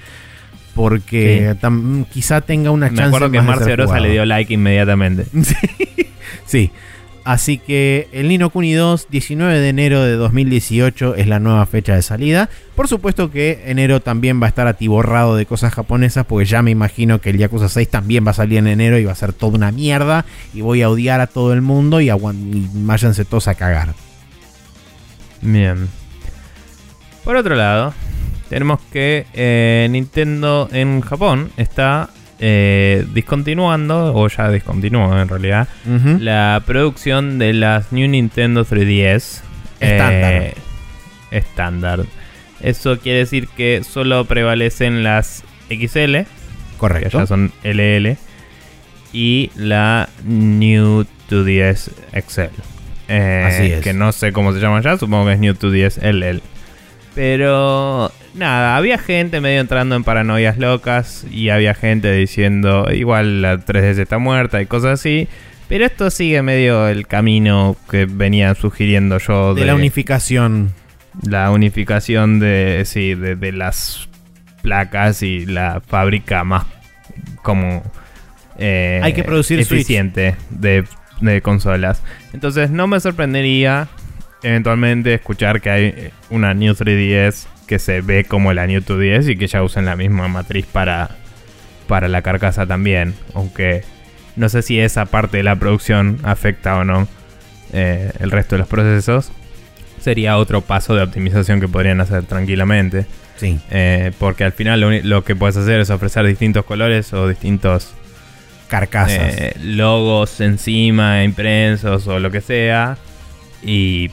Porque 0.75 1.55
quizá 2.13 2.41
tenga 2.41 2.71
una 2.71 2.89
Me 2.89 2.97
chance 2.97 3.09
acuerdo 3.09 3.31
que 3.31 3.43
Marcia 3.43 3.77
jugado. 3.77 4.05
le 4.05 4.11
dio 4.13 4.25
like 4.25 4.53
inmediatamente. 4.55 5.27
Sí. 6.47 6.71
Así 7.25 7.59
que 7.59 8.09
el 8.13 8.29
Nino 8.29 8.51
Kuni 8.51 8.73
2, 8.73 9.09
19 9.11 9.59
de 9.59 9.69
enero 9.69 10.03
de 10.03 10.13
2018 10.13 11.15
es 11.17 11.27
la 11.27 11.39
nueva 11.39 11.67
fecha 11.67 11.95
de 11.95 12.03
salida. 12.03 12.49
Por 12.75 12.89
supuesto 12.89 13.31
que 13.31 13.63
enero 13.67 14.01
también 14.01 14.41
va 14.41 14.47
a 14.47 14.49
estar 14.49 14.67
atiborrado 14.67 15.37
de 15.37 15.47
cosas 15.47 15.75
japonesas, 15.75 16.25
porque 16.27 16.47
ya 16.47 16.63
me 16.63 16.71
imagino 16.71 17.21
que 17.21 17.31
el 17.31 17.39
Yakuza 17.39 17.69
6 17.69 17.89
también 17.89 18.27
va 18.27 18.31
a 18.31 18.35
salir 18.35 18.59
en 18.59 18.67
enero 18.67 18.99
y 18.99 19.05
va 19.05 19.13
a 19.13 19.17
ser 19.17 19.33
toda 19.33 19.57
una 19.57 19.71
mierda. 19.71 20.25
Y 20.55 20.63
voy 20.63 20.83
a 20.83 20.89
odiar 20.89 21.21
a 21.21 21.27
todo 21.27 21.53
el 21.53 21.61
mundo 21.61 22.01
y, 22.01 22.09
y 22.11 22.69
váyanse 22.73 23.25
todos 23.25 23.49
a 23.49 23.55
cagar. 23.55 23.95
Bien. 25.43 25.89
Por 27.25 27.37
otro 27.37 27.55
lado, 27.55 27.95
tenemos 28.49 28.81
que 28.93 29.27
eh, 29.35 29.87
Nintendo 29.91 30.69
en 30.73 31.01
Japón 31.03 31.51
está 31.57 32.11
eh, 32.41 33.07
discontinuando, 33.13 34.15
o 34.15 34.27
ya 34.29 34.51
discontinuó 34.51 35.17
en 35.21 35.29
realidad, 35.29 35.69
la 36.19 36.63
producción 36.67 37.39
de 37.39 37.53
las 37.53 37.93
New 37.93 38.09
Nintendo 38.09 38.65
3DS. 38.65 39.43
Estándar. 39.81 40.33
eh, 40.33 40.55
estándar. 41.31 42.01
Eso 42.61 42.99
quiere 42.99 43.21
decir 43.21 43.49
que 43.49 43.83
solo 43.85 44.25
prevalecen 44.25 45.03
las 45.05 45.43
XL, 45.71 46.13
que 46.13 46.27
Correcto. 46.77 47.19
ya 47.21 47.27
son 47.27 47.53
LL, 47.63 48.17
y 49.13 49.51
la 49.55 50.09
New 50.25 51.07
2DS 51.31 51.91
XL. 52.27 52.41
Eh, 53.09 53.45
Así 53.47 53.73
es. 53.73 53.81
Que 53.83 53.93
no 53.93 54.13
sé 54.13 54.33
cómo 54.33 54.53
se 54.53 54.61
llama 54.61 54.81
ya, 54.83 54.97
supongo 54.99 55.27
que 55.27 55.33
es 55.35 55.39
New 55.41 55.55
2DS 55.55 55.99
LL. 56.03 56.43
Pero 57.15 58.13
nada, 58.35 58.77
había 58.77 58.99
gente 58.99 59.41
medio 59.41 59.61
entrando 59.61 59.97
en 59.97 60.05
paranoias 60.05 60.59
locas 60.59 61.27
y 61.31 61.49
había 61.49 61.75
gente 61.75 62.13
diciendo 62.13 62.89
igual 62.93 63.43
la 63.43 63.57
3DS 63.57 63.99
está 63.99 64.19
muerta 64.19 64.63
y 64.63 64.67
cosas 64.67 65.01
así. 65.01 65.29
Pero 65.69 65.85
esto 65.85 66.11
sigue 66.11 66.43
medio 66.43 66.89
el 66.89 67.07
camino 67.07 67.77
que 67.91 68.05
venía 68.07 68.55
sugiriendo 68.55 69.19
yo 69.19 69.55
de 69.55 69.65
la 69.65 69.75
unificación. 69.75 70.73
la 71.23 71.51
unificación 71.51 72.41
de, 72.41 72.83
sí, 72.87 73.15
de, 73.15 73.37
de 73.37 73.53
las 73.53 74.09
placas 74.63 75.23
y 75.23 75.47
la 75.47 75.81
fábrica 75.81 76.45
más 76.45 76.67
como 77.43 77.83
eh, 78.59 79.01
Hay 79.03 79.13
que 79.13 79.25
producir 79.25 79.59
eficiente 79.59 80.37
de, 80.51 80.85
de 81.21 81.41
consolas. 81.41 82.03
Entonces 82.33 82.71
no 82.71 82.87
me 82.87 83.01
sorprendería 83.01 83.89
eventualmente 84.43 85.15
escuchar 85.15 85.61
que 85.61 85.71
hay 85.71 86.11
una 86.31 86.55
New 86.55 86.75
3DS 86.75 87.47
que 87.67 87.79
se 87.79 88.01
ve 88.01 88.25
como 88.25 88.53
la 88.53 88.67
New 88.67 88.81
2DS 88.81 89.31
y 89.31 89.37
que 89.37 89.47
ya 89.47 89.63
usan 89.63 89.85
la 89.85 89.97
misma 89.97 90.29
matriz 90.29 90.67
para, 90.67 91.17
para 91.87 92.09
la 92.09 92.23
carcasa 92.23 92.67
también. 92.67 93.15
Aunque 93.35 93.83
no 94.37 94.49
sé 94.49 94.63
si 94.63 94.81
esa 94.81 95.07
parte 95.07 95.39
de 95.39 95.43
la 95.43 95.57
producción 95.57 96.19
afecta 96.23 96.77
o 96.77 96.85
no 96.85 97.07
eh, 97.73 98.11
el 98.19 98.31
resto 98.31 98.57
de 98.57 98.61
los 98.61 98.69
procesos 98.69 99.31
sería 100.01 100.39
otro 100.39 100.63
paso 100.63 100.95
de 100.95 101.03
optimización 101.03 101.61
que 101.61 101.69
podrían 101.69 102.01
hacer 102.01 102.25
tranquilamente. 102.25 103.07
Sí. 103.37 103.59
Eh, 103.71 104.13
porque 104.19 104.45
al 104.45 104.53
final 104.53 104.81
lo, 104.81 104.91
lo 104.91 105.25
que 105.25 105.37
puedes 105.37 105.57
hacer 105.57 105.81
es 105.81 105.91
ofrecer 105.91 106.27
distintos 106.27 106.65
colores 106.65 107.13
o 107.13 107.29
distintos 107.29 107.93
Carcasas. 108.69 109.19
eh, 109.19 109.57
logos 109.63 110.41
encima, 110.41 111.25
impresos 111.25 112.07
o 112.07 112.19
lo 112.19 112.31
que 112.31 112.41
sea. 112.41 112.97
Y 113.63 114.11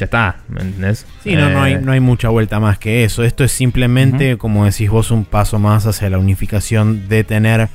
ya 0.00 0.04
está, 0.06 0.36
¿me 0.48 0.62
entendés? 0.62 1.06
Sí, 1.22 1.34
no, 1.36 1.50
no, 1.50 1.62
hay, 1.62 1.74
Eh, 1.74 1.80
no 1.82 1.92
hay 1.92 2.00
mucha 2.00 2.28
vuelta 2.30 2.58
más 2.58 2.78
que 2.78 3.04
eso. 3.04 3.22
Esto 3.22 3.44
es 3.44 3.52
simplemente, 3.52 4.36
como 4.38 4.64
decís 4.64 4.88
vos, 4.90 5.10
un 5.10 5.24
paso 5.24 5.58
más 5.58 5.86
hacia 5.86 6.08
la 6.10 6.18
unificación 6.18 7.08
de 7.08 7.22
tener 7.22 7.68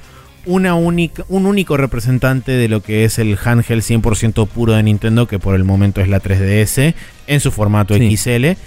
una 0.48 0.76
única, 0.76 1.24
un 1.30 1.46
único 1.46 1.78
representante 1.78 2.52
de 2.52 2.68
lo 2.68 2.82
que 2.82 3.04
es 3.06 3.18
el 3.20 3.38
handheld 3.44 3.82
100% 3.84 4.48
puro 4.48 4.74
de 4.74 4.84
Nintendo, 4.84 5.28
que 5.28 5.40
por 5.40 5.56
el 5.56 5.64
momento 5.64 6.02
es 6.02 6.08
la 6.08 6.20
3DS, 6.20 6.94
en 7.28 7.40
su 7.40 7.52
formato 7.52 7.96
Sí. 7.96 8.18
XL, 8.18 8.58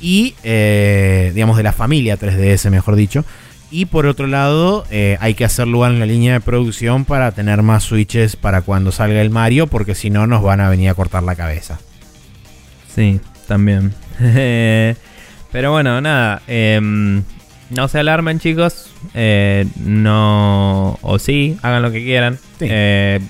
y, 0.00 0.34
eh, 0.44 1.32
digamos, 1.34 1.56
de 1.56 1.62
la 1.64 1.72
familia 1.72 2.16
3DS, 2.16 2.70
mejor 2.70 2.94
dicho. 2.96 3.24
Y 3.70 3.84
por 3.86 4.06
otro 4.06 4.26
lado, 4.26 4.86
eh, 4.90 5.18
hay 5.20 5.34
que 5.34 5.44
hacer 5.44 5.66
lugar 5.68 5.92
en 5.92 5.98
la 5.98 6.06
línea 6.06 6.32
de 6.32 6.40
producción 6.40 7.04
para 7.04 7.32
tener 7.32 7.62
más 7.62 7.82
switches 7.84 8.34
para 8.36 8.62
cuando 8.62 8.92
salga 8.92 9.20
el 9.20 9.30
Mario, 9.30 9.66
porque 9.66 9.94
si 9.94 10.08
no 10.08 10.26
nos 10.26 10.42
van 10.42 10.60
a 10.60 10.70
venir 10.70 10.88
a 10.88 10.94
cortar 10.94 11.22
la 11.22 11.34
cabeza. 11.34 11.78
Sí, 12.98 13.20
también. 13.46 13.92
Pero 15.52 15.70
bueno, 15.70 16.00
nada. 16.00 16.42
em, 16.48 17.22
no 17.70 17.86
se 17.86 18.00
alarmen, 18.00 18.40
chicos. 18.40 18.92
Eh, 19.14 19.66
no. 19.76 20.98
O 21.02 21.18
sí, 21.20 21.56
hagan 21.62 21.82
lo 21.82 21.92
que 21.92 22.02
quieran. 22.02 22.36
Sí. 22.58 22.66
Eh, 22.68 23.20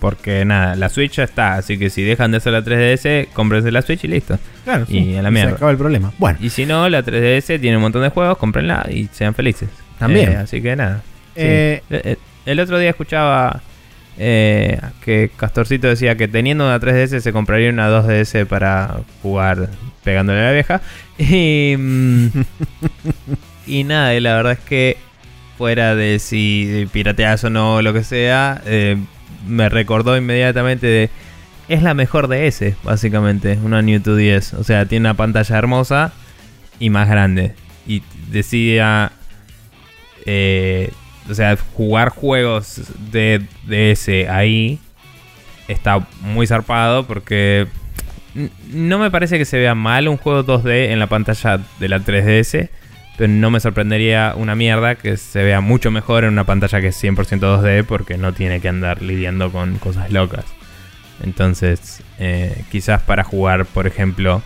porque 0.00 0.44
nada, 0.44 0.74
la 0.76 0.88
Switch 0.88 1.12
ya 1.16 1.24
está. 1.24 1.54
Así 1.54 1.78
que 1.78 1.88
si 1.88 2.02
dejan 2.02 2.32
de 2.32 2.40
ser 2.40 2.52
la 2.52 2.62
3DS, 2.64 3.28
cómprense 3.32 3.70
la 3.70 3.82
Switch 3.82 4.02
y 4.04 4.08
listo. 4.08 4.38
Claro, 4.64 4.86
Y 4.88 5.14
a 5.14 5.22
la 5.22 5.30
mierda. 5.30 5.50
Se 5.50 5.56
acaba 5.56 5.70
el 5.70 5.78
problema. 5.78 6.12
Bueno, 6.18 6.38
Y 6.42 6.50
si 6.50 6.66
no, 6.66 6.88
la 6.88 7.04
3DS 7.04 7.60
tiene 7.60 7.76
un 7.76 7.82
montón 7.82 8.02
de 8.02 8.08
juegos, 8.08 8.38
cómprenla 8.38 8.86
y 8.90 9.08
sean 9.12 9.34
felices. 9.34 9.68
También. 9.98 10.32
Eh, 10.32 10.36
así 10.36 10.60
que 10.60 10.74
nada. 10.74 11.02
Sí. 11.34 11.42
Eh, 11.42 11.82
eh, 11.90 12.16
El 12.44 12.58
otro 12.60 12.78
día 12.78 12.90
escuchaba 12.90 13.60
eh, 14.18 14.80
que 15.04 15.30
Castorcito 15.36 15.88
decía 15.88 16.16
que 16.16 16.28
teniendo 16.28 16.64
una 16.64 16.80
3DS 16.80 17.20
se 17.20 17.32
compraría 17.32 17.70
una 17.70 17.90
2DS 17.90 18.46
para 18.46 19.00
jugar 19.22 19.68
pegándole 20.04 20.40
a 20.40 20.44
la 20.44 20.52
vieja. 20.52 20.80
Y, 21.18 21.74
mm, 21.76 22.26
y 23.66 23.84
nada, 23.84 24.14
y 24.14 24.20
la 24.20 24.36
verdad 24.36 24.52
es 24.52 24.60
que 24.60 24.96
fuera 25.58 25.94
de 25.94 26.18
si 26.18 26.88
pirateas 26.92 27.44
o 27.44 27.50
no, 27.50 27.82
lo 27.82 27.92
que 27.92 28.04
sea, 28.04 28.60
eh, 28.66 28.96
me 29.46 29.68
recordó 29.68 30.16
inmediatamente 30.16 30.86
de... 30.86 31.10
Es 31.68 31.82
la 31.82 31.94
mejor 31.94 32.28
DS, 32.28 32.76
básicamente, 32.84 33.58
una 33.62 33.82
New 33.82 34.00
2DS. 34.00 34.54
O 34.54 34.62
sea, 34.62 34.86
tiene 34.86 35.08
una 35.08 35.14
pantalla 35.14 35.58
hermosa 35.58 36.12
y 36.78 36.90
más 36.90 37.08
grande. 37.08 37.54
Y 37.86 38.02
decía... 38.30 39.12
eh, 40.26 40.92
o 41.28 41.34
sea, 41.34 41.56
jugar 41.74 42.10
juegos 42.10 42.82
de 43.10 43.42
DS 43.66 44.28
ahí 44.30 44.78
está 45.68 46.06
muy 46.20 46.46
zarpado 46.46 47.06
porque 47.06 47.66
no 48.70 48.98
me 48.98 49.10
parece 49.10 49.38
que 49.38 49.44
se 49.44 49.58
vea 49.58 49.74
mal 49.74 50.08
un 50.08 50.16
juego 50.16 50.44
2D 50.44 50.90
en 50.90 50.98
la 50.98 51.06
pantalla 51.06 51.60
de 51.80 51.88
la 51.88 52.00
3DS, 52.00 52.68
pero 53.16 53.32
no 53.32 53.50
me 53.50 53.60
sorprendería 53.60 54.34
una 54.36 54.54
mierda 54.54 54.96
que 54.96 55.16
se 55.16 55.42
vea 55.42 55.60
mucho 55.60 55.90
mejor 55.90 56.24
en 56.24 56.30
una 56.30 56.44
pantalla 56.44 56.80
que 56.80 56.88
es 56.88 57.02
100% 57.02 57.16
2D 57.40 57.84
porque 57.84 58.18
no 58.18 58.32
tiene 58.32 58.60
que 58.60 58.68
andar 58.68 59.02
lidiando 59.02 59.50
con 59.50 59.78
cosas 59.78 60.12
locas. 60.12 60.44
Entonces, 61.22 62.02
eh, 62.18 62.64
quizás 62.70 63.02
para 63.02 63.24
jugar, 63.24 63.64
por 63.64 63.86
ejemplo, 63.86 64.42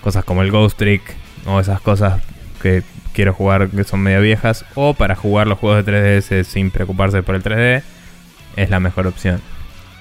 cosas 0.00 0.24
como 0.24 0.42
el 0.42 0.50
Ghost 0.50 0.76
Trick 0.76 1.02
o 1.46 1.60
esas 1.60 1.80
cosas 1.80 2.20
que 2.60 2.82
quiero 3.18 3.34
jugar 3.34 3.68
que 3.68 3.82
son 3.82 3.98
medio 3.98 4.20
viejas, 4.20 4.64
o 4.76 4.94
para 4.94 5.16
jugar 5.16 5.48
los 5.48 5.58
juegos 5.58 5.84
de 5.84 6.22
3DS 6.22 6.44
sin 6.44 6.70
preocuparse 6.70 7.20
por 7.24 7.34
el 7.34 7.42
3D, 7.42 7.82
es 8.54 8.70
la 8.70 8.78
mejor 8.78 9.08
opción. 9.08 9.40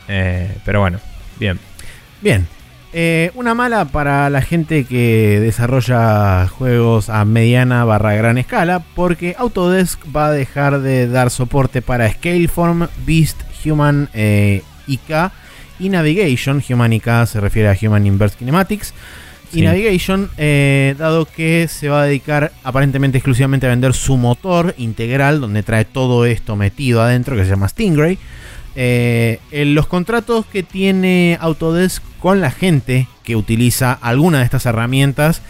Eh, 0.07 0.55
pero 0.63 0.81
bueno, 0.81 0.99
bien. 1.39 1.57
Bien. 2.21 2.45
Eh, 2.93 3.31
una 3.33 3.55
mala 3.55 3.85
para 3.85 4.29
la 4.29 4.43
gente 4.43 4.83
que 4.83 5.39
desarrolla 5.39 6.47
juegos 6.47 7.09
a 7.09 7.25
mediana 7.25 7.85
barra 7.85 8.13
gran 8.13 8.37
escala, 8.37 8.83
porque 8.93 9.35
Autodesk 9.39 9.99
va 10.15 10.27
a 10.27 10.31
dejar 10.31 10.81
de 10.81 11.07
dar 11.07 11.31
soporte 11.31 11.81
para 11.81 12.07
Scaleform, 12.13 12.87
Beast, 13.07 13.41
Human 13.65 14.09
eh, 14.13 14.61
IK 14.85 15.31
y 15.79 15.89
Navigation. 15.89 16.63
Humanica 16.69 17.25
se 17.25 17.41
refiere 17.41 17.67
a 17.67 17.77
Human 17.81 18.05
Inverse 18.05 18.37
Kinematics. 18.37 18.93
Y. 19.53 19.61
Navigation, 19.61 20.29
eh, 20.37 20.95
dado 20.97 21.25
que 21.25 21.67
se 21.69 21.89
va 21.89 22.01
a 22.01 22.05
dedicar 22.05 22.51
aparentemente 22.63 23.17
exclusivamente 23.17 23.65
a 23.65 23.69
vender 23.69 23.93
su 23.93 24.17
motor 24.17 24.75
integral, 24.77 25.39
donde 25.41 25.63
trae 25.63 25.85
todo 25.85 26.25
esto 26.25 26.55
metido 26.55 27.01
adentro, 27.01 27.35
que 27.35 27.43
se 27.43 27.49
llama 27.51 27.67
Stingray. 27.69 28.17
eh, 28.75 29.39
en 29.51 29.73
los 29.73 29.87
contratos 29.87 30.45
que 30.45 30.61
tiene 30.63 31.37
Autodesk 31.41 32.03
con 32.19 32.41
la 32.41 32.51
gente 32.51 33.07
que 33.23 33.35
utiliza 33.35 33.91
alguna 33.93 34.39
de 34.39 34.43
estas 34.43 34.65
herramientas, 34.67 35.41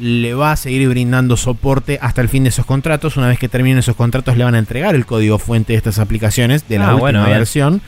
le 0.00 0.34
va 0.34 0.52
a 0.52 0.56
seguir 0.56 0.88
brindando 0.88 1.36
soporte 1.36 1.98
hasta 2.02 2.20
el 2.20 2.28
fin 2.28 2.42
de 2.42 2.48
esos 2.48 2.66
contratos. 2.66 3.16
Una 3.16 3.28
vez 3.28 3.38
que 3.38 3.48
terminen 3.48 3.78
esos 3.78 3.94
contratos, 3.96 4.36
le 4.36 4.44
van 4.44 4.54
a 4.56 4.58
entregar 4.58 4.94
el 4.96 5.06
código 5.06 5.38
fuente 5.38 5.72
de 5.72 5.76
estas 5.78 5.98
aplicaciones 5.98 6.68
de 6.68 6.78
la 6.78 6.86
Ah, 6.88 6.94
última 6.94 7.00
bueno, 7.00 7.24
versión 7.26 7.80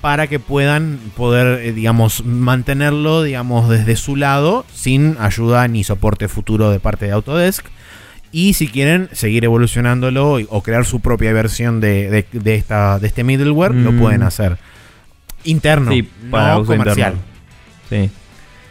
para 0.00 0.26
que 0.28 0.38
puedan 0.38 0.98
poder, 1.16 1.60
eh, 1.60 1.72
digamos, 1.72 2.24
mantenerlo, 2.24 3.22
digamos, 3.22 3.68
desde 3.68 3.96
su 3.96 4.14
lado 4.16 4.64
sin 4.72 5.16
ayuda 5.18 5.66
ni 5.68 5.82
soporte 5.84 6.28
futuro 6.28 6.70
de 6.70 6.78
parte 6.80 7.06
de 7.06 7.12
Autodesk. 7.12 7.66
Y 8.30 8.52
si 8.54 8.68
quieren 8.68 9.08
seguir 9.12 9.44
evolucionándolo 9.44 10.34
o 10.50 10.62
crear 10.62 10.84
su 10.84 11.00
propia 11.00 11.32
versión 11.32 11.80
de, 11.80 12.10
de- 12.10 12.26
de 12.38 12.54
esta, 12.54 12.98
de 12.98 13.06
este 13.08 13.24
middleware, 13.24 13.74
lo 13.74 13.92
Mm. 13.92 13.98
pueden 13.98 14.22
hacer. 14.22 14.58
Interno, 15.44 15.90
Sí, 15.92 16.02
para 16.30 16.54
no 16.54 16.60
uso 16.60 16.72
comercial. 16.76 17.14
interno. 17.14 18.06
Sí. 18.06 18.10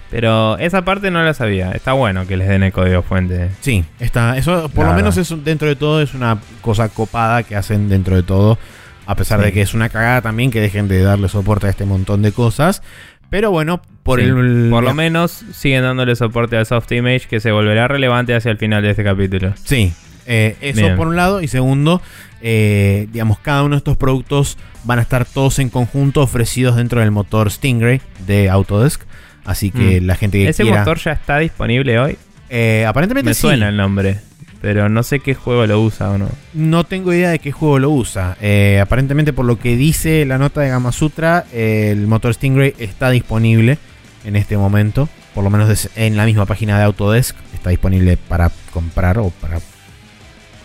Pero 0.10 0.58
esa 0.60 0.84
parte 0.84 1.12
no 1.12 1.22
la 1.24 1.34
sabía. 1.34 1.72
Está 1.72 1.94
bueno 1.94 2.26
que 2.28 2.38
les 2.38 2.48
den 2.48 2.64
el 2.64 2.72
código 2.72 3.02
fuente. 3.02 3.50
Sí, 3.60 3.84
está, 4.00 4.38
eso 4.38 4.70
por 4.70 4.86
lo 4.86 4.94
menos 4.94 5.18
es, 5.18 5.34
dentro 5.44 5.68
de 5.68 5.76
todo 5.76 6.02
es 6.02 6.14
una 6.14 6.38
cosa 6.62 6.88
copada 6.88 7.44
que 7.44 7.56
hacen 7.58 7.90
dentro 7.90 8.16
de 8.16 8.24
todo. 8.24 8.58
A 9.08 9.16
pesar 9.16 9.40
Sí. 9.40 9.46
de 9.46 9.54
que 9.54 9.62
es 9.62 9.74
una 9.74 9.90
cagada 9.90 10.22
también 10.22 10.52
que 10.52 10.62
dejen 10.62 10.88
de 10.88 11.02
darle 11.02 11.30
soporte 11.30 11.66
a 11.68 11.70
este 11.72 11.86
montón 11.86 12.22
de 12.22 12.32
cosas. 12.32 12.84
Pero 13.30 13.52
bueno, 13.52 13.82
por 14.04 14.20
Sí, 14.20 14.26
el. 14.26 14.68
Por 14.70 14.84
lo 14.84 14.94
menos 14.94 15.44
siguen 15.54 15.82
dándole 15.84 16.16
soporte 16.16 16.56
al 16.58 16.66
soft 16.66 16.92
image 16.92 17.28
que 17.30 17.40
se 17.40 17.52
volverá 17.52 17.88
relevante 17.88 18.36
hacia 18.36 18.52
el 18.52 18.58
final 18.58 18.82
de 18.84 18.92
este 18.92 19.04
capítulo. 19.04 19.54
Sí, 19.64 19.92
eh, 20.26 20.56
eso 20.62 20.82
Bien. 20.82 20.96
por 20.96 21.08
un 21.08 21.16
lado. 21.18 21.42
Y 21.42 21.48
segundo, 21.50 22.02
eh, 22.42 23.08
digamos, 23.12 23.40
cada 23.40 23.64
uno 23.64 23.76
de 23.76 23.80
estos 23.80 23.98
productos 23.98 24.58
van 24.86 25.00
a 25.00 25.02
estar 25.02 25.26
todos 25.26 25.60
en 25.60 25.70
conjunto 25.70 26.22
ofrecidos 26.22 26.76
dentro 26.78 27.02
del 27.02 27.12
motor 27.12 27.52
Stingray 27.52 28.00
de 28.26 28.50
Autodesk. 28.50 29.02
Así 29.44 29.72
que 29.72 30.00
Mm. 30.02 30.06
la 30.06 30.16
gente 30.16 30.38
que 30.40 30.50
¿Ese 30.50 30.64
quiera. 30.64 30.80
motor 30.80 30.98
ya 31.00 31.12
está 31.14 31.38
disponible 31.40 32.00
hoy? 32.00 32.18
eh, 32.50 32.86
aparentemente 32.88 33.30
Me 33.32 33.34
sí. 33.34 33.42
suena 33.42 33.68
el 33.68 33.76
nombre. 33.76 34.20
Pero 34.62 34.90
no 34.90 35.04
sé 35.04 35.20
qué 35.20 35.36
juego 35.36 35.66
lo 35.68 35.82
usa 35.82 36.10
o 36.10 36.18
no. 36.18 36.30
No 36.54 36.84
tengo 36.84 37.14
idea 37.14 37.30
de 37.30 37.40
qué 37.40 37.52
juego 37.52 37.80
lo 37.80 37.92
usa. 37.92 38.38
Eh, 38.42 38.80
aparentemente, 38.82 39.34
por 39.34 39.46
lo 39.46 39.60
que 39.60 39.76
dice 39.76 40.26
la 40.26 40.38
nota 40.38 40.62
de 40.62 40.70
Gama 40.70 40.92
Sutra, 40.92 41.46
eh, 41.54 41.90
el 41.92 42.08
motor 42.08 42.34
Stingray 42.34 42.74
está 42.80 43.10
disponible 43.12 43.78
en 44.26 44.36
este 44.36 44.58
momento. 44.58 45.08
Por 45.36 45.44
lo 45.44 45.52
menos 45.52 45.90
en 45.96 46.18
la 46.18 46.26
misma 46.26 46.46
página 46.46 46.78
de 46.80 46.86
Autodesk. 46.86 47.36
Está 47.54 47.70
disponible 47.70 48.18
para 48.18 48.52
comprar 48.72 49.20
o 49.20 49.30
para 49.30 49.60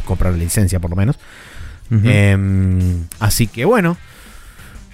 comprar 0.06 0.32
la 0.32 0.38
licencia, 0.38 0.80
por 0.80 0.90
lo 0.90 0.96
menos. 0.96 1.18
Em, 2.04 3.04
así 3.20 3.46
que 3.46 3.66
bueno, 3.66 3.98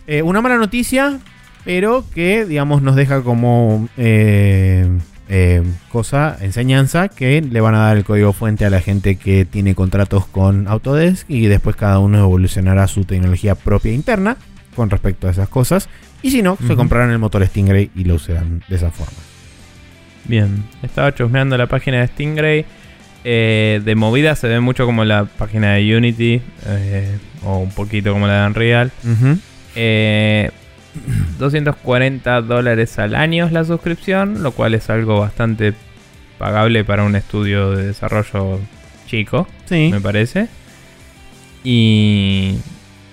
eh, 0.08 0.22
una 0.22 0.40
mala 0.40 0.56
noticia, 0.56 1.20
pero 1.64 2.04
que 2.12 2.44
digamos 2.44 2.82
nos 2.82 2.96
deja 2.96 3.22
como 3.22 3.88
eh, 5.28 5.62
cosa, 5.90 6.36
enseñanza, 6.40 7.08
que 7.08 7.40
le 7.40 7.60
van 7.60 7.74
a 7.74 7.86
dar 7.86 7.96
el 7.96 8.04
código 8.04 8.32
fuente 8.32 8.64
a 8.64 8.70
la 8.70 8.80
gente 8.80 9.16
que 9.16 9.44
tiene 9.44 9.74
contratos 9.74 10.26
con 10.26 10.68
Autodesk 10.68 11.28
y 11.28 11.46
después 11.46 11.76
cada 11.76 11.98
uno 11.98 12.18
evolucionará 12.18 12.86
su 12.88 13.04
tecnología 13.04 13.54
propia 13.54 13.92
interna 13.92 14.36
con 14.74 14.90
respecto 14.90 15.28
a 15.28 15.30
esas 15.30 15.48
cosas. 15.48 15.88
Y 16.22 16.30
si 16.30 16.42
no, 16.42 16.56
se 16.66 16.74
comprarán 16.74 17.10
el 17.10 17.18
motor 17.18 17.46
Stingray 17.46 17.90
y 17.94 18.04
lo 18.04 18.14
usarán 18.14 18.62
de 18.68 18.76
esa 18.76 18.90
forma. 18.90 19.18
Bien, 20.24 20.64
estaba 20.82 21.14
chusmeando 21.14 21.56
la 21.56 21.66
página 21.66 22.00
de 22.00 22.06
Stingray. 22.08 22.64
Eh, 23.24 23.80
de 23.84 23.94
movida 23.94 24.34
se 24.34 24.48
ve 24.48 24.60
mucho 24.60 24.86
como 24.86 25.04
la 25.04 25.24
página 25.26 25.74
de 25.74 25.96
Unity. 25.96 26.42
eh, 26.66 27.18
o 27.44 27.58
un 27.58 27.70
poquito 27.70 28.12
como 28.12 28.26
la 28.26 28.42
de 28.42 28.46
Unreal. 28.46 28.92
Eh, 29.74 30.50
240 31.38 32.40
dólares 32.42 32.98
al 32.98 33.14
año 33.14 33.46
es 33.46 33.52
la 33.52 33.64
suscripción, 33.64 34.42
lo 34.42 34.52
cual 34.52 34.74
es 34.74 34.90
algo 34.90 35.20
bastante 35.20 35.74
pagable 36.38 36.84
para 36.84 37.04
un 37.04 37.16
estudio 37.16 37.70
de 37.72 37.86
desarrollo 37.88 38.60
chico, 39.06 39.46
Sí. 39.66 39.88
me 39.92 40.00
parece. 40.00 40.48
Y 41.64 42.58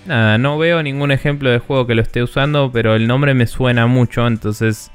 nada, 0.05 0.37
no 0.37 0.57
veo 0.57 0.83
ningún 0.83 1.11
ejemplo 1.11 1.49
de 1.49 1.59
juego 1.59 1.87
que 1.87 1.95
lo 1.95 2.01
esté 2.01 2.21
usando, 2.23 2.71
pero 2.71 2.95
el 2.95 3.07
nombre 3.07 3.33
me 3.33 3.47
suena 3.47 3.87
mucho, 3.87 4.27
entonces 4.27 4.91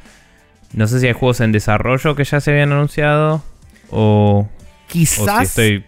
no 0.72 0.86
sé 0.86 1.00
si 1.00 1.06
hay 1.08 1.12
juegos 1.12 1.40
en 1.40 1.52
desarrollo 1.52 2.14
que 2.14 2.24
ya 2.24 2.40
se 2.40 2.52
habían 2.52 2.72
anunciado 2.72 3.42
o, 3.90 4.46
o 4.46 4.48
si 4.86 4.98
Quizás 5.00 5.42
estoy 5.42 5.84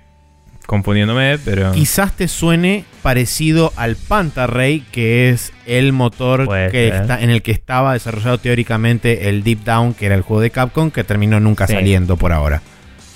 confundiéndome, 0.73 1.37
pero 1.45 1.73
Quizás 1.73 2.17
te 2.17 2.29
suene 2.29 2.87
parecido 3.03 3.75
al 3.77 3.95
Pantarray, 3.97 4.81
que 4.91 5.29
es 5.29 5.53
el 5.67 5.93
motor 5.93 6.49
que 6.71 6.89
está, 6.89 7.21
en 7.21 7.29
el 7.29 7.43
que 7.43 7.53
estaba 7.53 7.93
desarrollado 7.93 8.39
teóricamente 8.39 9.29
el 9.29 9.43
Deep 9.45 9.65
Down, 9.65 9.93
que 9.93 10.07
era 10.07 10.15
el 10.15 10.23
juego 10.23 10.41
de 10.41 10.49
Capcom, 10.51 10.91
que 10.91 11.05
terminó 11.05 11.41
nunca 11.41 11.67
Sí. 11.67 11.75
saliendo 11.75 12.17
por 12.17 12.33
ahora. 12.33 12.63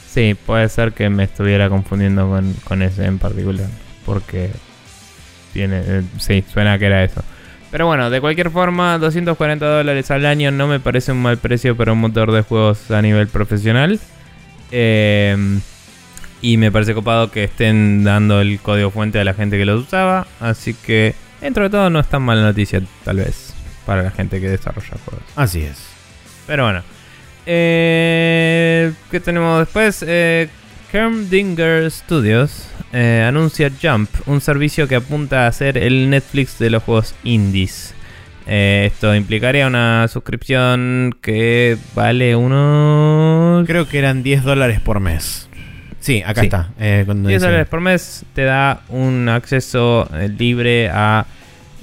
Sí, 0.07 0.37
puede 0.45 0.69
ser 0.69 0.93
que 0.93 1.09
me 1.09 1.25
estuviera 1.25 1.71
confundiendo 1.71 2.29
con, 2.29 2.53
con 2.65 2.83
ese 2.83 3.07
en 3.07 3.19
particular. 3.19 3.69
Porque 4.05 4.51
tiene. 5.55 5.81
eh, 5.83 6.03
sí, 6.19 6.45
suena 6.53 6.79
que 6.79 6.85
era 6.87 7.05
eso. 7.05 7.23
Pero 7.71 7.87
bueno, 7.87 8.11
de 8.11 8.21
cualquier 8.21 8.51
forma, 8.51 8.99
240 8.99 9.65
dólares 9.67 10.11
al 10.11 10.27
año 10.27 10.51
no 10.51 10.67
me 10.67 10.79
parece 10.79 11.11
un 11.13 11.23
mal 11.23 11.39
precio 11.39 11.75
para 11.75 11.93
un 11.93 12.01
motor 12.01 12.33
de 12.33 12.43
juegos 12.43 12.91
a 12.91 13.01
nivel 13.01 13.29
profesional. 13.29 13.99
Eh, 14.73 15.59
y 16.47 16.59
me 16.59 16.71
parece 16.71 16.95
copado 16.95 17.33
que 17.33 17.43
estén 17.43 18.05
dando 18.05 18.41
el 18.41 18.61
código 18.61 18.93
fuente 18.93 19.19
a 19.19 19.25
la 19.25 19.35
gente 19.35 19.59
que 19.59 19.65
los 19.65 19.83
usaba. 19.83 20.29
Así 20.39 20.75
que, 20.75 21.17
dentro 21.41 21.65
de 21.65 21.71
todo, 21.71 21.91
no 21.91 21.99
es 21.99 22.07
tan 22.07 22.23
mala 22.23 22.43
noticia, 22.43 22.81
tal 23.05 23.17
vez, 23.17 23.53
para 23.85 24.05
la 24.05 24.13
gente 24.13 24.41
que 24.41 24.49
desarrolla 24.49 24.97
juegos. 25.05 25.25
Así 25.35 25.63
es. 25.63 25.89
Pero 26.47 26.63
bueno. 26.63 26.85
Eh, 27.47 28.93
¿Qué 29.11 29.19
tenemos 29.19 29.59
después? 29.59 30.05
Eh, 30.07 30.49
Kermdinger 30.93 31.91
Studios 31.91 32.69
eh, 32.93 33.25
anuncia 33.27 33.69
Jump, 33.83 34.09
un 34.27 34.41
servicio 34.41 34.87
que 34.87 34.95
apunta 34.95 35.49
a 35.49 35.53
ser 35.53 35.77
el 35.77 36.11
Netflix 36.11 36.61
de 36.61 36.71
los 36.71 36.85
juegos 36.85 37.17
indies. 37.25 37.93
Eh, 38.47 38.91
esto 38.93 39.13
implicaría 39.17 39.67
una 39.67 40.07
suscripción 40.07 41.17
que 41.21 41.77
vale 41.97 42.37
unos... 42.37 43.67
Creo 43.67 43.89
que 43.89 43.99
eran 43.99 44.23
10 44.23 44.45
dólares 44.45 44.81
por 44.81 45.01
mes. 45.01 45.46
Sí, 46.07 46.23
acá 46.25 46.43
Sí. 46.43 46.47
está. 46.47 46.69
eh, 46.79 47.03
cuando 47.05 47.29
10 47.29 47.41
dice- 47.41 47.47
dólares 47.49 47.69
por 47.69 47.81
mes 47.81 48.25
te 48.33 48.45
da 48.45 48.83
un 48.91 49.29
acceso 49.29 50.09
eh, 50.15 50.29
libre 50.29 50.89
a 50.89 51.27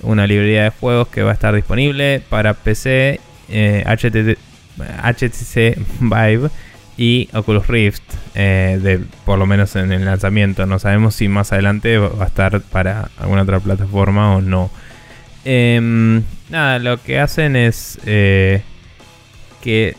una 0.01 0.25
librería 0.25 0.63
de 0.63 0.69
juegos 0.69 1.09
que 1.09 1.23
va 1.23 1.31
a 1.31 1.33
estar 1.33 1.53
disponible 1.53 2.21
para 2.29 2.53
PC, 2.53 3.19
eh, 3.49 3.83
HTC 3.85 5.77
Vive 5.99 6.49
y 6.95 7.27
Oculus 7.33 7.67
Rift, 7.67 8.01
eh, 8.35 8.79
de, 8.81 9.01
por 9.25 9.37
lo 9.39 9.45
menos 9.45 9.75
en 9.75 9.91
el 9.91 10.05
lanzamiento. 10.05 10.65
No 10.65 10.79
sabemos 10.79 11.15
si 11.15 11.27
más 11.27 11.51
adelante 11.51 11.97
va 11.97 12.23
a 12.23 12.27
estar 12.27 12.61
para 12.61 13.09
alguna 13.17 13.41
otra 13.41 13.59
plataforma 13.59 14.35
o 14.37 14.41
no. 14.41 14.71
Em, 15.43 16.23
nada, 16.49 16.79
lo 16.79 17.01
que 17.01 17.19
hacen 17.19 17.55
es 17.57 17.99
eh, 18.05 18.61
que 19.61 19.97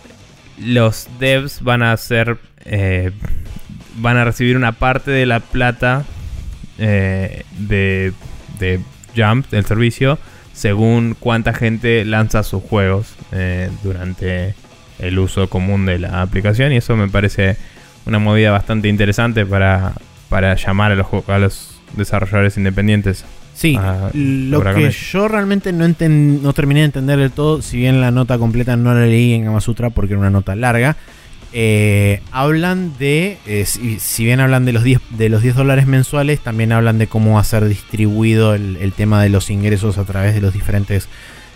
los 0.58 1.08
devs 1.18 1.60
van 1.62 1.82
a 1.82 1.92
hacer 1.92 2.38
eh, 2.64 3.10
van 3.96 4.16
a 4.16 4.24
recibir 4.24 4.56
una 4.56 4.72
parte 4.72 5.10
de 5.10 5.26
la 5.26 5.40
plata 5.40 6.04
eh, 6.78 7.44
de, 7.58 8.12
de 8.58 8.80
Jump, 9.16 9.48
del 9.50 9.64
servicio, 9.64 10.18
según 10.52 11.16
cuánta 11.18 11.52
gente 11.52 12.04
lanza 12.04 12.42
sus 12.42 12.62
juegos 12.62 13.14
eh, 13.32 13.70
durante 13.82 14.54
el 14.98 15.18
uso 15.18 15.48
común 15.48 15.86
de 15.86 15.98
la 15.98 16.22
aplicación. 16.22 16.72
Y 16.72 16.76
eso 16.76 16.96
me 16.96 17.08
parece 17.08 17.56
una 18.06 18.18
movida 18.18 18.50
bastante 18.50 18.88
interesante 18.88 19.46
para, 19.46 19.92
para 20.28 20.54
llamar 20.54 20.92
a 20.92 20.94
los, 20.94 21.06
a 21.28 21.38
los 21.38 21.80
desarrolladores 21.96 22.56
independientes. 22.56 23.24
Sí, 23.54 23.76
a 23.76 24.10
lo 24.12 24.64
que 24.74 24.90
yo 24.90 25.28
realmente 25.28 25.72
no, 25.72 25.86
enten- 25.86 26.40
no 26.40 26.52
terminé 26.52 26.80
de 26.80 26.86
entender 26.86 27.20
del 27.20 27.30
todo, 27.30 27.62
si 27.62 27.76
bien 27.76 28.00
la 28.00 28.10
nota 28.10 28.36
completa 28.36 28.76
no 28.76 28.92
la 28.94 29.06
leí 29.06 29.32
en 29.32 29.44
Gamasutra 29.44 29.90
porque 29.90 30.14
era 30.14 30.20
una 30.20 30.30
nota 30.30 30.56
larga, 30.56 30.96
eh, 31.56 32.20
hablan 32.32 32.98
de, 32.98 33.38
eh, 33.46 33.64
si, 33.64 34.00
si 34.00 34.24
bien 34.24 34.40
hablan 34.40 34.64
de 34.64 34.72
los 34.72 34.82
10 34.82 35.00
de 35.10 35.28
los 35.28 35.40
10 35.40 35.54
dólares 35.54 35.86
mensuales, 35.86 36.40
también 36.40 36.72
hablan 36.72 36.98
de 36.98 37.06
cómo 37.06 37.34
va 37.34 37.40
a 37.40 37.44
ser 37.44 37.66
distribuido 37.66 38.54
el, 38.54 38.76
el 38.78 38.92
tema 38.92 39.22
de 39.22 39.28
los 39.28 39.50
ingresos 39.50 39.96
a 39.96 40.04
través 40.04 40.34
de 40.34 40.40
los 40.40 40.52
diferentes 40.52 41.08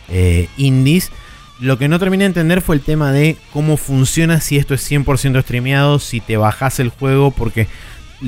eh, 0.08 0.48
indies. 0.56 1.10
Lo 1.58 1.78
que 1.78 1.88
no 1.88 1.98
terminé 1.98 2.22
de 2.22 2.28
entender 2.28 2.60
fue 2.60 2.76
el 2.76 2.82
tema 2.82 3.10
de 3.10 3.36
cómo 3.52 3.76
funciona 3.76 4.40
si 4.40 4.56
esto 4.56 4.72
es 4.72 4.88
100% 4.88 5.42
streameado, 5.42 5.98
si 5.98 6.20
te 6.20 6.36
bajas 6.36 6.78
el 6.78 6.90
juego, 6.90 7.32
porque 7.32 7.66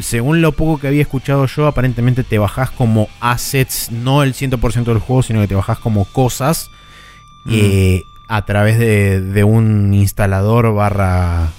según 0.02 0.42
lo 0.42 0.51
poco 0.51 0.80
que 0.80 0.88
había 0.88 1.02
escuchado 1.02 1.47
yo, 1.47 1.68
aparentemente 1.68 2.24
te 2.24 2.38
bajás 2.38 2.72
como 2.72 3.09
assets, 3.20 3.92
no 3.92 4.24
el 4.24 4.34
100% 4.34 4.86
del 4.86 4.98
juego, 4.98 5.22
sino 5.22 5.40
que 5.40 5.47
te 5.47 5.55
bajás 5.55 5.78
como 5.78 6.05
cosas. 6.06 6.72
Mm. 7.44 7.51
Eh, 7.52 8.06
a 8.26 8.44
través 8.44 8.78
de, 8.78 9.20
de 9.20 9.44
un 9.44 9.94
instalador 9.94 10.74
barra 10.74 11.51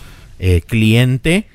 eh, 0.43 0.61
cliente 0.61 1.45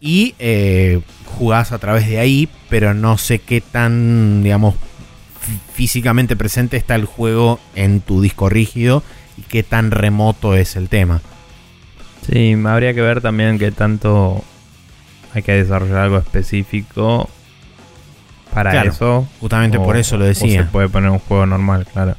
y 0.00 0.34
eh, 0.38 1.00
jugás 1.24 1.72
a 1.72 1.78
través 1.78 2.06
de 2.06 2.18
ahí, 2.18 2.48
pero 2.68 2.92
no 2.94 3.16
sé 3.18 3.38
qué 3.40 3.60
tan, 3.62 4.42
digamos, 4.42 4.74
fí- 4.74 5.58
físicamente 5.72 6.36
presente 6.36 6.76
está 6.76 6.94
el 6.94 7.06
juego 7.06 7.58
en 7.74 8.00
tu 8.00 8.20
disco 8.20 8.48
rígido 8.50 9.02
y 9.38 9.42
qué 9.42 9.62
tan 9.62 9.90
remoto 9.90 10.54
es 10.54 10.76
el 10.76 10.88
tema. 10.90 11.22
Sí, 12.30 12.54
habría 12.66 12.92
que 12.94 13.00
ver 13.00 13.20
también 13.22 13.58
qué 13.58 13.70
tanto 13.72 14.44
hay 15.34 15.42
que 15.42 15.52
desarrollar 15.52 15.98
algo 15.98 16.18
específico 16.18 17.28
para 18.52 18.70
Claro, 18.70 18.90
eso. 18.90 19.28
Justamente 19.40 19.78
O- 19.78 19.82
por 19.82 19.96
eso 19.96 20.16
lo 20.16 20.24
o 20.26 20.32
se 20.34 20.40
decía. 20.44 20.68
puede 20.70 20.88
poner 20.90 21.10
un 21.10 21.18
juego 21.18 21.46
normal, 21.46 21.86
claro. 21.92 22.14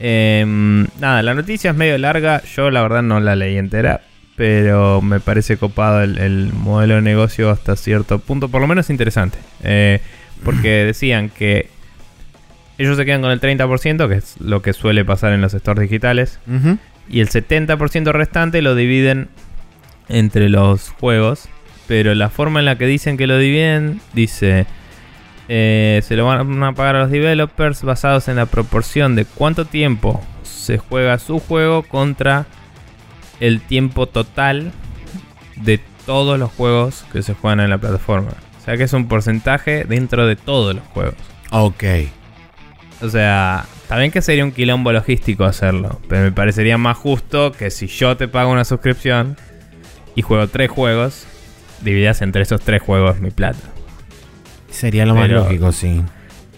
Em, 0.00 0.86
nada, 1.00 1.22
la 1.22 1.34
noticia 1.34 1.70
es 1.70 1.76
medio 1.76 1.96
larga. 1.98 2.42
Yo 2.56 2.70
la 2.70 2.82
verdad 2.82 3.02
no 3.02 3.20
la 3.20 3.36
leí 3.36 3.56
entera. 3.56 4.02
Pero 4.36 5.02
me 5.02 5.20
parece 5.20 5.56
copado 5.56 6.02
el, 6.02 6.18
el 6.18 6.52
modelo 6.52 6.96
de 6.96 7.02
negocio 7.02 7.50
hasta 7.50 7.76
cierto 7.76 8.18
punto. 8.18 8.48
Por 8.48 8.60
lo 8.60 8.66
menos 8.66 8.90
interesante. 8.90 9.38
Eh, 9.62 10.00
porque 10.44 10.68
decían 10.86 11.28
que 11.28 11.68
ellos 12.78 12.96
se 12.96 13.04
quedan 13.04 13.20
con 13.20 13.30
el 13.30 13.40
30%, 13.40 14.08
que 14.08 14.14
es 14.14 14.40
lo 14.40 14.62
que 14.62 14.72
suele 14.72 15.04
pasar 15.04 15.32
en 15.32 15.40
los 15.40 15.52
stores 15.52 15.82
digitales. 15.82 16.40
Y 17.08 17.20
el 17.20 17.28
70% 17.28 18.12
restante 18.12 18.62
lo 18.62 18.74
dividen 18.74 19.28
entre 20.08 20.48
los 20.48 20.90
juegos. 20.90 21.48
Pero 21.86 22.14
la 22.14 22.30
forma 22.30 22.60
en 22.60 22.64
la 22.64 22.78
que 22.78 22.86
dicen 22.86 23.16
que 23.16 23.26
lo 23.26 23.38
dividen, 23.38 24.00
dice, 24.14 24.66
eh, 25.48 26.00
se 26.04 26.16
lo 26.16 26.24
van 26.24 26.62
a 26.62 26.72
pagar 26.72 26.96
a 26.96 27.00
los 27.00 27.10
developers 27.10 27.82
basados 27.82 28.28
en 28.28 28.36
la 28.36 28.46
proporción 28.46 29.14
de 29.16 29.24
cuánto 29.24 29.64
tiempo 29.64 30.24
se 30.42 30.78
juega 30.78 31.18
su 31.18 31.38
juego 31.40 31.82
contra 31.82 32.46
el 33.42 33.60
tiempo 33.60 34.06
total 34.06 34.70
de 35.56 35.80
todos 36.06 36.38
los 36.38 36.52
juegos 36.52 37.04
que 37.12 37.22
se 37.22 37.34
juegan 37.34 37.58
en 37.58 37.70
la 37.70 37.78
plataforma. 37.78 38.30
O 38.60 38.64
sea 38.64 38.76
que 38.76 38.84
es 38.84 38.92
un 38.92 39.08
porcentaje 39.08 39.84
dentro 39.84 40.26
de 40.28 40.36
todos 40.36 40.76
los 40.76 40.84
juegos. 40.88 41.16
Ok. 41.50 41.82
O 43.02 43.08
sea, 43.08 43.66
también 43.88 44.12
que 44.12 44.22
sería 44.22 44.44
un 44.44 44.52
quilombo 44.52 44.92
logístico 44.92 45.44
hacerlo. 45.44 46.00
Pero 46.08 46.22
me 46.22 46.30
parecería 46.30 46.78
más 46.78 46.96
justo 46.96 47.50
que 47.50 47.72
si 47.72 47.88
yo 47.88 48.16
te 48.16 48.28
pago 48.28 48.52
una 48.52 48.64
suscripción 48.64 49.36
y 50.14 50.22
juego 50.22 50.46
tres 50.46 50.70
juegos, 50.70 51.26
dividas 51.80 52.22
entre 52.22 52.42
esos 52.42 52.60
tres 52.60 52.80
juegos 52.80 53.18
mi 53.18 53.32
plata. 53.32 53.58
Sería 54.70 55.04
lo 55.04 55.16
más 55.16 55.28
lógico, 55.28 55.72
sí. 55.72 56.00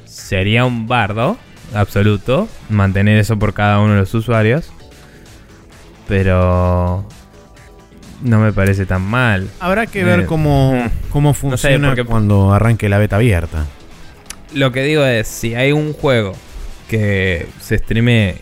Sería 0.05 0.66
un 0.66 0.86
bardo 0.86 1.39
absoluto 1.73 2.47
mantener 2.69 3.19
eso 3.19 3.39
por 3.39 3.55
cada 3.55 3.81
uno 3.81 3.94
de 3.94 4.01
los 4.01 4.12
usuarios. 4.12 4.70
Pero 6.09 7.06
no 8.22 8.39
me 8.40 8.52
parece 8.52 8.86
tan 8.86 9.02
mal. 9.02 9.48
Habrá 9.60 9.86
que 9.86 10.01
Eh, 10.01 10.05
ver 10.05 10.26
cómo, 10.26 10.74
mm. 10.74 11.10
cómo 11.10 11.35
sé, 11.35 11.40
funciona 11.40 11.94
cuando 12.05 12.52
arranque 12.52 12.89
la 12.89 12.98
beta 12.98 13.16
abierta. 13.16 13.64
Lo 14.55 14.70
que 14.72 14.82
digo 14.82 15.05
es, 15.05 15.26
si 15.28 15.55
hay 15.55 15.72
un 15.72 15.93
juego 15.93 16.35
que 16.89 17.47
se 17.60 17.78
streamee, 17.78 18.36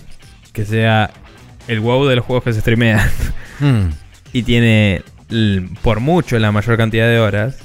que 0.52 0.64
sea 0.66 1.10
el 1.68 1.80
wow 1.80 2.06
de 2.06 2.16
los 2.16 2.24
juegos 2.24 2.44
que 2.44 2.52
se 2.52 2.60
streamean, 2.60 3.00
Mm. 3.60 3.90
y 4.32 4.42
tiene 4.42 5.02
por 5.82 6.00
mucho 6.00 6.36
la 6.38 6.50
mayor 6.50 6.76
cantidad 6.76 7.06
de 7.06 7.20
horas, 7.20 7.58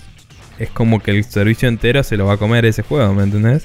es 0.60 0.70
como 0.70 1.02
que 1.02 1.12
el 1.12 1.24
servicio 1.24 1.68
entero 1.68 2.04
se 2.04 2.18
lo 2.18 2.26
va 2.28 2.34
a 2.34 2.38
comer 2.38 2.66
ese 2.66 2.84
juego, 2.84 3.14
¿me 3.16 3.24
entendés? 3.24 3.64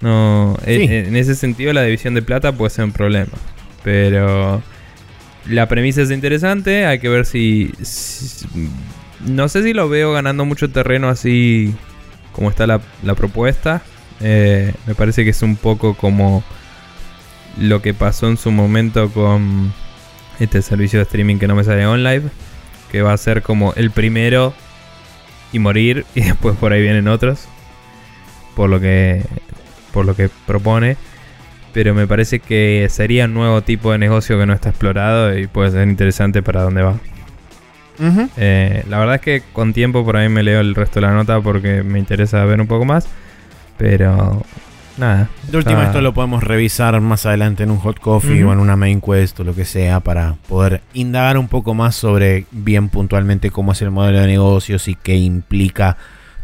No, 0.00 0.56
en 0.64 1.14
ese 1.14 1.34
sentido 1.34 1.72
la 1.74 1.82
división 1.82 2.14
de 2.14 2.22
plata 2.22 2.52
puede 2.52 2.70
ser 2.70 2.84
un 2.86 2.92
problema. 2.92 3.32
Pero 3.84 4.62
la 5.46 5.68
premisa 5.68 6.02
es 6.02 6.10
interesante, 6.10 6.86
hay 6.86 6.98
que 6.98 7.08
ver 7.08 7.26
si, 7.26 7.72
no 9.26 9.48
sé 9.48 9.62
si 9.62 9.72
lo 9.72 9.88
veo 9.88 10.12
ganando 10.12 10.44
mucho 10.44 10.70
terreno 10.70 11.08
así 11.08 11.74
como 12.32 12.50
está 12.50 12.66
la, 12.66 12.80
la 13.02 13.14
propuesta. 13.14 13.82
Eh, 14.20 14.72
me 14.86 14.94
parece 14.94 15.24
que 15.24 15.30
es 15.30 15.42
un 15.42 15.56
poco 15.56 15.94
como 15.94 16.44
lo 17.58 17.82
que 17.82 17.92
pasó 17.92 18.28
en 18.28 18.36
su 18.36 18.50
momento 18.50 19.10
con 19.10 19.72
este 20.38 20.62
servicio 20.62 20.98
de 20.98 21.04
streaming 21.04 21.38
que 21.38 21.48
no 21.48 21.54
me 21.54 21.64
sale 21.64 21.86
online, 21.86 22.22
que 22.90 23.02
va 23.02 23.12
a 23.12 23.16
ser 23.16 23.42
como 23.42 23.74
el 23.74 23.90
primero 23.90 24.54
y 25.52 25.58
morir 25.58 26.06
y 26.14 26.22
después 26.22 26.56
por 26.56 26.72
ahí 26.72 26.82
vienen 26.82 27.08
otros, 27.08 27.46
por 28.54 28.70
lo 28.70 28.80
que 28.80 29.24
por 29.92 30.06
lo 30.06 30.16
que 30.16 30.30
propone, 30.46 30.96
pero 31.72 31.94
me 31.94 32.06
parece 32.06 32.40
que 32.40 32.86
sería 32.90 33.24
un 33.26 33.34
nuevo 33.34 33.62
tipo 33.62 33.92
de 33.92 33.98
negocio 33.98 34.38
que 34.38 34.46
no 34.46 34.52
está 34.52 34.70
explorado 34.70 35.36
y 35.38 35.46
puede 35.46 35.70
ser 35.70 35.88
interesante 35.88 36.42
para 36.42 36.62
dónde 36.62 36.82
va. 36.82 36.94
Eh, 38.36 38.84
la 38.88 38.98
verdad 38.98 39.16
es 39.16 39.20
que 39.20 39.42
con 39.52 39.72
tiempo 39.72 40.04
por 40.04 40.16
ahí 40.16 40.28
me 40.28 40.42
leo 40.42 40.60
el 40.60 40.74
resto 40.74 41.00
de 41.00 41.06
la 41.06 41.12
nota 41.12 41.40
porque 41.40 41.82
me 41.82 41.98
interesa 41.98 42.44
ver 42.44 42.60
un 42.60 42.66
poco 42.66 42.84
más, 42.84 43.06
pero 43.78 44.42
nada. 44.98 45.28
De 45.48 45.56
última, 45.56 45.80
está- 45.80 45.86
esto 45.90 46.00
lo 46.00 46.12
podemos 46.12 46.42
revisar 46.42 47.00
más 47.00 47.26
adelante 47.26 47.62
en 47.62 47.70
un 47.70 47.78
hot 47.78 48.00
coffee 48.00 48.42
o 48.44 48.52
en 48.52 48.58
una 48.58 48.76
main 48.76 49.00
quest 49.00 49.38
o 49.40 49.44
lo 49.44 49.54
que 49.54 49.64
sea 49.64 50.00
para 50.00 50.34
poder 50.48 50.80
indagar 50.94 51.38
un 51.38 51.46
poco 51.48 51.74
más 51.74 51.94
sobre 51.94 52.46
bien 52.50 52.88
puntualmente 52.88 53.50
cómo 53.50 53.72
es 53.72 53.82
el 53.82 53.90
modelo 53.92 54.18
de 54.20 54.26
negocios 54.26 54.88
y 54.88 54.94
qué 54.96 55.14
implica 55.16 55.96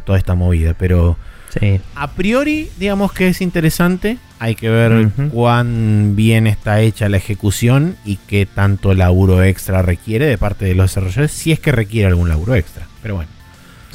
toda 0.05 0.17
esta 0.19 0.35
movida. 0.35 0.75
Pero 0.79 1.17
Sí. 1.59 1.81
a 1.95 2.13
priori, 2.13 2.69
digamos 2.79 3.13
que 3.13 3.29
es 3.29 3.41
interesante. 3.41 4.19
Hay 4.39 4.55
que 4.55 4.69
ver 4.69 5.09
cuán 5.33 6.15
bien 6.15 6.47
está 6.47 6.81
hecha 6.81 7.09
la 7.09 7.17
ejecución 7.17 7.97
y 8.05 8.17
qué 8.29 8.47
tanto 8.47 8.95
laburo 8.95 9.43
extra 9.43 9.83
requiere 9.83 10.27
de 10.27 10.39
parte 10.39 10.65
de 10.65 10.75
los 10.75 10.91
desarrolladores, 10.91 11.33
si 11.33 11.53
es 11.53 11.59
que 11.59 11.73
requiere 11.73 12.07
algún 12.09 12.29
laburo 12.29 12.55
extra. 12.55 12.87
Pero 13.03 13.17
bueno. 13.17 13.31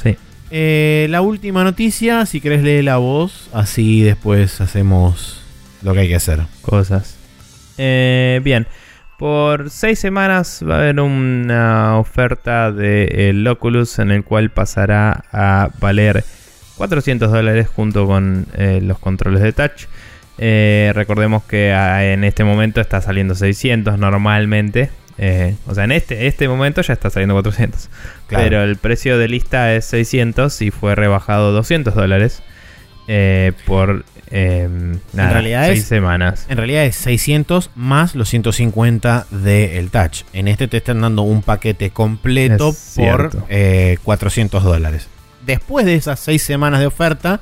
Sí. 0.02 0.16
Eh, 0.50 1.06
la 1.10 1.22
última 1.22 1.64
noticia, 1.64 2.26
si 2.26 2.40
querés 2.40 2.62
leer 2.62 2.84
la 2.84 2.98
voz, 2.98 3.48
así 3.52 4.02
después 4.02 4.60
hacemos 4.60 5.40
lo 5.82 5.94
que 5.94 6.00
hay 6.00 6.08
que 6.08 6.16
hacer. 6.16 6.40
cosas. 6.62 7.16
Eh, 7.78 8.40
bien, 8.44 8.66
por 9.18 9.70
seis 9.70 9.98
semanas 9.98 10.64
va 10.68 10.74
a 10.74 10.78
haber 10.78 11.00
una 11.00 11.98
oferta 11.98 12.72
de 12.72 13.30
el 13.30 13.46
Oculus 13.46 13.98
en 13.98 14.10
el 14.10 14.24
cual 14.24 14.50
pasará 14.50 15.24
a 15.32 15.70
valer 15.80 16.24
400 16.76 17.30
dólares 17.30 17.68
junto 17.74 18.06
con 18.06 18.46
eh, 18.56 18.80
los 18.82 18.98
controles 18.98 19.42
de 19.42 19.52
touch. 19.52 19.84
Eh, 20.38 20.90
recordemos 20.94 21.44
que 21.44 21.72
ah, 21.72 22.04
en 22.12 22.24
este 22.24 22.42
momento 22.44 22.80
está 22.80 23.00
saliendo 23.00 23.34
600 23.34 23.98
normalmente. 23.98 24.90
Eh, 25.16 25.54
o 25.66 25.74
sea, 25.74 25.84
en 25.84 25.92
este, 25.92 26.26
este 26.26 26.48
momento 26.48 26.82
ya 26.82 26.92
está 26.92 27.08
saliendo 27.10 27.34
400. 27.34 27.88
Claro. 28.26 28.44
Pero 28.44 28.62
el 28.64 28.76
precio 28.76 29.16
de 29.18 29.28
lista 29.28 29.72
es 29.74 29.84
600 29.84 30.60
y 30.62 30.70
fue 30.72 30.96
rebajado 30.96 31.52
200 31.52 31.94
dólares 31.94 32.42
eh, 33.06 33.52
por 33.66 34.04
eh, 34.32 34.68
nada, 35.12 35.32
realidad 35.34 35.66
seis 35.68 35.80
es- 35.80 35.86
semanas. 35.86 36.46
En 36.48 36.56
realidad 36.56 36.84
es 36.84 36.96
600 36.96 37.70
más 37.76 38.16
los 38.16 38.28
150 38.30 39.26
del 39.30 39.90
Touch. 39.90 40.22
En 40.32 40.48
este 40.48 40.66
te 40.66 40.78
están 40.78 41.00
dando 41.02 41.22
un 41.22 41.42
paquete 41.42 41.90
completo 41.90 42.70
Es 42.70 42.94
por 42.96 43.30
eh, 43.50 43.98
400 44.02 44.64
dólares. 44.64 45.08
Después 45.46 45.86
de 45.86 45.94
esas 45.94 46.20
6 46.20 46.42
semanas 46.42 46.80
de 46.80 46.86
oferta, 46.86 47.40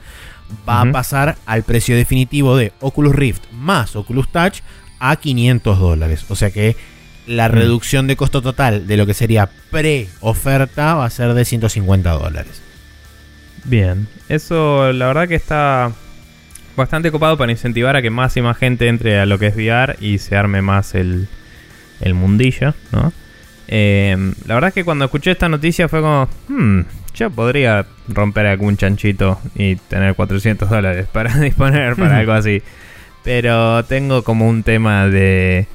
va 0.69 0.83
a 0.83 0.93
pasar 0.93 1.37
al 1.47 1.63
precio 1.63 1.97
definitivo 1.97 2.57
de 2.57 2.73
Oculus 2.81 3.15
Rift 3.15 3.43
más 3.53 3.97
Oculus 3.97 4.29
Touch 4.31 4.61
a 5.01 5.17
500 5.17 5.79
dólares. 5.79 6.25
O 6.29 6.37
sea 6.37 6.51
que 6.51 6.77
la 7.27 7.49
Mm. 7.49 7.53
reducción 7.53 8.07
de 8.07 8.17
costo 8.17 8.43
total 8.43 8.87
de 8.87 8.97
lo 8.97 9.07
que 9.07 9.15
sería 9.15 9.49
pre-oferta 9.71 10.95
va 10.95 11.05
a 11.07 11.11
ser 11.11 11.35
de 11.35 11.45
150 11.45 12.11
dólares. 12.11 12.61
Bien, 13.65 14.09
eso 14.29 14.93
la 14.93 15.07
verdad 15.07 15.29
que 15.29 15.37
está 15.37 15.93
bastante 16.77 17.13
copado 17.13 17.37
para 17.39 17.53
incentivar 17.53 17.95
a 17.97 18.03
que 18.03 18.11
más 18.11 18.37
y 18.37 18.43
más 18.43 18.57
gente 18.57 18.89
entre 18.89 19.21
a 19.21 19.27
lo 19.27 19.39
que 19.39 19.47
es 19.49 19.55
VR 19.57 19.97
y 20.01 20.19
se 20.19 20.37
arme 20.37 20.63
más 20.63 20.95
el, 20.95 21.29
el 22.01 22.15
mundillo, 22.15 22.75
¿no? 22.91 23.13
Eh, 23.69 24.33
la 24.47 24.55
verdad 24.55 24.69
es 24.69 24.75
que 24.75 24.85
cuando 24.85 25.05
escuché 25.05 25.31
esta 25.31 25.49
noticia 25.49 25.89
fue 25.89 26.01
como, 26.01 26.29
hmm, 26.49 26.81
yo 27.15 27.31
podría 27.31 27.87
romper 28.09 28.47
algún 28.47 28.77
chanchito 28.77 29.39
y 29.55 29.77
tener 29.77 30.15
400 30.15 30.69
dólares 30.69 31.07
para 31.13 31.35
disponer 31.41 31.97
para 31.97 32.19
algo 32.19 32.33
así. 32.33 32.63
Pero 33.25 33.85
tengo 33.85 34.23
como 34.25 34.49
un 34.49 34.63
tema 34.63 35.09
de... 35.09 35.67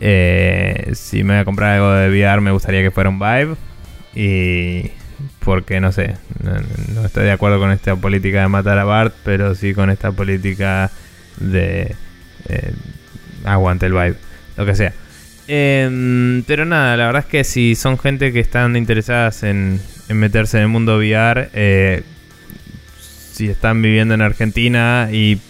eh, 0.00 0.90
si 0.94 1.22
me 1.22 1.34
voy 1.34 1.42
a 1.42 1.44
comprar 1.44 1.74
algo 1.76 1.92
de 1.92 2.08
VR 2.08 2.40
me 2.40 2.50
gustaría 2.50 2.82
que 2.82 2.90
fuera 2.90 3.10
un 3.10 3.18
Vive. 3.18 3.56
Y... 4.14 4.90
Porque 5.44 5.80
no 5.80 5.92
sé, 5.92 6.16
no, 6.94 7.04
estoy 7.04 7.24
de 7.24 7.32
acuerdo 7.32 7.58
con 7.58 7.70
esta 7.72 7.94
política 7.96 8.40
de 8.40 8.48
matar 8.48 8.78
a 8.78 8.84
Bart, 8.84 9.14
pero 9.22 9.54
sí 9.54 9.74
con 9.74 9.90
esta 9.90 10.12
política 10.12 10.90
de... 11.38 11.94
eh, 12.48 12.72
aguante 13.44 13.86
el 13.86 13.92
Vive, 13.92 14.14
lo 14.56 14.64
que 14.64 14.74
sea. 14.74 14.92
Em, 15.46 16.42
pero 16.44 16.64
nada, 16.64 16.96
la 16.96 17.06
verdad 17.06 17.24
es 17.24 17.30
que 17.30 17.44
si 17.44 17.74
son 17.74 17.98
gente 17.98 18.32
que 18.32 18.40
están 18.40 18.76
interesadas 18.76 19.42
en 19.42 19.80
meterse 20.14 20.58
en 20.58 20.64
el 20.64 20.68
mundo 20.68 20.96
VR, 20.96 21.50
eh, 21.52 22.02
si 23.32 23.48
están 23.48 23.82
viviendo 23.82 24.14
en 24.14 24.22
Argentina 24.22 25.08
y 25.10 25.40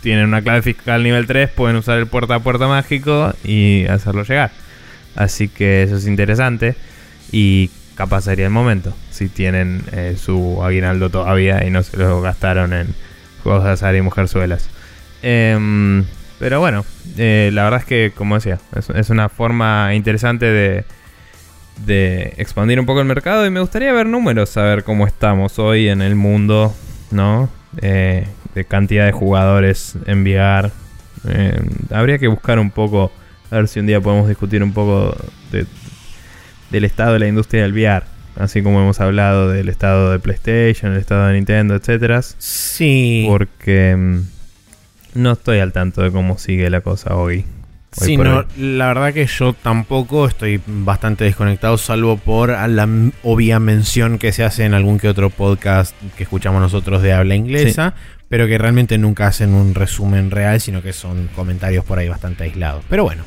tienen 0.00 0.26
una 0.26 0.42
clave 0.42 0.62
fiscal 0.62 1.02
nivel 1.02 1.26
3, 1.26 1.50
pueden 1.50 1.76
usar 1.76 1.98
el 1.98 2.06
puerta 2.06 2.36
a 2.36 2.40
puerta 2.40 2.66
mágico 2.66 3.32
y 3.42 3.86
hacerlo 3.86 4.22
llegar. 4.24 4.52
Así 5.16 5.48
que 5.48 5.82
eso 5.82 5.96
es 5.96 6.06
interesante. 6.06 6.76
Y 7.32 7.70
capaz 7.94 8.22
sería 8.22 8.46
el 8.46 8.52
momento. 8.52 8.94
Si 9.10 9.28
tienen 9.28 9.82
eh, 9.92 10.16
su 10.18 10.62
aguinaldo 10.62 11.10
todavía 11.10 11.66
y 11.66 11.70
no 11.70 11.82
se 11.82 11.96
lo 11.96 12.20
gastaron 12.20 12.72
en 12.72 12.88
juegos 13.42 13.64
de 13.64 13.70
azar 13.70 13.94
y 13.94 14.02
mujerzuelas. 14.02 14.68
Em, 15.22 16.04
pero 16.38 16.60
bueno, 16.60 16.84
eh, 17.16 17.50
la 17.52 17.64
verdad 17.64 17.80
es 17.80 17.86
que, 17.86 18.12
como 18.14 18.34
decía, 18.34 18.58
es 18.94 19.10
una 19.10 19.28
forma 19.28 19.94
interesante 19.94 20.46
de, 20.46 20.84
de 21.86 22.34
expandir 22.38 22.78
un 22.80 22.86
poco 22.86 23.00
el 23.00 23.06
mercado. 23.06 23.46
Y 23.46 23.50
me 23.50 23.60
gustaría 23.60 23.92
ver 23.92 24.06
números, 24.06 24.50
saber 24.50 24.84
cómo 24.84 25.06
estamos 25.06 25.58
hoy 25.58 25.88
en 25.88 26.02
el 26.02 26.14
mundo, 26.14 26.74
¿no? 27.10 27.48
Eh, 27.82 28.26
de 28.54 28.64
cantidad 28.64 29.04
de 29.06 29.12
jugadores 29.12 29.96
en 30.06 30.22
VR. 30.22 30.70
Eh, 31.28 31.60
habría 31.90 32.18
que 32.18 32.28
buscar 32.28 32.58
un 32.58 32.70
poco, 32.70 33.10
a 33.50 33.56
ver 33.56 33.68
si 33.68 33.80
un 33.80 33.86
día 33.86 34.00
podemos 34.00 34.28
discutir 34.28 34.62
un 34.62 34.72
poco 34.72 35.16
de- 35.50 35.66
del 36.70 36.84
estado 36.84 37.14
de 37.14 37.18
la 37.20 37.28
industria 37.28 37.62
del 37.62 37.72
VR. 37.72 38.04
Así 38.36 38.62
como 38.62 38.80
hemos 38.80 39.00
hablado 39.00 39.48
del 39.50 39.68
estado 39.68 40.10
de 40.10 40.18
PlayStation, 40.18 40.92
el 40.92 40.98
estado 40.98 41.26
de 41.28 41.34
Nintendo, 41.34 41.74
etcétera. 41.76 42.20
Sí. 42.22 43.24
Porque 43.28 43.94
mm, 43.96 44.20
no 45.14 45.32
estoy 45.32 45.60
al 45.60 45.72
tanto 45.72 46.02
de 46.02 46.10
cómo 46.10 46.36
sigue 46.38 46.68
la 46.70 46.80
cosa 46.80 47.14
hoy. 47.16 47.44
Sí, 47.96 48.16
no, 48.16 48.44
la 48.56 48.88
verdad 48.88 49.12
que 49.12 49.26
yo 49.26 49.52
tampoco 49.52 50.26
estoy 50.26 50.60
bastante 50.66 51.24
desconectado, 51.24 51.78
salvo 51.78 52.16
por 52.16 52.50
la 52.50 52.88
obvia 53.22 53.60
mención 53.60 54.18
que 54.18 54.32
se 54.32 54.44
hace 54.44 54.64
en 54.64 54.74
algún 54.74 54.98
que 54.98 55.08
otro 55.08 55.30
podcast 55.30 55.94
que 56.16 56.24
escuchamos 56.24 56.60
nosotros 56.60 57.02
de 57.02 57.12
habla 57.12 57.36
inglesa, 57.36 57.94
pero 58.28 58.46
que 58.48 58.58
realmente 58.58 58.98
nunca 58.98 59.28
hacen 59.28 59.54
un 59.54 59.74
resumen 59.74 60.30
real, 60.30 60.60
sino 60.60 60.82
que 60.82 60.92
son 60.92 61.28
comentarios 61.36 61.84
por 61.84 61.98
ahí 61.98 62.08
bastante 62.08 62.44
aislados. 62.44 62.84
Pero 62.88 63.04
bueno, 63.04 63.24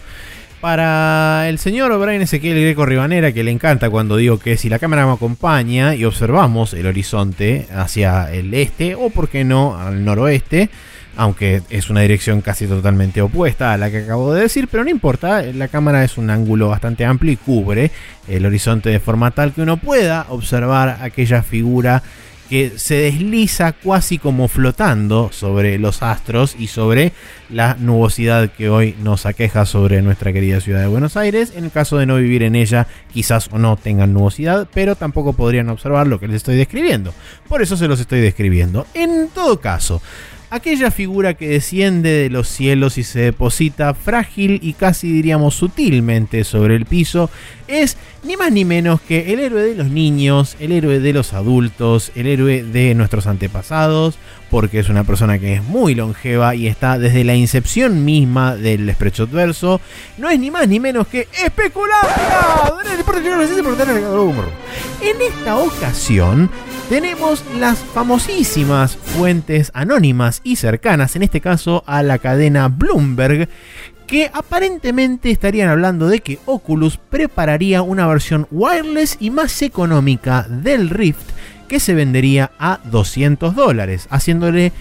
para 0.60 1.48
el 1.48 1.60
señor 1.60 1.98
Brian 2.00 2.22
Ezequiel 2.22 2.60
Greco 2.60 2.86
Ribanera, 2.86 3.32
que 3.32 3.44
le 3.44 3.52
encanta 3.52 3.90
cuando 3.90 4.18
digo 4.18 4.40
que 4.40 4.58
si 4.58 4.70
la 4.70 4.80
cámara 4.80 5.06
me 5.06 5.14
acompaña 5.14 5.96
y 5.96 6.04
observamos 6.04 6.74
el 6.74 6.88
horizonte 6.88 7.68
hacia 7.74 8.34
el 8.34 8.54
este, 8.54 8.96
o 8.96 9.10
por 9.12 9.30
qué 9.30 9.44
no 9.44 9.78
al 9.78 10.04
noroeste, 10.04 10.70
aunque 11.18 11.64
es 11.70 11.90
una 11.90 12.02
dirección 12.02 12.42
casi 12.42 12.68
totalmente 12.68 13.22
opuesta 13.22 13.74
a 13.74 13.78
la 13.78 13.92
que 13.92 13.98
acabo 13.98 14.34
de 14.34 14.44
decir, 14.44 14.70
pero 14.72 14.84
no 14.84 14.90
importa, 14.90 15.42
la 15.42 15.68
cámara 15.68 16.04
es 16.04 16.18
un 16.18 16.30
ángulo 16.30 16.70
bastante 16.70 17.06
amplio 17.06 17.34
y 17.34 17.38
cubre 17.38 17.92
el 18.28 18.46
horizonte 18.46 18.90
de 18.90 19.00
forma 19.00 19.32
tal 19.32 19.52
que 19.52 19.62
uno 19.62 19.78
pueda 19.78 20.28
observar 20.30 21.00
aquella 21.02 21.42
figura 21.42 22.04
que 22.50 22.74
se 22.78 22.96
desliza 22.96 23.74
casi 23.74 24.20
como 24.20 24.48
flotando 24.48 25.30
sobre 25.34 25.78
los 25.80 26.02
astros 26.02 26.56
y 26.58 26.68
sobre 26.68 27.12
la 27.50 27.76
nubosidad 27.80 28.52
que 28.52 28.70
hoy 28.70 28.96
nos 29.02 29.26
aqueja 29.26 29.66
sobre 29.66 30.02
nuestra 30.02 30.32
querida 30.32 30.62
ciudad 30.62 30.82
de 30.82 30.88
Buenos 30.88 31.18
Aires. 31.18 31.52
En 31.56 31.66
el 31.66 31.72
caso 31.72 31.98
de 31.98 32.06
no 32.06 32.16
vivir 32.16 32.44
en 32.44 32.56
ella, 32.56 32.88
quizás 33.12 33.50
o 33.52 33.58
no 33.58 33.76
tengan 33.76 34.14
nubosidad, 34.14 34.68
pero 34.74 34.96
tampoco 34.96 35.34
podrían 35.34 35.70
observar 35.70 36.08
lo 36.08 36.20
que 36.20 36.28
les 36.28 36.38
estoy 36.38 36.56
describiendo. 36.56 37.14
Por 37.50 37.62
eso 37.62 37.76
se 37.76 37.88
los 37.88 38.00
estoy 38.00 38.22
describiendo. 38.22 38.88
En 38.94 39.28
todo 39.30 39.60
caso, 39.60 40.02
aquella 40.50 40.92
figura 40.92 41.34
que 41.34 41.50
desciende 41.50 42.10
de 42.10 42.30
los 42.30 42.48
cielos 42.48 42.98
y 42.98 43.04
se 43.04 43.20
deposita 43.20 43.94
frágil 43.94 44.60
y 44.62 44.74
casi 44.74 45.12
diríamos 45.12 45.56
sutilmente 45.56 46.44
sobre 46.44 46.76
el 46.76 46.86
piso 46.86 47.30
es 47.68 47.98
ni 48.24 48.38
más 48.38 48.52
ni 48.52 48.66
menos 48.66 49.02
que 49.02 49.34
el 49.34 49.40
héroe 49.40 49.62
de 49.62 49.76
los 49.76 49.88
niños, 49.88 50.56
el 50.60 50.72
héroe 50.72 51.00
de 51.00 51.14
los 51.14 51.34
adultos, 51.34 52.12
el 52.16 52.28
héroe 52.28 52.64
de 52.64 52.96
nuestros 52.96 53.28
antepasados, 53.28 54.18
porque 54.50 54.80
es 54.80 54.90
una 54.90 55.04
persona 55.04 55.38
que 55.40 55.56
es 55.56 55.64
muy 55.64 55.96
longeva 55.96 56.56
y 56.56 56.68
está 56.68 56.98
desde 56.98 57.24
la 57.24 57.36
incepción 57.36 58.06
misma 58.06 58.56
del 58.56 58.92
Spreadshot 58.94 59.32
verso, 59.32 59.82
no 60.18 60.30
es 60.30 60.40
ni 60.40 60.50
más 60.52 60.68
ni 60.68 60.80
menos 60.80 61.08
que 61.08 61.28
especulado. 61.44 62.08
En 65.02 65.22
esta 65.22 65.58
ocasión 65.58 66.50
tenemos 66.90 67.44
las 67.60 67.80
famosísimas 67.80 68.96
fuentes 68.96 69.72
anónimas 69.74 70.42
y 70.44 70.56
cercanas, 70.56 71.16
en 71.16 71.24
este 71.24 71.42
caso 71.42 71.84
a 71.86 72.02
la 72.02 72.18
cadena 72.18 72.70
Bloomberg, 72.70 73.50
que 74.06 74.32
aparentemente 74.34 75.30
estarían 75.30 75.70
hablando 75.70 76.08
de 76.08 76.20
que 76.20 76.40
Oculus 76.46 76.98
prepararía 76.98 77.82
una 77.82 78.08
versión 78.08 78.48
wireless 78.52 79.18
y 79.20 79.32
más 79.32 79.62
económica 79.62 80.48
del 80.50 80.90
Rift 80.90 81.30
que 81.68 81.82
se 81.82 81.94
vendería 81.94 82.52
a 82.58 82.80
200 82.86 83.54
dólares, 83.54 84.08
haciéndole 84.10 84.72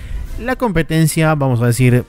la 0.41 0.55
competencia, 0.55 1.35
vamos 1.35 1.61
a 1.61 1.67
decir, 1.67 2.05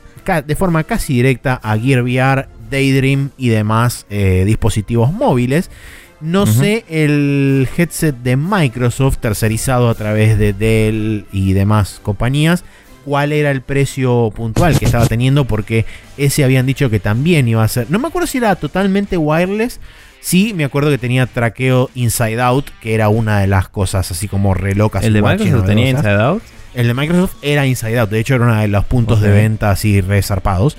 de 0.45 0.55
forma 0.55 0.83
casi 0.83 1.13
directa 1.13 1.59
a 1.63 1.77
Gear 1.77 2.03
VR, 2.03 2.47
Daydream 2.69 3.31
y 3.37 3.49
demás 3.49 4.05
eh, 4.09 4.43
dispositivos 4.45 5.11
móviles. 5.11 5.71
No 6.19 6.47
sé 6.47 6.83
el 6.89 7.67
headset 7.77 8.15
de 8.15 8.37
Microsoft 8.37 9.17
tercerizado 9.17 9.89
a 9.89 9.95
través 9.95 10.39
de 10.39 10.53
Dell 10.53 11.25
y 11.31 11.53
demás 11.53 11.99
compañías 12.01 12.63
cuál 13.07 13.31
era 13.31 13.51
el 13.51 13.61
precio 13.61 14.33
puntual 14.35 14.77
que 14.77 14.83
estaba 14.83 15.05
teniendo 15.05 15.45
porque 15.45 15.85
ese 16.17 16.43
habían 16.43 16.65
dicho 16.65 16.89
que 16.89 16.99
también 16.99 17.47
iba 17.47 17.63
a 17.63 17.67
ser. 17.69 17.89
No 17.89 17.99
me 17.99 18.09
acuerdo 18.09 18.27
si 18.27 18.39
era 18.39 18.55
totalmente 18.55 19.15
wireless. 19.15 19.79
Sí, 20.19 20.53
me 20.53 20.65
acuerdo 20.65 20.89
que 20.89 20.97
tenía 20.97 21.25
traqueo 21.25 21.89
inside 21.95 22.41
out, 22.41 22.69
que 22.81 22.95
era 22.95 23.07
una 23.07 23.39
de 23.39 23.47
las 23.47 23.69
cosas 23.69 24.11
así 24.11 24.27
como 24.27 24.53
re 24.53 24.75
locas. 24.75 25.05
¿El 25.05 25.13
de 25.13 25.21
Microsoft 25.21 25.65
tenía. 25.65 25.89
Inside 25.89 26.21
Out? 26.21 26.43
El 26.73 26.87
de 26.87 26.93
Microsoft 26.93 27.35
era 27.41 27.65
Inside 27.65 27.99
Out, 27.99 28.09
de 28.09 28.19
hecho 28.19 28.35
era 28.35 28.43
uno 28.43 28.59
de 28.59 28.67
los 28.67 28.83
puntos 28.83 29.21
de 29.21 29.29
venta 29.29 29.71
así 29.71 30.01
resarpados. 30.01 30.75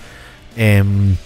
Em, 0.55 1.16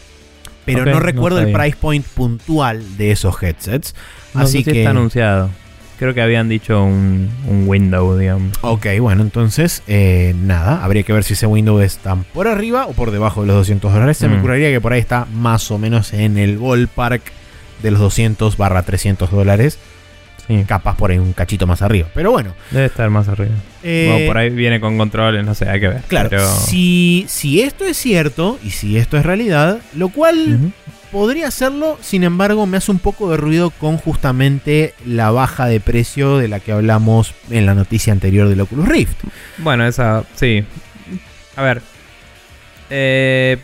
pero 0.65 0.85
no 0.85 0.93
no 0.93 1.01
recuerdo 1.01 1.41
el 1.41 1.53
price 1.53 1.77
point 1.81 2.05
puntual 2.07 2.97
de 2.97 3.11
esos 3.13 3.43
headsets. 3.43 3.95
No 4.35 4.43
así 4.43 4.53
sé 4.53 4.59
si 4.59 4.65
que. 4.65 4.79
está 4.81 4.91
anunciado. 4.91 5.51
Creo 5.99 6.15
que 6.15 6.23
habían 6.23 6.49
dicho 6.49 6.83
un, 6.83 7.31
un 7.47 7.69
window, 7.69 8.17
digamos. 8.19 8.53
Ok, 8.63 8.87
bueno, 9.01 9.23
entonces 9.23 9.83
eh, 9.87 10.35
nada, 10.37 10.83
habría 10.85 11.05
que 11.05 11.13
ver 11.13 11.23
si 11.23 11.35
ese 11.35 11.47
window 11.47 11.79
está 11.81 12.17
por 12.35 12.49
arriba 12.49 12.87
o 12.87 12.93
por 12.93 13.13
debajo 13.13 13.43
de 13.43 13.47
los 13.49 13.57
200 13.57 13.93
dólares. 13.93 14.17
Se 14.17 14.27
me 14.27 14.37
Mm. 14.37 14.39
ocurriría 14.41 14.71
que 14.71 14.81
por 14.81 14.93
ahí 14.95 15.01
está 15.01 15.27
más 15.33 15.71
o 15.71 15.79
menos 15.79 16.13
en 16.13 16.39
el 16.39 16.59
ballpark 16.59 17.23
de 17.85 17.91
los 17.93 18.01
200 18.01 18.57
barra 18.57 18.83
300 18.83 19.31
dólares. 19.31 19.79
Sí, 20.47 20.65
Capaz 20.67 20.97
por 20.97 21.11
ahí 21.11 21.19
un 21.19 21.33
cachito 21.33 21.67
más 21.67 21.83
arriba. 21.83 22.09
Pero 22.15 22.33
bueno. 22.33 22.53
debe 22.71 22.87
estar 22.87 23.09
más 23.11 23.29
arriba. 23.29 23.53
eh, 23.83 24.25
o 24.25 24.27
por 24.29 24.39
ahí 24.39 24.51
viene 24.51 24.81
con 24.81 24.99
controles, 24.99 25.45
no 25.45 25.55
sé, 25.55 25.69
hay 25.69 25.81
que 25.81 25.89
ver. 25.89 26.03
Claro, 26.09 26.31
Pero... 26.31 26.47
si, 26.49 27.25
si 27.29 27.63
esto 27.63 27.85
es 27.85 27.97
cierto 27.97 28.59
y 28.65 28.71
si 28.71 28.99
esto 28.99 29.17
es 29.17 29.25
realidad, 29.25 29.79
lo 29.95 30.09
cual 30.09 30.73
podría 31.13 31.49
hacerlo, 31.49 31.99
sin 32.01 32.25
embargo, 32.25 32.67
me 32.67 32.77
hace 32.79 32.91
un 32.91 32.99
poco 32.99 33.31
de 33.31 33.37
ruido 33.37 33.71
con 33.71 33.99
justamente 33.99 34.95
la 35.07 35.31
baja 35.31 35.67
de 35.67 35.79
precio 35.79 36.39
de 36.39 36.49
la 36.49 36.59
que 36.59 36.73
hablamos 36.73 37.35
en 37.51 37.67
la 37.67 37.75
noticia 37.75 38.13
anterior 38.13 38.49
del 38.49 38.61
Oculus 38.63 38.89
Rift. 38.89 39.17
Bueno, 39.59 39.87
esa, 39.87 40.25
sí. 40.35 40.65
A 41.55 41.63
ver. 41.63 41.83
Eh, 42.91 43.59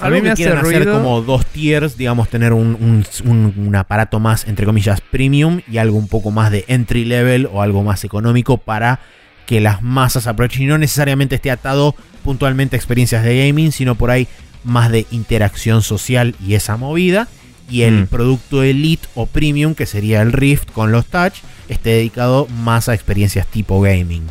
a 0.00 0.10
mí 0.10 0.20
me 0.20 0.30
hace 0.30 0.48
hacer 0.48 0.90
como 0.90 1.22
dos 1.22 1.46
tiers, 1.46 1.96
digamos, 1.96 2.28
tener 2.28 2.52
un, 2.52 2.74
un- 2.74 3.04
un- 3.24 3.54
un 3.66 3.76
aparato 3.76 4.20
más, 4.20 4.46
entre 4.46 4.66
comillas, 4.66 5.00
premium 5.00 5.60
y 5.70 5.78
algo 5.78 5.96
un 5.98 6.08
poco 6.08 6.30
más 6.30 6.50
de 6.50 6.64
entry 6.68 7.04
level 7.04 7.48
o 7.52 7.62
algo 7.62 7.82
más 7.82 8.04
económico 8.04 8.58
para 8.58 9.00
que 9.46 9.60
las 9.60 9.80
masas 9.82 10.26
aprovechen 10.26 10.62
y 10.62 10.66
no 10.66 10.76
necesariamente 10.78 11.36
esté 11.36 11.50
atado 11.50 11.94
puntualmente 12.24 12.76
a 12.76 12.78
experiencias 12.78 13.22
de 13.24 13.46
gaming, 13.46 13.70
sino 13.72 13.94
por 13.94 14.10
ahí 14.10 14.26
más 14.64 14.90
de 14.90 15.06
interacción 15.12 15.82
social 15.82 16.34
y 16.44 16.54
esa 16.54 16.76
movida. 16.76 17.28
Y 17.70 17.82
el 17.82 18.02
Mm. 18.02 18.06
producto 18.08 18.62
elite 18.62 19.08
o 19.14 19.26
premium, 19.26 19.74
que 19.74 19.86
sería 19.86 20.22
el 20.22 20.32
Rift 20.32 20.70
con 20.72 20.92
los 20.92 21.06
touch, 21.06 21.34
esté 21.68 21.90
dedicado 21.90 22.46
más 22.62 22.88
a 22.88 22.94
experiencias 22.94 23.46
tipo 23.46 23.80
gaming. 23.80 24.22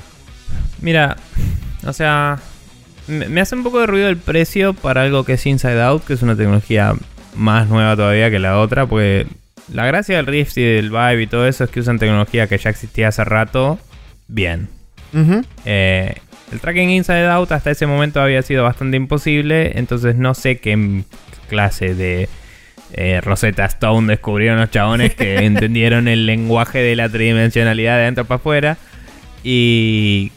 Mira, 0.82 1.18
o 1.86 1.92
sea, 1.94 2.40
me, 3.08 3.42
hace 3.42 3.56
un 3.56 3.64
poco 3.64 3.80
de 3.80 3.88
ruido 3.88 4.10
el 4.10 4.18
precio 4.18 4.74
para 4.74 5.04
algo 5.04 5.24
que 5.24 5.34
es 5.34 5.46
Inside 5.46 5.82
Out, 5.82 6.06
que 6.06 6.14
es 6.14 6.22
una 6.22 6.36
tecnología 6.36 6.94
más 7.36 7.68
nueva 7.68 7.96
todavía 7.96 8.30
que 8.32 8.40
la 8.40 8.60
otra, 8.60 8.86
porque 8.86 9.28
la 9.74 9.86
gracia 9.86 10.18
del 10.18 10.26
Rift 10.26 10.58
y 10.58 10.64
del 10.64 10.90
Vive 10.90 11.24
y 11.24 11.28
todo 11.28 11.48
eso 11.48 11.64
es 11.64 11.70
que 11.70 11.80
usan 11.80 12.00
tecnología 12.00 12.48
que 12.48 12.58
ya 12.58 12.70
existía 12.70 13.10
hace 13.10 13.24
rato, 13.24 13.80
bien. 14.28 14.70
Eh, 15.64 16.16
el 16.52 16.60
tracking 16.60 16.90
Inside 16.90 17.28
Out 17.28 17.52
hasta 17.54 17.72
ese 17.72 17.88
momento 17.88 18.22
había 18.22 18.42
sido 18.42 18.64
bastante 18.64 18.98
imposible, 18.98 19.78
entonces 19.78 20.16
no 20.16 20.34
sé 20.34 20.60
qué 20.60 21.04
clase 21.48 21.96
de 21.96 22.28
eh, 22.94 23.22
Rosetta 23.22 23.66
Stone 23.66 24.08
descubrieron 24.08 24.60
los 24.60 24.72
chabones 24.72 25.16
que 25.16 25.38
entendieron 25.46 26.08
el 26.08 26.26
lenguaje 26.26 26.80
de 26.80 26.96
la 26.96 27.10
tridimensionalidad 27.10 27.96
de 27.96 28.02
adentro 28.04 28.26
para 28.26 28.38
afuera 28.38 28.78
y, 29.44 30.32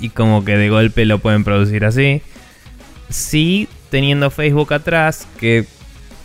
y 0.00 0.10
como 0.10 0.44
que 0.44 0.56
de 0.56 0.68
golpe 0.68 1.04
lo 1.04 1.18
pueden 1.18 1.44
producir 1.44 1.84
así. 1.84 2.22
Sí, 3.08 3.68
teniendo 3.90 4.30
Facebook 4.30 4.72
atrás, 4.74 5.26
que 5.40 5.64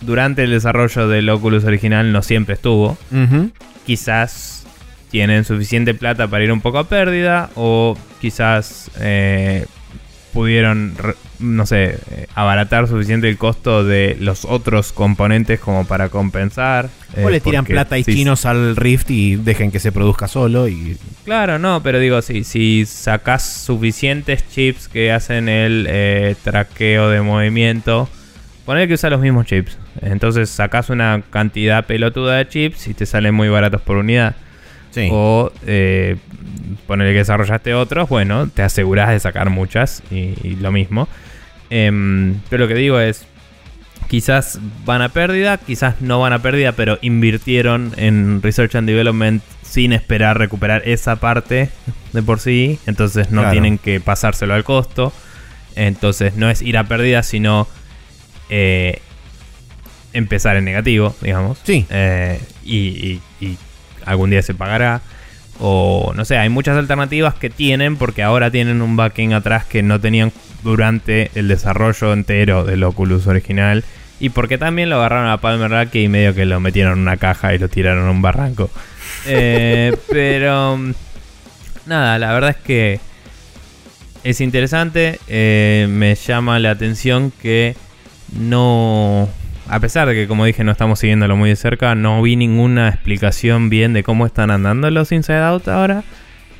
durante 0.01 0.43
el 0.43 0.51
desarrollo 0.51 1.07
del 1.07 1.29
Oculus 1.29 1.63
original 1.63 2.11
no 2.11 2.21
siempre 2.21 2.55
estuvo 2.55 2.97
quizás 3.85 4.65
tienen 5.11 5.45
suficiente 5.45 5.93
plata 5.93 6.27
para 6.27 6.43
ir 6.43 6.51
un 6.51 6.61
poco 6.61 6.79
a 6.79 6.85
pérdida 6.85 7.49
o 7.55 7.97
quizás 8.19 8.89
eh, 8.99 9.65
pudieron, 10.33 10.95
no 11.39 11.65
sé, 11.65 11.99
eh, 12.11 12.27
abaratar 12.35 12.87
suficiente 12.87 13.29
el 13.29 13.37
costo 13.37 13.83
de 13.83 14.17
los 14.19 14.45
otros 14.45 14.91
componentes 14.91 15.59
como 15.59 15.85
para 15.85 16.09
compensar. 16.09 16.89
O 17.15 17.29
eh, 17.29 17.31
le 17.31 17.39
tiran 17.39 17.63
porque 17.63 17.73
plata 17.73 17.97
y 17.97 18.03
chinos 18.03 18.45
al 18.45 18.75
Rift 18.75 19.11
y 19.11 19.35
dejen 19.35 19.71
que 19.71 19.79
se 19.79 19.91
produzca 19.91 20.27
solo 20.27 20.67
y 20.67 20.97
Claro, 21.23 21.59
no, 21.59 21.81
pero 21.83 21.99
digo, 21.99 22.21
si, 22.21 22.43
si 22.43 22.85
sacas 22.85 23.47
suficientes 23.47 24.43
chips 24.49 24.87
que 24.87 25.11
hacen 25.11 25.47
el 25.47 25.85
eh, 25.87 26.35
traqueo 26.43 27.09
de 27.09 27.21
movimiento, 27.21 28.09
poner 28.65 28.87
que 28.87 28.95
usa 28.95 29.09
los 29.09 29.21
mismos 29.21 29.45
chips. 29.45 29.77
Entonces 30.01 30.49
sacas 30.49 30.89
una 30.89 31.21
cantidad 31.29 31.85
pelotuda 31.85 32.37
de 32.37 32.47
chips 32.47 32.87
y 32.87 32.93
te 32.93 33.05
salen 33.05 33.35
muy 33.35 33.49
baratos 33.49 33.81
por 33.81 33.97
unidad. 33.97 34.35
Sí. 34.93 35.07
O 35.11 35.51
eh, 35.65 36.17
ponerle 36.87 37.13
que 37.13 37.19
desarrollaste 37.19 37.73
otros, 37.73 38.07
bueno, 38.09 38.47
te 38.47 38.61
aseguras 38.61 39.09
de 39.09 39.19
sacar 39.19 39.49
muchas 39.49 40.03
y, 40.11 40.35
y 40.43 40.55
lo 40.59 40.71
mismo. 40.71 41.07
Em, 41.69 42.35
pero 42.49 42.63
lo 42.63 42.67
que 42.67 42.75
digo 42.75 42.99
es, 42.99 43.25
quizás 44.07 44.59
van 44.85 45.01
a 45.01 45.09
pérdida, 45.09 45.57
quizás 45.57 45.99
no 46.01 46.19
van 46.19 46.33
a 46.33 46.41
pérdida, 46.43 46.73
pero 46.73 46.99
invirtieron 47.01 47.93
en 47.97 48.41
Research 48.43 48.75
and 48.75 48.87
Development 48.87 49.41
sin 49.63 49.93
esperar 49.93 50.37
recuperar 50.37 50.83
esa 50.87 51.15
parte 51.15 51.69
de 52.11 52.21
por 52.21 52.39
sí. 52.39 52.77
Entonces 52.85 53.31
no 53.31 53.41
Claro. 53.41 53.51
tienen 53.53 53.77
que 53.79 53.99
pasárselo 53.99 54.53
al 54.53 54.63
costo. 54.63 55.11
Entonces 55.75 56.35
no 56.35 56.51
es 56.51 56.61
ir 56.61 56.77
a 56.77 56.83
pérdida, 56.83 57.23
sino 57.23 57.67
eh, 58.49 58.99
empezar 60.13 60.55
en 60.57 60.65
negativo, 60.65 61.15
digamos. 61.21 61.57
Sí. 61.63 61.87
Eh, 61.89 62.39
y, 62.63 62.77
y- 62.77 63.21
y 63.39 63.57
algún 64.05 64.29
día 64.29 64.41
se 64.41 64.53
pagará. 64.53 65.01
O 65.59 66.13
no 66.15 66.25
sé, 66.25 66.37
hay 66.37 66.49
muchas 66.49 66.77
alternativas 66.77 67.35
que 67.35 67.49
tienen 67.49 67.97
porque 67.97 68.23
ahora 68.23 68.49
tienen 68.49 68.81
un 68.81 68.95
backing 68.95 69.33
atrás 69.33 69.65
que 69.65 69.83
no 69.83 69.99
tenían 69.99 70.31
durante 70.63 71.29
el 71.35 71.47
desarrollo 71.47 72.13
entero 72.13 72.63
del 72.63 72.83
Oculus 72.83 73.27
original. 73.27 73.83
Y 74.19 74.29
porque 74.29 74.57
también 74.57 74.89
lo 74.89 74.97
agarraron 74.97 75.29
a 75.29 75.37
Palmer 75.37 75.69
Luckey 75.69 76.05
y 76.05 76.07
medio 76.07 76.33
que 76.33 76.45
lo 76.45 76.59
metieron 76.59 76.93
en 76.93 76.99
una 76.99 77.17
caja 77.17 77.53
y 77.53 77.57
lo 77.57 77.67
tiraron 77.69 78.07
a 78.07 78.11
un 78.11 78.21
barranco. 78.21 78.69
Eh, 79.25 79.95
pero 80.09 80.77
nada, 81.85 82.19
la 82.19 82.33
verdad 82.33 82.49
es 82.49 82.57
que 82.57 82.99
es 84.23 84.41
interesante. 84.41 85.19
eh, 85.27 85.87
me 85.89 86.15
llama 86.15 86.59
la 86.59 86.71
atención 86.71 87.31
que 87.41 87.75
no. 88.37 89.29
A 89.69 89.79
pesar 89.79 90.07
de 90.07 90.13
que, 90.13 90.27
como 90.27 90.45
dije, 90.45 90.63
no 90.63 90.71
estamos 90.71 90.99
siguiéndolo 90.99 91.35
muy 91.37 91.49
de 91.49 91.55
cerca, 91.55 91.95
no 91.95 92.21
vi 92.21 92.35
ninguna 92.35 92.89
explicación 92.89 93.69
bien 93.69 93.93
de 93.93 94.03
cómo 94.03 94.25
están 94.25 94.51
andando 94.51 94.89
los 94.91 95.11
Inside 95.11 95.39
Out 95.43 95.67
ahora. 95.69 96.03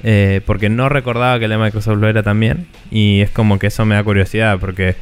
eh, 0.03 0.41
porque 0.45 0.69
no 0.69 0.89
recordaba 0.89 1.37
que 1.39 1.45
el 1.45 1.51
de 1.51 1.57
Microsoft 1.57 1.97
lo 1.99 2.07
era 2.09 2.23
también. 2.23 2.67
Y 2.91 3.21
es 3.21 3.29
como 3.29 3.59
que 3.59 3.67
eso 3.67 3.85
me 3.85 3.95
da 3.95 4.03
curiosidad. 4.03 4.57
Porque 4.59 4.95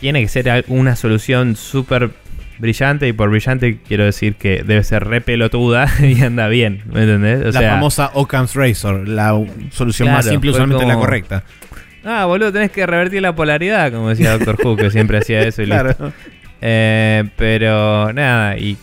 tiene 0.00 0.20
que 0.22 0.28
ser 0.28 0.64
una 0.68 0.96
solución 0.96 1.56
súper 1.56 2.10
brillante. 2.58 3.08
Y 3.08 3.12
por 3.12 3.30
brillante 3.30 3.78
quiero 3.86 4.04
decir 4.04 4.36
que 4.36 4.62
debe 4.62 4.82
ser 4.84 5.04
re 5.04 5.20
pelotuda 5.20 5.88
y 6.02 6.22
anda 6.22 6.48
bien. 6.48 6.82
¿Me 6.92 7.02
entendés? 7.02 7.40
O 7.40 7.44
la 7.46 7.52
sea, 7.60 7.70
famosa 7.72 8.10
Occam's 8.14 8.54
Razor, 8.54 9.08
la 9.08 9.38
solución 9.70 10.08
más 10.10 10.22
Claro, 10.24 10.30
simple 10.34 10.50
usualmente 10.50 10.86
la 10.86 10.94
correcta. 10.96 11.42
Ah, 12.04 12.24
boludo, 12.26 12.52
tenés 12.52 12.70
que 12.70 12.84
revertir 12.86 13.22
la 13.22 13.34
polaridad, 13.34 13.92
como 13.92 14.08
decía 14.08 14.32
Doctor 14.36 14.56
Who, 14.62 14.76
que 14.76 14.90
siempre 14.90 15.18
hacía 15.18 15.40
eso 15.42 15.62
y 15.62 15.66
listo. 15.66 16.12
Eh, 16.64 17.24
pero 17.36 18.12
nada, 18.12 18.56
y 18.56 18.78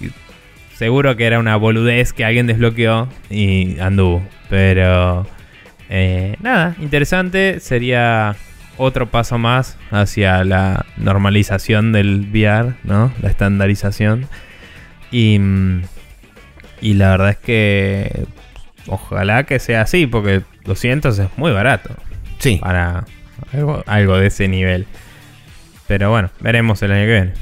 seguro 0.76 1.16
que 1.16 1.26
era 1.26 1.40
una 1.40 1.56
boludez 1.56 2.12
que 2.14 2.26
alguien 2.26 2.46
desbloqueó 2.46 3.08
y 3.30 3.80
anduvo. 3.80 4.22
Pero 4.50 5.26
eh, 5.90 6.36
nada, 6.42 6.76
interesante. 6.80 7.60
Sería 7.62 8.36
otro 8.78 9.08
paso 9.10 9.38
más 9.38 9.78
hacia 9.92 10.44
la 10.44 10.86
normalización 10.98 11.92
del 11.94 12.28
VR, 12.32 12.74
¿no? 12.84 13.12
La 13.22 13.30
estandarización. 13.30 14.28
Y, 15.12 15.40
mm, 15.40 15.82
y 16.82 16.94
la 16.96 17.12
verdad 17.12 17.30
es 17.32 17.38
que 17.38 18.26
ojalá 18.88 19.44
que 19.44 19.60
sea 19.60 19.82
así, 19.82 20.06
porque 20.06 20.42
200 20.66 21.18
es 21.20 21.28
muy 21.38 21.52
barato 21.52 21.96
Sí. 22.40 22.58
para 22.62 23.06
algo, 23.54 23.84
algo 23.88 24.18
de 24.18 24.28
ese 24.28 24.48
nivel. 24.48 24.86
Pero 25.88 26.10
bueno, 26.12 26.30
veremos 26.40 26.82
el 26.84 26.92
año 26.92 27.06
que 27.06 27.12
viene. 27.12 27.34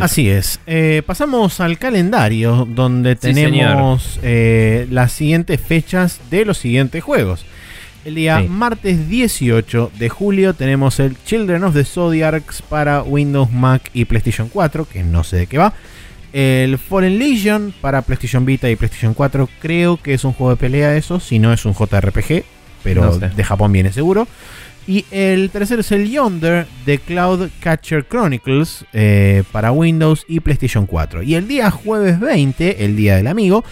Así 0.00 0.28
es. 0.28 0.60
Eh, 0.66 1.02
pasamos 1.06 1.60
al 1.60 1.78
calendario 1.78 2.66
donde 2.68 3.12
Sí, 3.14 3.18
tenemos 3.20 4.18
eh, 4.22 4.86
las 4.90 5.12
siguientes 5.12 5.60
fechas 5.60 6.20
de 6.30 6.44
los 6.44 6.58
siguientes 6.58 7.02
juegos. 7.02 7.44
El 8.04 8.14
día 8.14 8.40
Sí. 8.40 8.48
martes 8.48 9.08
18 9.08 9.92
de 9.98 10.08
julio 10.08 10.54
tenemos 10.54 11.00
el 11.00 11.16
Children 11.24 11.64
of 11.64 11.74
the 11.74 11.84
Zodiacs 11.84 12.62
para 12.62 13.02
Windows, 13.02 13.50
Mac 13.52 13.90
y 13.92 14.06
PlayStation 14.06 14.48
4, 14.48 14.86
que 14.90 15.02
no 15.02 15.22
sé 15.24 15.36
de 15.36 15.46
qué 15.46 15.58
va. 15.58 15.74
El 16.32 16.78
Fallen 16.78 17.18
Legion 17.18 17.74
para 17.80 18.02
PlayStation 18.02 18.44
Vita 18.46 18.70
y 18.70 18.76
PlayStation 18.76 19.14
4, 19.14 19.48
creo 19.60 19.96
que 20.00 20.14
es 20.14 20.24
un 20.24 20.32
juego 20.32 20.50
de 20.50 20.56
pelea 20.56 20.96
eso, 20.96 21.20
si 21.20 21.38
no 21.38 21.52
es 21.52 21.64
un 21.66 21.74
JRPG, 21.74 22.44
pero 22.84 23.04
No 23.04 23.12
sé. 23.18 23.28
de 23.28 23.44
Japón 23.44 23.72
viene 23.72 23.92
seguro. 23.92 24.26
Y 24.90 25.04
el 25.12 25.50
tercero 25.50 25.82
es 25.82 25.92
el 25.92 26.10
Yonder 26.10 26.66
de 26.84 26.98
Cloud 26.98 27.48
Catcher 27.60 28.04
Chronicles 28.08 28.84
eh, 28.92 29.44
para 29.52 29.70
Windows 29.70 30.24
y 30.26 30.40
PlayStation 30.40 30.84
4. 30.86 31.22
Y 31.22 31.36
el 31.36 31.46
día 31.46 31.70
jueves 31.70 32.18
20, 32.18 32.84
el 32.84 32.96
día 32.96 33.14
del 33.14 33.28
amigo, 33.28 33.62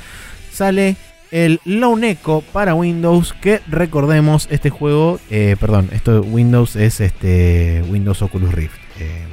sale 0.53 0.95
el 1.33 1.59
Lone 1.65 2.11
Echo 2.11 2.45
para 2.53 2.75
Windows. 2.77 3.33
Que 3.33 3.61
recordemos, 3.67 4.47
este 4.53 4.71
juego, 4.71 5.19
eh, 5.29 5.57
perdón, 5.59 5.89
esto 5.93 6.13
de 6.13 6.21
Windows 6.21 6.77
es 6.77 7.01
este 7.01 7.83
Windows 7.89 8.23
Oculus 8.23 8.55
Rift. 8.55 8.77
eh, 9.01 9.25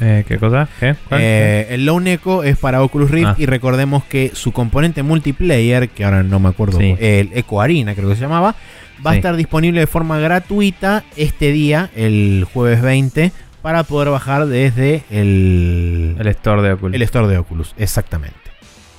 Eh, 0.00 0.24
¿Qué 0.28 0.38
cosa? 0.38 0.66
Eh, 1.10 1.66
el 1.70 1.84
Lone 1.86 2.14
Echo 2.14 2.42
es 2.42 2.56
para 2.58 2.82
Oculus 2.82 3.10
Rift 3.10 3.28
Ah. 3.28 3.34
y 3.38 3.44
recordemos 3.46 4.04
que 4.04 4.30
su 4.34 4.52
componente 4.52 5.02
multiplayer, 5.02 5.88
que 5.90 6.04
ahora 6.04 6.22
no 6.22 6.38
me 6.38 6.48
acuerdo, 6.50 6.78
Sí. 6.78 6.96
el 6.98 7.30
Echo 7.34 7.60
Arena 7.60 7.94
creo 7.94 8.08
que 8.08 8.14
se 8.14 8.20
llamaba, 8.22 8.54
va 9.04 9.12
a 9.12 9.16
estar 9.16 9.36
disponible 9.36 9.80
de 9.80 9.86
forma 9.86 10.18
gratuita 10.18 11.04
este 11.16 11.52
día, 11.52 11.90
el 11.94 12.46
jueves 12.52 12.82
20, 12.82 13.32
para 13.62 13.82
poder 13.84 14.10
bajar 14.10 14.46
desde 14.46 15.02
el, 15.10 16.16
el 16.18 16.26
store 16.28 16.62
de 16.62 16.72
Oculus. 16.72 16.94
el 16.94 17.02
store 17.02 17.28
de 17.28 17.38
Oculus. 17.38 17.74
Exactamente. 17.78 18.36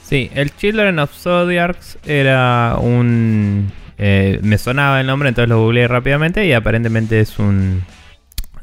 Sí, 0.03 0.29
el 0.33 0.55
Children 0.55 0.99
of 0.99 1.11
Zodiacs 1.13 1.97
era 2.05 2.75
un... 2.79 3.71
eh, 3.97 4.39
me 4.43 4.57
sonaba 4.57 4.99
el 5.01 5.07
nombre, 5.07 5.29
entonces 5.29 5.49
lo 5.49 5.61
googleé 5.61 5.87
rápidamente 5.87 6.45
y 6.45 6.53
aparentemente 6.53 7.19
es 7.21 7.39
un... 7.39 7.83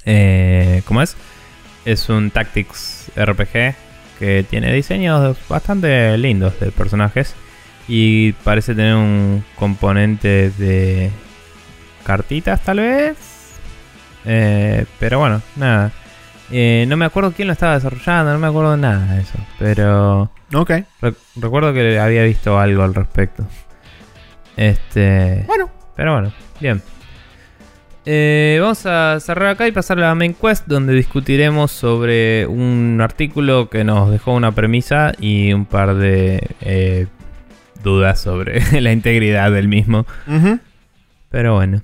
eh, 0.05 0.82
¿Cómo 0.85 1.02
es? 1.02 1.16
Es 1.85 2.09
un 2.10 2.31
Tactics 2.31 3.10
RPG 3.16 3.74
que 4.19 4.44
tiene 4.51 4.73
diseños 4.74 5.39
bastante 5.48 6.19
lindos 6.19 6.59
de 6.60 6.70
personajes 6.70 7.35
y 7.86 8.32
parece 8.32 8.74
tener 8.74 8.94
un 8.97 9.43
componente 9.56 10.51
de 10.51 11.10
cartitas 12.09 12.60
tal 12.64 12.78
vez. 12.78 13.16
Eh, 14.24 14.85
pero 14.98 15.18
bueno, 15.20 15.43
nada. 15.56 15.93
Eh, 16.51 16.86
no 16.89 16.97
me 16.97 17.05
acuerdo 17.05 17.32
quién 17.32 17.47
lo 17.48 17.52
estaba 17.52 17.74
desarrollando, 17.74 18.32
no 18.32 18.39
me 18.39 18.47
acuerdo 18.47 18.76
nada 18.78 19.14
de 19.14 19.20
eso. 19.20 19.39
Pero... 19.59 20.30
Ok. 20.55 20.70
Re- 21.02 21.14
recuerdo 21.36 21.74
que 21.74 21.98
había 22.01 22.22
visto 22.24 22.59
algo 22.59 22.82
al 22.82 22.94
respecto. 22.94 23.47
Este. 24.56 25.44
Bueno, 25.47 25.70
Pero 25.94 26.12
bueno, 26.14 26.32
bien. 26.60 26.82
Eh, 28.06 28.59
vamos 28.62 28.86
a 28.86 29.20
cerrar 29.20 29.51
acá 29.51 29.68
y 29.68 29.72
pasar 29.72 29.98
a 29.98 30.09
la 30.09 30.14
main 30.14 30.32
quest, 30.32 30.66
donde 30.66 30.94
discutiremos 30.94 31.70
sobre 31.70 32.47
un 32.47 32.98
artículo 33.02 33.68
que 33.68 33.85
nos 33.85 34.10
dejó 34.10 34.32
una 34.32 34.52
premisa 34.52 35.12
y 35.20 35.52
un 35.52 35.66
par 35.66 35.94
de 35.94 36.40
eh, 36.62 37.06
dudas 37.85 38.18
sobre 38.22 38.62
la 38.80 38.93
integridad 38.93 39.52
del 39.52 39.68
mismo. 39.68 40.06
Pero 41.30 41.55
bueno. 41.56 41.82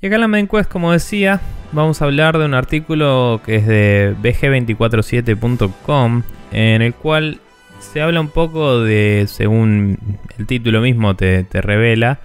Y 0.00 0.06
acá 0.06 0.14
en 0.14 0.20
la 0.20 0.28
main 0.28 0.46
quest, 0.46 0.70
como 0.70 0.92
decía, 0.92 1.40
vamos 1.72 2.00
a 2.00 2.04
hablar 2.04 2.38
de 2.38 2.44
un 2.44 2.54
artículo 2.54 3.40
que 3.44 3.56
es 3.56 3.66
de 3.66 4.14
bg247.com, 4.22 6.22
en 6.52 6.82
el 6.82 6.94
cual 6.94 7.40
se 7.80 8.00
habla 8.00 8.20
un 8.20 8.28
poco 8.28 8.80
de, 8.80 9.24
según 9.26 9.98
el 10.38 10.46
título 10.46 10.80
mismo 10.80 11.16
te, 11.16 11.44
revela, 11.52 12.20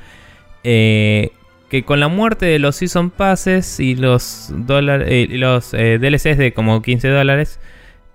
eh, 0.63 1.31
que 1.67 1.83
con 1.83 1.99
la 1.99 2.09
muerte 2.09 2.45
de 2.45 2.59
los 2.59 2.75
Season 2.75 3.09
Passes 3.09 3.79
y 3.79 3.95
los, 3.95 4.53
dólares, 4.55 5.29
los 5.31 5.73
eh, 5.73 5.97
DLCs 5.99 6.37
de 6.37 6.53
como 6.53 6.83
15 6.83 7.07
dólares, 7.07 7.59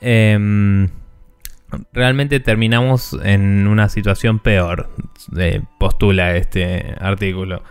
em, 0.01 0.89
realmente 1.93 2.39
terminamos 2.39 3.19
en 3.25 3.67
una 3.67 3.89
situación 3.89 4.39
peor, 4.39 4.89
postula 5.81 6.37
este 6.37 6.95
artículo. 7.01 7.65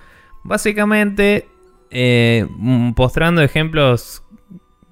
Básicamente, 0.44 1.48
eh, 1.92 2.46
postrando 2.96 3.42
ejemplos 3.42 4.24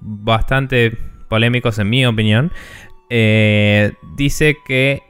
bastante 0.00 0.96
polémicos 1.28 1.78
en 1.78 1.90
mi 1.90 2.06
opinión, 2.06 2.52
eh, 3.10 3.92
dice 4.16 4.56
que 4.66 5.02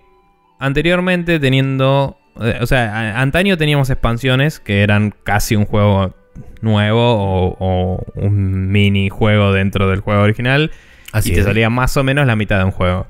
anteriormente 0.59 1.39
teniendo, 1.39 2.19
eh, 2.41 2.59
o 2.61 2.67
sea, 2.67 3.21
antaño 3.21 3.57
teníamos 3.57 3.91
expansiones 3.91 4.61
que 4.61 4.83
eran 4.83 5.15
casi 5.23 5.57
un 5.57 5.67
juego 5.67 6.15
nuevo 6.61 7.57
o, 7.59 8.05
un 8.15 8.71
mini 8.71 9.09
juego 9.09 9.53
dentro 9.53 9.89
del 9.89 10.01
juego 10.01 10.23
original 10.23 10.71
Así 11.13 11.33
y 11.33 11.35
te 11.35 11.43
salía 11.43 11.71
más 11.71 11.97
o 11.97 12.05
menos 12.05 12.27
la 12.27 12.37
mitad 12.37 12.59
de 12.59 12.65
un 12.65 12.73
juego. 12.73 13.07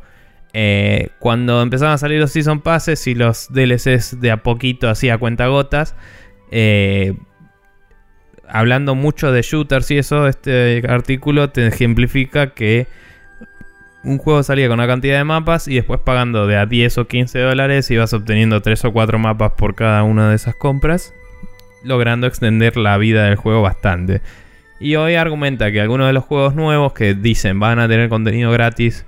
Eh, 0.53 1.11
cuando 1.19 1.61
empezaban 1.61 1.95
a 1.95 1.99
salir 1.99 2.21
los 2.21 2.31
Season 2.31 2.63
Passes 2.63 3.07
y 3.07 3.15
los 3.15 3.49
DLCs 3.53 4.21
de 4.21 4.31
a 4.31 4.43
poquito 4.43 4.89
hacía 4.89 5.19
cuentagotas, 5.19 5.95
eh, 6.51 7.15
hablando 8.49 8.95
mucho 8.95 9.33
de 9.33 9.43
shooters 9.43 9.91
y 9.91 9.99
eso, 9.99 10.27
este 10.27 10.83
artículo 10.89 11.51
te 11.51 11.67
ejemplifica 11.67 12.55
que 12.55 12.87
un 14.03 14.19
juego 14.19 14.43
salía 14.43 14.69
con 14.69 14.79
una 14.79 14.87
cantidad 14.87 15.19
de 15.19 15.25
mapas 15.25 15.67
y 15.67 15.75
después 15.75 16.01
pagando 16.01 16.47
de 16.47 16.57
a 16.57 16.67
10 16.67 16.99
o 16.99 17.09
15 17.09 17.41
dólares 17.41 17.91
ibas 17.91 18.13
obteniendo 18.13 18.63
3 18.63 18.85
o 18.85 18.93
4 18.93 19.19
mapas 19.19 19.53
por 19.57 19.75
cada 19.75 20.05
una 20.05 20.31
de 20.31 20.37
esas 20.37 20.55
compras, 20.55 21.13
logrando 21.83 22.27
extender 22.27 22.77
la 22.77 22.97
vida 22.99 23.25
del 23.25 23.37
juego 23.37 23.63
bastante. 23.63 24.23
Y 24.79 24.95
hoy 24.97 25.15
argumenta 25.15 25.73
que 25.73 25.81
algunos 25.81 26.07
de 26.07 26.13
los 26.13 26.25
juegos 26.25 26.55
nuevos 26.55 26.93
que 26.93 27.15
dicen 27.15 27.59
van 27.59 27.79
a 27.79 27.89
tener 27.89 28.09
contenido 28.09 28.53
gratis 28.53 29.07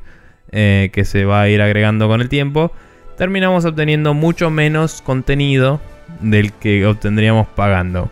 eh, 0.51 0.91
que 0.93 1.05
se 1.05 1.25
va 1.25 1.43
a 1.43 1.49
ir 1.49 1.63
agregando 1.63 2.09
con 2.09 2.21
el 2.21 2.29
tiempo, 2.29 2.73
terminamos 3.17 3.65
obteniendo 3.67 4.15
mucho 4.15 4.51
menos 4.51 5.03
contenido 5.03 5.81
del 6.21 6.53
que 6.53 6.87
obtendríamos 6.87 7.47
pagando. 7.49 8.11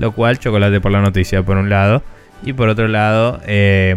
Lo 0.00 0.12
cual, 0.12 0.38
chocolate 0.38 0.80
por 0.80 0.92
la 0.92 1.02
noticia 1.02 1.42
por 1.42 1.58
un 1.58 1.68
lado. 1.68 2.02
Y 2.42 2.54
por 2.54 2.70
otro 2.70 2.88
lado, 2.88 3.40
eh, 3.46 3.94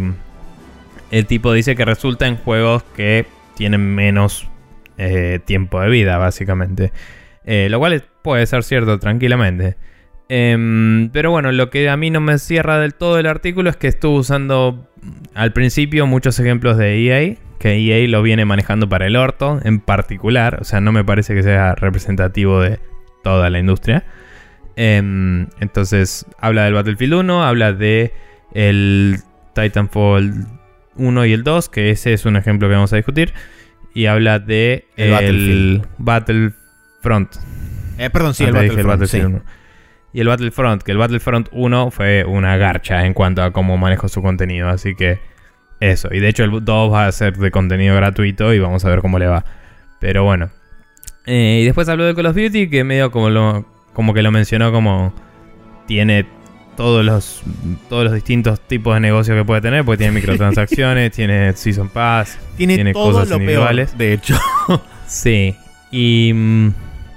el 1.10 1.26
tipo 1.26 1.52
dice 1.52 1.74
que 1.74 1.84
resulta 1.84 2.26
en 2.26 2.36
juegos 2.36 2.82
que 2.94 3.24
tienen 3.56 3.94
menos 3.94 4.46
eh, 4.98 5.40
tiempo 5.44 5.80
de 5.80 5.88
vida, 5.88 6.18
básicamente. 6.18 6.92
lo 7.46 7.78
cual 7.78 8.04
puede 8.20 8.46
ser 8.46 8.62
cierto 8.64 8.98
tranquilamente. 8.98 9.76
Em, 10.28 11.10
pero 11.10 11.30
bueno, 11.30 11.52
lo 11.52 11.70
que 11.70 11.88
a 11.88 11.96
mí 11.96 12.10
no 12.10 12.20
me 12.20 12.38
cierra 12.38 12.78
del 12.78 12.94
todo 12.94 13.18
el 13.18 13.26
artículo 13.26 13.70
es 13.70 13.76
que 13.76 13.88
estuvo 13.88 14.16
usando 14.16 14.88
al 15.34 15.52
principio 15.52 16.06
muchos 16.06 16.38
ejemplos 16.38 16.76
de 16.78 16.98
EA, 16.98 17.36
que 17.58 17.76
EA 17.76 18.08
lo 18.08 18.22
viene 18.22 18.44
manejando 18.44 18.88
para 18.88 19.06
el 19.06 19.16
orto 19.16 19.60
en 19.64 19.80
particular, 19.80 20.58
o 20.60 20.64
sea, 20.64 20.80
no 20.80 20.92
me 20.92 21.04
parece 21.04 21.34
que 21.34 21.42
sea 21.42 21.74
representativo 21.74 22.60
de 22.60 22.78
toda 23.22 23.50
la 23.50 23.58
industria. 23.58 24.04
Em, 24.76 25.46
entonces, 25.60 26.26
habla 26.38 26.64
del 26.64 26.74
Battlefield 26.74 27.14
1, 27.14 27.44
habla 27.44 27.72
de 27.72 28.12
el 28.52 29.18
Titanfall 29.54 30.46
1 30.96 31.26
y 31.26 31.32
el 31.32 31.44
2, 31.44 31.68
que 31.68 31.90
ese 31.90 32.12
es 32.12 32.24
un 32.26 32.36
ejemplo 32.36 32.68
que 32.68 32.74
vamos 32.74 32.92
a 32.92 32.96
discutir, 32.96 33.32
y 33.94 34.06
habla 34.06 34.38
de 34.38 34.86
el, 34.96 35.82
Battlefront. 35.98 37.36
Eh, 37.98 38.10
perdón, 38.10 38.34
sí, 38.34 38.44
el 38.44 38.52
Battlefront. 38.52 39.42
Y 40.12 40.20
el 40.20 40.28
Battlefront, 40.28 40.82
que 40.82 40.92
el 40.92 40.98
Battlefront 40.98 41.48
1 41.50 41.90
fue 41.90 42.24
una 42.24 42.56
garcha 42.56 43.04
en 43.04 43.14
cuanto 43.14 43.42
a 43.42 43.52
cómo 43.52 43.76
manejo 43.76 44.08
su 44.08 44.22
contenido, 44.22 44.68
así 44.68 44.94
que 44.94 45.18
eso, 45.80 46.08
y 46.12 46.20
de 46.20 46.28
hecho 46.28 46.44
el 46.44 46.64
2 46.64 46.92
va 46.92 47.06
a 47.06 47.12
ser 47.12 47.36
de 47.36 47.50
contenido 47.50 47.96
gratuito 47.96 48.54
y 48.54 48.58
vamos 48.58 48.84
a 48.84 48.90
ver 48.90 49.00
cómo 49.00 49.18
le 49.18 49.26
va. 49.26 49.44
Pero 49.98 50.24
bueno. 50.24 50.50
Eh, 51.26 51.60
y 51.62 51.64
después 51.64 51.88
habló 51.88 52.04
de 52.04 52.14
Call 52.14 52.26
of 52.26 52.36
Duty, 52.36 52.68
que 52.68 52.84
medio 52.84 53.10
como, 53.10 53.30
lo, 53.30 53.66
como 53.94 54.12
que 54.12 54.22
lo 54.22 54.30
mencionó 54.30 54.70
como 54.70 55.14
tiene 55.86 56.26
todos 56.76 57.04
los, 57.04 57.42
todos 57.88 58.04
los 58.04 58.12
distintos 58.12 58.60
tipos 58.60 58.94
de 58.94 59.00
negocios 59.00 59.36
que 59.38 59.44
puede 59.44 59.62
tener, 59.62 59.84
porque 59.84 59.98
tiene 59.98 60.12
microtransacciones, 60.20 61.12
tiene 61.12 61.52
Season 61.54 61.88
Pass, 61.88 62.38
tiene, 62.56 62.92
cosas 62.92 63.30
individuales. 63.30 63.96
de 63.96 64.12
hecho. 64.12 64.36
sí. 65.06 65.56
Y... 65.90 66.32
Mm, 66.34 66.74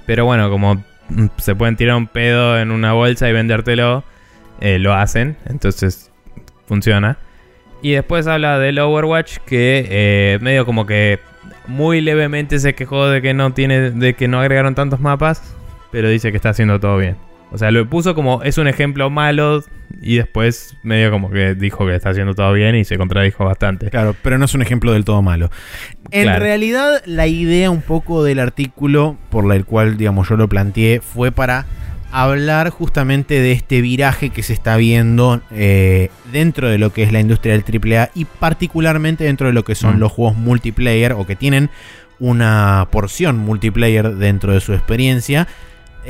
pero 0.08 0.24
bueno, 0.24 0.48
como 0.48 0.76
mm, 1.10 1.26
se 1.36 1.54
pueden 1.54 1.76
tirar 1.76 1.96
un 1.96 2.06
pedo 2.06 2.58
en 2.58 2.70
una 2.70 2.94
bolsa 2.94 3.28
y 3.28 3.32
vendértelo, 3.34 4.04
eh, 4.58 4.78
lo 4.78 4.94
hacen, 4.94 5.36
entonces 5.44 6.10
funciona. 6.66 7.18
Y 7.82 7.92
después 7.92 8.26
habla 8.26 8.58
del 8.58 8.78
Overwatch 8.78 9.36
que 9.44 9.86
eh, 9.90 10.38
medio 10.40 10.64
como 10.64 10.86
que 10.86 11.20
muy 11.66 12.00
levemente 12.00 12.58
se 12.58 12.74
quejó 12.74 13.06
de 13.08 13.20
que 13.20 13.34
no 13.34 13.52
tiene, 13.52 13.90
de 13.90 14.14
que 14.14 14.28
no 14.28 14.40
agregaron 14.40 14.74
tantos 14.74 14.98
mapas, 14.98 15.54
pero 15.90 16.08
dice 16.08 16.30
que 16.30 16.36
está 16.36 16.50
haciendo 16.50 16.80
todo 16.80 16.98
bien. 16.98 17.16
O 17.50 17.56
sea, 17.56 17.70
lo 17.70 17.88
puso 17.88 18.14
como 18.14 18.42
es 18.42 18.58
un 18.58 18.68
ejemplo 18.68 19.08
malo 19.08 19.64
y 20.02 20.16
después 20.16 20.76
medio 20.82 21.10
como 21.10 21.30
que 21.30 21.54
dijo 21.54 21.86
que 21.86 21.94
está 21.94 22.10
haciendo 22.10 22.34
todo 22.34 22.52
bien 22.52 22.76
y 22.76 22.84
se 22.84 22.98
contradijo 22.98 23.44
bastante. 23.44 23.88
Claro, 23.88 24.14
pero 24.22 24.36
no 24.36 24.44
es 24.44 24.54
un 24.54 24.60
ejemplo 24.60 24.92
del 24.92 25.04
todo 25.04 25.22
malo. 25.22 25.50
En 26.10 26.28
realidad, 26.38 27.02
la 27.06 27.26
idea 27.26 27.70
un 27.70 27.80
poco 27.80 28.22
del 28.22 28.38
artículo 28.38 29.16
por 29.30 29.46
la 29.46 29.62
cual, 29.62 29.96
digamos, 29.96 30.28
yo 30.28 30.36
lo 30.36 30.48
planteé 30.48 31.00
fue 31.00 31.32
para 31.32 31.64
hablar 32.10 32.70
justamente 32.70 33.40
de 33.40 33.52
este 33.52 33.80
viraje 33.80 34.30
que 34.30 34.42
se 34.42 34.52
está 34.52 34.76
viendo 34.76 35.42
eh, 35.50 36.10
dentro 36.32 36.68
de 36.68 36.78
lo 36.78 36.92
que 36.92 37.02
es 37.02 37.12
la 37.12 37.20
industria 37.20 37.58
del 37.58 37.64
AAA 37.64 38.10
y 38.14 38.24
particularmente 38.24 39.24
dentro 39.24 39.46
de 39.46 39.52
lo 39.52 39.64
que 39.64 39.74
son 39.74 39.96
mm. 39.96 40.00
los 40.00 40.12
juegos 40.12 40.36
multiplayer 40.36 41.12
o 41.12 41.26
que 41.26 41.36
tienen 41.36 41.70
una 42.18 42.88
porción 42.90 43.38
multiplayer 43.38 44.14
dentro 44.16 44.52
de 44.52 44.60
su 44.60 44.72
experiencia. 44.72 45.48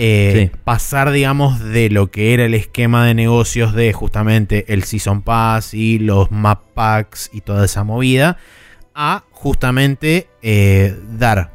Eh, 0.01 0.53
pasar, 0.62 1.11
digamos, 1.11 1.59
de 1.59 1.91
lo 1.91 2.09
que 2.12 2.33
era 2.33 2.45
el 2.45 2.55
esquema 2.55 3.05
de 3.05 3.15
negocios 3.15 3.75
de 3.75 3.93
justamente 3.93 4.73
el 4.73 4.85
Season 4.85 5.23
Pass 5.23 5.75
y 5.75 5.99
los 5.99 6.31
Map 6.31 6.61
Packs 6.73 7.31
y 7.33 7.41
toda 7.41 7.65
esa 7.65 7.83
movida, 7.83 8.37
a 8.95 9.25
justamente 9.33 10.29
eh, 10.41 10.97
dar 11.19 11.51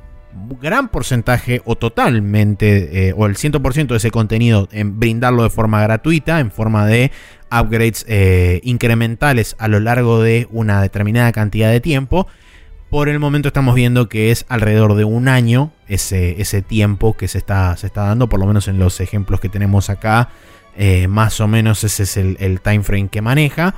gran 0.61 0.90
porcentaje 0.90 1.61
o 1.64 1.78
totalmente 1.78 3.07
eh, 3.07 3.14
o 3.15 3.28
el 3.28 3.38
100% 3.38 3.88
de 3.88 3.95
ese 3.95 4.11
contenido 4.11 4.68
en 4.74 4.99
brindarlo 4.99 5.44
de 5.44 5.49
forma 5.49 5.82
gratuita, 5.82 6.41
en 6.41 6.52
forma 6.52 6.86
de 6.86 7.14
upgrades 7.49 8.06
incrementales 8.64 9.56
a 9.57 9.70
lo 9.70 9.80
largo 9.80 10.22
de 10.22 10.49
una 10.52 10.82
determinada 10.82 11.32
cantidad 11.32 11.72
de 11.72 11.80
tiempo. 11.80 12.28
Por 12.94 13.10
el 13.10 13.18
momento 13.18 13.48
estamos 13.48 13.74
viendo 13.74 14.07
que 14.07 14.30
es 14.30 14.45
alrededor 14.49 14.94
de 14.94 15.03
un 15.03 15.28
año 15.28 15.72
ese, 15.88 16.40
ese 16.40 16.61
tiempo 16.61 17.18
que 17.18 17.28
se 17.28 17.40
está, 17.40 17.76
se 17.76 17.88
está 17.88 18.03
dando, 18.03 18.30
por 18.30 18.40
lo 18.40 18.45
menos 18.45 18.68
en 18.68 18.78
los 18.78 19.02
ejemplos 19.02 19.40
que 19.40 19.49
tenemos 19.49 19.90
acá, 19.90 20.30
eh, 20.78 21.07
más 21.07 21.41
o 21.41 21.48
menos 21.48 21.84
ese 21.84 22.03
es 22.03 22.18
el, 22.18 22.61
time 22.61 22.84
frame 22.84 23.07
que 23.07 23.24
maneja. 23.24 23.74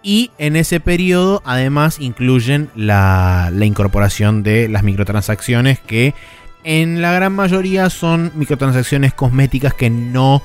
Y 0.00 0.30
en 0.38 0.54
ese 0.54 0.78
periodo 0.78 1.42
además 1.44 1.98
incluyen 1.98 2.70
la, 2.76 3.50
incorporación 3.62 4.44
de 4.44 4.68
las 4.68 4.84
microtransacciones 4.84 5.80
que 5.80 6.14
en 6.62 7.02
la 7.02 7.10
gran 7.10 7.32
mayoría 7.32 7.90
son 7.90 8.30
microtransacciones 8.36 9.12
cosméticas 9.12 9.74
que 9.74 9.90
no 9.90 10.40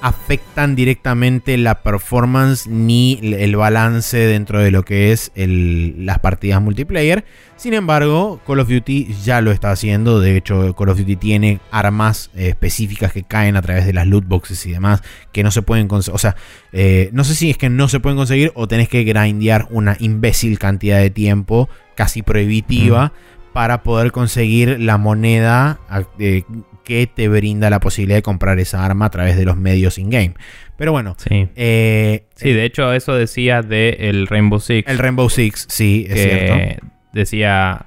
afectan 0.00 0.76
directamente 0.76 1.56
la 1.56 1.82
performance 1.82 2.66
ni 2.66 3.18
el 3.22 3.56
balance 3.56 4.16
dentro 4.16 4.60
de 4.60 4.70
lo 4.70 4.84
que 4.84 5.12
es 5.12 5.32
las 5.34 6.18
partidas 6.18 6.60
multiplayer. 6.60 7.24
Sin 7.56 7.72
embargo, 7.72 8.40
Call 8.46 8.60
of 8.60 8.68
Duty 8.68 9.14
ya 9.24 9.40
lo 9.40 9.50
está 9.52 9.70
haciendo. 9.70 10.20
De 10.20 10.36
hecho, 10.36 10.74
Call 10.74 10.90
of 10.90 10.98
Duty 10.98 11.16
tiene 11.16 11.60
armas 11.70 12.30
eh, 12.34 12.48
específicas 12.48 13.12
que 13.12 13.22
caen 13.22 13.56
a 13.56 13.62
través 13.62 13.86
de 13.86 13.92
las 13.92 14.06
loot 14.06 14.26
boxes 14.26 14.66
y 14.66 14.72
demás 14.72 15.02
que 15.32 15.42
no 15.42 15.50
se 15.50 15.62
pueden 15.62 15.88
conseguir. 15.88 16.16
O 16.16 16.18
sea, 16.18 16.36
eh, 16.72 17.08
no 17.12 17.24
sé 17.24 17.34
si 17.34 17.50
es 17.50 17.56
que 17.56 17.70
no 17.70 17.88
se 17.88 18.00
pueden 18.00 18.18
conseguir 18.18 18.52
o 18.54 18.68
tenés 18.68 18.88
que 18.88 19.04
grindear 19.04 19.68
una 19.70 19.96
imbécil 20.00 20.58
cantidad 20.58 20.98
de 20.98 21.10
tiempo, 21.10 21.68
casi 21.94 22.22
prohibitiva. 22.22 23.12
para 23.54 23.84
poder 23.84 24.10
conseguir 24.10 24.80
la 24.80 24.98
moneda 24.98 25.78
eh, 26.18 26.42
que 26.84 27.06
te 27.06 27.28
brinda 27.28 27.70
la 27.70 27.80
posibilidad 27.80 28.18
de 28.18 28.22
comprar 28.22 28.58
esa 28.60 28.84
arma 28.84 29.06
a 29.06 29.10
través 29.10 29.36
de 29.36 29.44
los 29.44 29.56
medios 29.56 29.98
in-game. 29.98 30.34
Pero 30.76 30.92
bueno. 30.92 31.16
Sí. 31.18 31.48
Eh, 31.56 32.26
sí, 32.34 32.52
de 32.52 32.64
hecho, 32.64 32.92
eso 32.92 33.14
decía 33.14 33.62
de 33.62 33.96
el 34.00 34.26
Rainbow 34.26 34.60
Six. 34.60 34.88
El 34.88 34.98
Rainbow 34.98 35.28
Six, 35.30 35.66
sí, 35.68 36.06
es 36.08 36.22
cierto. 36.22 36.86
Decía, 37.12 37.86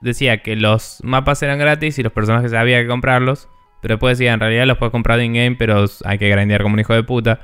decía 0.00 0.42
que 0.42 0.56
los 0.56 0.98
mapas 1.02 1.42
eran 1.42 1.58
gratis 1.58 1.98
y 1.98 2.02
los 2.02 2.12
personajes 2.12 2.52
había 2.52 2.80
que 2.82 2.88
comprarlos. 2.88 3.48
Pero 3.80 3.94
después 3.94 4.18
decía, 4.18 4.32
en 4.32 4.40
realidad 4.40 4.66
los 4.66 4.78
puedes 4.78 4.92
comprar 4.92 5.20
in-game, 5.20 5.56
pero 5.56 5.84
hay 6.04 6.18
que 6.18 6.28
grandear 6.28 6.62
como 6.62 6.74
un 6.74 6.80
hijo 6.80 6.94
de 6.94 7.04
puta. 7.04 7.40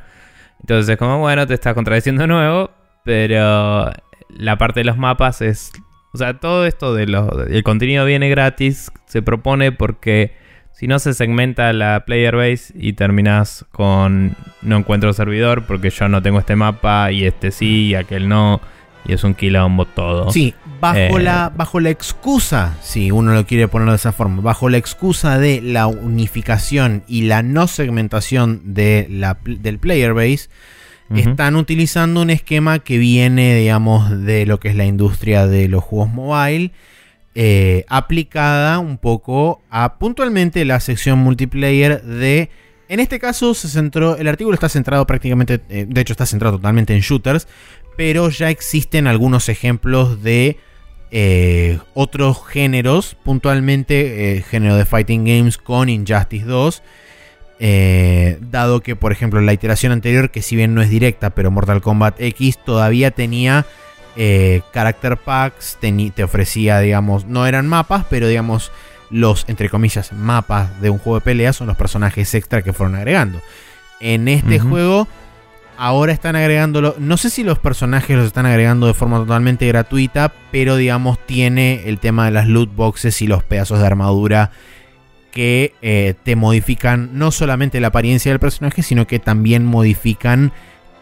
Entonces 0.60 0.88
es 0.88 0.96
como, 0.96 1.18
bueno, 1.18 1.46
te 1.46 1.54
estás 1.54 1.74
contradiciendo 1.74 2.22
de 2.22 2.28
nuevo. 2.28 2.70
Pero 3.04 3.92
la 4.30 4.58
parte 4.58 4.80
de 4.80 4.84
los 4.84 4.96
mapas 4.96 5.40
es... 5.40 5.72
O 6.12 6.16
sea, 6.16 6.38
todo 6.38 6.64
esto 6.64 6.94
de 6.94 7.08
lo, 7.08 7.44
el 7.44 7.64
contenido 7.64 8.04
viene 8.04 8.28
gratis 8.28 8.90
se 9.06 9.20
propone 9.20 9.72
porque 9.72 10.32
Si 10.74 10.88
no 10.88 10.98
se 10.98 11.14
segmenta 11.14 11.72
la 11.72 12.04
player 12.04 12.34
base 12.34 12.74
y 12.76 12.94
terminas 12.94 13.64
con 13.70 14.36
no 14.60 14.76
encuentro 14.76 15.12
servidor 15.12 15.64
porque 15.66 15.90
yo 15.90 16.08
no 16.08 16.20
tengo 16.20 16.40
este 16.40 16.56
mapa 16.56 17.12
y 17.12 17.24
este 17.24 17.52
sí 17.52 17.86
y 17.86 17.94
aquel 17.94 18.28
no. 18.28 18.60
Y 19.06 19.12
es 19.12 19.22
un 19.22 19.34
quilombo 19.34 19.84
todo. 19.84 20.30
Sí, 20.32 20.54
bajo, 20.80 20.98
Eh. 20.98 21.22
la, 21.22 21.52
bajo 21.54 21.78
la 21.78 21.90
excusa, 21.90 22.74
si 22.80 23.10
uno 23.10 23.34
lo 23.34 23.46
quiere 23.46 23.68
poner 23.68 23.90
de 23.90 23.96
esa 23.96 24.12
forma, 24.12 24.40
bajo 24.40 24.68
la 24.70 24.78
excusa 24.78 25.38
de 25.38 25.60
la 25.60 25.86
unificación 25.86 27.04
y 27.06 27.22
la 27.22 27.42
no 27.42 27.66
segmentación 27.66 28.74
de 28.74 29.06
la, 29.10 29.36
del 29.44 29.78
player 29.78 30.14
base, 30.14 30.48
están 31.14 31.54
utilizando 31.56 32.22
un 32.22 32.30
esquema 32.30 32.78
que 32.78 32.96
viene, 32.98 33.54
digamos, 33.54 34.24
de 34.24 34.46
lo 34.46 34.58
que 34.58 34.70
es 34.70 34.74
la 34.74 34.86
industria 34.86 35.46
de 35.46 35.68
los 35.68 35.84
juegos 35.84 36.08
mobile, 36.08 36.72
eh, 37.34 37.84
aplicada 37.88 38.78
un 38.78 38.98
poco 38.98 39.60
a 39.70 39.98
puntualmente 39.98 40.64
la 40.64 40.80
sección 40.80 41.18
multiplayer 41.18 42.02
de... 42.02 42.48
En 42.88 43.00
este 43.00 43.18
caso 43.18 43.54
se 43.54 43.68
centró, 43.68 44.16
el 44.16 44.28
artículo 44.28 44.54
está 44.54 44.68
centrado 44.68 45.06
prácticamente, 45.06 45.60
eh, 45.68 45.86
de 45.88 46.00
hecho 46.00 46.12
está 46.12 46.26
centrado 46.26 46.58
totalmente 46.58 46.94
en 46.94 47.00
shooters, 47.00 47.48
pero 47.96 48.28
ya 48.28 48.50
existen 48.50 49.06
algunos 49.06 49.48
ejemplos 49.48 50.22
de 50.22 50.58
eh, 51.10 51.78
otros 51.94 52.46
géneros, 52.46 53.16
puntualmente 53.24 54.44
género 54.48 54.76
de 54.76 54.84
fighting 54.84 55.24
games 55.24 55.58
con 55.58 55.88
Injustice 55.88 56.44
2. 56.44 56.82
eh, 57.60 58.38
dado 58.40 58.80
que, 58.80 58.96
por 58.96 59.12
ejemplo, 59.12 59.40
la 59.40 59.52
iteración 59.52 59.92
anterior, 59.92 60.30
que 60.30 60.42
si 60.42 60.54
bien 60.56 60.74
no 60.74 60.82
es 60.82 60.90
directa, 60.90 61.30
pero 61.30 61.50
Mortal 61.50 61.80
Kombat 61.80 62.20
X 62.20 62.58
todavía 62.64 63.10
tenía 63.12 63.64
eh, 64.16 64.62
character 64.72 65.16
packs, 65.16 65.78
te 65.80 66.24
ofrecía, 66.24 66.80
digamos, 66.80 67.26
no 67.26 67.46
eran 67.46 67.66
mapas, 67.66 68.04
pero 68.08 68.28
digamos, 68.28 68.72
los, 69.10 69.44
entre 69.48 69.68
comillas, 69.68 70.12
mapas 70.12 70.80
de 70.80 70.90
un 70.90 70.98
juego 70.98 71.18
de 71.18 71.24
pelea 71.24 71.52
son 71.52 71.66
los 71.66 71.76
personajes 71.76 72.34
extra 72.34 72.62
que 72.62 72.72
fueron 72.72 72.96
agregando. 72.96 73.40
En 74.00 74.28
este 74.28 74.58
juego 74.58 75.08
ahora 75.76 76.12
están 76.12 76.36
agregándolo. 76.36 76.94
No 76.98 77.16
sé 77.16 77.30
si 77.30 77.42
los 77.42 77.58
personajes 77.58 78.16
los 78.16 78.26
están 78.26 78.46
agregando 78.46 78.86
de 78.86 78.94
forma 78.94 79.18
totalmente 79.18 79.66
gratuita, 79.66 80.32
pero 80.50 80.76
digamos 80.76 81.18
tiene 81.26 81.88
el 81.88 81.98
tema 81.98 82.26
de 82.26 82.32
las 82.32 82.46
loot 82.46 82.74
boxes 82.74 83.20
y 83.22 83.26
los 83.26 83.42
pedazos 83.42 83.80
de 83.80 83.86
armadura 83.86 84.50
que 85.30 85.74
eh, 85.82 86.14
te 86.22 86.36
modifican 86.36 87.18
no 87.18 87.32
solamente 87.32 87.80
la 87.80 87.88
apariencia 87.88 88.30
del 88.30 88.38
personaje, 88.38 88.82
sino 88.82 89.06
que 89.06 89.18
también 89.18 89.64
modifican 89.64 90.52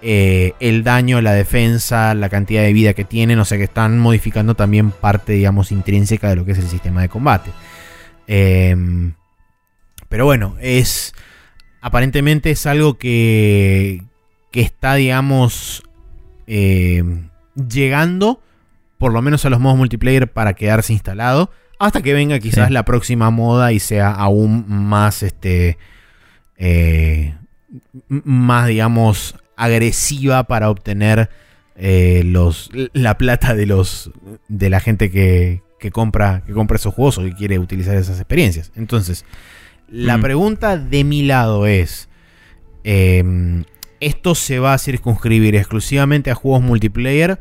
eh, 0.03 0.53
el 0.61 0.83
daño, 0.85 1.21
la 1.21 1.33
defensa, 1.33 2.15
la 2.15 2.29
cantidad 2.29 2.63
de 2.63 2.73
vida 2.73 2.93
que 2.95 3.05
tienen. 3.05 3.39
O 3.39 3.45
sea 3.45 3.59
que 3.59 3.65
están 3.65 3.99
modificando 3.99 4.55
también 4.55 4.91
parte, 4.91 5.33
digamos, 5.35 5.73
intrínseca 5.73 6.29
de 6.29 6.37
lo 6.37 6.45
que 6.45 6.53
es 6.53 6.59
el 6.59 6.69
sistema 6.69 7.03
de 7.03 7.09
combate. 7.09 7.51
Em, 8.27 9.15
pero 10.09 10.25
bueno, 10.25 10.57
es. 10.61 11.15
Aparentemente 11.81 12.51
es 12.51 12.67
algo 12.67 12.99
que. 12.99 14.03
que 14.51 14.61
está, 14.61 14.95
digamos. 14.95 15.83
eh, 16.47 17.03
llegando. 17.69 18.41
Por 18.99 19.13
lo 19.13 19.21
menos 19.23 19.45
a 19.45 19.51
los 19.51 19.59
modos 19.61 19.79
multiplayer 19.79 20.31
para 20.31 20.55
quedarse 20.55 20.93
instalado. 20.93 21.51
Hasta 21.79 22.03
que 22.03 22.13
venga 22.13 22.39
quizás 22.39 22.69
Sí. 22.69 22.73
la 22.73 22.85
próxima 22.85 23.31
moda 23.31 23.73
y 23.73 23.81
sea 23.81 24.11
aún 24.13 24.65
más. 24.69 25.23
Este. 25.23 25.77
eh, 26.57 27.35
más, 28.09 28.69
digamos. 28.69 29.35
Agresiva 29.57 30.45
para 30.45 30.71
obtener. 30.71 31.31
eh, 31.75 32.23
los, 32.25 32.71
la 32.93 33.17
plata 33.19 33.55
de 33.55 33.67
los. 33.67 34.11
de 34.49 34.71
la 34.71 34.81
gente 34.81 35.11
que. 35.11 35.63
que 35.81 35.91
compra. 35.91 36.43
que 36.47 36.53
compra 36.53 36.77
esos 36.77 36.95
juegos 36.95 37.19
o 37.19 37.23
que 37.23 37.33
quiere 37.33 37.59
utilizar 37.59 37.97
esas 37.97 38.19
experiencias. 38.19 38.73
Entonces. 38.77 39.25
La 39.89 40.17
Mm. 40.17 40.23
pregunta 40.23 40.77
de 40.79 41.05
mi 41.05 41.23
lado 41.23 41.67
es: 41.67 42.09
eh, 42.85 43.65
¿esto 44.01 44.35
se 44.35 44.59
va 44.59 44.75
a 44.75 44.79
circunscribir 44.79 45.55
exclusivamente 45.57 46.31
a 46.31 46.35
juegos 46.35 46.63
multiplayer? 46.63 47.39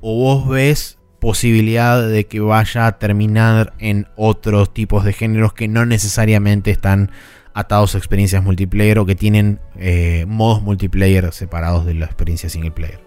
¿O 0.00 0.14
vos 0.22 0.48
ves 0.48 0.98
posibilidad 1.18 2.06
de 2.06 2.26
que 2.26 2.38
vaya 2.40 2.86
a 2.86 2.98
terminar 2.98 3.74
en 3.78 4.06
otros 4.16 4.72
tipos 4.72 5.04
de 5.04 5.12
géneros 5.12 5.52
que 5.52 5.66
no 5.66 5.84
necesariamente 5.84 6.70
están 6.70 7.10
atados 7.58 7.94
a 7.94 7.98
experiencias 7.98 8.42
multiplayer 8.44 8.98
o 8.98 9.06
que 9.06 9.16
tienen 9.16 9.58
eh, 9.76 10.24
modos 10.28 10.62
multiplayer 10.62 11.32
separados 11.32 11.84
de 11.86 11.94
la 11.94 12.06
experiencia 12.06 12.48
single 12.48 12.70
player? 12.70 13.00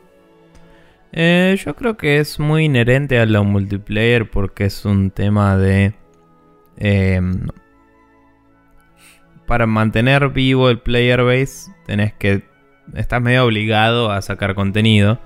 Eh, 1.14 1.58
yo 1.64 1.76
creo 1.76 1.96
que 1.96 2.20
es 2.20 2.40
muy 2.40 2.66
inherente 2.66 3.20
a 3.20 3.26
lo 3.26 3.44
multiplayer 3.44 4.30
porque 4.30 4.66
es 4.66 4.86
un 4.86 5.12
tema 5.12 5.58
de... 5.58 5.94
eh, 6.78 7.22
para 9.46 9.66
mantener 9.68 10.30
vivo 10.30 10.70
el 10.70 10.80
player 10.80 11.24
base 11.24 11.72
tenés 11.86 12.14
que... 12.14 12.44
Estás 12.96 13.22
medio 13.22 13.46
obligado 13.46 14.12
a 14.12 14.22
sacar 14.22 14.54
contenido. 14.56 15.20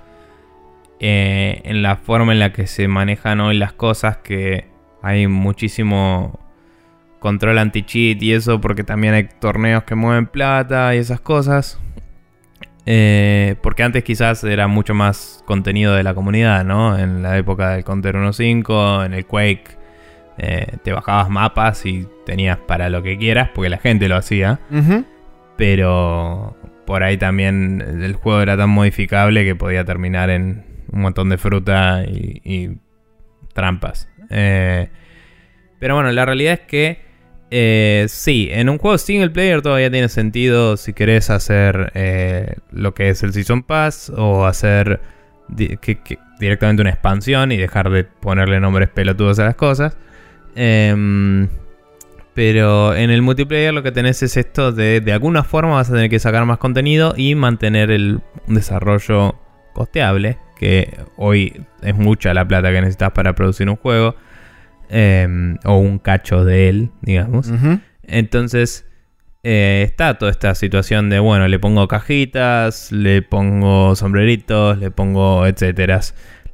eh, 1.00 1.60
en 1.64 1.82
la 1.82 1.96
forma 1.96 2.32
en 2.32 2.38
la 2.38 2.52
que 2.52 2.66
se 2.66 2.88
manejan 2.88 3.40
hoy 3.40 3.56
las 3.56 3.72
cosas 3.72 4.18
que 4.18 4.68
hay 5.02 5.26
muchísimo 5.26 6.38
control 7.26 7.58
anti-cheat 7.58 8.22
y 8.22 8.34
eso 8.34 8.60
porque 8.60 8.84
también 8.84 9.12
hay 9.12 9.24
torneos 9.40 9.82
que 9.82 9.96
mueven 9.96 10.28
plata 10.28 10.94
y 10.94 10.98
esas 10.98 11.20
cosas. 11.20 11.80
Eh, 12.88 13.56
porque 13.62 13.82
antes 13.82 14.04
quizás 14.04 14.44
era 14.44 14.68
mucho 14.68 14.94
más 14.94 15.42
contenido 15.44 15.92
de 15.96 16.04
la 16.04 16.14
comunidad, 16.14 16.64
¿no? 16.64 16.96
En 16.96 17.24
la 17.24 17.36
época 17.36 17.70
del 17.70 17.82
Counter 17.82 18.14
1.5, 18.14 19.06
en 19.06 19.14
el 19.14 19.26
Quake, 19.26 19.64
eh, 20.38 20.76
te 20.84 20.92
bajabas 20.92 21.28
mapas 21.28 21.84
y 21.84 22.06
tenías 22.24 22.58
para 22.58 22.90
lo 22.90 23.02
que 23.02 23.18
quieras, 23.18 23.50
porque 23.52 23.70
la 23.70 23.78
gente 23.78 24.06
lo 24.06 24.14
hacía. 24.14 24.60
Pero 25.56 26.56
por 26.86 27.02
ahí 27.02 27.16
también 27.16 27.82
el 28.04 28.14
juego 28.14 28.40
era 28.40 28.56
tan 28.56 28.70
modificable 28.70 29.44
que 29.44 29.56
podía 29.56 29.84
terminar 29.84 30.30
en 30.30 30.64
un 30.92 31.00
montón 31.00 31.28
de 31.28 31.38
fruta 31.38 32.04
y, 32.04 32.40
y 32.44 32.78
trampas. 33.52 34.08
Eh, 34.30 34.90
pero 35.80 35.96
bueno, 35.96 36.12
la 36.12 36.24
realidad 36.24 36.52
es 36.52 36.60
que 36.60 37.05
eh, 37.50 38.06
sí, 38.08 38.48
en 38.50 38.68
un 38.68 38.78
juego 38.78 38.98
single 38.98 39.30
player 39.30 39.62
todavía 39.62 39.90
tiene 39.90 40.08
sentido 40.08 40.76
si 40.76 40.92
querés 40.92 41.30
hacer 41.30 41.92
eh, 41.94 42.56
lo 42.72 42.92
que 42.92 43.08
es 43.08 43.22
el 43.22 43.32
Season 43.32 43.62
Pass 43.62 44.12
o 44.14 44.46
hacer 44.46 45.00
directamente 45.48 46.82
una 46.82 46.90
expansión 46.90 47.52
y 47.52 47.56
dejar 47.56 47.90
de 47.90 48.02
ponerle 48.02 48.58
nombres 48.58 48.88
pelotudos 48.88 49.38
a 49.38 49.44
las 49.44 49.54
cosas. 49.54 49.96
Em, 50.56 51.48
pero 52.34 52.94
en 52.94 53.10
el 53.10 53.22
multiplayer 53.22 53.72
lo 53.72 53.82
que 53.82 53.92
tenés 53.92 54.22
es 54.22 54.36
esto 54.36 54.72
de 54.72 55.00
de 55.00 55.12
alguna 55.12 55.44
forma 55.44 55.74
vas 55.74 55.88
a 55.90 55.92
tener 55.92 56.10
que 56.10 56.18
sacar 56.18 56.44
más 56.46 56.58
contenido 56.58 57.14
y 57.16 57.34
mantener 57.34 57.90
el 57.90 58.20
desarrollo 58.48 59.36
costeable, 59.72 60.38
que 60.58 60.98
hoy 61.16 61.64
es 61.82 61.94
mucha 61.94 62.34
la 62.34 62.46
plata 62.46 62.72
que 62.72 62.80
necesitas 62.80 63.12
para 63.12 63.34
producir 63.34 63.68
un 63.68 63.76
juego. 63.76 64.16
Em, 64.88 65.58
o 65.64 65.76
un 65.78 65.98
cacho 65.98 66.44
de 66.44 66.68
él, 66.68 66.90
digamos. 67.02 67.50
Entonces, 68.02 68.86
eh, 69.42 69.82
está 69.84 70.18
toda 70.18 70.32
esta 70.32 70.54
situación 70.56 71.08
de, 71.08 71.20
bueno, 71.20 71.46
le 71.46 71.58
pongo 71.58 71.86
cajitas, 71.86 72.90
le 72.90 73.22
pongo 73.22 73.94
sombreritos, 73.94 74.78
le 74.78 74.90
pongo 74.90 75.46
etcétera. 75.46 76.00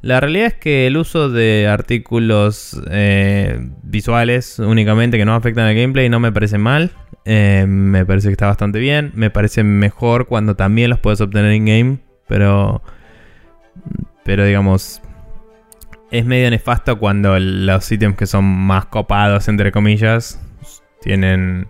La 0.03 0.21
realidad 0.21 0.49
es 0.49 0.55
que 0.55 0.89
el 0.89 0.97
uso 0.97 1.31
de 1.31 1.69
artículos 1.69 2.83
eh, 2.91 3.59
visuales 3.83 4.59
únicamente 4.59 5.17
que 5.17 5.25
no 5.25 5.35
afectan 5.35 5.69
al 5.69 5.75
gameplay 5.75 6.09
no 6.09 6.21
me 6.21 6.33
parece 6.33 6.59
mal. 6.59 6.91
Eh, 7.25 7.65
me 7.69 8.05
parece 8.05 8.29
que 8.29 8.33
está 8.33 8.47
bastante 8.47 8.81
bien. 8.81 9.13
Me 9.15 9.31
parece 9.31 9.63
mejor 9.63 10.27
cuando 10.27 10.57
también 10.57 10.91
los 10.91 10.99
puedes 10.99 11.21
obtener 11.21 11.55
in-game. 11.55 11.99
Pero, 12.27 12.83
pero 14.25 14.45
digamos, 14.45 15.01
es 16.13 16.25
medio 16.25 16.49
nefasto 16.51 16.99
cuando 16.99 17.37
los 17.41 17.91
ítems 17.91 18.17
que 18.17 18.27
son 18.27 18.45
más 18.45 18.87
copados, 18.87 19.49
entre 19.49 19.73
comillas, 19.73 20.41
tienen 21.01 21.67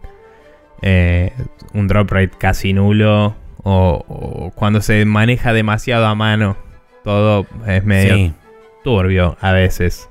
eh, 0.82 1.32
un 1.72 1.88
drop 1.88 2.10
rate 2.10 2.32
casi 2.38 2.72
nulo. 2.74 3.34
O, 3.64 4.04
o 4.08 4.50
cuando 4.56 4.80
se 4.82 5.04
maneja 5.04 5.52
demasiado 5.52 6.06
a 6.06 6.14
mano, 6.16 6.56
todo 7.04 7.46
es 7.66 7.84
medio 7.84 8.16
Sí. 8.16 8.34
turbio 8.82 9.36
a 9.40 9.52
veces. 9.52 10.08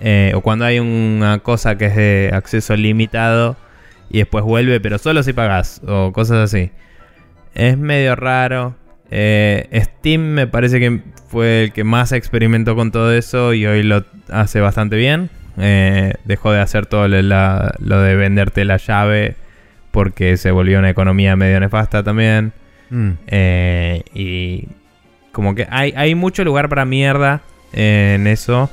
Eh, 0.00 0.32
o 0.36 0.40
cuando 0.40 0.64
hay 0.64 0.78
una 0.78 1.40
cosa 1.40 1.76
que 1.76 1.86
es 1.86 1.96
de 1.96 2.30
acceso 2.32 2.76
limitado 2.76 3.56
y 4.08 4.18
después 4.18 4.44
vuelve, 4.44 4.78
pero 4.78 4.98
solo 4.98 5.24
si 5.24 5.32
pagas. 5.32 5.82
O 5.86 6.12
cosas 6.12 6.38
así. 6.38 6.70
Es 7.54 7.76
medio 7.76 8.14
raro. 8.14 8.76
Eh, 9.10 9.68
Steam 9.84 10.20
me 10.20 10.46
parece 10.46 10.80
que 10.80 11.00
fue 11.28 11.64
el 11.64 11.72
que 11.72 11.84
más 11.84 12.12
experimentó 12.12 12.74
con 12.74 12.90
todo 12.92 13.12
eso 13.12 13.52
y 13.54 13.66
hoy 13.66 13.82
lo 13.82 14.04
hace 14.30 14.60
bastante 14.60 14.96
bien. 14.96 15.30
Eh, 15.58 16.14
dejó 16.24 16.52
de 16.52 16.60
hacer 16.60 16.86
todo 16.86 17.08
lo, 17.08 17.20
la- 17.22 17.74
lo 17.78 18.00
de 18.02 18.14
venderte 18.16 18.64
la 18.64 18.76
llave 18.76 19.36
porque 19.90 20.36
se 20.36 20.50
volvió 20.50 20.78
una 20.78 20.90
economía 20.90 21.36
medio 21.36 21.58
nefasta 21.60 22.02
también. 22.02 22.52
Mm. 22.90 23.10
Eh, 23.28 24.02
y 24.14 24.68
como 25.32 25.54
que 25.54 25.66
hay, 25.70 25.92
hay 25.96 26.14
mucho 26.14 26.44
lugar 26.44 26.68
para 26.68 26.84
mierda 26.84 27.40
en 27.72 28.26
eso. 28.26 28.70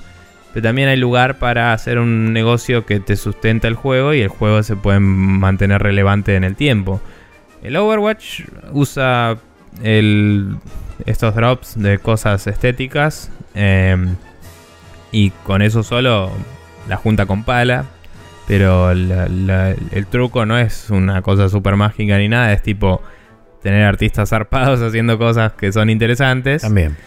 pero 0.53 0.63
también 0.63 0.87
hay 0.89 0.97
lugar 0.97 1.39
para 1.39 1.73
hacer 1.73 1.97
un 1.99 2.31
negocio 2.33 2.85
que 2.85 2.99
te 2.99 3.15
sustenta 3.15 3.67
el 3.67 3.73
juego 3.75 4.13
y 4.13 4.21
el 4.21 4.27
juego 4.27 4.61
se 4.63 4.75
puede 4.75 4.99
mantener 4.99 5.81
relevante 5.81 6.35
en 6.35 6.43
el 6.43 6.55
tiempo. 6.55 7.01
El 7.63 7.75
Overwatch 7.77 8.41
usa 8.71 9.37
estos 9.81 11.35
drops 11.35 11.79
de 11.79 11.97
cosas 11.99 12.45
estéticas 12.47 13.31
em, 13.55 14.15
y 15.11 15.31
con 15.45 15.61
eso 15.61 15.83
solo 15.83 16.31
la 16.87 16.97
junta 16.97 17.25
con 17.25 17.43
pala. 17.43 17.85
Pero 18.45 18.91
el 18.91 20.07
truco 20.09 20.45
no 20.45 20.57
es 20.57 20.89
una 20.89 21.21
cosa 21.21 21.47
super 21.47 21.77
mágica 21.77 22.17
ni 22.17 22.27
nada, 22.27 22.51
es 22.51 22.61
tipo 22.61 23.01
tener 23.61 23.83
artistas 23.83 24.29
zarpados 24.29 24.81
haciendo 24.87 25.17
cosas 25.17 25.53
que 25.53 25.71
son 25.71 25.89
interesantes. 25.89 26.61
También. 26.61 26.97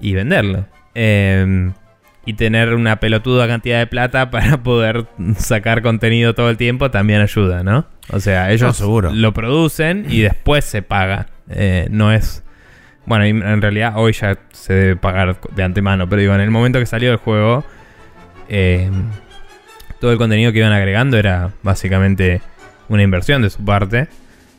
Y 0.00 0.14
venderlo. 0.14 0.64
Eh, 0.94 1.70
y 2.26 2.34
tener 2.34 2.74
una 2.74 3.00
pelotuda 3.00 3.46
cantidad 3.46 3.78
de 3.78 3.86
plata 3.86 4.30
para 4.30 4.62
poder 4.62 5.06
sacar 5.36 5.82
contenido 5.82 6.34
todo 6.34 6.50
el 6.50 6.56
tiempo 6.56 6.90
también 6.90 7.20
ayuda, 7.20 7.62
¿no? 7.62 7.86
O 8.12 8.20
sea, 8.20 8.50
ellos 8.50 8.80
lo 8.80 9.32
producen 9.32 10.06
y 10.08 10.20
después 10.20 10.64
se 10.64 10.82
paga. 10.82 11.26
Eh, 11.50 11.86
no 11.90 12.12
es. 12.12 12.42
Bueno, 13.06 13.24
en 13.24 13.62
realidad 13.62 13.94
hoy 13.96 14.12
ya 14.12 14.38
se 14.52 14.72
debe 14.72 14.96
pagar 14.96 15.40
de 15.54 15.62
antemano, 15.62 16.08
pero 16.08 16.20
digo, 16.20 16.34
en 16.34 16.40
el 16.40 16.50
momento 16.50 16.78
que 16.78 16.86
salió 16.86 17.10
el 17.10 17.16
juego, 17.16 17.64
eh, 18.48 18.90
todo 20.00 20.12
el 20.12 20.18
contenido 20.18 20.52
que 20.52 20.58
iban 20.58 20.72
agregando 20.72 21.16
era 21.16 21.50
básicamente 21.62 22.40
una 22.88 23.02
inversión 23.02 23.42
de 23.42 23.50
su 23.50 23.64
parte 23.64 24.08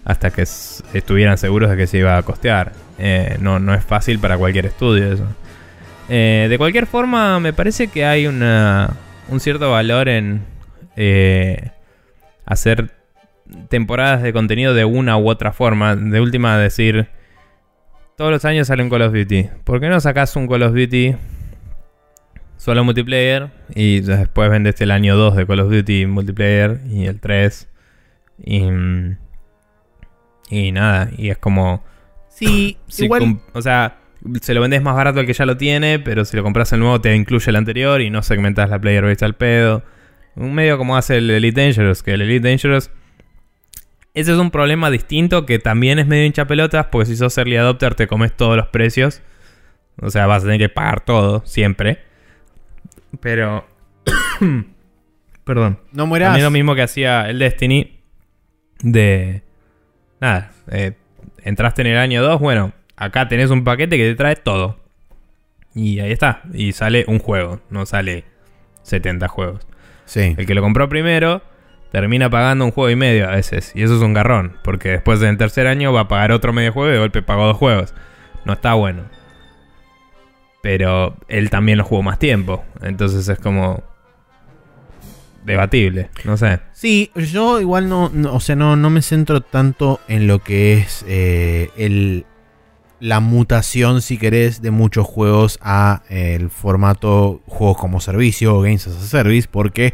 hasta 0.03 0.31
que 0.31 0.41
estuvieran 0.41 1.38
seguros 1.38 1.69
de 1.69 1.77
que 1.77 1.88
se 1.88 1.99
iba 1.99 2.18
a 2.18 2.23
costear. 2.23 2.73
Eh, 2.97 3.38
no, 3.39 3.59
no 3.59 3.73
es 3.73 3.84
fácil 3.85 4.19
para 4.19 4.38
cualquier 4.38 4.65
estudio 4.65 5.13
eso. 5.13 5.27
De 6.09 6.55
cualquier 6.57 6.88
forma, 6.88 7.39
me 7.39 7.53
parece 7.53 7.88
que 7.88 8.03
hay 8.03 8.27
una, 8.27 8.89
un 9.30 9.39
cierto 9.39 9.72
valor 9.72 10.09
en 10.09 10.41
hacer 12.45 13.01
temporadas 13.69 14.22
de 14.23 14.34
contenido 14.34 14.73
de 14.73 14.86
una 14.86 15.18
u 15.18 15.30
otra 15.30 15.52
forma. 15.53 15.95
De 15.95 16.22
última, 16.22 16.57
decir, 16.57 17.07
todos 18.18 18.32
los 18.32 18.45
años 18.45 18.68
sale 18.68 18.84
un 18.84 18.90
Call 18.90 19.03
of 19.03 19.14
Duty. 19.14 19.49
¿Por 19.64 19.80
qué 19.80 19.90
no 19.90 19.99
sacas 19.99 20.36
un 20.36 20.48
Call 20.48 20.64
of 20.64 20.73
Duty 20.73 21.15
solo 22.57 22.84
multiplayer 22.84 23.49
y 23.73 24.02
después 24.02 24.49
vendes 24.49 24.80
el 24.82 24.91
año 24.91 25.15
2 25.15 25.36
de 25.36 25.48
Call 25.48 25.60
of 25.61 25.72
Duty 25.72 26.06
multiplayer 26.06 26.82
y 26.90 27.06
el 27.06 27.19
3? 27.19 27.68
Y, 28.44 28.64
y 30.49 30.72
nada, 30.72 31.10
y 31.18 31.30
es 31.30 31.38
como... 31.38 31.84
Sí, 32.30 32.78
igual... 32.98 33.40
O 33.53 33.61
sea 33.61 33.98
se 34.41 34.53
lo 34.53 34.61
vendes 34.61 34.82
más 34.82 34.95
barato 34.95 35.19
al 35.19 35.26
que 35.26 35.34
ya 35.34 35.45
lo 35.45 35.57
tiene, 35.57 35.99
pero 35.99 36.26
si 36.26 36.38
lo 36.38 36.44
compras 36.44 36.72
el 36.73 36.80
nuevo 36.80 37.02
te 37.02 37.15
incluye 37.15 37.49
el 37.49 37.56
anterior 37.56 38.02
y 38.02 38.10
no 38.10 38.22
segmentas 38.22 38.69
la 38.69 38.80
player 38.80 39.03
base 39.03 39.26
al 39.26 39.36
pedo. 39.36 39.84
Un 40.36 40.53
medio 40.53 40.78
como 40.78 40.95
hace 40.95 41.18
el 41.18 41.30
Elite 41.30 41.61
Dangerous, 41.61 42.03
que 42.03 42.14
el 42.14 42.22
Elite 42.22 42.48
Dangerous. 42.48 42.91
Ese 44.13 44.33
es 44.33 44.38
un 44.38 44.51
problema 44.51 44.89
distinto 44.89 45.45
que 45.45 45.59
también 45.59 45.97
es 45.99 46.07
medio 46.07 46.25
hincha 46.25 46.45
pelotas, 46.45 46.88
porque 46.88 47.05
si 47.05 47.15
sos 47.15 47.38
early 47.38 47.55
adopter 47.55 47.95
te 47.95 48.07
comes 48.07 48.35
todos 48.35 48.57
los 48.57 48.67
precios. 48.67 49.21
O 50.01 50.09
sea, 50.09 50.27
vas 50.27 50.43
a 50.43 50.45
tener 50.45 50.59
que 50.59 50.69
pagar 50.69 51.01
todo, 51.01 51.43
siempre. 51.45 51.99
Pero. 53.19 53.65
Perdón. 55.45 55.79
No 55.91 56.05
mueras. 56.07 56.35
A 56.35 56.39
lo 56.39 56.51
mismo 56.51 56.75
que 56.75 56.81
hacía 56.81 57.29
el 57.29 57.39
Destiny. 57.39 57.99
De. 58.81 59.43
Nada. 60.19 60.51
Eh, 60.71 60.93
entraste 61.43 61.81
en 61.81 61.88
el 61.88 61.97
año 61.97 62.21
2, 62.21 62.39
bueno, 62.39 62.73
acá 62.95 63.27
tenés 63.27 63.49
un 63.49 63.63
paquete 63.63 63.97
que 63.97 64.09
te 64.09 64.15
trae 64.15 64.35
todo. 64.35 64.77
Y 65.73 65.99
ahí 65.99 66.11
está. 66.11 66.41
Y 66.53 66.73
sale 66.73 67.05
un 67.07 67.19
juego, 67.19 67.61
no 67.69 67.85
sale 67.85 68.25
70 68.83 69.27
juegos. 69.29 69.67
Sí. 70.05 70.35
El 70.38 70.45
que 70.45 70.53
lo 70.53 70.61
compró 70.61 70.89
primero 70.89 71.41
termina 71.91 72.30
pagando 72.30 72.65
un 72.65 72.72
juego 72.72 72.89
y 72.89 72.95
medio 72.95 73.27
a 73.27 73.35
veces. 73.35 73.72
Y 73.76 73.84
eso 73.84 73.95
es 73.95 74.01
un 74.01 74.13
garrón. 74.13 74.57
Porque 74.63 74.89
después 74.89 75.19
del 75.19 75.38
tercer 75.38 75.68
año 75.68 75.93
va 75.93 76.01
a 76.01 76.07
pagar 76.07 76.31
otro 76.31 76.53
medio 76.53 76.72
juego 76.72 76.89
y 76.89 76.93
de 76.93 76.99
golpe 76.99 77.22
pagó 77.22 77.45
dos 77.45 77.57
juegos. 77.57 77.93
No 78.45 78.53
está 78.53 78.73
bueno. 78.73 79.03
Pero 80.63 81.18
él 81.27 81.49
también 81.49 81.77
lo 81.77 81.84
jugó 81.84 82.03
más 82.03 82.19
tiempo. 82.19 82.63
Entonces 82.81 83.27
es 83.27 83.39
como. 83.39 83.84
Debatible, 85.43 86.11
no 86.23 86.38
sé. 86.38 86.59
Sí, 86.72 87.09
yo 87.15 87.59
igual 87.59 87.89
no, 87.89 88.11
o 88.31 88.39
sea, 88.39 88.55
no, 88.55 88.76
no 88.76 88.91
me 88.91 89.01
centro 89.01 89.41
tanto 89.41 89.99
en 90.07 90.27
lo 90.27 90.38
que 90.38 90.73
es 90.73 91.03
eh, 91.07 91.72
el, 91.77 92.27
la 92.99 93.19
mutación, 93.22 94.03
si 94.03 94.19
querés, 94.19 94.61
de 94.61 94.69
muchos 94.69 95.07
juegos 95.07 95.57
a 95.63 96.03
el 96.09 96.51
formato 96.51 97.41
juegos 97.47 97.77
como 97.77 97.99
servicio 97.99 98.55
o 98.55 98.61
games 98.61 98.85
as 98.85 98.95
a 98.95 99.07
service, 99.07 99.47
porque 99.51 99.93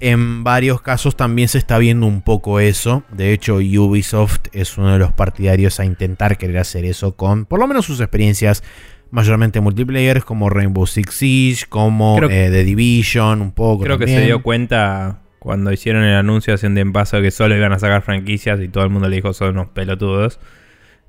en 0.00 0.44
varios 0.44 0.80
casos 0.80 1.16
también 1.16 1.48
se 1.48 1.58
está 1.58 1.78
viendo 1.78 2.06
un 2.06 2.22
poco 2.22 2.60
eso. 2.60 3.02
De 3.10 3.32
hecho, 3.32 3.56
Ubisoft 3.56 4.46
es 4.52 4.78
uno 4.78 4.92
de 4.92 4.98
los 4.98 5.12
partidarios 5.12 5.80
a 5.80 5.84
intentar 5.84 6.38
querer 6.38 6.58
hacer 6.58 6.84
eso 6.84 7.16
con, 7.16 7.44
por 7.44 7.58
lo 7.58 7.66
menos, 7.66 7.86
sus 7.86 8.00
experiencias 8.00 8.62
mayormente 9.10 9.60
multiplayer, 9.60 10.22
como 10.22 10.50
Rainbow 10.50 10.86
Six 10.86 11.14
Siege, 11.14 11.66
como 11.68 12.22
eh, 12.24 12.48
The 12.50 12.64
Division, 12.64 13.40
un 13.40 13.52
poco. 13.52 13.84
Creo 13.84 13.98
que 13.98 14.06
se 14.06 14.20
dio 14.20 14.42
cuenta 14.42 15.22
cuando 15.38 15.72
hicieron 15.72 16.04
el 16.04 16.14
anuncio 16.14 16.54
haciendo 16.54 16.80
en 16.80 16.92
paso 16.92 17.20
que 17.22 17.30
solo 17.30 17.56
iban 17.56 17.72
a 17.72 17.78
sacar 17.78 18.02
franquicias 18.02 18.60
y 18.60 18.68
todo 18.68 18.84
el 18.84 18.90
mundo 18.90 19.08
le 19.08 19.16
dijo 19.16 19.32
son 19.32 19.50
unos 19.50 19.68
pelotudos. 19.68 20.40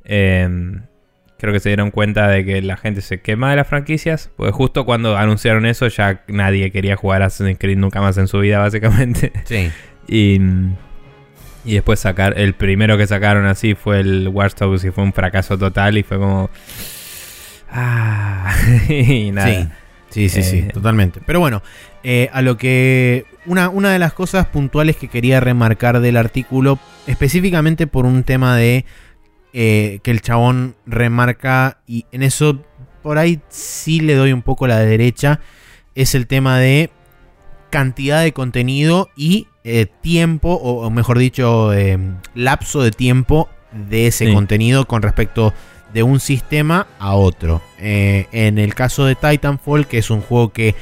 Eh, 0.06 0.48
creo 1.40 1.53
que 1.53 1.60
se 1.60 1.70
dieron 1.70 1.90
cuenta 1.90 2.28
de 2.28 2.45
que 2.45 2.61
la 2.61 2.78
gente 2.78 3.02
se 3.02 3.22
quema 3.22 3.49
de 3.49 3.56
las 3.56 3.68
franquicias. 3.68 4.30
Porque 4.36 4.52
justo 4.52 4.86
cuando 4.86 5.18
anunciaron 5.18 5.66
eso 5.66 5.88
ya 5.88 6.24
nadie 6.28 6.72
quería 6.72 6.95
jugar 6.95 7.24
Assassin's 7.24 7.57
Creed 7.57 7.78
nunca 7.78 8.02
más 8.02 8.18
en 8.18 8.28
su 8.28 8.40
vida, 8.40 8.60
básicamente. 8.60 9.32
Sí. 9.45 9.72
y, 10.07 10.40
y 11.66 11.74
después 11.74 11.99
sacar, 11.99 12.38
el 12.38 12.53
primero 12.53 12.98
que 12.98 13.07
sacaron 13.07 13.45
así 13.45 13.74
fue 13.74 14.02
el 14.02 14.28
Watch 14.28 14.56
Dogs 14.56 14.84
y 14.84 14.91
fue 14.91 15.03
un 15.03 15.14
fracaso 15.14 15.57
total 15.57 15.98
y 15.98 16.03
fue 16.03 16.18
como... 16.18 16.49
Ah, 17.72 18.53
y 18.90 19.32
nada. 19.32 19.72
Sí, 20.10 20.28
sí, 20.28 20.44
sí, 20.44 20.44
sí, 20.44 20.57
eh, 20.60 20.72
totalmente. 20.74 21.22
Pero 21.26 21.40
bueno, 21.40 21.61
eh, 22.03 22.30
a 22.34 22.41
lo 22.41 22.57
que... 22.57 23.26
Una, 23.45 23.70
una 23.70 23.91
de 23.91 23.99
las 23.99 24.14
cosas 24.14 24.45
puntuales 24.48 24.95
que 24.98 25.07
quería 25.07 25.40
remarcar 25.40 26.02
del 26.02 26.18
artículo, 26.18 26.78
específicamente 27.07 27.88
por 27.88 28.06
un 28.06 28.24
tema 28.24 28.56
de 28.56 28.86
eh, 29.54 30.00
que 30.04 30.12
el 30.12 30.22
chabón 30.22 30.76
remarca, 30.86 31.80
y 31.88 32.06
en 32.12 32.24
eso 32.24 32.64
por 33.02 33.18
ahí 33.18 33.40
sí 33.50 34.00
le 34.00 34.16
doy 34.16 34.34
un 34.34 34.42
poco 34.42 34.68
la 34.68 34.80
derecha, 34.80 35.40
es 35.96 36.16
el 36.16 36.28
tema 36.28 36.58
de 36.58 36.92
cantidad 37.70 38.22
de 38.22 38.34
contenido 38.34 39.10
y 39.16 39.48
eh, 39.64 39.88
tiempo, 40.02 40.54
o, 40.54 40.90
mejor 40.90 41.20
dicho, 41.20 41.74
eh, 41.74 41.98
lapso 42.34 42.82
de 42.82 42.92
tiempo 42.92 43.50
de 43.72 44.08
ese 44.08 44.34
contenido 44.34 44.86
con 44.86 45.02
respecto 45.02 45.54
de 45.94 46.04
un 46.04 46.20
sistema 46.20 46.88
a 47.00 47.16
otro. 47.16 47.62
en 47.80 48.58
el 48.58 48.76
caso 48.76 49.06
de 49.06 49.16
Titanfall, 49.16 49.88
que 49.88 50.00
es 50.00 50.10
un 50.10 50.22
juego 50.22 50.52
que 50.52 50.76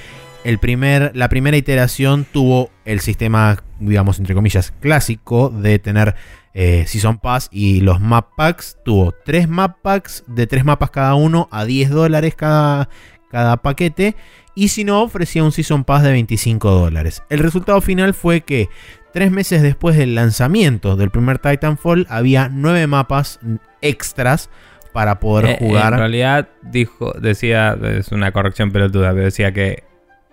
el 0.47 0.59
primer, 0.59 1.11
la 1.13 1.27
primera 1.27 1.57
iteración 1.57 2.25
tuvo 2.31 2.71
el 2.85 3.01
sistema, 3.01 3.61
digamos, 3.81 4.19
entre 4.19 4.33
comillas, 4.33 4.71
clásico 4.79 5.49
de 5.49 5.77
tener 5.77 6.15
eh, 6.53 6.85
Season 6.87 7.19
Pass 7.19 7.49
y 7.51 7.81
los 7.81 7.99
Map 7.99 8.29
Packs. 8.35 8.77
Tuvo 8.83 9.13
tres 9.25 9.47
Map 9.47 9.77
Packs 9.81 10.23
de 10.27 10.47
tres 10.47 10.65
mapas 10.65 10.91
cada 10.91 11.15
uno 11.15 11.47
a 11.51 11.65
10 11.65 11.89
dólares 11.89 12.35
cada, 12.35 12.89
cada 13.29 13.57
paquete. 13.57 14.15
Y 14.55 14.69
si 14.69 14.83
no, 14.83 15.03
ofrecía 15.03 15.43
un 15.43 15.51
Season 15.51 15.83
Pass 15.83 16.03
de 16.03 16.11
25 16.11 16.71
dólares. 16.71 17.23
El 17.29 17.39
resultado 17.39 17.79
final 17.81 18.13
fue 18.13 18.41
que 18.41 18.69
tres 19.13 19.31
meses 19.31 19.61
después 19.61 19.97
del 19.97 20.15
lanzamiento 20.15 20.95
del 20.95 21.11
primer 21.11 21.39
Titanfall 21.39 22.07
había 22.09 22.49
nueve 22.49 22.87
mapas 22.87 23.39
extras 23.81 24.49
para 24.93 25.19
poder 25.19 25.45
eh, 25.45 25.57
jugar. 25.59 25.93
En 25.93 25.99
realidad 25.99 26.49
dijo, 26.63 27.13
decía, 27.19 27.77
es 27.83 28.11
una 28.11 28.31
corrección 28.31 28.71
pelotuda, 28.71 29.11
pero 29.11 29.25
decía 29.25 29.51
que 29.51 29.83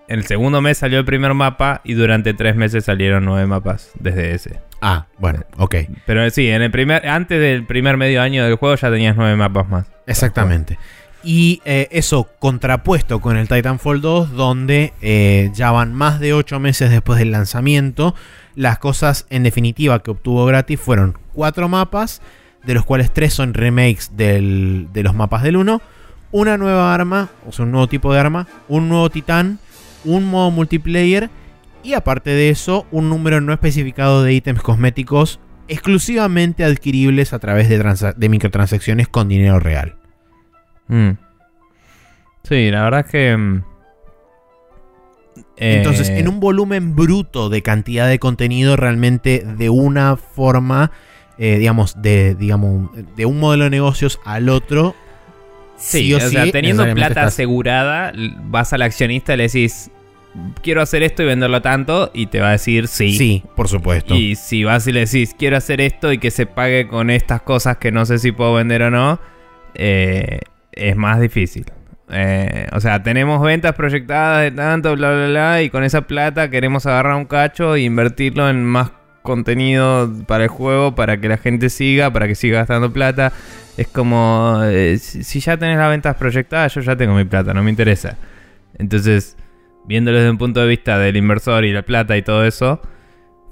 en 0.09 0.19
el 0.19 0.27
segundo 0.27 0.61
mes 0.61 0.79
salió 0.79 0.99
el 0.99 1.05
primer 1.05 1.35
mapa 1.35 1.81
y 1.85 1.95
durante 1.95 2.35
tres 2.35 2.57
meses 2.57 2.85
salieron 2.85 3.25
nueve 3.25 3.47
mapas 3.47 3.91
desde 3.99 4.35
ese. 4.35 4.61
Ah, 4.81 5.07
bueno, 5.19 5.41
ok. 5.57 5.77
Pero 6.07 6.29
sí, 6.31 6.49
en 6.49 6.63
el 6.63 6.71
primer, 6.71 7.09
antes 7.09 7.41
del 7.41 7.65
primer 7.65 7.97
medio 7.97 8.21
año 8.21 8.45
del 8.45 8.57
juego 8.57 8.75
ya 8.77 8.91
tenías 8.91 9.17
nueve 9.17 9.37
mapas 9.37 9.69
más. 9.69 9.87
Exactamente. 10.07 10.79
Y 11.23 11.63
eh, 11.65 11.89
eso 11.91 12.29
contrapuesto 12.39 13.21
con 13.21 13.39
el 13.39 13.49
Titanfall 13.49 14.03
2, 14.03 14.33
donde 14.33 14.93
eh, 15.01 15.51
ya 15.55 15.71
van 15.71 15.95
más 15.95 16.21
de 16.21 16.35
ocho 16.35 16.61
meses 16.61 16.91
después 16.91 17.19
del 17.19 17.31
lanzamiento. 17.31 18.15
Las 18.55 18.79
cosas 18.79 19.27
en 19.31 19.43
definitiva 19.43 20.03
que 20.03 20.11
obtuvo 20.11 20.45
gratis 20.45 20.79
fueron 20.79 21.17
cuatro 21.33 21.69
mapas, 21.71 22.21
de 22.63 22.75
los 22.75 22.85
cuales 22.85 23.11
tres 23.11 23.33
son 23.33 23.55
remakes 23.55 24.11
de 24.17 24.87
los 25.03 25.15
mapas 25.15 25.43
del 25.43 25.57
1, 25.57 25.81
una 26.31 26.59
nueva 26.59 26.93
arma, 26.93 27.31
o 27.47 27.53
sea, 27.53 27.65
un 27.65 27.71
nuevo 27.71 27.87
tipo 27.87 28.13
de 28.13 28.21
arma, 28.21 28.47
un 28.69 28.89
nuevo 28.89 29.09
titán, 29.09 29.61
un 30.05 30.25
modo 30.25 30.51
multiplayer 30.51 31.31
y 31.83 31.93
aparte 31.93 32.31
de 32.31 32.49
eso, 32.49 32.87
un 32.91 33.11
número 33.11 33.41
no 33.41 33.53
especificado 33.53 34.23
de 34.23 34.33
ítems 34.33 34.63
cosméticos 34.63 35.39
exclusivamente 35.69 36.65
adquiribles 36.65 37.33
a 37.33 37.39
través 37.39 37.69
de, 37.69 38.29
microtransacciones 38.29 39.09
con 39.09 39.29
dinero 39.29 39.61
real. 39.61 39.97
Mm. 40.89 41.11
Sí, 42.43 42.71
la 42.71 42.85
verdad 42.85 43.01
es 43.07 43.11
que... 43.11 43.37
Mm, 43.37 43.65
Entonces, 45.57 46.09
Eh, 46.09 46.19
en 46.19 46.29
un 46.29 46.41
volumen 46.41 46.97
bruto 46.97 47.49
de 47.49 47.63
cantidad 47.63 48.09
de 48.09 48.19
contenido, 48.19 48.77
realmente 48.77 49.45
de 49.57 49.71
una 49.71 50.17
forma, 50.17 50.91
eh, 51.39 51.59
digamos, 51.59 52.01
de, 52.01 52.35
digamos, 52.35 52.91
de 53.17 53.27
un 53.27 53.41
modelo 53.41 53.65
de 53.65 53.71
negocios 53.71 54.21
al 54.25 54.49
otro, 54.49 54.95
Sí, 55.77 55.99
sí 55.99 56.15
o 56.15 56.17
o, 56.19 56.21
sea, 56.21 56.45
sí, 56.45 56.53
teniendo 56.53 56.85
plata 56.85 57.09
estás- 57.09 57.27
asegurada, 57.29 58.13
vas 58.45 58.73
al 58.73 58.83
accionista 58.83 59.35
y 59.35 59.37
le 59.39 59.43
decís, 59.45 59.91
quiero 60.63 60.83
hacer 60.83 61.03
esto 61.03 61.23
y 61.23 61.27
venderlo 61.27 61.63
tanto, 61.63 62.11
y 62.15 62.27
te 62.27 62.41
va 62.41 62.49
a 62.49 62.53
decir 62.53 62.89
sí. 62.89 63.13
sí, 63.13 63.43
por 63.55 63.69
supuesto. 63.69 64.15
Y 64.15 64.35
si 64.37 64.65
vas 64.65 64.87
y 64.87 64.93
le 64.93 65.01
decís, 65.01 65.35
quiero 65.39 65.57
hacer 65.57 65.81
esto 65.81 66.13
y 66.13 66.19
que 66.19 66.31
se 66.31 66.47
pague 66.47 66.89
con 66.89 67.11
estas 67.11 67.43
cosas 67.43 67.77
que 67.79 67.93
no 67.93 68.07
sé 68.07 68.19
si 68.19 68.33
puedo 68.33 68.55
vender 68.55 68.83
o 68.83 68.91
no, 68.91 69.21
eh, 69.75 70.41
es 70.73 70.97
más 70.97 71.21
difícil. 71.21 71.67
Eh, 72.11 72.67
o 72.73 72.81
sea, 72.81 73.03
tenemos 73.03 73.41
ventas 73.41 73.75
proyectadas 73.75 74.43
de 74.43 74.51
tanto, 74.51 74.95
bla, 74.95 75.11
bla, 75.11 75.27
bla, 75.29 75.63
y 75.63 75.71
con 75.71 75.85
esa 75.85 76.03
plata 76.03 76.51
queremos 76.51 76.87
agarrar 76.87 77.15
un 77.17 77.25
cacho 77.25 77.75
e 77.75 77.81
invertirlo 77.83 78.49
en 78.49 78.65
más 78.65 78.91
contenido 79.25 80.13
para 80.29 80.45
el 80.45 80.51
juego, 80.51 80.95
para 80.95 81.19
que 81.21 81.29
la 81.29 81.39
gente 81.39 81.71
siga, 81.71 82.13
para 82.13 82.29
que 82.29 82.35
siga 82.35 82.59
gastando 82.59 82.93
plata. 82.93 83.33
Es 83.77 83.89
como, 83.89 84.61
eh, 84.65 84.99
si 84.99 85.41
ya 85.41 85.57
tenés 85.57 85.79
las 85.79 85.89
ventas 85.91 86.15
proyectadas, 86.17 86.73
yo 86.75 86.83
ya 86.83 86.95
tengo 86.95 87.15
mi 87.15 87.25
plata, 87.25 87.53
no 87.55 87.63
me 87.63 87.71
interesa. 87.71 88.17
Entonces, 88.79 89.37
viéndolo 89.87 90.19
desde 90.19 90.31
un 90.31 90.39
punto 90.39 90.61
de 90.61 90.69
vista 90.69 90.99
del 90.99 91.17
inversor 91.17 91.65
y 91.65 91.73
la 91.73 91.83
plata 91.83 92.17
y 92.17 92.23
todo 92.23 92.45
eso, 92.45 92.81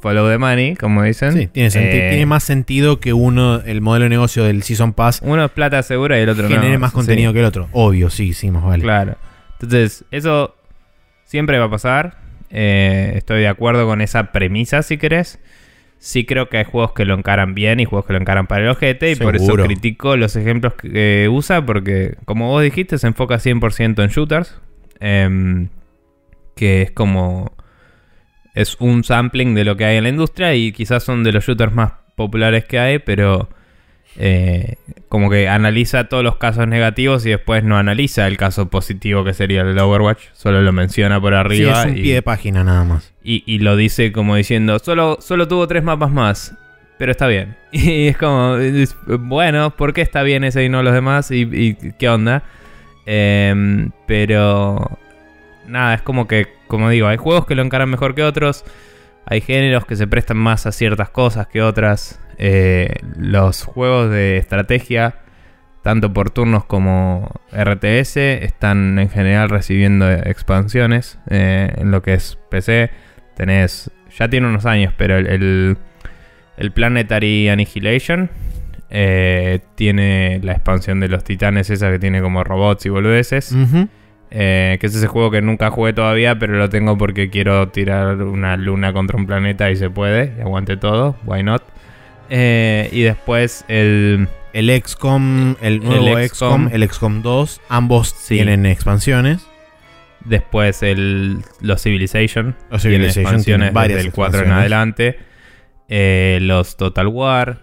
follow 0.00 0.28
the 0.30 0.36
money, 0.38 0.76
como 0.76 1.02
dicen. 1.02 1.32
Sí, 1.32 1.46
tiene, 1.48 1.68
Eh, 1.74 2.08
tiene 2.10 2.26
más 2.26 2.44
sentido 2.44 3.00
que 3.00 3.14
uno, 3.14 3.62
el 3.62 3.80
modelo 3.80 4.04
de 4.04 4.10
negocio 4.10 4.44
del 4.44 4.62
Season 4.62 4.92
Pass, 4.92 5.20
Uno 5.24 5.44
es 5.44 5.50
plata 5.50 5.82
segura 5.82 6.18
y 6.18 6.22
el 6.22 6.28
otro 6.28 6.48
no. 6.48 6.54
genere 6.54 6.76
más 6.78 6.90
Sí, 6.90 6.96
contenido 6.96 7.32
que 7.32 7.38
el 7.40 7.46
otro. 7.46 7.68
Obvio, 7.72 8.10
sí, 8.10 8.34
sí, 8.34 8.50
más 8.50 8.62
vale. 8.64 8.82
Claro. 8.82 9.16
Entonces, 9.60 10.04
eso 10.10 10.54
siempre 11.24 11.58
va 11.58 11.64
a 11.64 11.70
pasar. 11.70 12.18
Eh, 12.50 13.14
estoy 13.16 13.40
de 13.40 13.48
acuerdo 13.48 13.86
con 13.86 14.02
esa 14.02 14.30
premisa, 14.32 14.82
si 14.82 14.98
querés. 14.98 15.40
Sí 16.02 16.26
creo 16.26 16.48
que 16.48 16.58
hay 16.58 16.64
juegos 16.64 16.94
que 16.94 17.04
lo 17.04 17.14
encaran 17.14 17.54
bien 17.54 17.78
y 17.78 17.84
juegos 17.84 18.06
que 18.06 18.12
lo 18.12 18.18
encaran 18.18 18.48
para 18.48 18.64
el 18.64 18.70
ojete. 18.70 19.12
Y 19.12 19.14
por 19.14 19.36
eso 19.36 19.44
Seguro. 19.44 19.66
critico 19.66 20.16
los 20.16 20.34
ejemplos 20.34 20.74
que 20.74 20.88
eh, 21.24 21.28
usa. 21.28 21.64
Porque, 21.64 22.16
como 22.24 22.48
vos 22.48 22.60
dijiste, 22.60 22.98
se 22.98 23.06
enfoca 23.06 23.36
100% 23.36 24.02
en 24.02 24.08
shooters. 24.08 24.60
Em, 24.98 25.68
que 26.56 26.82
es 26.82 26.90
como... 26.90 27.52
Es 28.52 28.76
un 28.80 29.04
sampling 29.04 29.54
de 29.54 29.64
lo 29.64 29.76
que 29.76 29.84
hay 29.84 29.96
en 29.98 30.02
la 30.02 30.08
industria. 30.08 30.56
Y 30.56 30.72
quizás 30.72 31.04
son 31.04 31.22
de 31.22 31.30
los 31.30 31.44
shooters 31.46 31.72
más 31.72 31.92
populares 32.16 32.64
que 32.64 32.80
hay. 32.80 32.98
Pero... 32.98 33.48
eh, 34.18 34.76
como 35.08 35.30
que 35.30 35.48
analiza 35.48 36.08
todos 36.08 36.22
los 36.24 36.36
casos 36.36 36.66
negativos 36.68 37.24
y 37.26 37.30
después 37.30 37.64
no 37.64 37.76
analiza 37.78 38.26
el 38.26 38.36
caso 38.36 38.68
positivo 38.68 39.24
que 39.24 39.34
sería 39.34 39.62
el 39.62 39.78
Overwatch. 39.78 40.20
Solo 40.32 40.62
lo 40.62 40.72
menciona 40.72 41.20
por 41.20 41.32
Sí, 41.32 41.36
arriba. 41.38 41.80
es 41.82 41.86
un 41.92 41.98
y- 41.98 42.02
pie 42.02 42.14
de 42.14 42.22
página 42.22 42.64
nada 42.64 42.84
más. 42.84 43.12
y, 43.24 43.42
y 43.46 43.58
lo 43.60 43.76
dice 43.76 44.12
como 44.12 44.36
diciendo, 44.36 44.78
solo, 44.78 45.18
solo 45.20 45.48
tuvo 45.48 45.66
tres 45.66 45.82
mapas 45.82 46.10
más, 46.10 46.54
pero 46.98 47.12
está 47.12 47.26
bien. 47.26 47.56
Y 47.72 48.08
es 48.08 48.16
como, 48.18 48.56
es- 48.56 48.96
bueno, 49.06 49.70
¿por 49.76 49.92
qué 49.94 50.02
está 50.02 50.22
bien 50.22 50.44
ese 50.44 50.64
y 50.64 50.68
no 50.68 50.82
los 50.82 50.92
demás? 50.94 51.30
¿Y, 51.30 51.42
y 51.50 51.74
qué 51.98 52.08
onda? 52.08 52.42
Em, 53.06 53.90
pero, 54.06 54.98
nada, 55.66 55.94
es 55.94 56.02
como 56.02 56.28
que, 56.28 56.48
como 56.68 56.88
digo, 56.90 57.08
hay 57.08 57.16
juegos 57.16 57.46
que 57.46 57.54
lo 57.54 57.62
encaran 57.62 57.90
mejor 57.90 58.14
que 58.14 58.22
otros. 58.22 58.64
Hay 59.26 59.40
géneros 59.40 59.86
que 59.86 59.96
se 59.96 60.06
prestan 60.06 60.36
más 60.36 60.66
a 60.66 60.72
ciertas 60.72 61.10
cosas 61.10 61.46
que 61.46 61.62
otras. 61.62 62.20
Eh, 62.38 62.96
los 63.16 63.64
juegos 63.64 64.10
de 64.10 64.36
estrategia, 64.38 65.16
tanto 65.82 66.12
por 66.12 66.30
turnos 66.30 66.64
como 66.64 67.30
RTS, 67.52 68.16
están 68.16 68.98
en 68.98 69.08
general 69.10 69.48
recibiendo 69.48 70.10
expansiones 70.10 71.18
eh, 71.30 71.72
en 71.76 71.90
lo 71.90 72.02
que 72.02 72.14
es 72.14 72.38
PC. 72.50 72.90
Tenés, 73.36 73.90
ya 74.18 74.28
tiene 74.28 74.48
unos 74.48 74.66
años, 74.66 74.92
pero 74.96 75.16
el, 75.18 75.76
el, 76.56 76.72
Planetary 76.72 77.48
Annihilation 77.48 78.30
eh, 78.90 79.60
tiene 79.74 80.40
la 80.42 80.52
expansión 80.52 81.00
de 81.00 81.08
los 81.08 81.24
titanes, 81.24 81.70
esa 81.70 81.90
que 81.90 81.98
tiene 81.98 82.20
como 82.20 82.44
robots 82.44 82.86
y 82.86 82.88
boludeces. 82.88 83.52
Ujú. 83.52 83.88
Eh, 84.34 84.78
que 84.80 84.86
es 84.86 84.94
ese 84.94 85.08
juego 85.08 85.30
que 85.30 85.42
nunca 85.42 85.70
jugué 85.70 85.92
todavía, 85.92 86.38
pero 86.38 86.56
lo 86.56 86.70
tengo 86.70 86.96
porque 86.96 87.28
quiero 87.28 87.68
tirar 87.68 88.16
una 88.22 88.56
luna 88.56 88.94
contra 88.94 89.18
un 89.18 89.26
planeta 89.26 89.70
y 89.70 89.76
se 89.76 89.90
puede. 89.90 90.32
Y 90.38 90.40
aguante 90.40 90.78
todo, 90.78 91.16
why 91.26 91.42
not? 91.42 91.62
Eh, 92.30 92.88
y 92.92 93.02
después 93.02 93.64
el. 93.68 94.28
El 94.54 94.70
XCOM, 94.82 95.56
el 95.60 95.82
nuevo 95.82 96.18
XCOM. 96.18 96.28
XCOM, 96.28 96.68
el 96.72 96.88
XCOM 96.88 97.22
2, 97.22 97.60
ambos 97.68 98.08
Sí. 98.08 98.36
tienen 98.36 98.64
expansiones. 98.64 99.46
Después 100.24 100.82
el. 100.82 101.38
Los 101.60 101.82
Civilization. 101.82 102.56
Los 102.70 102.82
Civilization 102.82 103.24
expansiones 103.24 103.72
varias 103.74 103.98
desde 103.98 104.08
el 104.08 104.14
4 104.14 104.44
en 104.44 104.50
adelante. 104.52 105.18
Eh, 105.88 106.38
los 106.40 106.78
Total 106.78 107.06
War. 107.06 107.60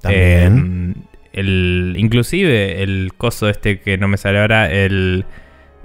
También. 0.00 0.94
Eh, 0.96 1.40
el, 1.40 1.94
inclusive 1.98 2.84
el 2.84 3.12
coso 3.16 3.48
este 3.48 3.80
que 3.80 3.98
no 3.98 4.06
me 4.06 4.16
sale 4.16 4.38
ahora, 4.40 4.70
el 4.70 5.24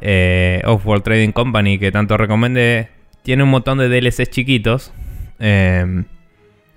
eh, 0.02 0.62
Off-World 0.66 1.04
Trading 1.04 1.32
Company 1.32 1.78
que 1.80 1.92
tanto 1.92 2.18
recomendé, 2.18 2.90
tiene 3.24 3.44
un 3.44 3.50
montón 3.50 3.78
de 3.78 3.90
DLCs 3.90 4.30
chiquitos. 4.30 4.94
Eh, 5.40 6.04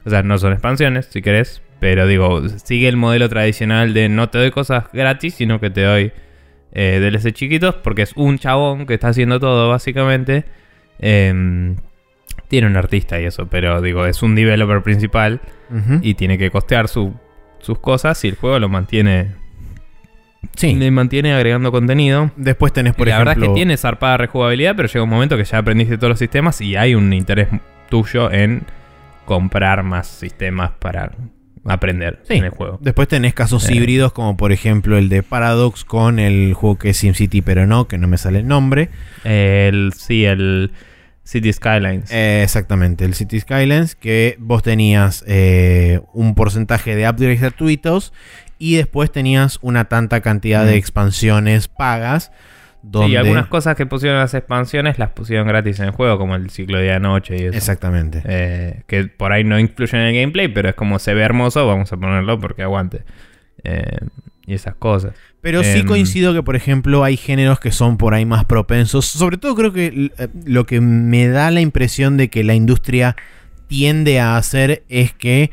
o 0.04 0.10
sea, 0.10 0.22
no 0.22 0.38
son 0.38 0.52
expansiones, 0.52 1.06
si 1.06 1.22
querés. 1.22 1.62
Pero 1.80 2.06
digo, 2.06 2.48
sigue 2.48 2.88
el 2.88 2.96
modelo 2.96 3.28
tradicional 3.28 3.92
de 3.94 4.08
no 4.08 4.28
te 4.28 4.38
doy 4.38 4.50
cosas 4.52 4.84
gratis, 4.92 5.34
sino 5.34 5.58
que 5.60 5.70
te 5.70 5.82
doy 5.82 6.12
eh, 6.72 7.00
DLC 7.00 7.32
chiquitos, 7.32 7.74
porque 7.76 8.02
es 8.02 8.12
un 8.16 8.38
chabón 8.38 8.86
que 8.86 8.94
está 8.94 9.08
haciendo 9.08 9.40
todo, 9.40 9.68
básicamente. 9.68 10.44
Eh, 11.00 11.74
tiene 12.48 12.66
un 12.66 12.76
artista 12.76 13.20
y 13.20 13.24
eso, 13.24 13.46
pero 13.46 13.80
digo, 13.80 14.06
es 14.06 14.22
un 14.22 14.34
developer 14.34 14.82
principal 14.82 15.40
y 16.02 16.14
tiene 16.14 16.36
que 16.38 16.50
costear 16.50 16.86
su- 16.88 17.14
sus 17.60 17.78
cosas 17.78 18.22
y 18.24 18.28
el 18.28 18.34
juego 18.36 18.58
lo 18.58 18.68
mantiene 18.68 19.28
sí. 20.56 20.74
le 20.74 20.90
mantiene 20.90 21.32
agregando 21.32 21.70
contenido. 21.72 22.30
Después 22.36 22.72
tenés, 22.72 22.94
por 22.94 23.06
la 23.06 23.14
ejemplo. 23.14 23.30
verdad 23.30 23.44
es 23.44 23.48
que 23.50 23.54
tiene 23.54 23.76
zarpada 23.76 24.16
rejugabilidad, 24.18 24.74
pero 24.76 24.88
llega 24.88 25.02
un 25.04 25.10
momento 25.10 25.36
que 25.36 25.44
ya 25.44 25.58
aprendiste 25.58 25.96
todos 25.98 26.10
los 26.10 26.18
sistemas 26.18 26.60
y 26.60 26.76
hay 26.76 26.94
un 26.94 27.12
interés 27.12 27.48
tuyo 27.88 28.30
en 28.30 28.62
comprar 29.24 29.82
más 29.82 30.06
sistemas 30.08 30.72
para 30.78 31.12
aprender 31.64 32.20
Sí. 32.26 32.34
en 32.34 32.44
el 32.44 32.50
juego. 32.50 32.78
Después 32.80 33.06
tenés 33.06 33.34
casos 33.34 33.68
Eh. 33.68 33.74
híbridos, 33.74 34.12
como 34.12 34.36
por 34.36 34.50
ejemplo 34.50 34.98
el 34.98 35.08
de 35.08 35.22
Paradox 35.22 35.84
con 35.84 36.18
el 36.18 36.54
juego 36.54 36.76
que 36.78 36.90
es 36.90 36.96
SimCity, 36.96 37.40
pero 37.40 37.66
no, 37.68 37.86
que 37.86 37.98
no 37.98 38.08
me 38.08 38.18
sale 38.18 38.40
el 38.40 38.48
nombre. 38.48 38.88
El, 39.22 39.92
sí, 39.96 40.24
el 40.24 40.72
City 41.24 41.52
Skylines. 41.52 42.10
Eh, 42.10 42.42
exactamente, 42.42 43.04
el 43.04 43.14
City 43.14 43.38
Skylines, 43.38 43.94
que 43.94 44.34
vos 44.40 44.64
tenías 44.64 45.22
eh, 45.28 46.00
un 46.12 46.34
porcentaje 46.34 46.96
de 46.96 47.08
upgrades 47.08 47.40
gratuitos 47.40 48.12
y 48.62 48.76
después 48.76 49.10
tenías 49.10 49.58
una 49.60 49.86
tanta 49.86 50.20
cantidad 50.20 50.64
de 50.64 50.74
Mm. 50.74 50.78
expansiones 50.78 51.66
pagas. 51.66 52.30
Donde... 52.80 53.08
Sí, 53.08 53.16
algunas 53.16 53.48
cosas 53.48 53.74
que 53.74 53.86
pusieron 53.86 54.20
las 54.20 54.34
expansiones 54.34 55.00
las 55.00 55.10
pusieron 55.10 55.48
gratis 55.48 55.80
en 55.80 55.86
el 55.86 55.90
juego, 55.90 56.16
como 56.16 56.36
el 56.36 56.48
ciclo 56.48 56.78
de 56.78 56.84
día-noche 56.84 57.34
y 57.36 57.44
eso. 57.46 57.56
Exactamente. 57.56 58.22
Eh, 58.24 58.82
que 58.86 59.06
por 59.06 59.32
ahí 59.32 59.42
no 59.42 59.58
influyen 59.58 60.02
en 60.02 60.06
el 60.06 60.14
gameplay, 60.14 60.46
pero 60.46 60.68
es 60.68 60.76
como 60.76 61.00
se 61.00 61.12
ve 61.12 61.22
hermoso, 61.22 61.66
vamos 61.66 61.92
a 61.92 61.96
ponerlo 61.96 62.38
porque 62.38 62.62
aguante. 62.62 63.02
Eh, 63.64 63.98
y 64.46 64.54
esas 64.54 64.76
cosas. 64.76 65.12
Pero 65.40 65.64
sí 65.64 65.80
Em, 65.80 65.86
coincido 65.86 66.32
que, 66.32 66.44
por 66.44 66.54
ejemplo, 66.54 67.02
hay 67.02 67.16
géneros 67.16 67.58
que 67.58 67.72
son 67.72 67.96
por 67.96 68.14
ahí 68.14 68.24
más 68.24 68.44
propensos. 68.44 69.06
Sobre 69.06 69.38
todo 69.38 69.56
creo 69.56 69.72
que 69.72 70.12
eh, 70.18 70.28
lo 70.44 70.66
que 70.66 70.80
me 70.80 71.26
da 71.26 71.50
la 71.50 71.60
impresión 71.60 72.16
de 72.16 72.28
que 72.28 72.44
la 72.44 72.54
industria 72.54 73.16
tiende 73.66 74.20
a 74.20 74.36
hacer 74.36 74.84
es 74.88 75.12
que 75.12 75.50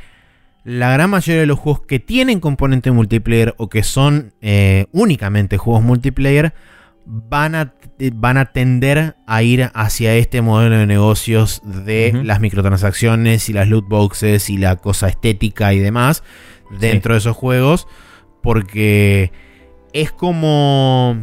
la 0.69 0.91
gran 0.91 1.09
mayoría 1.09 1.41
de 1.41 1.47
los 1.47 1.57
juegos 1.57 1.81
que 1.87 1.97
tienen 1.99 2.39
componente 2.39 2.91
multiplayer 2.91 3.55
o 3.57 3.69
que 3.69 3.81
son 3.81 4.35
eh, 4.39 4.85
únicamente 4.91 5.57
juegos 5.57 5.81
multiplayer 5.81 6.53
van 7.07 7.55
a, 7.55 7.73
eh, 7.97 8.11
van 8.13 8.37
a 8.37 8.51
tender 8.51 9.15
a 9.25 9.41
ir 9.41 9.71
hacia 9.73 10.13
este 10.13 10.43
modelo 10.43 10.77
de 10.77 10.85
negocios 10.85 11.63
de 11.63 12.21
las 12.23 12.39
microtransacciones 12.39 13.49
y 13.49 13.53
las 13.53 13.67
loot 13.67 13.87
boxes 13.87 14.51
y 14.51 14.59
la 14.59 14.75
cosa 14.75 15.07
estética 15.07 15.73
y 15.73 15.79
demás 15.79 16.21
dentro 16.79 17.15
de 17.15 17.17
esos 17.17 17.35
juegos 17.35 17.87
porque 18.43 19.31
es 19.91 20.11
como 20.11 21.17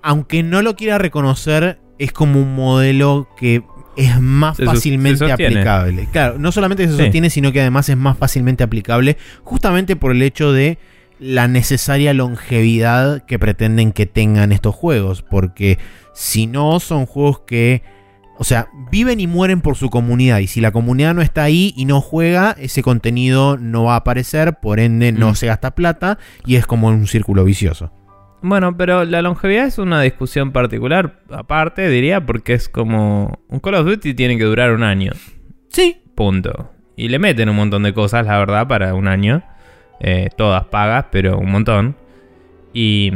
aunque 0.00 0.42
no 0.42 0.62
lo 0.62 0.76
quiera 0.76 0.96
reconocer 0.96 1.78
es 1.98 2.10
como 2.10 2.40
un 2.40 2.54
modelo 2.54 3.28
que 3.36 3.62
es 3.96 4.20
más 4.20 4.56
Se 4.56 4.64
fácilmente 4.64 5.26
se 5.26 5.32
aplicable. 5.32 6.08
Claro, 6.12 6.38
no 6.38 6.52
solamente 6.52 6.86
se 6.86 6.92
Sí. 6.96 6.98
sostiene, 7.02 7.30
sino 7.30 7.52
que 7.52 7.60
además 7.60 7.88
es 7.88 7.96
más 7.96 8.16
fácilmente 8.18 8.62
aplicable 8.64 9.16
justamente 9.44 9.96
por 9.96 10.12
el 10.12 10.22
hecho 10.22 10.52
de 10.52 10.78
la 11.18 11.48
necesaria 11.48 12.12
longevidad 12.12 13.24
que 13.24 13.38
pretenden 13.38 13.92
que 13.92 14.06
tengan 14.06 14.52
estos 14.52 14.74
juegos, 14.74 15.22
porque 15.22 15.78
si 16.14 16.46
no 16.46 16.78
son 16.80 17.06
juegos 17.06 17.40
que 17.46 17.82
o 18.38 18.44
sea, 18.44 18.68
viven 18.90 19.18
y 19.18 19.26
mueren 19.26 19.62
por 19.62 19.76
su 19.76 19.88
comunidad. 19.88 20.40
Y 20.40 20.46
si 20.46 20.60
la 20.60 20.70
comunidad 20.70 21.14
no 21.14 21.22
está 21.22 21.42
ahí 21.44 21.72
y 21.74 21.86
no 21.86 22.02
juega, 22.02 22.54
ese 22.60 22.82
contenido 22.82 23.56
no 23.56 23.84
va 23.84 23.94
a 23.94 23.96
aparecer. 23.96 24.56
Por 24.60 24.78
ende, 24.78 25.10
no 25.10 25.30
Mm. 25.30 25.34
se 25.36 25.46
gasta 25.46 25.74
plata. 25.74 26.18
Y 26.44 26.56
es 26.56 26.66
como 26.66 26.88
un 26.88 27.06
círculo 27.06 27.44
vicioso. 27.44 27.90
Bueno, 28.42 28.76
pero 28.76 29.04
la 29.04 29.22
longevidad 29.22 29.66
es 29.66 29.78
una 29.78 30.00
discusión 30.02 30.52
particular, 30.52 31.20
aparte, 31.30 31.88
diría, 31.88 32.24
porque 32.24 32.54
es 32.54 32.68
como. 32.68 33.40
Un 33.48 33.60
Call 33.60 33.74
of 33.74 33.86
Duty 33.86 34.14
tiene 34.14 34.38
que 34.38 34.44
durar 34.44 34.72
un 34.72 34.82
año. 34.82 35.12
Sí. 35.68 36.02
Punto. 36.14 36.70
Y 36.96 37.08
le 37.08 37.18
meten 37.18 37.48
un 37.48 37.56
montón 37.56 37.82
de 37.82 37.92
cosas, 37.92 38.26
la 38.26 38.38
verdad, 38.38 38.66
para 38.66 38.94
un 38.94 39.08
año. 39.08 39.42
Eh, 40.00 40.28
todas 40.36 40.64
pagas, 40.66 41.06
pero 41.10 41.38
un 41.38 41.50
montón. 41.50 41.96
Y. 42.72 43.10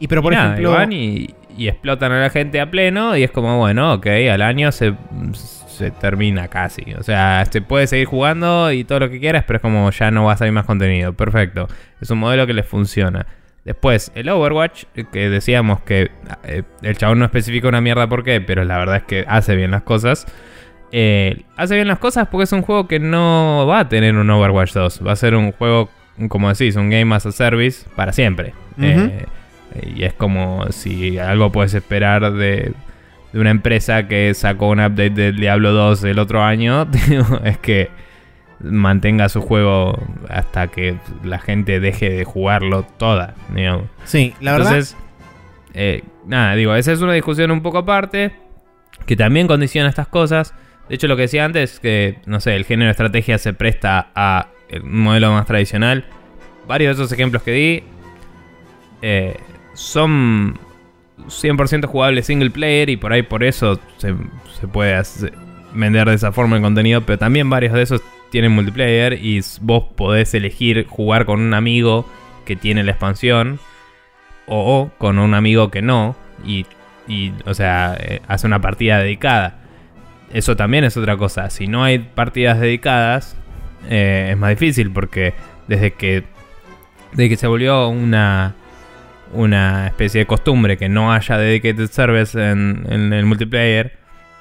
Y 0.00 0.06
pero 0.06 0.22
por 0.22 0.32
y 0.32 0.36
nada, 0.36 0.52
ejemplo. 0.52 0.70
y 0.70 0.74
van 0.74 0.92
y, 0.92 1.34
y 1.56 1.68
explotan 1.68 2.12
a 2.12 2.20
la 2.20 2.30
gente 2.30 2.60
a 2.60 2.70
pleno. 2.70 3.16
Y 3.16 3.22
es 3.24 3.30
como, 3.30 3.58
bueno, 3.58 3.94
ok, 3.94 4.06
al 4.30 4.42
año 4.42 4.70
se, 4.70 4.94
se 5.32 5.90
termina 5.90 6.48
casi. 6.48 6.92
O 6.94 7.02
sea, 7.02 7.44
se 7.50 7.62
puede 7.62 7.86
seguir 7.86 8.06
jugando 8.06 8.70
y 8.72 8.84
todo 8.84 9.00
lo 9.00 9.10
que 9.10 9.20
quieras, 9.20 9.44
pero 9.46 9.56
es 9.58 9.62
como 9.62 9.90
ya 9.90 10.10
no 10.10 10.24
va 10.24 10.32
a 10.32 10.36
salir 10.36 10.52
más 10.52 10.66
contenido. 10.66 11.12
Perfecto. 11.14 11.68
Es 12.00 12.10
un 12.10 12.18
modelo 12.18 12.46
que 12.46 12.52
les 12.52 12.66
funciona. 12.66 13.26
Después, 13.68 14.10
el 14.14 14.30
Overwatch, 14.30 14.84
eh, 14.94 15.04
que 15.12 15.28
decíamos 15.28 15.82
que 15.82 16.10
eh, 16.44 16.62
el 16.80 16.96
chabón 16.96 17.18
no 17.18 17.26
especifica 17.26 17.68
una 17.68 17.82
mierda 17.82 18.08
por 18.08 18.24
qué, 18.24 18.40
pero 18.40 18.64
la 18.64 18.78
verdad 18.78 18.96
es 18.96 19.02
que 19.02 19.26
hace 19.28 19.56
bien 19.56 19.72
las 19.72 19.82
cosas. 19.82 20.24
Eh, 20.90 21.42
hace 21.54 21.74
bien 21.74 21.86
las 21.86 21.98
cosas 21.98 22.28
porque 22.28 22.44
es 22.44 22.52
un 22.52 22.62
juego 22.62 22.88
que 22.88 22.98
no 22.98 23.66
va 23.68 23.80
a 23.80 23.88
tener 23.90 24.16
un 24.16 24.30
Overwatch 24.30 24.72
2. 24.72 25.06
Va 25.06 25.12
a 25.12 25.16
ser 25.16 25.34
un 25.34 25.52
juego, 25.52 25.90
como 26.30 26.48
decís, 26.48 26.76
un 26.76 26.88
Game 26.88 27.14
as 27.14 27.26
a 27.26 27.32
Service 27.32 27.86
para 27.94 28.14
siempre. 28.14 28.54
Eh, 28.80 29.26
y 29.94 30.04
es 30.04 30.14
como 30.14 30.72
si 30.72 31.18
algo 31.18 31.52
puedes 31.52 31.74
esperar 31.74 32.32
de, 32.32 32.72
de 33.34 33.38
una 33.38 33.50
empresa 33.50 34.08
que 34.08 34.32
sacó 34.32 34.68
un 34.68 34.80
update 34.80 35.10
del 35.10 35.36
Diablo 35.36 35.72
2 35.72 36.04
el 36.04 36.18
otro 36.20 36.42
año, 36.42 36.88
es 37.44 37.58
que 37.58 37.90
mantenga 38.60 39.28
su 39.28 39.40
juego 39.40 39.98
hasta 40.28 40.68
que 40.68 40.96
la 41.22 41.38
gente 41.38 41.80
deje 41.80 42.10
de 42.10 42.24
jugarlo 42.24 42.82
toda, 42.82 43.34
digamos. 43.54 43.84
Sí, 44.04 44.34
la 44.40 44.52
verdad. 44.52 44.68
Entonces, 44.72 44.96
eh, 45.74 46.02
nada, 46.26 46.54
digo, 46.54 46.74
esa 46.74 46.92
es 46.92 47.00
una 47.00 47.12
discusión 47.12 47.50
un 47.50 47.62
poco 47.62 47.78
aparte, 47.78 48.32
que 49.06 49.16
también 49.16 49.46
condiciona 49.46 49.88
estas 49.88 50.08
cosas. 50.08 50.54
De 50.88 50.94
hecho, 50.94 51.06
lo 51.06 51.16
que 51.16 51.22
decía 51.22 51.44
antes, 51.44 51.78
que, 51.80 52.18
no 52.26 52.40
sé, 52.40 52.56
el 52.56 52.64
género 52.64 52.86
de 52.86 52.92
estrategia 52.92 53.38
se 53.38 53.52
presta 53.52 54.10
a 54.14 54.48
un 54.82 55.02
modelo 55.02 55.30
más 55.32 55.46
tradicional. 55.46 56.04
Varios 56.66 56.96
de 56.96 57.02
esos 57.04 57.12
ejemplos 57.12 57.42
que 57.42 57.52
di 57.52 57.82
eh, 59.02 59.36
son 59.74 60.58
100% 61.28 61.86
jugables 61.86 62.26
single 62.26 62.50
player 62.50 62.88
y 62.90 62.96
por 62.96 63.12
ahí 63.12 63.22
por 63.22 63.44
eso 63.44 63.78
se, 63.98 64.14
se 64.60 64.66
puede 64.68 64.94
hacer- 64.94 65.32
vender 65.74 66.08
de 66.08 66.14
esa 66.14 66.32
forma 66.32 66.56
el 66.56 66.62
contenido, 66.62 67.02
pero 67.02 67.18
también 67.18 67.48
varios 67.50 67.72
de 67.74 67.82
esos 67.82 68.02
tienen 68.30 68.52
multiplayer 68.52 69.14
y 69.14 69.40
vos 69.60 69.84
podés 69.96 70.34
elegir 70.34 70.86
jugar 70.86 71.24
con 71.24 71.40
un 71.40 71.54
amigo 71.54 72.08
que 72.44 72.56
tiene 72.56 72.84
la 72.84 72.92
expansión 72.92 73.58
o, 74.46 74.80
o 74.80 74.98
con 74.98 75.18
un 75.18 75.34
amigo 75.34 75.70
que 75.70 75.82
no 75.82 76.16
y, 76.44 76.66
y, 77.06 77.32
o 77.44 77.54
sea, 77.54 77.96
eh, 77.98 78.20
hace 78.28 78.46
una 78.46 78.60
partida 78.60 78.98
dedicada. 78.98 79.58
Eso 80.32 80.56
también 80.56 80.84
es 80.84 80.96
otra 80.96 81.16
cosa. 81.16 81.50
Si 81.50 81.66
no 81.66 81.84
hay 81.84 81.98
partidas 81.98 82.60
dedicadas, 82.60 83.36
eh, 83.88 84.28
es 84.32 84.38
más 84.38 84.50
difícil 84.50 84.90
porque 84.90 85.34
desde 85.66 85.92
que, 85.92 86.24
desde 87.12 87.28
que 87.30 87.36
se 87.36 87.46
volvió 87.46 87.88
una, 87.88 88.54
una 89.32 89.86
especie 89.86 90.20
de 90.20 90.26
costumbre 90.26 90.76
que 90.76 90.88
no 90.88 91.12
haya 91.12 91.38
dedicated 91.38 91.88
service 91.90 92.38
en, 92.38 92.86
en 92.88 93.12
el 93.12 93.24
multiplayer, 93.24 93.97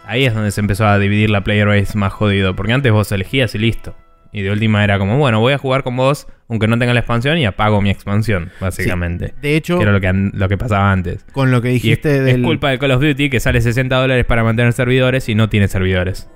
ahí 0.08 0.26
es 0.26 0.34
donde 0.34 0.52
se 0.52 0.62
empezó 0.62 0.86
a 0.88 0.98
dividir 1.00 1.30
la 1.30 1.44
player 1.44 1.68
base 1.68 1.98
más 1.98 2.14
jodido. 2.14 2.56
Porque 2.56 2.74
antes 2.74 2.92
vos 2.92 3.12
elegías 3.12 3.54
y 3.56 3.60
listo. 3.60 3.96
Y 4.34 4.42
de 4.42 4.52
última 4.52 4.84
era 4.84 5.00
como, 5.00 5.18
bueno, 5.18 5.40
voy 5.40 5.54
a 5.54 5.58
jugar 5.58 5.84
con 5.84 5.96
vos 5.96 6.28
aunque 6.50 6.68
no 6.68 6.78
tenga 6.78 6.94
la 6.94 7.00
expansión 7.02 7.38
y 7.38 7.46
apago 7.46 7.82
mi 7.82 7.90
expansión, 7.90 8.52
básicamente. 8.62 9.34
De 9.42 9.56
hecho, 9.58 9.78
Que 9.78 9.84
era 9.84 9.92
lo 9.92 10.00
que, 10.00 10.12
lo 10.14 10.48
que 10.48 10.58
pasaba 10.58 10.92
antes. 10.92 11.26
con 11.34 11.52
lo 11.52 11.62
que 11.62 11.70
es, 11.70 11.74
dijiste 11.76 12.18
es 12.18 12.24
del. 12.24 12.42
culpa 12.42 12.70
de 12.70 12.80
Call 12.80 12.92
of 12.92 13.02
Duty 13.02 13.30
que 13.30 13.40
sale 13.42 13.60
60 13.62 13.94
dólares 13.96 14.26
para 14.26 14.44
mantener 14.44 14.72
servidores 14.74 15.28
y 15.28 15.36
no 15.36 15.50
tiene 15.50 15.68
servidores. 15.68 16.30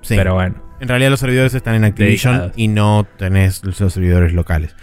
Sí. 0.00 0.16
Pero 0.16 0.34
bueno. 0.34 0.56
En 0.80 0.88
realidad 0.88 1.10
los 1.10 1.20
servidores 1.20 1.54
están 1.54 1.76
en 1.76 1.84
Activision 1.84 2.32
Dedicados. 2.34 2.58
y 2.58 2.66
no 2.68 3.06
tenés 3.18 3.62
los 3.64 3.76
servidores 3.76 4.32
locales. 4.32 4.74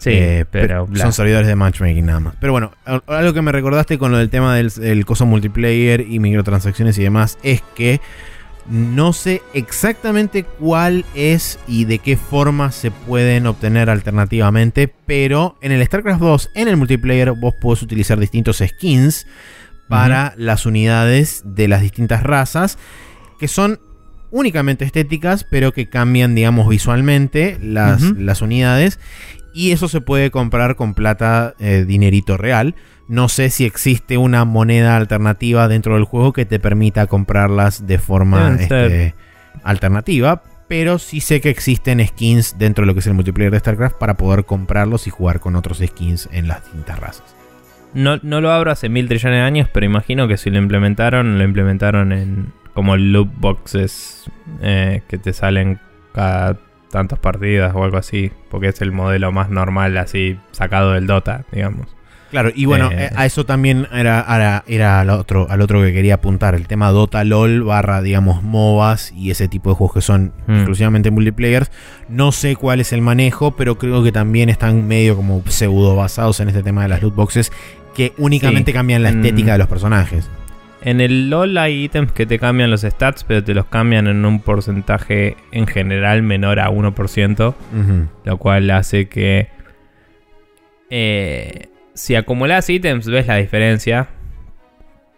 Sí, 0.00 0.10
Eh, 0.12 0.44
pero... 0.50 0.86
bla. 0.86 1.04
son 1.04 1.12
servidores 1.12 1.46
de 1.46 1.54
matchmaking 1.56 2.06
nada 2.06 2.20
más. 2.20 2.34
Pero 2.40 2.52
bueno, 2.52 2.72
algo 3.06 3.34
que 3.34 3.42
me 3.42 3.52
recordaste 3.52 3.98
con 3.98 4.10
lo 4.10 4.18
del 4.18 4.30
tema 4.30 4.56
del 4.56 4.72
el 4.82 5.04
coso 5.04 5.26
multiplayer 5.26 6.00
y 6.00 6.18
microtransacciones 6.18 6.96
y 6.98 7.02
demás 7.02 7.38
es 7.42 7.62
que 7.74 8.00
no 8.68 9.12
sé 9.12 9.42
exactamente 9.52 10.44
cuál 10.44 11.04
es 11.14 11.58
y 11.66 11.84
de 11.84 11.98
qué 11.98 12.16
forma 12.16 12.72
se 12.72 12.90
pueden 12.90 13.46
obtener 13.46 13.90
alternativamente, 13.90 14.92
pero 15.06 15.58
en 15.60 15.72
el 15.72 15.84
StarCraft 15.84 16.20
2, 16.20 16.50
en 16.54 16.68
el 16.68 16.76
multiplayer, 16.76 17.32
vos 17.32 17.54
podés 17.60 17.82
utilizar 17.82 18.18
distintos 18.18 18.62
skins 18.66 19.26
para 19.88 20.34
las 20.36 20.66
unidades 20.66 21.42
de 21.44 21.68
las 21.68 21.82
distintas 21.82 22.22
razas, 22.22 22.78
que 23.38 23.48
son 23.48 23.80
únicamente 24.30 24.84
estéticas, 24.84 25.44
pero 25.50 25.72
que 25.72 25.88
cambian, 25.88 26.34
digamos, 26.36 26.68
visualmente 26.68 27.58
las, 27.60 28.02
las 28.02 28.40
unidades. 28.42 29.00
Y 29.52 29.72
eso 29.72 29.88
se 29.88 30.00
puede 30.00 30.30
comprar 30.30 30.76
con 30.76 30.94
plata, 30.94 31.54
eh, 31.58 31.84
dinerito 31.86 32.36
real. 32.36 32.74
No 33.08 33.28
sé 33.28 33.50
si 33.50 33.64
existe 33.64 34.16
una 34.16 34.44
moneda 34.44 34.96
alternativa 34.96 35.66
dentro 35.66 35.94
del 35.94 36.04
juego 36.04 36.32
que 36.32 36.46
te 36.46 36.60
permita 36.60 37.06
comprarlas 37.06 37.86
de 37.86 37.98
forma 37.98 38.56
este, 38.58 39.14
alternativa. 39.64 40.42
Pero 40.68 41.00
sí 41.00 41.20
sé 41.20 41.40
que 41.40 41.50
existen 41.50 42.06
skins 42.06 42.56
dentro 42.56 42.82
de 42.82 42.86
lo 42.86 42.94
que 42.94 43.00
es 43.00 43.06
el 43.08 43.14
multiplayer 43.14 43.50
de 43.50 43.58
StarCraft 43.58 43.96
para 43.98 44.14
poder 44.16 44.44
comprarlos 44.44 45.08
y 45.08 45.10
jugar 45.10 45.40
con 45.40 45.56
otros 45.56 45.82
skins 45.84 46.28
en 46.30 46.46
las 46.46 46.62
distintas 46.62 47.00
razas. 47.00 47.34
No, 47.92 48.18
no 48.22 48.40
lo 48.40 48.52
abro 48.52 48.70
hace 48.70 48.88
mil 48.88 49.08
trillones 49.08 49.38
de 49.38 49.42
años, 49.42 49.68
pero 49.72 49.84
imagino 49.84 50.28
que 50.28 50.36
si 50.36 50.48
lo 50.48 50.58
implementaron, 50.58 51.38
lo 51.38 51.44
implementaron 51.44 52.12
en 52.12 52.52
como 52.72 52.96
loot 52.96 53.28
boxes 53.36 54.30
eh, 54.62 55.02
que 55.08 55.18
te 55.18 55.32
salen 55.32 55.80
cada 56.14 56.56
tantas 56.90 57.18
partidas 57.18 57.72
o 57.74 57.84
algo 57.84 57.96
así, 57.96 58.30
porque 58.50 58.68
es 58.68 58.80
el 58.80 58.92
modelo 58.92 59.32
más 59.32 59.48
normal 59.50 59.96
así 59.96 60.38
sacado 60.52 60.92
del 60.92 61.06
Dota, 61.06 61.44
digamos. 61.52 61.86
Claro, 62.30 62.50
y 62.54 62.64
bueno, 62.64 62.90
Eh. 62.92 63.10
a 63.16 63.26
eso 63.26 63.44
también 63.44 63.88
era, 63.92 64.24
era, 64.28 64.62
era 64.68 65.00
al, 65.00 65.10
otro, 65.10 65.48
al 65.50 65.60
otro 65.62 65.82
que 65.82 65.92
quería 65.92 66.14
apuntar, 66.14 66.54
el 66.54 66.68
tema 66.68 66.90
Dota 66.90 67.24
LOL 67.24 67.64
barra, 67.64 68.02
digamos, 68.02 68.44
MOBAs 68.44 69.10
y 69.16 69.32
ese 69.32 69.48
tipo 69.48 69.70
de 69.70 69.74
juegos 69.74 69.94
que 69.94 70.00
son 70.00 70.32
Mm. 70.46 70.54
exclusivamente 70.54 71.10
multiplayers. 71.10 71.72
No 72.08 72.30
sé 72.30 72.54
cuál 72.54 72.78
es 72.78 72.92
el 72.92 73.02
manejo, 73.02 73.56
pero 73.56 73.78
creo 73.78 74.04
que 74.04 74.12
también 74.12 74.48
están 74.48 74.86
medio 74.86 75.16
como 75.16 75.42
pseudo 75.48 75.96
basados 75.96 76.38
en 76.38 76.48
este 76.48 76.62
tema 76.62 76.82
de 76.82 76.88
las 76.88 77.02
loot 77.02 77.16
boxes, 77.16 77.50
que 77.96 78.12
únicamente 78.16 78.70
Sí. 78.70 78.74
cambian 78.76 79.02
la 79.02 79.10
Mm. 79.10 79.16
estética 79.24 79.52
de 79.52 79.58
los 79.58 79.66
personajes. 79.66 80.30
En 80.82 81.00
el 81.02 81.28
LOL 81.28 81.58
hay 81.58 81.84
ítems 81.84 82.10
que 82.12 82.24
te 82.24 82.38
cambian 82.38 82.70
los 82.70 82.80
stats, 82.82 83.24
pero 83.24 83.44
te 83.44 83.52
los 83.54 83.66
cambian 83.66 84.06
en 84.06 84.24
un 84.24 84.40
porcentaje 84.40 85.36
en 85.52 85.66
general 85.66 86.22
menor 86.22 86.58
a 86.58 86.70
1%. 86.70 87.48
Ujú. 87.48 88.08
Lo 88.24 88.36
cual 88.38 88.70
hace 88.70 89.06
que 89.08 89.48
eh, 90.90 91.66
si 91.94 92.14
acumulas 92.14 92.68
ítems 92.70 93.06
ves 93.06 93.26
la 93.26 93.36
diferencia. 93.36 94.08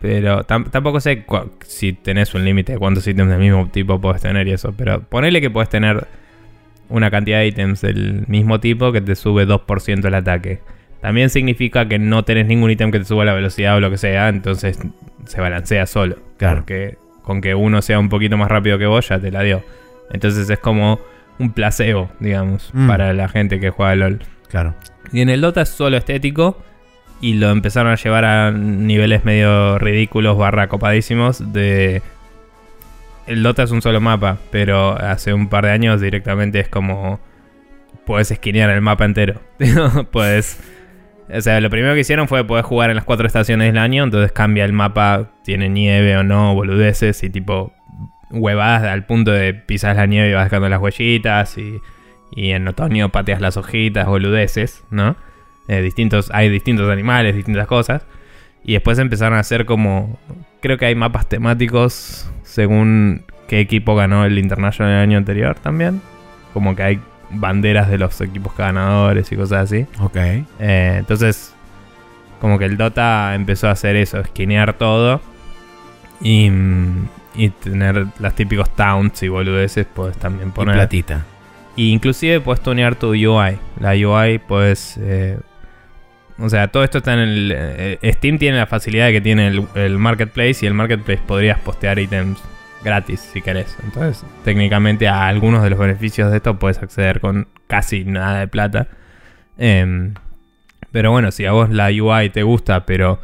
Pero 0.01 0.45
tam- 0.45 0.69
tampoco 0.69 0.99
sé 1.01 1.25
si 1.65 1.93
tenés 1.93 2.35
un 2.35 2.45
límite 2.45 2.73
de 2.73 2.79
cuántos 2.79 3.07
ítems 3.07 3.31
del 3.31 3.39
mismo 3.39 3.69
tipo 3.71 4.01
puedes 4.01 4.21
tener 4.21 4.49
y 4.49 4.53
eso. 4.53 4.73
Pero 4.77 5.01
ponele 5.03 5.41
que 5.41 5.49
puedes 5.51 5.69
tener 5.71 6.07
una 6.89 7.11
cantidad 7.11 7.39
de 7.39 7.47
ítems 7.47 7.81
del 7.83 8.25
mismo 8.27 8.59
tipo 8.59 8.91
que 8.91 9.01
te 9.01 9.15
sube 9.15 9.47
2% 9.47 10.05
el 10.09 10.15
ataque. 10.15 10.59
También 11.03 11.29
significa 11.29 11.87
que 11.89 11.99
no 11.99 12.25
tenés 12.25 12.47
ningún 12.47 12.71
ítem 12.71 12.91
que 12.91 12.99
te 13.01 13.05
suba 13.05 13.25
la 13.27 13.35
velocidad 13.35 13.77
o 13.77 13.81
lo 13.81 13.91
que 13.91 13.99
sea. 13.99 14.29
Entonces 14.29 14.79
se 15.27 15.41
balancea 15.41 15.87
solo. 15.87 16.17
Claro. 16.39 16.61
Porque 16.61 16.97
con 17.23 17.41
que 17.43 17.55
uno 17.55 17.83
sea 17.83 17.99
un 17.99 18.09
poquito 18.09 18.37
más 18.39 18.49
rápido 18.49 18.79
que 18.79 18.87
vos 18.87 19.09
ya 19.09 19.19
te 19.19 19.31
la 19.31 19.43
dio. 19.43 19.63
Entonces 20.13 20.49
es 20.49 20.59
como 20.59 20.99
un 21.39 21.53
placebo, 21.53 22.11
digamos, 22.21 22.71
Mm. 22.73 22.87
para 22.89 23.13
la 23.13 23.29
gente 23.29 23.61
que 23.61 23.71
juega 23.71 23.95
LOL. 23.97 24.21
Claro. 24.49 24.75
Y 25.13 25.21
en 25.21 25.29
el 25.29 25.41
Dota 25.41 25.63
es 25.63 25.69
solo 25.69 25.97
estético. 25.97 26.63
Y 27.21 27.35
lo 27.35 27.51
empezaron 27.51 27.93
a 27.93 27.97
llevar 27.97 28.25
a 28.25 28.51
niveles 28.51 29.25
medio 29.25 29.79
ridículos, 29.79 30.37
barra 30.37 30.69
copadísimos. 30.69 31.53
De. 31.53 32.03
El 33.29 33.43
Dota 33.45 33.63
es 33.63 33.71
un 33.71 33.81
solo 33.83 34.01
mapa, 34.01 34.39
pero 34.51 35.01
hace 35.01 35.33
un 35.33 35.49
par 35.49 35.65
de 35.67 35.71
años 35.71 36.01
directamente 36.01 36.59
es 36.61 36.69
como. 36.69 37.21
Puedes 38.07 38.31
esquinear 38.33 38.71
el 38.71 38.81
mapa 38.81 39.05
entero. 39.05 39.41
puedes. 40.11 40.59
O 41.35 41.41
sea, 41.41 41.61
lo 41.61 41.71
primero 41.71 41.95
que 41.95 42.01
hicieron 42.01 42.29
fue 42.29 42.47
poder 42.47 42.65
jugar 42.65 42.91
en 42.91 42.97
las 42.97 43.05
cuatro 43.05 43.27
estaciones 43.27 43.69
del 43.69 43.79
año. 43.79 44.05
Entonces 44.05 44.33
cambia 44.33 44.65
el 44.65 44.73
mapa, 44.73 45.31
tiene 45.45 45.69
nieve 45.69 46.17
o 46.17 46.23
no, 46.23 46.55
boludeces 46.55 47.23
y 47.23 47.31
tipo. 47.31 47.73
Huevadas 48.35 48.85
al 48.85 49.05
punto 49.05 49.31
de 49.31 49.53
pisas 49.53 49.95
la 49.95 50.07
nieve 50.07 50.31
y 50.31 50.33
vas 50.33 50.45
dejando 50.45 50.69
las 50.69 50.81
huellitas. 50.81 51.59
Y, 51.59 51.81
en 52.35 52.67
otoño 52.67 53.11
pateas 53.11 53.43
las 53.43 53.59
hojitas, 53.59 54.07
boludeces, 54.07 54.85
¿no? 54.89 55.17
Eh, 55.69 55.83
distintos, 55.83 56.31
hay 56.33 56.49
distintos 56.49 56.91
animales, 56.91 57.35
distintas 57.37 57.67
cosas. 57.67 58.07
Y 58.65 58.73
después 58.73 58.99
empezaron 58.99 59.37
a 59.37 59.41
hacer 59.41 59.67
como. 59.67 60.19
Creo 60.61 60.79
que 60.79 60.87
hay 60.87 60.95
mapas 60.95 61.29
temáticos 61.29 62.31
según 62.43 63.25
qué 63.49 63.61
equipo 63.61 63.95
ganó 63.95 64.25
el 64.25 64.39
International 64.39 64.95
el 64.95 65.01
año 65.01 65.19
anterior 65.19 65.59
también. 65.59 66.01
Como 66.55 66.75
que 66.75 66.83
hay 66.83 67.01
banderas 67.35 67.89
de 67.91 67.99
los 67.99 68.21
equipos 68.21 68.57
ganadores 68.57 69.31
y 69.33 69.37
cosas 69.37 69.65
así. 69.65 69.87
Ok. 70.01 70.17
Eh, 70.17 70.97
entonces, 70.99 71.55
Como 72.41 72.59
que 72.59 72.65
el 72.65 72.77
Dota 72.77 73.35
empezó 73.37 73.69
a 73.69 73.71
hacer 73.71 73.95
eso, 73.97 74.19
esquinear 74.19 74.73
todo. 74.73 75.21
Y, 76.21 76.51
mm, 76.51 77.09
y 77.37 77.49
tener 77.51 78.07
las 78.19 78.35
típicos 78.35 78.69
towns 78.75 79.23
y 79.23 79.29
boludeces, 79.29 79.87
puedes 79.87 80.17
también 80.19 80.49
Y 80.49 80.53
poner. 80.53 80.75
platita. 80.75 81.25
Y 81.77 81.93
inclusive 81.93 82.41
puedes 82.41 82.61
tunear 82.63 82.97
tu 82.97 83.11
UI. 83.13 83.59
La 83.81 83.93
UI 83.93 84.39
puedes... 84.39 84.97
eh, 85.01 85.39
o 86.39 86.49
sea, 86.49 86.67
todo 86.69 86.83
esto 86.83 86.99
está 86.99 87.13
en 87.15 87.21
el... 87.21 87.53
eh, 87.55 88.13
Steam 88.15 88.39
tiene 88.39 88.59
la 88.59 88.67
facilidad 88.67 89.07
de 89.07 89.13
que 89.13 89.21
tiene 89.21 89.47
el, 89.47 89.65
el 89.77 89.97
Marketplace 89.99 90.57
y 90.63 90.67
el 90.67 90.75
Marketplace 90.75 91.23
podrías 91.27 91.59
postear 91.61 91.99
ítems 92.01 92.41
gratis 92.85 93.21
si 93.21 93.41
querés. 93.43 93.77
Entonces, 93.85 94.25
técnicamente 94.45 95.09
a 95.09 95.27
algunos 95.29 95.63
de 95.63 95.71
los 95.71 95.79
beneficios 95.79 96.31
de 96.31 96.39
esto 96.39 96.59
puedes 96.59 96.79
acceder 96.83 97.21
con 97.21 97.49
casi 97.67 98.05
nada 98.05 98.41
de 98.41 98.49
plata. 98.49 98.89
Em, 99.59 100.15
pero 100.91 101.11
bueno, 101.11 101.31
si 101.31 101.45
a 101.47 101.53
vos 101.53 101.71
la 101.71 101.89
UI 101.89 102.31
te 102.31 102.43
gusta, 102.43 102.85
pero 102.87 103.21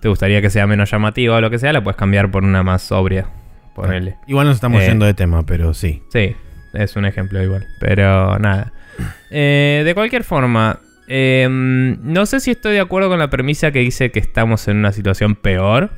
te 0.00 0.08
gustaría 0.08 0.40
que 0.40 0.50
sea 0.50 0.66
menos 0.66 0.90
llamativa 0.90 1.36
o 1.36 1.40
lo 1.40 1.50
que 1.50 1.58
sea, 1.58 1.72
la 1.72 1.82
puedes 1.82 1.96
cambiar 1.96 2.30
por 2.30 2.42
una 2.44 2.62
más 2.62 2.82
sobria. 2.82 3.26
Ponele. 3.74 4.16
Igual 4.26 4.46
nos 4.46 4.56
estamos 4.56 4.82
Eh, 4.82 4.86
yendo 4.88 5.06
de 5.06 5.14
tema, 5.14 5.44
pero 5.46 5.74
sí. 5.74 6.02
Sí, 6.12 6.34
es 6.74 6.96
un 6.96 7.04
ejemplo 7.04 7.42
igual. 7.42 7.66
Pero 7.80 8.38
nada. 8.38 8.72
Eh, 9.30 9.82
de 9.84 9.94
cualquier 9.94 10.24
forma, 10.24 10.80
eh, 11.06 11.46
no 11.50 12.26
sé 12.26 12.40
si 12.40 12.50
estoy 12.50 12.72
de 12.74 12.80
acuerdo 12.80 13.08
con 13.08 13.18
la 13.18 13.30
premisa 13.30 13.70
que 13.70 13.78
dice 13.80 14.10
que 14.10 14.18
estamos 14.18 14.66
en 14.68 14.78
una 14.78 14.92
situación 14.92 15.36
peor. 15.36 15.90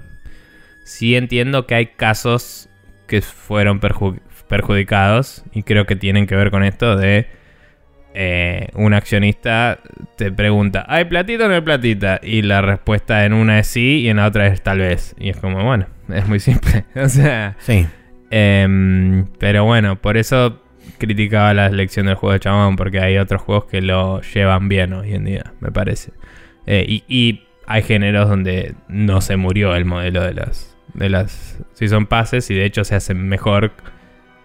Sí 0.84 1.16
entiendo 1.16 1.66
que 1.66 1.74
hay 1.76 1.86
casos 1.86 2.68
que 3.12 3.20
fueron 3.20 3.78
perju- 3.78 4.20
perjudicados 4.48 5.44
y 5.52 5.64
creo 5.64 5.84
que 5.84 5.96
tienen 5.96 6.26
que 6.26 6.34
ver 6.34 6.50
con 6.50 6.64
esto 6.64 6.96
de 6.96 7.26
eh, 8.14 8.68
un 8.74 8.94
accionista 8.94 9.80
te 10.16 10.32
pregunta, 10.32 10.86
¿hay 10.88 11.04
platita 11.04 11.44
o 11.44 11.48
no 11.48 11.54
hay 11.54 11.60
platita? 11.60 12.20
Y 12.22 12.40
la 12.40 12.62
respuesta 12.62 13.26
en 13.26 13.34
una 13.34 13.58
es 13.58 13.66
sí 13.66 14.00
y 14.00 14.08
en 14.08 14.16
la 14.16 14.26
otra 14.26 14.46
es 14.46 14.62
tal 14.62 14.78
vez. 14.78 15.14
Y 15.18 15.28
es 15.28 15.36
como, 15.36 15.62
bueno, 15.62 15.88
es 16.08 16.26
muy 16.26 16.40
simple. 16.40 16.84
o 16.94 17.08
sea... 17.10 17.54
Sí. 17.58 17.86
Em, 18.30 19.26
pero 19.38 19.64
bueno, 19.64 19.96
por 20.00 20.16
eso 20.16 20.62
criticaba 20.96 21.52
la 21.52 21.66
elección 21.66 22.06
del 22.06 22.14
juego 22.14 22.32
de 22.32 22.40
Chabón, 22.40 22.76
porque 22.76 22.98
hay 22.98 23.18
otros 23.18 23.42
juegos 23.42 23.66
que 23.66 23.82
lo 23.82 24.22
llevan 24.22 24.70
bien 24.70 24.94
hoy 24.94 25.12
en 25.12 25.24
día, 25.24 25.52
me 25.60 25.70
parece. 25.70 26.12
Eh, 26.66 26.86
y, 26.88 27.04
y 27.08 27.42
hay 27.66 27.82
géneros 27.82 28.30
donde 28.30 28.74
no 28.88 29.20
se 29.20 29.36
murió 29.36 29.74
el 29.76 29.84
modelo 29.84 30.22
de 30.22 30.32
las, 30.32 30.74
de 30.94 31.08
las 31.08 31.58
Season 31.72 32.06
Passes 32.06 32.50
y 32.50 32.54
de 32.54 32.64
hecho 32.64 32.84
se 32.84 32.94
hacen 32.94 33.26
mejor 33.28 33.72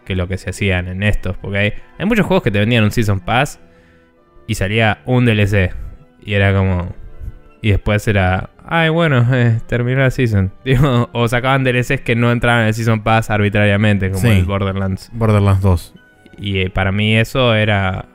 que 0.05 0.15
lo 0.15 0.27
que 0.27 0.37
se 0.37 0.49
hacían 0.51 0.87
en 0.87 1.03
estos. 1.03 1.37
Porque 1.37 1.57
hay, 1.57 1.73
hay 1.99 2.05
muchos 2.05 2.25
juegos 2.25 2.43
que 2.43 2.51
te 2.51 2.59
vendían 2.59 2.83
un 2.83 2.91
Season 2.91 3.19
Pass 3.19 3.59
y 4.47 4.55
salía 4.55 4.99
un 5.05 5.25
DLC. 5.25 5.73
Y 6.21 6.33
era 6.33 6.53
como... 6.53 6.95
Y 7.61 7.71
después 7.71 8.07
era, 8.07 8.51
ay, 8.65 8.89
bueno, 8.89 9.25
eh, 9.33 9.59
terminó 9.67 9.99
la 10.01 10.11
season. 10.11 10.53
Digo, 10.63 11.09
o 11.11 11.27
sacaban 11.27 11.63
DLCs 11.63 12.01
que 12.01 12.15
no 12.15 12.31
entraban 12.31 12.61
en 12.61 12.67
el 12.67 12.73
Season 12.73 13.01
Pass 13.03 13.29
arbitrariamente, 13.29 14.09
como 14.11 14.21
Sí. 14.21 14.29
el 14.29 14.45
Borderlands. 14.45 15.09
Borderlands 15.11 15.61
2. 15.61 15.93
Y 16.37 16.59
eh, 16.59 16.69
para 16.69 16.91
mí 16.91 17.17
eso 17.17 17.55
era 17.55 18.05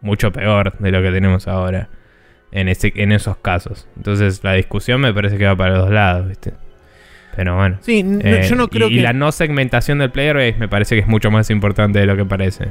mucho 0.00 0.30
peor 0.32 0.78
de 0.78 0.90
lo 0.92 1.02
que 1.02 1.10
tenemos 1.10 1.48
ahora 1.48 1.88
en, 2.52 2.68
ese, 2.68 2.92
en 2.94 3.10
esos 3.12 3.36
casos. 3.38 3.88
Entonces 3.96 4.44
la 4.44 4.52
discusión 4.52 5.00
me 5.00 5.12
parece 5.12 5.36
que 5.38 5.44
va 5.44 5.56
para 5.56 5.70
los 5.74 5.80
dos 5.86 5.90
lados, 5.90 6.28
¿viste? 6.28 6.54
Pero 7.36 7.56
bueno. 7.56 7.78
Sí, 7.80 8.00
n- 8.00 8.20
Eh, 8.22 8.46
yo 8.48 8.54
no 8.56 8.68
creo 8.68 8.88
y, 8.88 8.92
y 8.92 8.96
que. 8.96 9.02
la 9.02 9.12
no 9.12 9.32
segmentación 9.32 9.98
del 9.98 10.10
player 10.10 10.36
base 10.36 10.54
me 10.58 10.68
parece 10.68 10.94
que 10.94 11.00
es 11.02 11.08
mucho 11.08 11.30
más 11.30 11.50
importante 11.50 11.98
de 11.98 12.06
lo 12.06 12.16
que 12.16 12.24
parece. 12.24 12.68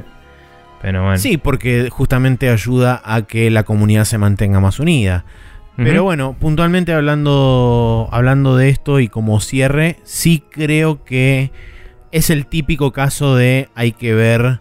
Pero 0.82 1.02
bueno. 1.02 1.18
Sí, 1.18 1.36
porque 1.38 1.88
justamente 1.90 2.48
ayuda 2.50 3.00
a 3.04 3.22
que 3.22 3.50
la 3.50 3.62
comunidad 3.64 4.04
se 4.04 4.18
mantenga 4.18 4.60
más 4.60 4.78
unida. 4.80 5.24
Pero 5.76 6.04
bueno, 6.04 6.36
puntualmente 6.38 6.92
hablando, 6.92 8.08
hablando 8.12 8.56
de 8.56 8.68
esto 8.68 9.00
y 9.00 9.08
como 9.08 9.40
cierre, 9.40 9.96
sí 10.04 10.40
creo 10.48 11.02
que 11.04 11.50
es 12.12 12.30
el 12.30 12.46
típico 12.46 12.92
caso 12.92 13.34
de 13.34 13.68
hay 13.74 13.90
que 13.90 14.14
ver 14.14 14.60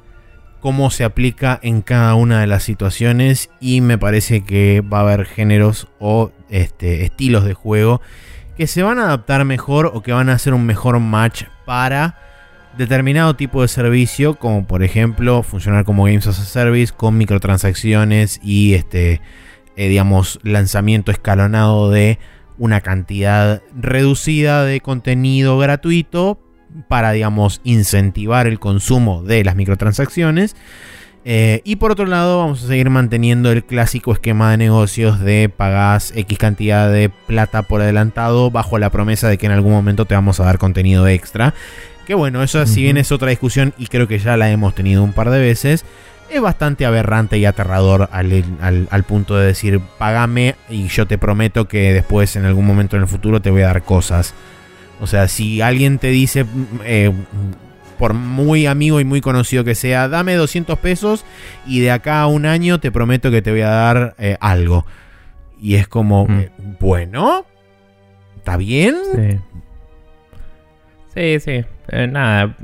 cómo 0.59 0.89
se 0.89 1.03
aplica 1.03 1.59
en 1.61 1.83
cada 1.83 2.15
una 2.15 2.39
de 2.41 2.47
las 2.47 2.63
situaciones 2.63 3.51
y 3.59 3.81
me 3.81 3.99
parece 3.99 4.43
que 4.43 4.81
va 4.81 4.99
a 4.99 5.01
haber 5.01 5.25
géneros 5.25 5.87
o 5.99 6.31
este, 6.49 7.03
estilos 7.03 7.43
de 7.45 7.53
juego 7.53 8.01
que 8.57 8.67
se 8.67 8.83
van 8.83 8.99
a 8.99 9.05
adaptar 9.05 9.45
mejor 9.45 9.91
o 9.93 10.01
que 10.01 10.11
van 10.11 10.29
a 10.29 10.33
hacer 10.33 10.53
un 10.53 10.65
mejor 10.65 10.99
match 10.99 11.43
para 11.65 12.17
determinado 12.77 13.35
tipo 13.35 13.61
de 13.61 13.67
servicio, 13.67 14.35
como 14.35 14.65
por 14.65 14.83
ejemplo 14.83 15.43
funcionar 15.43 15.85
como 15.85 16.05
Games 16.05 16.27
as 16.27 16.39
a 16.39 16.45
Service 16.45 16.93
con 16.95 17.17
microtransacciones 17.17 18.39
y 18.43 18.73
este 18.73 19.21
eh, 19.75 19.87
digamos, 19.87 20.39
lanzamiento 20.43 21.11
escalonado 21.11 21.89
de 21.89 22.19
una 22.59 22.81
cantidad 22.81 23.63
reducida 23.75 24.63
de 24.65 24.81
contenido 24.81 25.57
gratuito 25.57 26.39
para, 26.87 27.11
digamos, 27.11 27.59
incentivar 27.63 28.45
el 28.45 28.59
consumo 28.59 29.23
de 29.23 29.43
las 29.43 29.55
microtransacciones. 29.55 30.55
Eh, 31.25 31.61
y 31.63 31.77
por 31.77 31.91
otro 31.91 32.05
lado, 32.05 32.39
vamos 32.39 32.63
a 32.63 32.67
seguir 32.67 32.89
manteniendo 32.89 33.51
el 33.51 33.63
clásico 33.63 34.11
esquema 34.11 34.51
de 34.51 34.57
negocios 34.57 35.19
de 35.21 35.47
pagás 35.55 36.11
X 36.15 36.37
cantidad 36.37 36.91
de 36.91 37.09
plata 37.09 37.61
por 37.63 37.81
adelantado 37.81 38.51
bajo 38.51 38.77
la 38.77 38.89
promesa 38.89 39.29
de 39.29 39.37
que 39.37 39.45
en 39.45 39.53
algún 39.53 39.71
momento 39.71 40.03
te 40.05 40.15
vamos 40.15 40.39
a 40.41 40.43
dar 40.43 40.57
contenido 40.57 41.07
extra. 41.07 41.53
Que 42.05 42.13
bueno, 42.13 42.43
eso 42.43 42.65
si 42.65 42.81
bien 42.81 42.97
es 42.97 43.13
otra 43.13 43.29
discusión 43.29 43.73
y 43.77 43.87
creo 43.87 44.07
que 44.09 44.19
ya 44.19 44.35
la 44.35 44.51
hemos 44.51 44.75
tenido 44.75 45.01
un 45.01 45.13
par 45.13 45.29
de 45.29 45.39
veces, 45.39 45.85
es 46.29 46.41
bastante 46.41 46.85
aberrante 46.85 47.37
y 47.37 47.45
aterrador 47.45 48.09
al, 48.11 48.43
al- 48.59 48.87
al 48.91 49.03
punto 49.03 49.37
de 49.37 49.45
decir, 49.47 49.79
págame 49.97 50.55
y 50.69 50.87
yo 50.89 51.05
te 51.07 51.17
prometo 51.17 51.69
que 51.69 51.93
después 51.93 52.35
en 52.35 52.43
algún 52.43 52.65
momento 52.65 52.97
en 52.97 53.03
el 53.03 53.07
futuro 53.07 53.41
te 53.41 53.49
voy 53.51 53.61
a 53.61 53.67
dar 53.67 53.83
cosas. 53.83 54.33
O 54.99 55.07
sea, 55.07 55.29
si 55.29 55.61
alguien 55.61 55.99
te 55.99 56.07
dice, 56.07 56.43
mm, 56.43 56.49
eh, 56.83 57.11
por 57.93 58.13
muy 58.13 58.65
amigo 58.65 58.99
y 58.99 59.05
muy 59.05 59.21
conocido 59.21 59.63
que 59.63 59.75
sea, 59.75 60.07
dame 60.07 60.35
200 60.35 60.77
pesos 60.79 61.25
y 61.65 61.79
de 61.81 61.91
acá 61.91 62.21
a 62.21 62.27
un 62.27 62.45
año 62.45 62.79
te 62.79 62.91
prometo 62.91 63.31
que 63.31 63.41
te 63.41 63.51
voy 63.51 63.61
a 63.61 63.69
dar 63.69 64.15
eh, 64.19 64.37
algo. 64.41 64.85
Y 65.59 65.75
es 65.75 65.87
como, 65.87 66.25
Mm. 66.27 66.39
eh, 66.39 66.49
bueno, 66.79 67.45
¿está 68.37 68.57
bien? 68.57 68.95
Sí. 69.15 69.39
Sí, 71.15 71.39
sí. 71.39 71.65
Eh, 71.89 72.07
nada. 72.07 72.55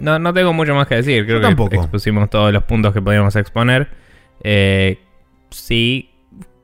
No, 0.00 0.18
no 0.18 0.32
tengo 0.34 0.52
mucho 0.52 0.74
más 0.74 0.86
que 0.88 0.96
decir. 0.96 1.24
Creo 1.24 1.36
Yo 1.36 1.40
que 1.42 1.46
tampoco. 1.48 1.74
expusimos 1.76 2.28
todos 2.30 2.52
los 2.52 2.62
puntos 2.64 2.92
que 2.92 3.00
podíamos 3.02 3.36
exponer. 3.36 3.88
Sí, 5.50 6.10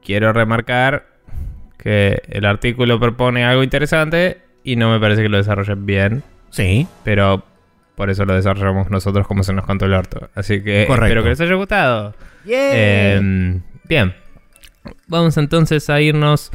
quiero 0.03 0.33
remarcar 0.33 1.07
que 1.77 2.23
el 2.29 2.45
artículo 2.47 2.99
propone 2.99 3.45
algo 3.45 3.63
interesante 3.63 4.39
y 4.65 4.77
no 4.77 4.91
me 4.91 4.99
parece 4.99 5.23
que 5.23 5.29
lo 5.29 5.37
desarrollen 5.37 5.87
bien. 5.87 6.23
Sí. 6.51 6.89
Pero 7.05 7.45
por 7.99 8.11
eso 8.11 8.25
lo 8.25 8.33
desarrollamos 8.33 8.91
nosotros 8.91 9.27
como 9.27 9.43
se 9.43 9.53
nos 9.53 9.67
contó 9.67 9.87
el 9.87 9.93
orto. 9.93 10.31
Así 10.37 10.63
que 10.63 10.85
Correcto. 10.87 11.07
espero 11.07 11.23
que 11.25 11.29
les 11.31 11.41
haya 11.41 11.55
gustado. 11.55 12.15
Eh, 12.47 13.61
bien. 13.89 14.15
Vamos 15.09 15.37
entonces 15.37 15.91
a 15.91 16.01
irnos 16.01 16.53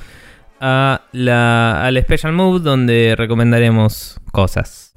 a 0.62 1.02
la, 1.12 1.86
al 1.86 2.02
Special 2.02 2.32
Move 2.32 2.62
donde 2.62 3.16
recomendaremos 3.18 4.22
cosas. 4.32 4.94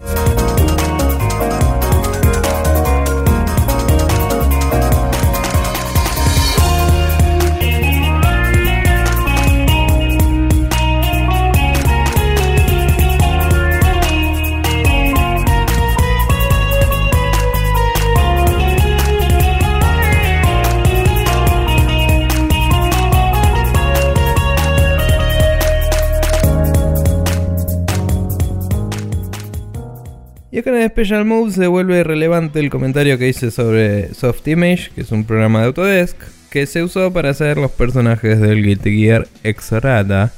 Y 30.56 30.60
acá 30.60 30.70
en 30.70 30.88
Special 30.88 31.26
Move 31.26 31.52
se 31.52 31.66
vuelve 31.66 32.02
relevante 32.02 32.60
el 32.60 32.70
comentario 32.70 33.18
que 33.18 33.28
hice 33.28 33.50
sobre 33.50 34.14
Soft 34.14 34.48
Image, 34.48 34.90
que 34.94 35.02
es 35.02 35.12
un 35.12 35.24
programa 35.24 35.60
de 35.60 35.66
Autodesk, 35.66 36.16
que 36.48 36.64
se 36.64 36.82
usó 36.82 37.12
para 37.12 37.28
hacer 37.28 37.58
los 37.58 37.70
personajes 37.72 38.40
del 38.40 38.62
Guilty 38.62 38.98
Gear 38.98 39.28
Exorata. 39.42 40.32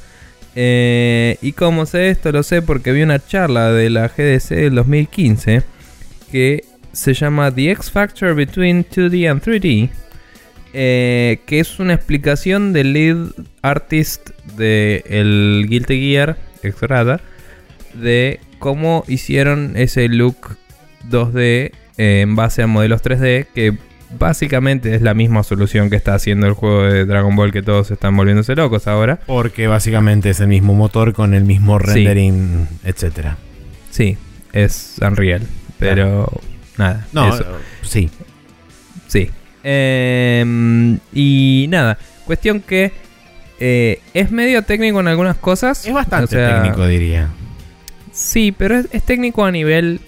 Eh, 0.57 1.37
y 1.41 1.53
como 1.53 1.87
sé 1.87 2.11
esto, 2.11 2.33
lo 2.33 2.43
sé 2.43 2.63
porque 2.63 2.91
vi 2.91 3.03
una 3.03 3.25
charla 3.25 3.71
de 3.71 3.91
la 3.91 4.09
GDC 4.09 4.57
del 4.57 4.75
2015 4.75 5.63
que 6.33 6.65
se 6.91 7.15
llama 7.15 7.55
The 7.55 7.71
X 7.71 7.93
Factor 7.93 8.35
Between 8.35 8.85
2D 8.87 9.31
and 9.31 9.41
3D. 9.41 9.89
eh, 10.73 11.39
que 11.47 11.61
es 11.61 11.79
una 11.79 11.95
explicación 11.95 12.73
del 12.73 12.93
lead 12.93 13.19
artist 13.63 14.31
de 14.57 15.05
el 15.09 15.67
Guilty 15.69 16.11
Gear 16.11 16.37
Exorata 16.65 17.21
de 17.95 18.41
cómo 18.59 19.05
hicieron 19.09 19.73
ese 19.77 20.09
look 20.09 20.57
2D 21.09 21.73
eh, 21.97 22.21
en 22.21 22.37
base 22.37 22.63
a 22.63 22.67
modelos 22.67 23.03
3D 23.03 23.47
que 23.55 23.77
básicamente 24.19 24.95
es 24.95 25.03
la 25.03 25.15
misma 25.15 25.43
solución 25.43 25.91
que 25.91 25.97
está 25.97 26.15
haciendo 26.15 26.47
el 26.47 26.53
juego 26.55 26.85
de 26.85 27.05
Dragon 27.05 27.35
Ball 27.37 27.53
que 27.53 27.63
todos 27.63 27.91
están 27.91 28.17
volviéndose 28.17 28.55
locos 28.55 28.87
ahora. 28.87 29.21
Porque 29.27 29.67
básicamente 29.67 30.31
es 30.31 30.41
el 30.41 30.49
mismo 30.49 30.75
motor 30.75 31.13
con 31.13 31.35
el 31.35 31.45
mismo 31.45 31.79
rendering, 31.79 32.69
etcétera. 32.85 33.37
Sí, 33.91 34.17
es 34.53 34.97
Unreal. 35.01 35.43
Pero 35.79 36.31
nada. 36.77 37.07
No, 37.13 37.35
eso. 37.35 37.43
eh, 37.43 37.63
sí. 37.83 38.11
Sí. 39.07 39.31
Em, 39.63 40.99
y 41.13 41.67
nada, 41.69 41.99
cuestión 42.25 42.61
que 42.61 42.93
eh, 43.61 44.01
es 44.15 44.31
medio 44.31 44.63
técnico 44.63 45.01
en 45.01 45.09
algunas 45.09 45.37
cosas. 45.37 45.87
Es 45.87 45.93
bastante 45.93 46.37
O 46.37 46.39
sea, 46.39 46.63
técnico, 46.63 46.87
diría. 46.87 47.29
Sí, 48.19 48.53
pero 48.53 48.77
es, 48.79 48.89
es 48.93 49.03
técnico 49.05 49.45
a 49.45 49.51
nivel 49.53 50.01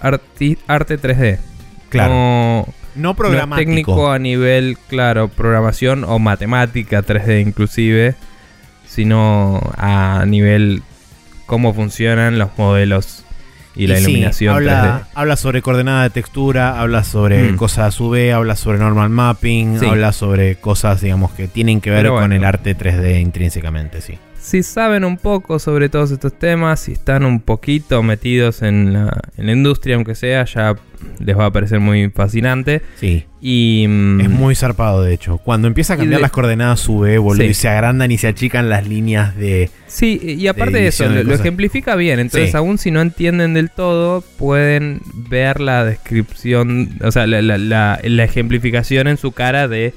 arti- 0.00 0.58
arte 0.66 0.98
3D. 0.98 1.38
Claro. 1.88 2.12
No, 2.14 2.66
No 2.96 3.02
no 3.02 3.10
es 3.12 3.16
programático. 3.16 3.58
técnico 3.68 4.10
a 4.10 4.18
nivel, 4.18 4.76
claro, 4.88 5.28
programación 5.28 6.04
o 6.04 6.18
matemática 6.18 7.02
3D 7.02 7.40
inclusive, 7.46 8.14
sino 8.88 9.60
a 9.76 10.24
nivel 10.26 10.82
cómo 11.46 11.72
funcionan 11.74 12.38
los 12.38 12.50
modelos 12.58 13.24
y 13.74 13.86
la 13.86 13.96
sí, 13.96 14.02
iluminación 14.02 14.54
habla, 14.56 15.08
habla 15.14 15.36
sobre 15.36 15.62
coordenada 15.62 16.02
de 16.02 16.10
textura, 16.10 16.78
habla 16.80 17.04
sobre 17.04 17.52
Mm. 17.52 17.56
cosas 17.56 17.98
UV, 18.00 18.32
habla 18.34 18.56
sobre 18.56 18.78
normal 18.78 19.08
mapping, 19.10 19.78
Sí. 19.80 19.86
habla 19.86 20.12
sobre 20.12 20.56
cosas, 20.56 21.00
digamos, 21.00 21.30
que 21.32 21.48
tienen 21.48 21.80
que 21.80 21.90
ver 21.90 22.08
con 22.08 22.32
el 22.32 22.44
arte 22.44 22.74
3D 22.76 23.20
intrínsecamente, 23.20 24.00
sí. 24.02 24.18
3D. 24.42 24.44
Si 24.44 24.62
saben 24.62 25.04
un 25.04 25.16
poco 25.16 25.58
sobre 25.58 25.88
todos 25.88 26.10
estos 26.10 26.38
temas, 26.38 26.80
si 26.80 26.92
están 26.92 27.24
un 27.24 27.40
poquito 27.40 28.02
metidos 28.02 28.62
en 28.62 28.92
la, 28.92 29.20
en 29.36 29.46
la 29.46 29.52
industria, 29.52 29.96
aunque 29.96 30.14
sea, 30.14 30.44
ya 30.44 30.74
les 31.18 31.36
va 31.36 31.46
a 31.46 31.50
parecer 31.50 31.80
muy 31.80 32.10
fascinante. 32.10 32.80
Sí. 33.00 33.24
Y 33.40 33.86
mm, 33.88 34.20
Es 34.20 34.30
muy 34.30 34.54
zarpado, 34.54 35.02
de 35.02 35.12
hecho. 35.14 35.38
Cuando 35.38 35.66
empieza 35.66 35.94
a 35.94 35.96
cambiar 35.96 36.18
de- 36.18 36.22
las 36.22 36.30
coordenadas 36.30 36.88
UV, 36.88 37.18
boludo, 37.18 37.42
Sí. 37.42 37.50
y 37.50 37.54
se 37.54 37.68
agrandan 37.68 38.10
y 38.12 38.18
se 38.18 38.28
achican 38.28 38.68
las 38.68 38.86
líneas 38.86 39.36
de... 39.36 39.68
Sí, 39.88 40.20
y 40.22 40.46
aparte 40.46 40.74
de 40.76 40.82
de, 40.82 40.86
eso, 40.88 41.08
de 41.08 41.24
lo, 41.24 41.34
ejemplifica 41.34 41.96
bien. 41.96 42.20
Entonces, 42.20 42.50
Sí. 42.52 42.56
aún 42.56 42.78
si 42.78 42.90
no 42.92 43.00
entienden 43.00 43.52
del 43.54 43.70
todo, 43.70 44.20
pueden 44.38 45.00
ver 45.28 45.60
la 45.60 45.84
descripción, 45.84 46.90
o 47.02 47.10
sea, 47.10 47.26
la, 47.26 47.42
la- 47.42 47.58
la- 47.58 48.00
la 48.02 48.24
ejemplificación 48.24 49.08
en 49.08 49.16
su 49.16 49.32
cara 49.32 49.66
de 49.68 49.92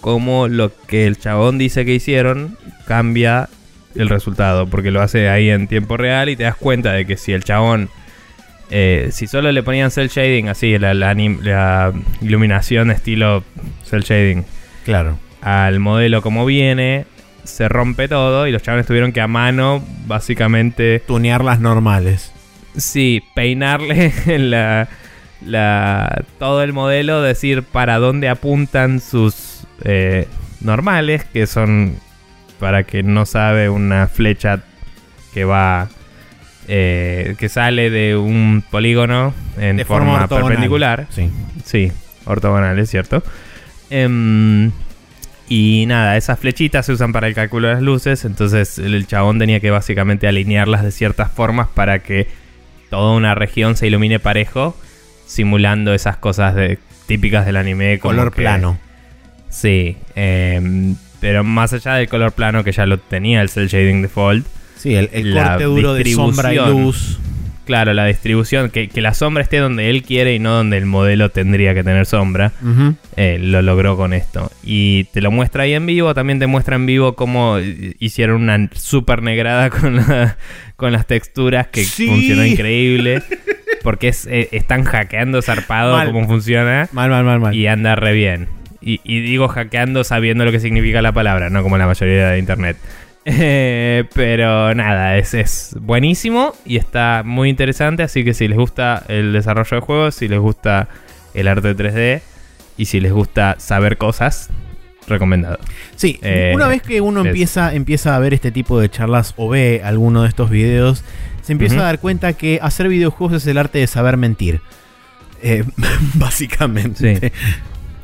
cómo 0.00 0.48
lo 0.48 0.72
que 0.86 1.06
el 1.06 1.18
chabón 1.18 1.58
dice 1.58 1.84
que 1.84 1.94
hicieron 1.94 2.56
cambia 2.86 3.48
el 3.94 4.08
resultado. 4.08 4.66
Porque 4.66 4.90
lo 4.90 5.00
hace 5.02 5.28
ahí 5.28 5.50
en 5.50 5.66
tiempo 5.68 5.96
real 5.96 6.28
y 6.28 6.36
te 6.36 6.44
das 6.44 6.56
cuenta 6.56 6.92
de 6.92 7.04
que 7.06 7.16
si 7.16 7.32
el 7.32 7.44
chabón. 7.44 7.88
eh, 8.70 9.08
si 9.12 9.26
solo 9.26 9.50
le 9.50 9.62
ponían 9.62 9.90
cel 9.90 10.08
shading, 10.08 10.48
así, 10.48 10.78
la, 10.78 10.92
la 10.92 11.10
anim- 11.14 11.40
la 11.40 11.92
iluminación 12.20 12.90
estilo 12.90 13.42
cel 13.84 14.02
shading, 14.02 14.44
Claro. 14.84 15.18
al 15.40 15.80
modelo 15.80 16.20
como 16.20 16.44
viene, 16.44 17.06
se 17.44 17.66
rompe 17.68 18.08
todo 18.08 18.46
y 18.46 18.52
los 18.52 18.62
chavales 18.62 18.86
tuvieron 18.86 19.12
que 19.12 19.22
a 19.22 19.26
mano, 19.26 19.82
básicamente, 20.06 21.00
Tunear 21.06 21.42
las 21.42 21.60
normales. 21.60 22.30
sí, 22.76 23.22
peinarle 23.34 24.12
la, 24.38 24.88
la, 25.40 26.24
todo 26.38 26.62
el 26.62 26.74
modelo, 26.74 27.22
decir 27.22 27.62
para 27.62 27.98
dónde 27.98 28.28
apuntan 28.28 29.00
sus 29.00 29.57
eh, 29.84 30.26
normales, 30.60 31.24
que 31.24 31.46
son, 31.46 31.96
para 32.58 32.82
que 32.84 33.02
no 33.02 33.26
sabe, 33.26 33.68
una 33.68 34.08
flecha 34.08 34.60
que 35.34 35.44
va... 35.44 35.88
eh, 36.68 37.34
que 37.38 37.48
sale 37.48 37.90
de 37.90 38.16
un 38.16 38.62
polígono 38.70 39.32
en 39.58 39.76
De 39.76 39.84
forma, 39.84 40.26
perpendicular. 40.28 41.06
Sí. 41.10 41.30
Sí, 41.64 41.92
ortogonal, 42.26 42.78
es 42.78 42.90
cierto. 42.90 43.22
Em, 43.90 44.70
y 45.48 45.84
nada, 45.86 46.16
esas 46.18 46.38
flechitas 46.38 46.84
se 46.86 46.92
usan 46.92 47.12
para 47.12 47.26
el 47.26 47.34
cálculo 47.34 47.68
de 47.68 47.74
las 47.74 47.82
luces. 47.82 48.24
Entonces 48.24 48.78
el, 48.78 48.94
el 48.94 49.06
chabón 49.06 49.38
tenía 49.38 49.60
que 49.60 49.70
básicamente 49.70 50.28
alinearlas 50.28 50.82
de 50.82 50.90
ciertas 50.90 51.30
formas 51.32 51.68
para 51.68 52.00
que 52.00 52.28
toda 52.90 53.16
una 53.16 53.34
región 53.34 53.76
se 53.76 53.86
ilumine 53.86 54.18
parejo, 54.18 54.76
simulando 55.26 55.94
esas 55.94 56.16
cosas 56.18 56.54
de, 56.54 56.78
típicas 57.06 57.46
del 57.46 57.56
anime. 57.56 57.98
como 57.98 58.12
Color 58.14 58.32
que- 58.32 58.42
plano. 58.42 58.78
Sí, 59.48 59.96
em, 60.14 60.96
pero 61.20 61.42
más 61.44 61.72
allá 61.72 61.94
del 61.94 62.08
color 62.08 62.32
plano 62.32 62.64
que 62.64 62.72
ya 62.72 62.86
lo 62.86 62.98
tenía 62.98 63.40
el 63.42 63.48
cel 63.48 63.68
shading 63.68 64.02
default. 64.02 64.46
Sí, 64.76 64.94
el, 64.94 65.08
corte 65.34 65.64
duro 65.64 65.94
de 65.94 66.04
sombra 66.12 66.52
y 66.54 66.56
luz. 66.56 67.18
Claro, 67.64 67.92
la 67.92 68.06
distribución, 68.06 68.70
que, 68.70 68.88
que 68.88 69.02
la 69.02 69.12
sombra 69.12 69.42
esté 69.42 69.58
donde 69.58 69.90
él 69.90 70.02
quiere 70.02 70.34
y 70.34 70.38
no 70.38 70.52
donde 70.54 70.78
el 70.78 70.86
modelo 70.86 71.30
tendría 71.30 71.74
que 71.74 71.84
tener 71.84 72.06
sombra. 72.06 72.52
Eh, 73.16 73.38
lo 73.38 73.60
logró 73.60 73.94
con 73.96 74.14
esto. 74.14 74.50
Y 74.62 75.04
te 75.12 75.20
lo 75.20 75.30
muestra 75.30 75.64
ahí 75.64 75.74
en 75.74 75.84
vivo, 75.84 76.14
también 76.14 76.38
te 76.38 76.46
muestra 76.46 76.76
en 76.76 76.86
vivo 76.86 77.14
cómo 77.14 77.58
hicieron 77.98 78.42
una 78.42 78.70
super 78.74 79.22
negrada 79.22 79.68
con, 79.80 79.96
la- 79.96 80.38
con 80.76 80.92
las 80.92 81.06
texturas 81.06 81.66
que 81.66 81.84
Sí. 81.84 82.06
funcionó 82.06 82.46
increíble. 82.46 83.22
Porque 83.82 84.08
es, 84.08 84.26
eh, 84.26 84.48
están 84.52 84.84
hackeando 84.84 85.42
zarpado 85.42 85.94
Mal. 85.96 86.10
cómo 86.12 86.26
funciona 86.26 86.88
Mal, 86.92 87.10
mal, 87.10 87.24
mal, 87.24 87.38
mal. 87.40 87.54
y 87.54 87.66
anda 87.66 87.96
re 87.96 88.12
bien. 88.14 88.48
Y, 88.88 89.02
y 89.04 89.20
digo 89.20 89.48
hackeando 89.48 90.02
sabiendo 90.02 90.46
lo 90.46 90.50
que 90.50 90.60
significa 90.60 91.02
la 91.02 91.12
palabra, 91.12 91.50
no 91.50 91.62
como 91.62 91.76
la 91.76 91.86
mayoría 91.86 92.28
de 92.30 92.38
internet. 92.38 92.76
Eh, 93.30 94.04
pero 94.14 94.74
nada, 94.74 95.18
es, 95.18 95.34
es 95.34 95.76
buenísimo 95.78 96.54
y 96.64 96.78
está 96.78 97.22
muy 97.26 97.50
interesante. 97.50 98.02
Así 98.02 98.24
que 98.24 98.32
si 98.32 98.48
les 98.48 98.56
gusta 98.56 99.02
el 99.08 99.34
desarrollo 99.34 99.74
de 99.74 99.80
juegos, 99.82 100.14
si 100.14 100.28
les 100.28 100.38
gusta 100.38 100.88
el 101.34 101.46
arte 101.46 101.76
3D 101.76 102.22
y 102.78 102.86
si 102.86 103.00
les 103.00 103.12
gusta 103.12 103.56
saber 103.58 103.98
cosas, 103.98 104.48
recomendado. 105.06 105.58
Sí, 105.94 106.18
Eh, 106.22 106.52
una 106.54 106.68
vez 106.68 106.80
que 106.80 107.02
uno 107.02 107.20
empieza, 107.20 107.74
empieza 107.74 108.16
a 108.16 108.18
ver 108.18 108.32
este 108.32 108.50
tipo 108.50 108.80
de 108.80 108.88
charlas 108.88 109.34
o 109.36 109.50
ve 109.50 109.82
alguno 109.84 110.22
de 110.22 110.28
estos 110.28 110.48
videos, 110.48 111.04
se 111.42 111.52
empieza 111.52 111.80
a 111.80 111.82
dar 111.82 111.98
cuenta 111.98 112.32
que 112.32 112.60
hacer 112.62 112.88
videojuegos 112.88 113.42
es 113.42 113.46
el 113.46 113.58
arte 113.58 113.78
de 113.78 113.88
saber 113.88 114.16
mentir. 114.16 114.62
Eh, 115.42 115.64
básicamente. 116.14 117.20
Sí. 117.20 117.32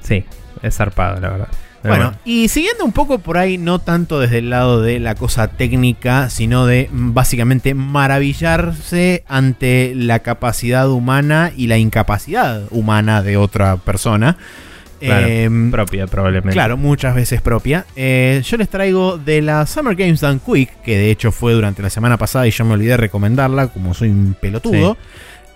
Sí, 0.03 0.25
es 0.65 0.77
zarpado, 0.77 1.21
la 1.21 1.29
verdad. 1.31 1.49
Bueno, 1.85 2.15
y 2.25 2.49
siguiendo 2.49 2.83
un 2.83 2.93
poco 2.93 3.19
por 3.19 3.37
ahí, 3.37 3.59
no 3.59 3.79
tanto 3.79 4.19
desde 4.19 4.39
el 4.39 4.49
lado 4.49 4.81
de 4.81 4.99
la 5.01 5.15
cosa 5.15 5.49
técnica, 5.49 6.31
sino 6.31 6.65
de 6.65 6.89
básicamente 6.91 7.75
maravillarse 7.75 9.23
ante 9.29 9.93
la 9.95 10.21
capacidad 10.21 10.89
humana 10.89 11.53
y 11.55 11.67
la 11.67 11.77
incapacidad 11.77 12.63
humana 12.71 13.23
de 13.23 13.37
otra 13.37 13.77
persona. 13.77 14.39
Claro, 15.01 15.27
Em, 15.27 15.71
propia 15.71 16.07
probablemente. 16.07 16.55
Claro, 16.55 16.79
muchas 16.79 17.15
veces 17.15 17.43
propia. 17.43 17.85
Eh, 17.97 18.41
yo 18.47 18.57
les 18.57 18.71
traigo 18.71 19.19
de 19.19 19.43
la 19.43 19.67
Summer 19.67 19.95
Games 19.95 20.21
Done 20.21 20.41
Quick, 20.45 20.81
que 20.83 20.97
de 20.97 21.11
hecho 21.11 21.33
fue 21.33 21.53
durante 21.53 21.83
la 21.83 21.91
semana 21.91 22.17
pasada 22.17 22.47
y 22.47 22.51
yo 22.51 22.65
me 22.65 22.73
olvidé 22.73 22.93
de 22.93 22.97
recomendarla, 22.97 23.67
como 23.69 23.93
soy 23.93 24.09
un 24.09 24.35
pelotudo. 24.41 24.97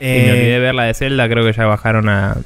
Y 0.01 0.05
me 0.05 0.31
olvidé 0.33 0.45
de 0.45 0.57
Eh, 0.57 0.59
ver 0.59 0.75
la 0.75 0.85
de 0.85 0.93
Zelda, 0.95 1.27
creo 1.29 1.47
que 1.47 1.55
ya 1.55 1.65
bajaron 1.65 2.11
a 2.11 2.37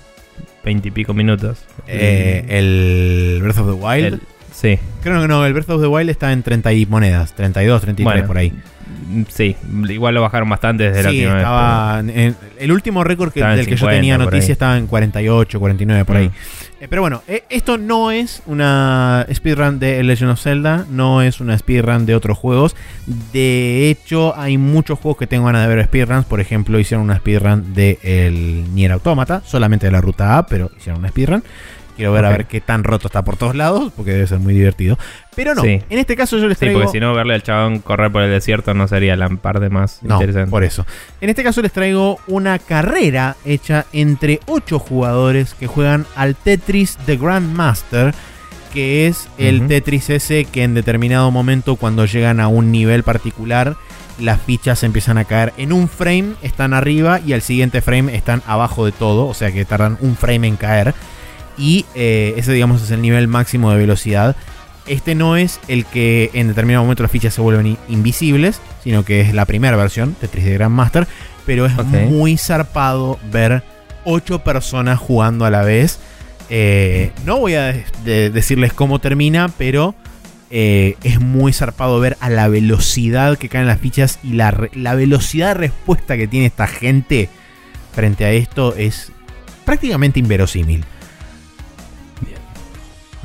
veintipico 0.65 1.15
minutos. 1.15 1.65
eh, 1.87 2.45
el 2.49 3.41
Breath 3.43 3.59
of 3.59 3.67
the 3.67 3.73
Wild. 3.85 4.21
Sí, 4.63 4.79
Creo 5.03 5.21
que 5.21 5.27
no, 5.29 5.45
el 5.45 5.53
Breath 5.53 5.69
of 5.71 5.81
the 5.83 5.89
Wild 5.89 6.09
está 6.09 6.33
en 6.33 6.43
30 6.45 6.73
y 6.73 6.87
monedas, 6.87 7.35
32, 7.35 7.83
33 7.83 8.05
Bueno, 8.05 8.27
por 8.29 8.39
ahí. 8.39 8.51
Mm, 8.53 9.23
Sí, 9.29 9.57
igual 9.91 10.15
lo 10.15 10.23
bajaron 10.23 10.49
bastante 10.49 10.85
desde 10.85 11.03
la 11.03 11.11
Sí, 11.11 11.17
última 11.17 11.35
vez, 11.35 11.43
estaba 11.43 12.01
en- 12.01 12.37
el 12.59 12.73
último 12.73 13.03
récord 13.05 13.33
que- 13.33 13.43
del 13.45 13.65
que 13.67 13.73
yo 13.73 13.77
50 13.79 13.97
tenía 13.97 14.17
noticia 14.19 14.53
estaba 14.53 14.79
en 14.79 14.87
48, 14.87 15.59
49 15.59 16.05
por 16.05 16.17
ahí. 16.17 16.29
Mm. 16.29 16.33
Eh, 16.83 16.87
pero 16.89 17.03
bueno, 17.03 17.23
eh, 17.29 17.43
esto 17.51 17.77
no 17.79 18.11
es 18.13 18.43
una 18.47 19.27
speedrun 19.33 19.79
de 19.81 20.03
Legend 20.05 20.31
of 20.33 20.41
Zelda, 20.41 20.87
no 20.91 21.23
es 21.23 21.41
una 21.41 21.59
speedrun 21.59 22.07
de 22.07 22.15
otros 22.15 22.39
juegos. 22.39 22.77
De 23.33 23.91
hecho, 23.91 24.37
hay 24.39 24.59
muchos 24.59 24.99
juegos 24.99 25.19
que 25.19 25.27
tengo 25.27 25.47
ganas 25.47 25.67
de 25.69 25.75
ver 25.75 25.85
speedruns. 25.87 26.25
Por 26.25 26.41
ejemplo, 26.41 26.79
hicieron 26.79 27.05
una 27.05 27.17
speedrun 27.17 27.75
de 27.75 27.99
el 28.03 28.73
Nier 28.75 28.93
Automata, 28.93 29.43
solamente 29.45 29.87
de 29.87 29.93
la 29.93 30.01
ruta 30.01 30.39
A, 30.39 30.47
pero 30.47 30.71
hicieron 30.79 31.01
una 31.01 31.09
speedrun. 31.09 31.43
Quiero 31.97 32.13
ver 32.13 32.25
a 32.25 32.31
ver 32.31 32.47
qué 32.47 32.61
tan 32.61 32.85
roto 32.85 33.07
está 33.09 33.23
por 33.23 33.37
todos 33.37 33.55
lados, 33.55 33.93
porque 33.97 34.13
debe 34.13 34.27
ser 34.27 34.39
muy 34.39 34.55
divertido. 34.55 34.99
Pero 35.37 35.55
no, 35.55 35.63
Sí. 35.63 35.81
en 35.89 35.99
este 35.99 36.17
caso 36.17 36.39
yo 36.39 36.49
les 36.49 36.59
Sí, 36.59 36.65
traigo... 36.67 36.81
porque 36.81 36.93
si 36.93 37.01
no, 37.01 37.15
verle 37.15 37.35
al 37.35 37.43
chabón 37.43 37.79
correr 37.81 38.11
por 38.13 38.23
el 38.23 38.31
desierto 38.31 38.75
no 38.75 38.87
sería 38.89 39.17
la 39.17 39.29
parte 39.29 39.69
más 39.71 39.99
No, 40.03 40.15
interesante. 40.17 40.51
por 40.51 40.65
eso. 40.65 40.87
En 41.21 41.31
este 41.31 41.43
caso 41.43 41.63
les 41.63 41.73
traigo 41.73 42.19
una 42.27 42.59
carrera 42.59 43.37
hecha 43.45 43.87
entre 43.93 44.41
8 44.47 44.79
jugadores 44.79 45.55
que 45.55 45.67
juegan 45.67 46.07
al 46.17 46.35
Tetris 46.37 46.97
The 47.07 47.17
Grandmaster, 47.17 48.15
que 48.73 49.07
es 49.07 49.29
el. 49.39 49.67
Tetris 49.69 50.09
ese 50.11 50.45
que 50.47 50.63
en 50.65 50.75
determinado 50.75 51.31
momento 51.31 51.77
cuando 51.77 52.05
llegan 52.07 52.41
a 52.41 52.49
un 52.49 52.73
nivel 52.73 53.03
particular 53.03 53.77
las 54.19 54.41
fichas 54.43 54.83
empiezan 54.85 55.19
a 55.19 55.25
caer 55.25 55.53
en 55.57 55.73
un 55.73 55.89
frame, 55.89 56.35
están 56.43 56.75
arriba 56.75 57.19
y 57.21 57.33
al 57.33 57.41
siguiente 57.43 57.81
frame 57.81 58.15
están 58.15 58.43
abajo 58.47 58.85
de 58.85 58.93
todo, 58.93 59.27
o 59.27 59.35
sea 59.35 59.51
que 59.53 59.65
tardan 59.65 59.97
un 60.01 60.17
frame 60.17 60.47
en 60.49 60.57
caer. 60.57 60.95
Y 61.59 61.85
eh, 61.95 62.35
ese 62.37 62.53
digamos 62.53 62.83
es 62.83 62.91
el 62.91 63.03
nivel 63.03 63.29
máximo 63.29 63.71
de 63.71 63.79
velocidad. 63.79 64.37
Este 64.87 65.15
no 65.15 65.37
es 65.37 65.61
el 65.69 65.85
que 65.87 66.31
en 66.35 66.49
determinado 66.49 66.83
momento 66.85 67.03
las 67.05 67.13
fichas 67.13 67.35
se 67.35 67.41
vuelven 67.41 67.79
invisibles, 67.89 68.61
sino 68.83 69.05
que 69.05 69.21
es 69.21 69.33
la 69.35 69.45
primera 69.45 69.77
versión, 69.77 70.17
de 70.21 70.55
Grandmaster. 70.55 71.07
Pero 71.47 71.67
es 71.67 71.77
muy 72.09 72.37
zarpado 72.37 73.19
ver 73.31 73.63
ocho 74.05 74.41
personas 74.41 74.99
jugando 74.99 75.45
a 75.45 75.51
la 75.51 75.63
vez. 75.63 75.99
Eh, 76.51 77.13
no 77.25 77.39
voy 77.39 77.55
a 77.55 77.67
de- 77.73 77.85
de- 78.05 78.31
decirles 78.31 78.73
cómo 78.73 78.99
termina, 78.99 79.49
pero 79.57 79.95
eh, 80.51 80.97
es 81.03 81.21
muy 81.21 81.53
zarpado 81.53 81.99
ver 82.01 82.17
a 82.21 82.29
la 82.29 82.49
velocidad 82.49 83.39
que 83.39 83.49
caen 83.49 83.67
las 83.67 83.79
fichas 83.81 84.19
y 84.23 84.33
la, 84.35 84.69
la 84.75 84.95
velocidad 84.95 85.49
de 85.49 85.55
respuesta 85.55 86.17
que 86.17 86.27
tiene 86.27 86.47
esta 86.47 86.67
gente 86.67 87.29
frente 87.95 88.25
a 88.25 88.33
esto 88.33 88.75
es 88.77 89.13
prácticamente 89.65 90.19
inverosímil. 90.21 90.85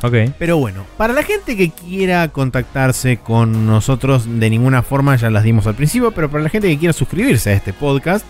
Ok. 0.04 0.14
Pero 0.38 0.58
bueno, 0.58 0.86
para 0.98 1.14
la 1.14 1.24
gente 1.24 1.58
que 1.58 1.72
quiera 1.72 2.28
contactarse 2.28 3.18
con 3.18 3.66
nosotros 3.66 4.26
de 4.40 4.50
ninguna 4.50 4.84
forma, 4.84 5.16
ya 5.16 5.30
las 5.32 5.44
dimos 5.44 5.66
al 5.68 5.74
principio, 5.76 6.12
pero 6.12 6.30
para 6.30 6.44
la 6.44 6.50
gente 6.50 6.68
que 6.68 6.78
quiera 6.78 6.94
suscribirse 6.94 7.50
a 7.50 7.54
este 7.54 7.74
podcast, 7.74 8.26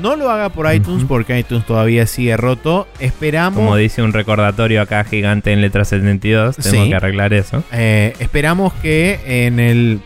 no 0.00 0.16
lo 0.16 0.30
haga 0.30 0.48
por 0.48 0.72
iTunes 0.72 1.04
porque 1.06 1.38
iTunes 1.38 1.66
todavía 1.66 2.06
sigue 2.06 2.36
roto. 2.38 2.88
Esperamos... 2.98 3.58
Como 3.58 3.76
dice 3.76 4.02
un 4.02 4.12
recordatorio 4.14 4.80
acá 4.80 5.04
gigante 5.04 5.52
en 5.52 5.60
letra 5.60 5.84
72, 5.84 6.56
tengo 6.56 6.84
Sí. 6.84 6.88
que 6.88 6.94
arreglar 6.94 7.34
eso. 7.34 7.62
Eh, 7.72 8.14
esperamos 8.18 8.72
que 8.74 9.20
en 9.46 9.60
el 9.60 10.00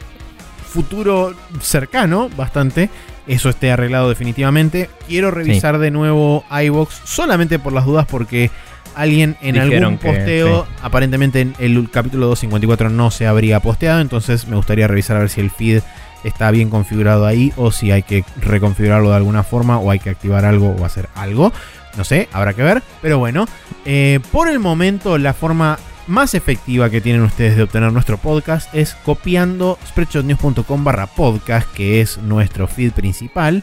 futuro 0.69 1.35
cercano, 1.61 2.28
bastante, 2.37 2.91
eso 3.27 3.49
esté 3.49 3.70
arreglado 3.70 4.09
definitivamente. 4.09 4.91
Quiero 5.09 5.31
revisar 5.31 5.78
de 5.78 5.91
nuevo 5.91 6.45
iBox 6.51 7.01
solamente 7.05 7.59
por 7.59 7.73
las 7.73 7.85
dudas 7.85 8.07
porque 8.07 8.51
alguien 8.97 9.36
en 9.40 9.55
Dijeron 9.55 9.85
algún 9.85 9.98
que- 9.98 10.09
posteo, 10.09 10.64
sí. 10.64 10.70
aparentemente 10.82 11.40
en 11.43 11.55
el 11.59 11.89
capítulo 11.90 12.27
254 12.27 12.90
no 12.90 13.10
se 13.10 13.27
habría 13.27 13.60
posteado, 13.60 14.01
entonces 14.01 14.48
me 14.48 14.56
gustaría 14.56 14.89
revisar 14.89 15.16
a 15.16 15.20
ver 15.20 15.28
si 15.28 15.40
el 15.40 15.51
feed 15.51 15.82
está 16.24 16.51
bien 16.51 16.70
configurado 16.70 17.24
ahí 17.27 17.52
o 17.56 17.70
si 17.70 17.93
hay 17.93 18.02
que 18.02 18.24
reconfigurarlo 18.40 19.10
de 19.10 19.16
alguna 19.16 19.43
forma 19.44 19.78
o 19.78 19.90
hay 19.90 19.98
que 20.01 20.10
activar 20.10 20.44
algo 20.44 20.74
o 20.78 20.85
hacer 20.85 21.09
algo. 21.14 21.52
No 21.97 22.05
sé, 22.05 22.28
habrá 22.32 22.52
que 22.52 22.62
ver. 22.62 22.82
Pero 23.01 23.18
bueno, 23.18 23.47
eh, 23.85 24.18
por 24.32 24.48
el 24.48 24.59
momento 24.59 25.16
la 25.18 25.32
forma 25.35 25.78
más 26.09 26.35
efectiva 26.35 26.90
que 26.90 27.01
tienen 27.01 27.23
ustedes 27.23 27.56
de 27.56 27.62
obtener 27.64 27.93
nuestro 27.93 28.16
podcast 28.18 28.73
es 28.74 28.94
copiando 29.05 29.78
spreadshotnews.com 29.89 30.85
barra 30.85 31.06
podcast, 31.06 31.68
que 31.73 32.01
es 32.01 32.18
nuestro 32.18 32.66
feed 32.68 32.93
principal, 32.93 33.62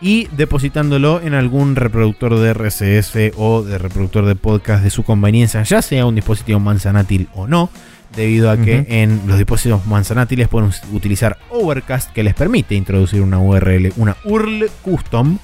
y 0.00 0.28
depositándolo 0.36 1.20
en 1.20 1.34
algún 1.34 1.74
reproductor 1.76 2.38
de 2.38 2.52
RSS 2.54 3.32
o 3.36 3.62
de 3.62 3.78
reproductor 3.78 4.24
de 4.26 4.34
podcast 4.36 4.84
de 4.84 4.90
su 4.90 5.02
conveniencia, 5.02 5.62
ya 5.64 5.82
sea 5.82 6.06
un 6.06 6.14
dispositivo 6.14 6.60
manzanátil 6.60 7.28
o 7.34 7.46
no, 7.48 7.68
debido 8.14 8.50
a 8.50 8.56
que 8.56 8.86
en 8.88 9.22
los 9.26 9.36
dispositivos 9.38 9.86
manzanátiles 9.86 10.48
pueden 10.48 10.70
utilizar 10.92 11.36
Overcast, 11.50 12.12
que 12.12 12.22
les 12.22 12.34
permite 12.34 12.74
introducir 12.74 13.20
una 13.22 13.38
URL, 13.38 13.92
una 13.96 14.16
URL 14.24 14.70
custom. 14.82 15.38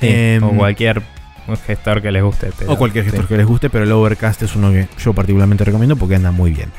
Sí, 0.00 0.06
Em, 0.08 0.42
o 0.44 0.50
cualquier 0.56 1.02
gestor 1.66 2.02
que 2.02 2.12
les 2.12 2.22
guste. 2.22 2.50
pero- 2.58 2.72
o 2.72 2.76
cualquier 2.78 3.04
gestor 3.04 3.22
sí. 3.22 3.28
que 3.28 3.36
les 3.36 3.46
guste, 3.46 3.70
pero 3.70 3.84
el 3.84 3.92
Overcast 3.92 4.42
es 4.42 4.54
uno 4.54 4.70
que 4.70 4.86
yo 5.02 5.12
particularmente 5.14 5.64
recomiendo 5.64 5.96
porque 5.96 6.14
anda 6.16 6.30
muy 6.30 6.52
bien. 6.52 6.70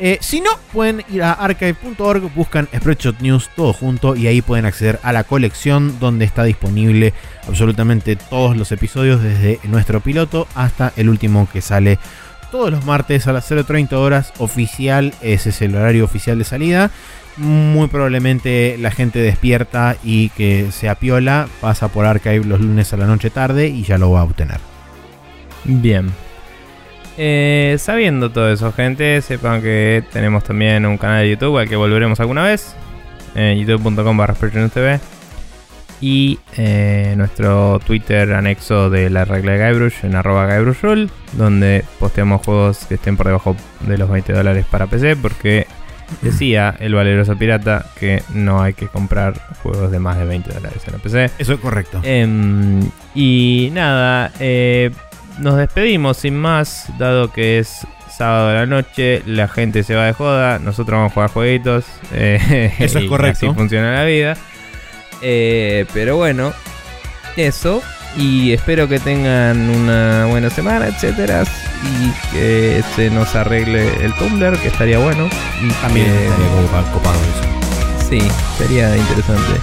Eh, 0.00 0.18
si 0.20 0.40
no, 0.40 0.50
pueden 0.72 1.02
ir 1.08 1.24
a 1.24 1.32
archive.org, 1.32 2.32
buscan 2.34 2.68
Spreadshot 2.74 3.20
News 3.20 3.50
todo 3.56 3.72
junto 3.72 4.14
y 4.14 4.28
ahí 4.28 4.42
pueden 4.42 4.64
acceder 4.64 5.00
a 5.02 5.12
la 5.12 5.24
colección 5.24 5.98
donde 5.98 6.24
está 6.24 6.44
disponible 6.44 7.14
absolutamente 7.48 8.14
todos 8.14 8.56
los 8.56 8.70
episodios 8.70 9.22
desde 9.22 9.58
nuestro 9.64 10.00
piloto 10.00 10.46
hasta 10.54 10.92
el 10.96 11.08
último 11.08 11.48
que 11.52 11.62
sale 11.62 11.98
todos 12.52 12.70
los 12.70 12.84
martes 12.86 13.26
a 13.26 13.32
las 13.32 13.50
0.30 13.50 13.92
horas 13.94 14.32
oficial, 14.38 15.12
ese 15.20 15.50
es 15.50 15.62
el 15.62 15.74
horario 15.74 16.04
oficial 16.04 16.38
de 16.38 16.44
salida. 16.44 16.90
Muy 17.36 17.88
probablemente 17.88 18.76
la 18.78 18.90
gente 18.90 19.20
despierta 19.20 19.96
y 20.02 20.30
que 20.30 20.72
sea 20.72 20.96
piola 20.96 21.48
pasa 21.60 21.88
por 21.88 22.04
Archive 22.04 22.44
los 22.44 22.60
lunes 22.60 22.92
a 22.92 22.96
la 22.96 23.06
noche 23.06 23.30
tarde 23.30 23.68
y 23.68 23.82
ya 23.82 23.98
lo 23.98 24.10
va 24.10 24.20
a 24.20 24.24
obtener. 24.24 24.58
Bien. 25.64 26.12
Eh, 27.20 27.76
sabiendo 27.80 28.30
todo 28.30 28.50
eso, 28.52 28.72
gente, 28.72 29.20
sepan 29.22 29.60
que 29.60 30.04
tenemos 30.12 30.44
también 30.44 30.86
un 30.86 30.96
canal 30.96 31.22
de 31.22 31.30
YouTube 31.30 31.58
al 31.58 31.68
que 31.68 31.74
volveremos 31.74 32.20
alguna 32.20 32.44
vez. 32.44 32.76
En 33.34 33.58
youtube.com 33.58 34.16
barra 34.16 34.34
TV. 34.34 35.00
Y 36.00 36.38
eh, 36.56 37.14
nuestro 37.16 37.80
Twitter 37.84 38.32
anexo 38.32 38.88
de 38.88 39.10
la 39.10 39.24
regla 39.24 39.52
de 39.52 39.72
Guybrush 39.72 40.04
en 40.04 40.14
arroba 40.14 40.46
donde 41.32 41.84
posteamos 41.98 42.46
juegos 42.46 42.86
que 42.86 42.94
estén 42.94 43.16
por 43.16 43.26
debajo 43.26 43.56
de 43.80 43.98
los 43.98 44.08
20 44.08 44.32
dólares 44.32 44.64
para 44.70 44.86
PC, 44.86 45.16
porque 45.16 45.66
decía 46.22 46.74
el 46.78 46.94
valeroso 46.94 47.36
pirata 47.36 47.84
que 47.98 48.22
no 48.32 48.62
hay 48.62 48.74
que 48.74 48.86
comprar 48.86 49.34
juegos 49.62 49.90
de 49.90 49.98
más 49.98 50.18
de 50.18 50.24
20 50.24 50.52
dólares 50.52 50.82
en 50.86 50.92
la 50.92 50.98
PC. 51.00 51.30
Eso 51.36 51.54
es 51.54 51.60
correcto. 51.60 52.00
Em, 52.04 52.80
y 53.16 53.70
nada, 53.72 54.30
eh, 54.38 54.92
nos 55.38 55.56
despedimos 55.56 56.16
sin 56.18 56.36
más, 56.36 56.86
dado 56.98 57.30
que 57.32 57.58
es 57.58 57.86
sábado 58.10 58.48
de 58.48 58.54
la 58.54 58.66
noche, 58.66 59.22
la 59.26 59.46
gente 59.48 59.82
se 59.84 59.94
va 59.94 60.06
de 60.06 60.12
joda, 60.12 60.58
nosotros 60.58 60.96
vamos 60.98 61.12
a 61.12 61.14
jugar 61.14 61.30
jueguitos. 61.30 61.84
eh, 62.12 62.74
Eso 62.78 62.98
es 62.98 63.04
y 63.04 63.08
correcto. 63.08 63.46
Así 63.46 63.54
funciona 63.54 63.92
la 63.94 64.04
vida. 64.04 64.36
Eh, 65.22 65.86
pero 65.94 66.16
bueno, 66.16 66.52
eso. 67.36 67.82
Y 68.16 68.52
espero 68.52 68.88
que 68.88 68.98
tengan 68.98 69.68
una 69.68 70.26
buena 70.26 70.50
semana, 70.50 70.86
etcétera. 70.88 71.44
Y 71.84 72.34
que 72.34 72.82
se 72.96 73.10
nos 73.10 73.34
arregle 73.36 73.86
el 74.04 74.12
Tumblr, 74.14 74.58
que 74.58 74.68
estaría 74.68 74.98
bueno. 74.98 75.28
Y 75.62 75.70
También 75.82 76.06
que- 76.06 76.26
estaría 76.26 76.92
copado 76.92 77.14
eso. 77.20 78.08
Sí, 78.08 78.20
sería 78.56 78.96
interesante. 78.96 79.60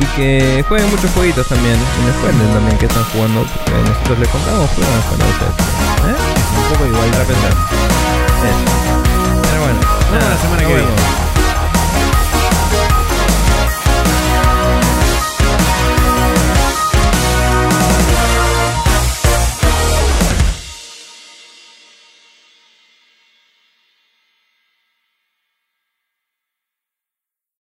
Y 0.00 0.06
que 0.16 0.64
jueguen 0.68 0.90
muchos 0.90 1.10
jueguitos 1.12 1.46
también. 1.46 1.76
Y 1.76 2.06
nos 2.06 2.16
cuenten 2.16 2.48
también 2.52 2.78
que 2.78 2.86
están 2.86 3.04
jugando. 3.04 3.44
Porque 3.64 3.80
nosotros 3.82 4.18
les 4.18 4.28
contamos, 4.28 4.60
nos 4.60 5.04
cuentan 5.06 5.28
ustedes. 5.28 5.54
¿Eh? 6.06 6.16
Un 6.56 6.72
poco 6.72 6.86
igual 6.86 7.10
De 7.10 7.18
repente. 7.18 7.48
Eso. 7.48 8.68
Pero 9.50 9.62
bueno, 9.62 9.80
nada, 10.12 10.30
la 10.30 10.36
semana 10.38 10.62
que 10.62 10.74
viene. 10.74 11.27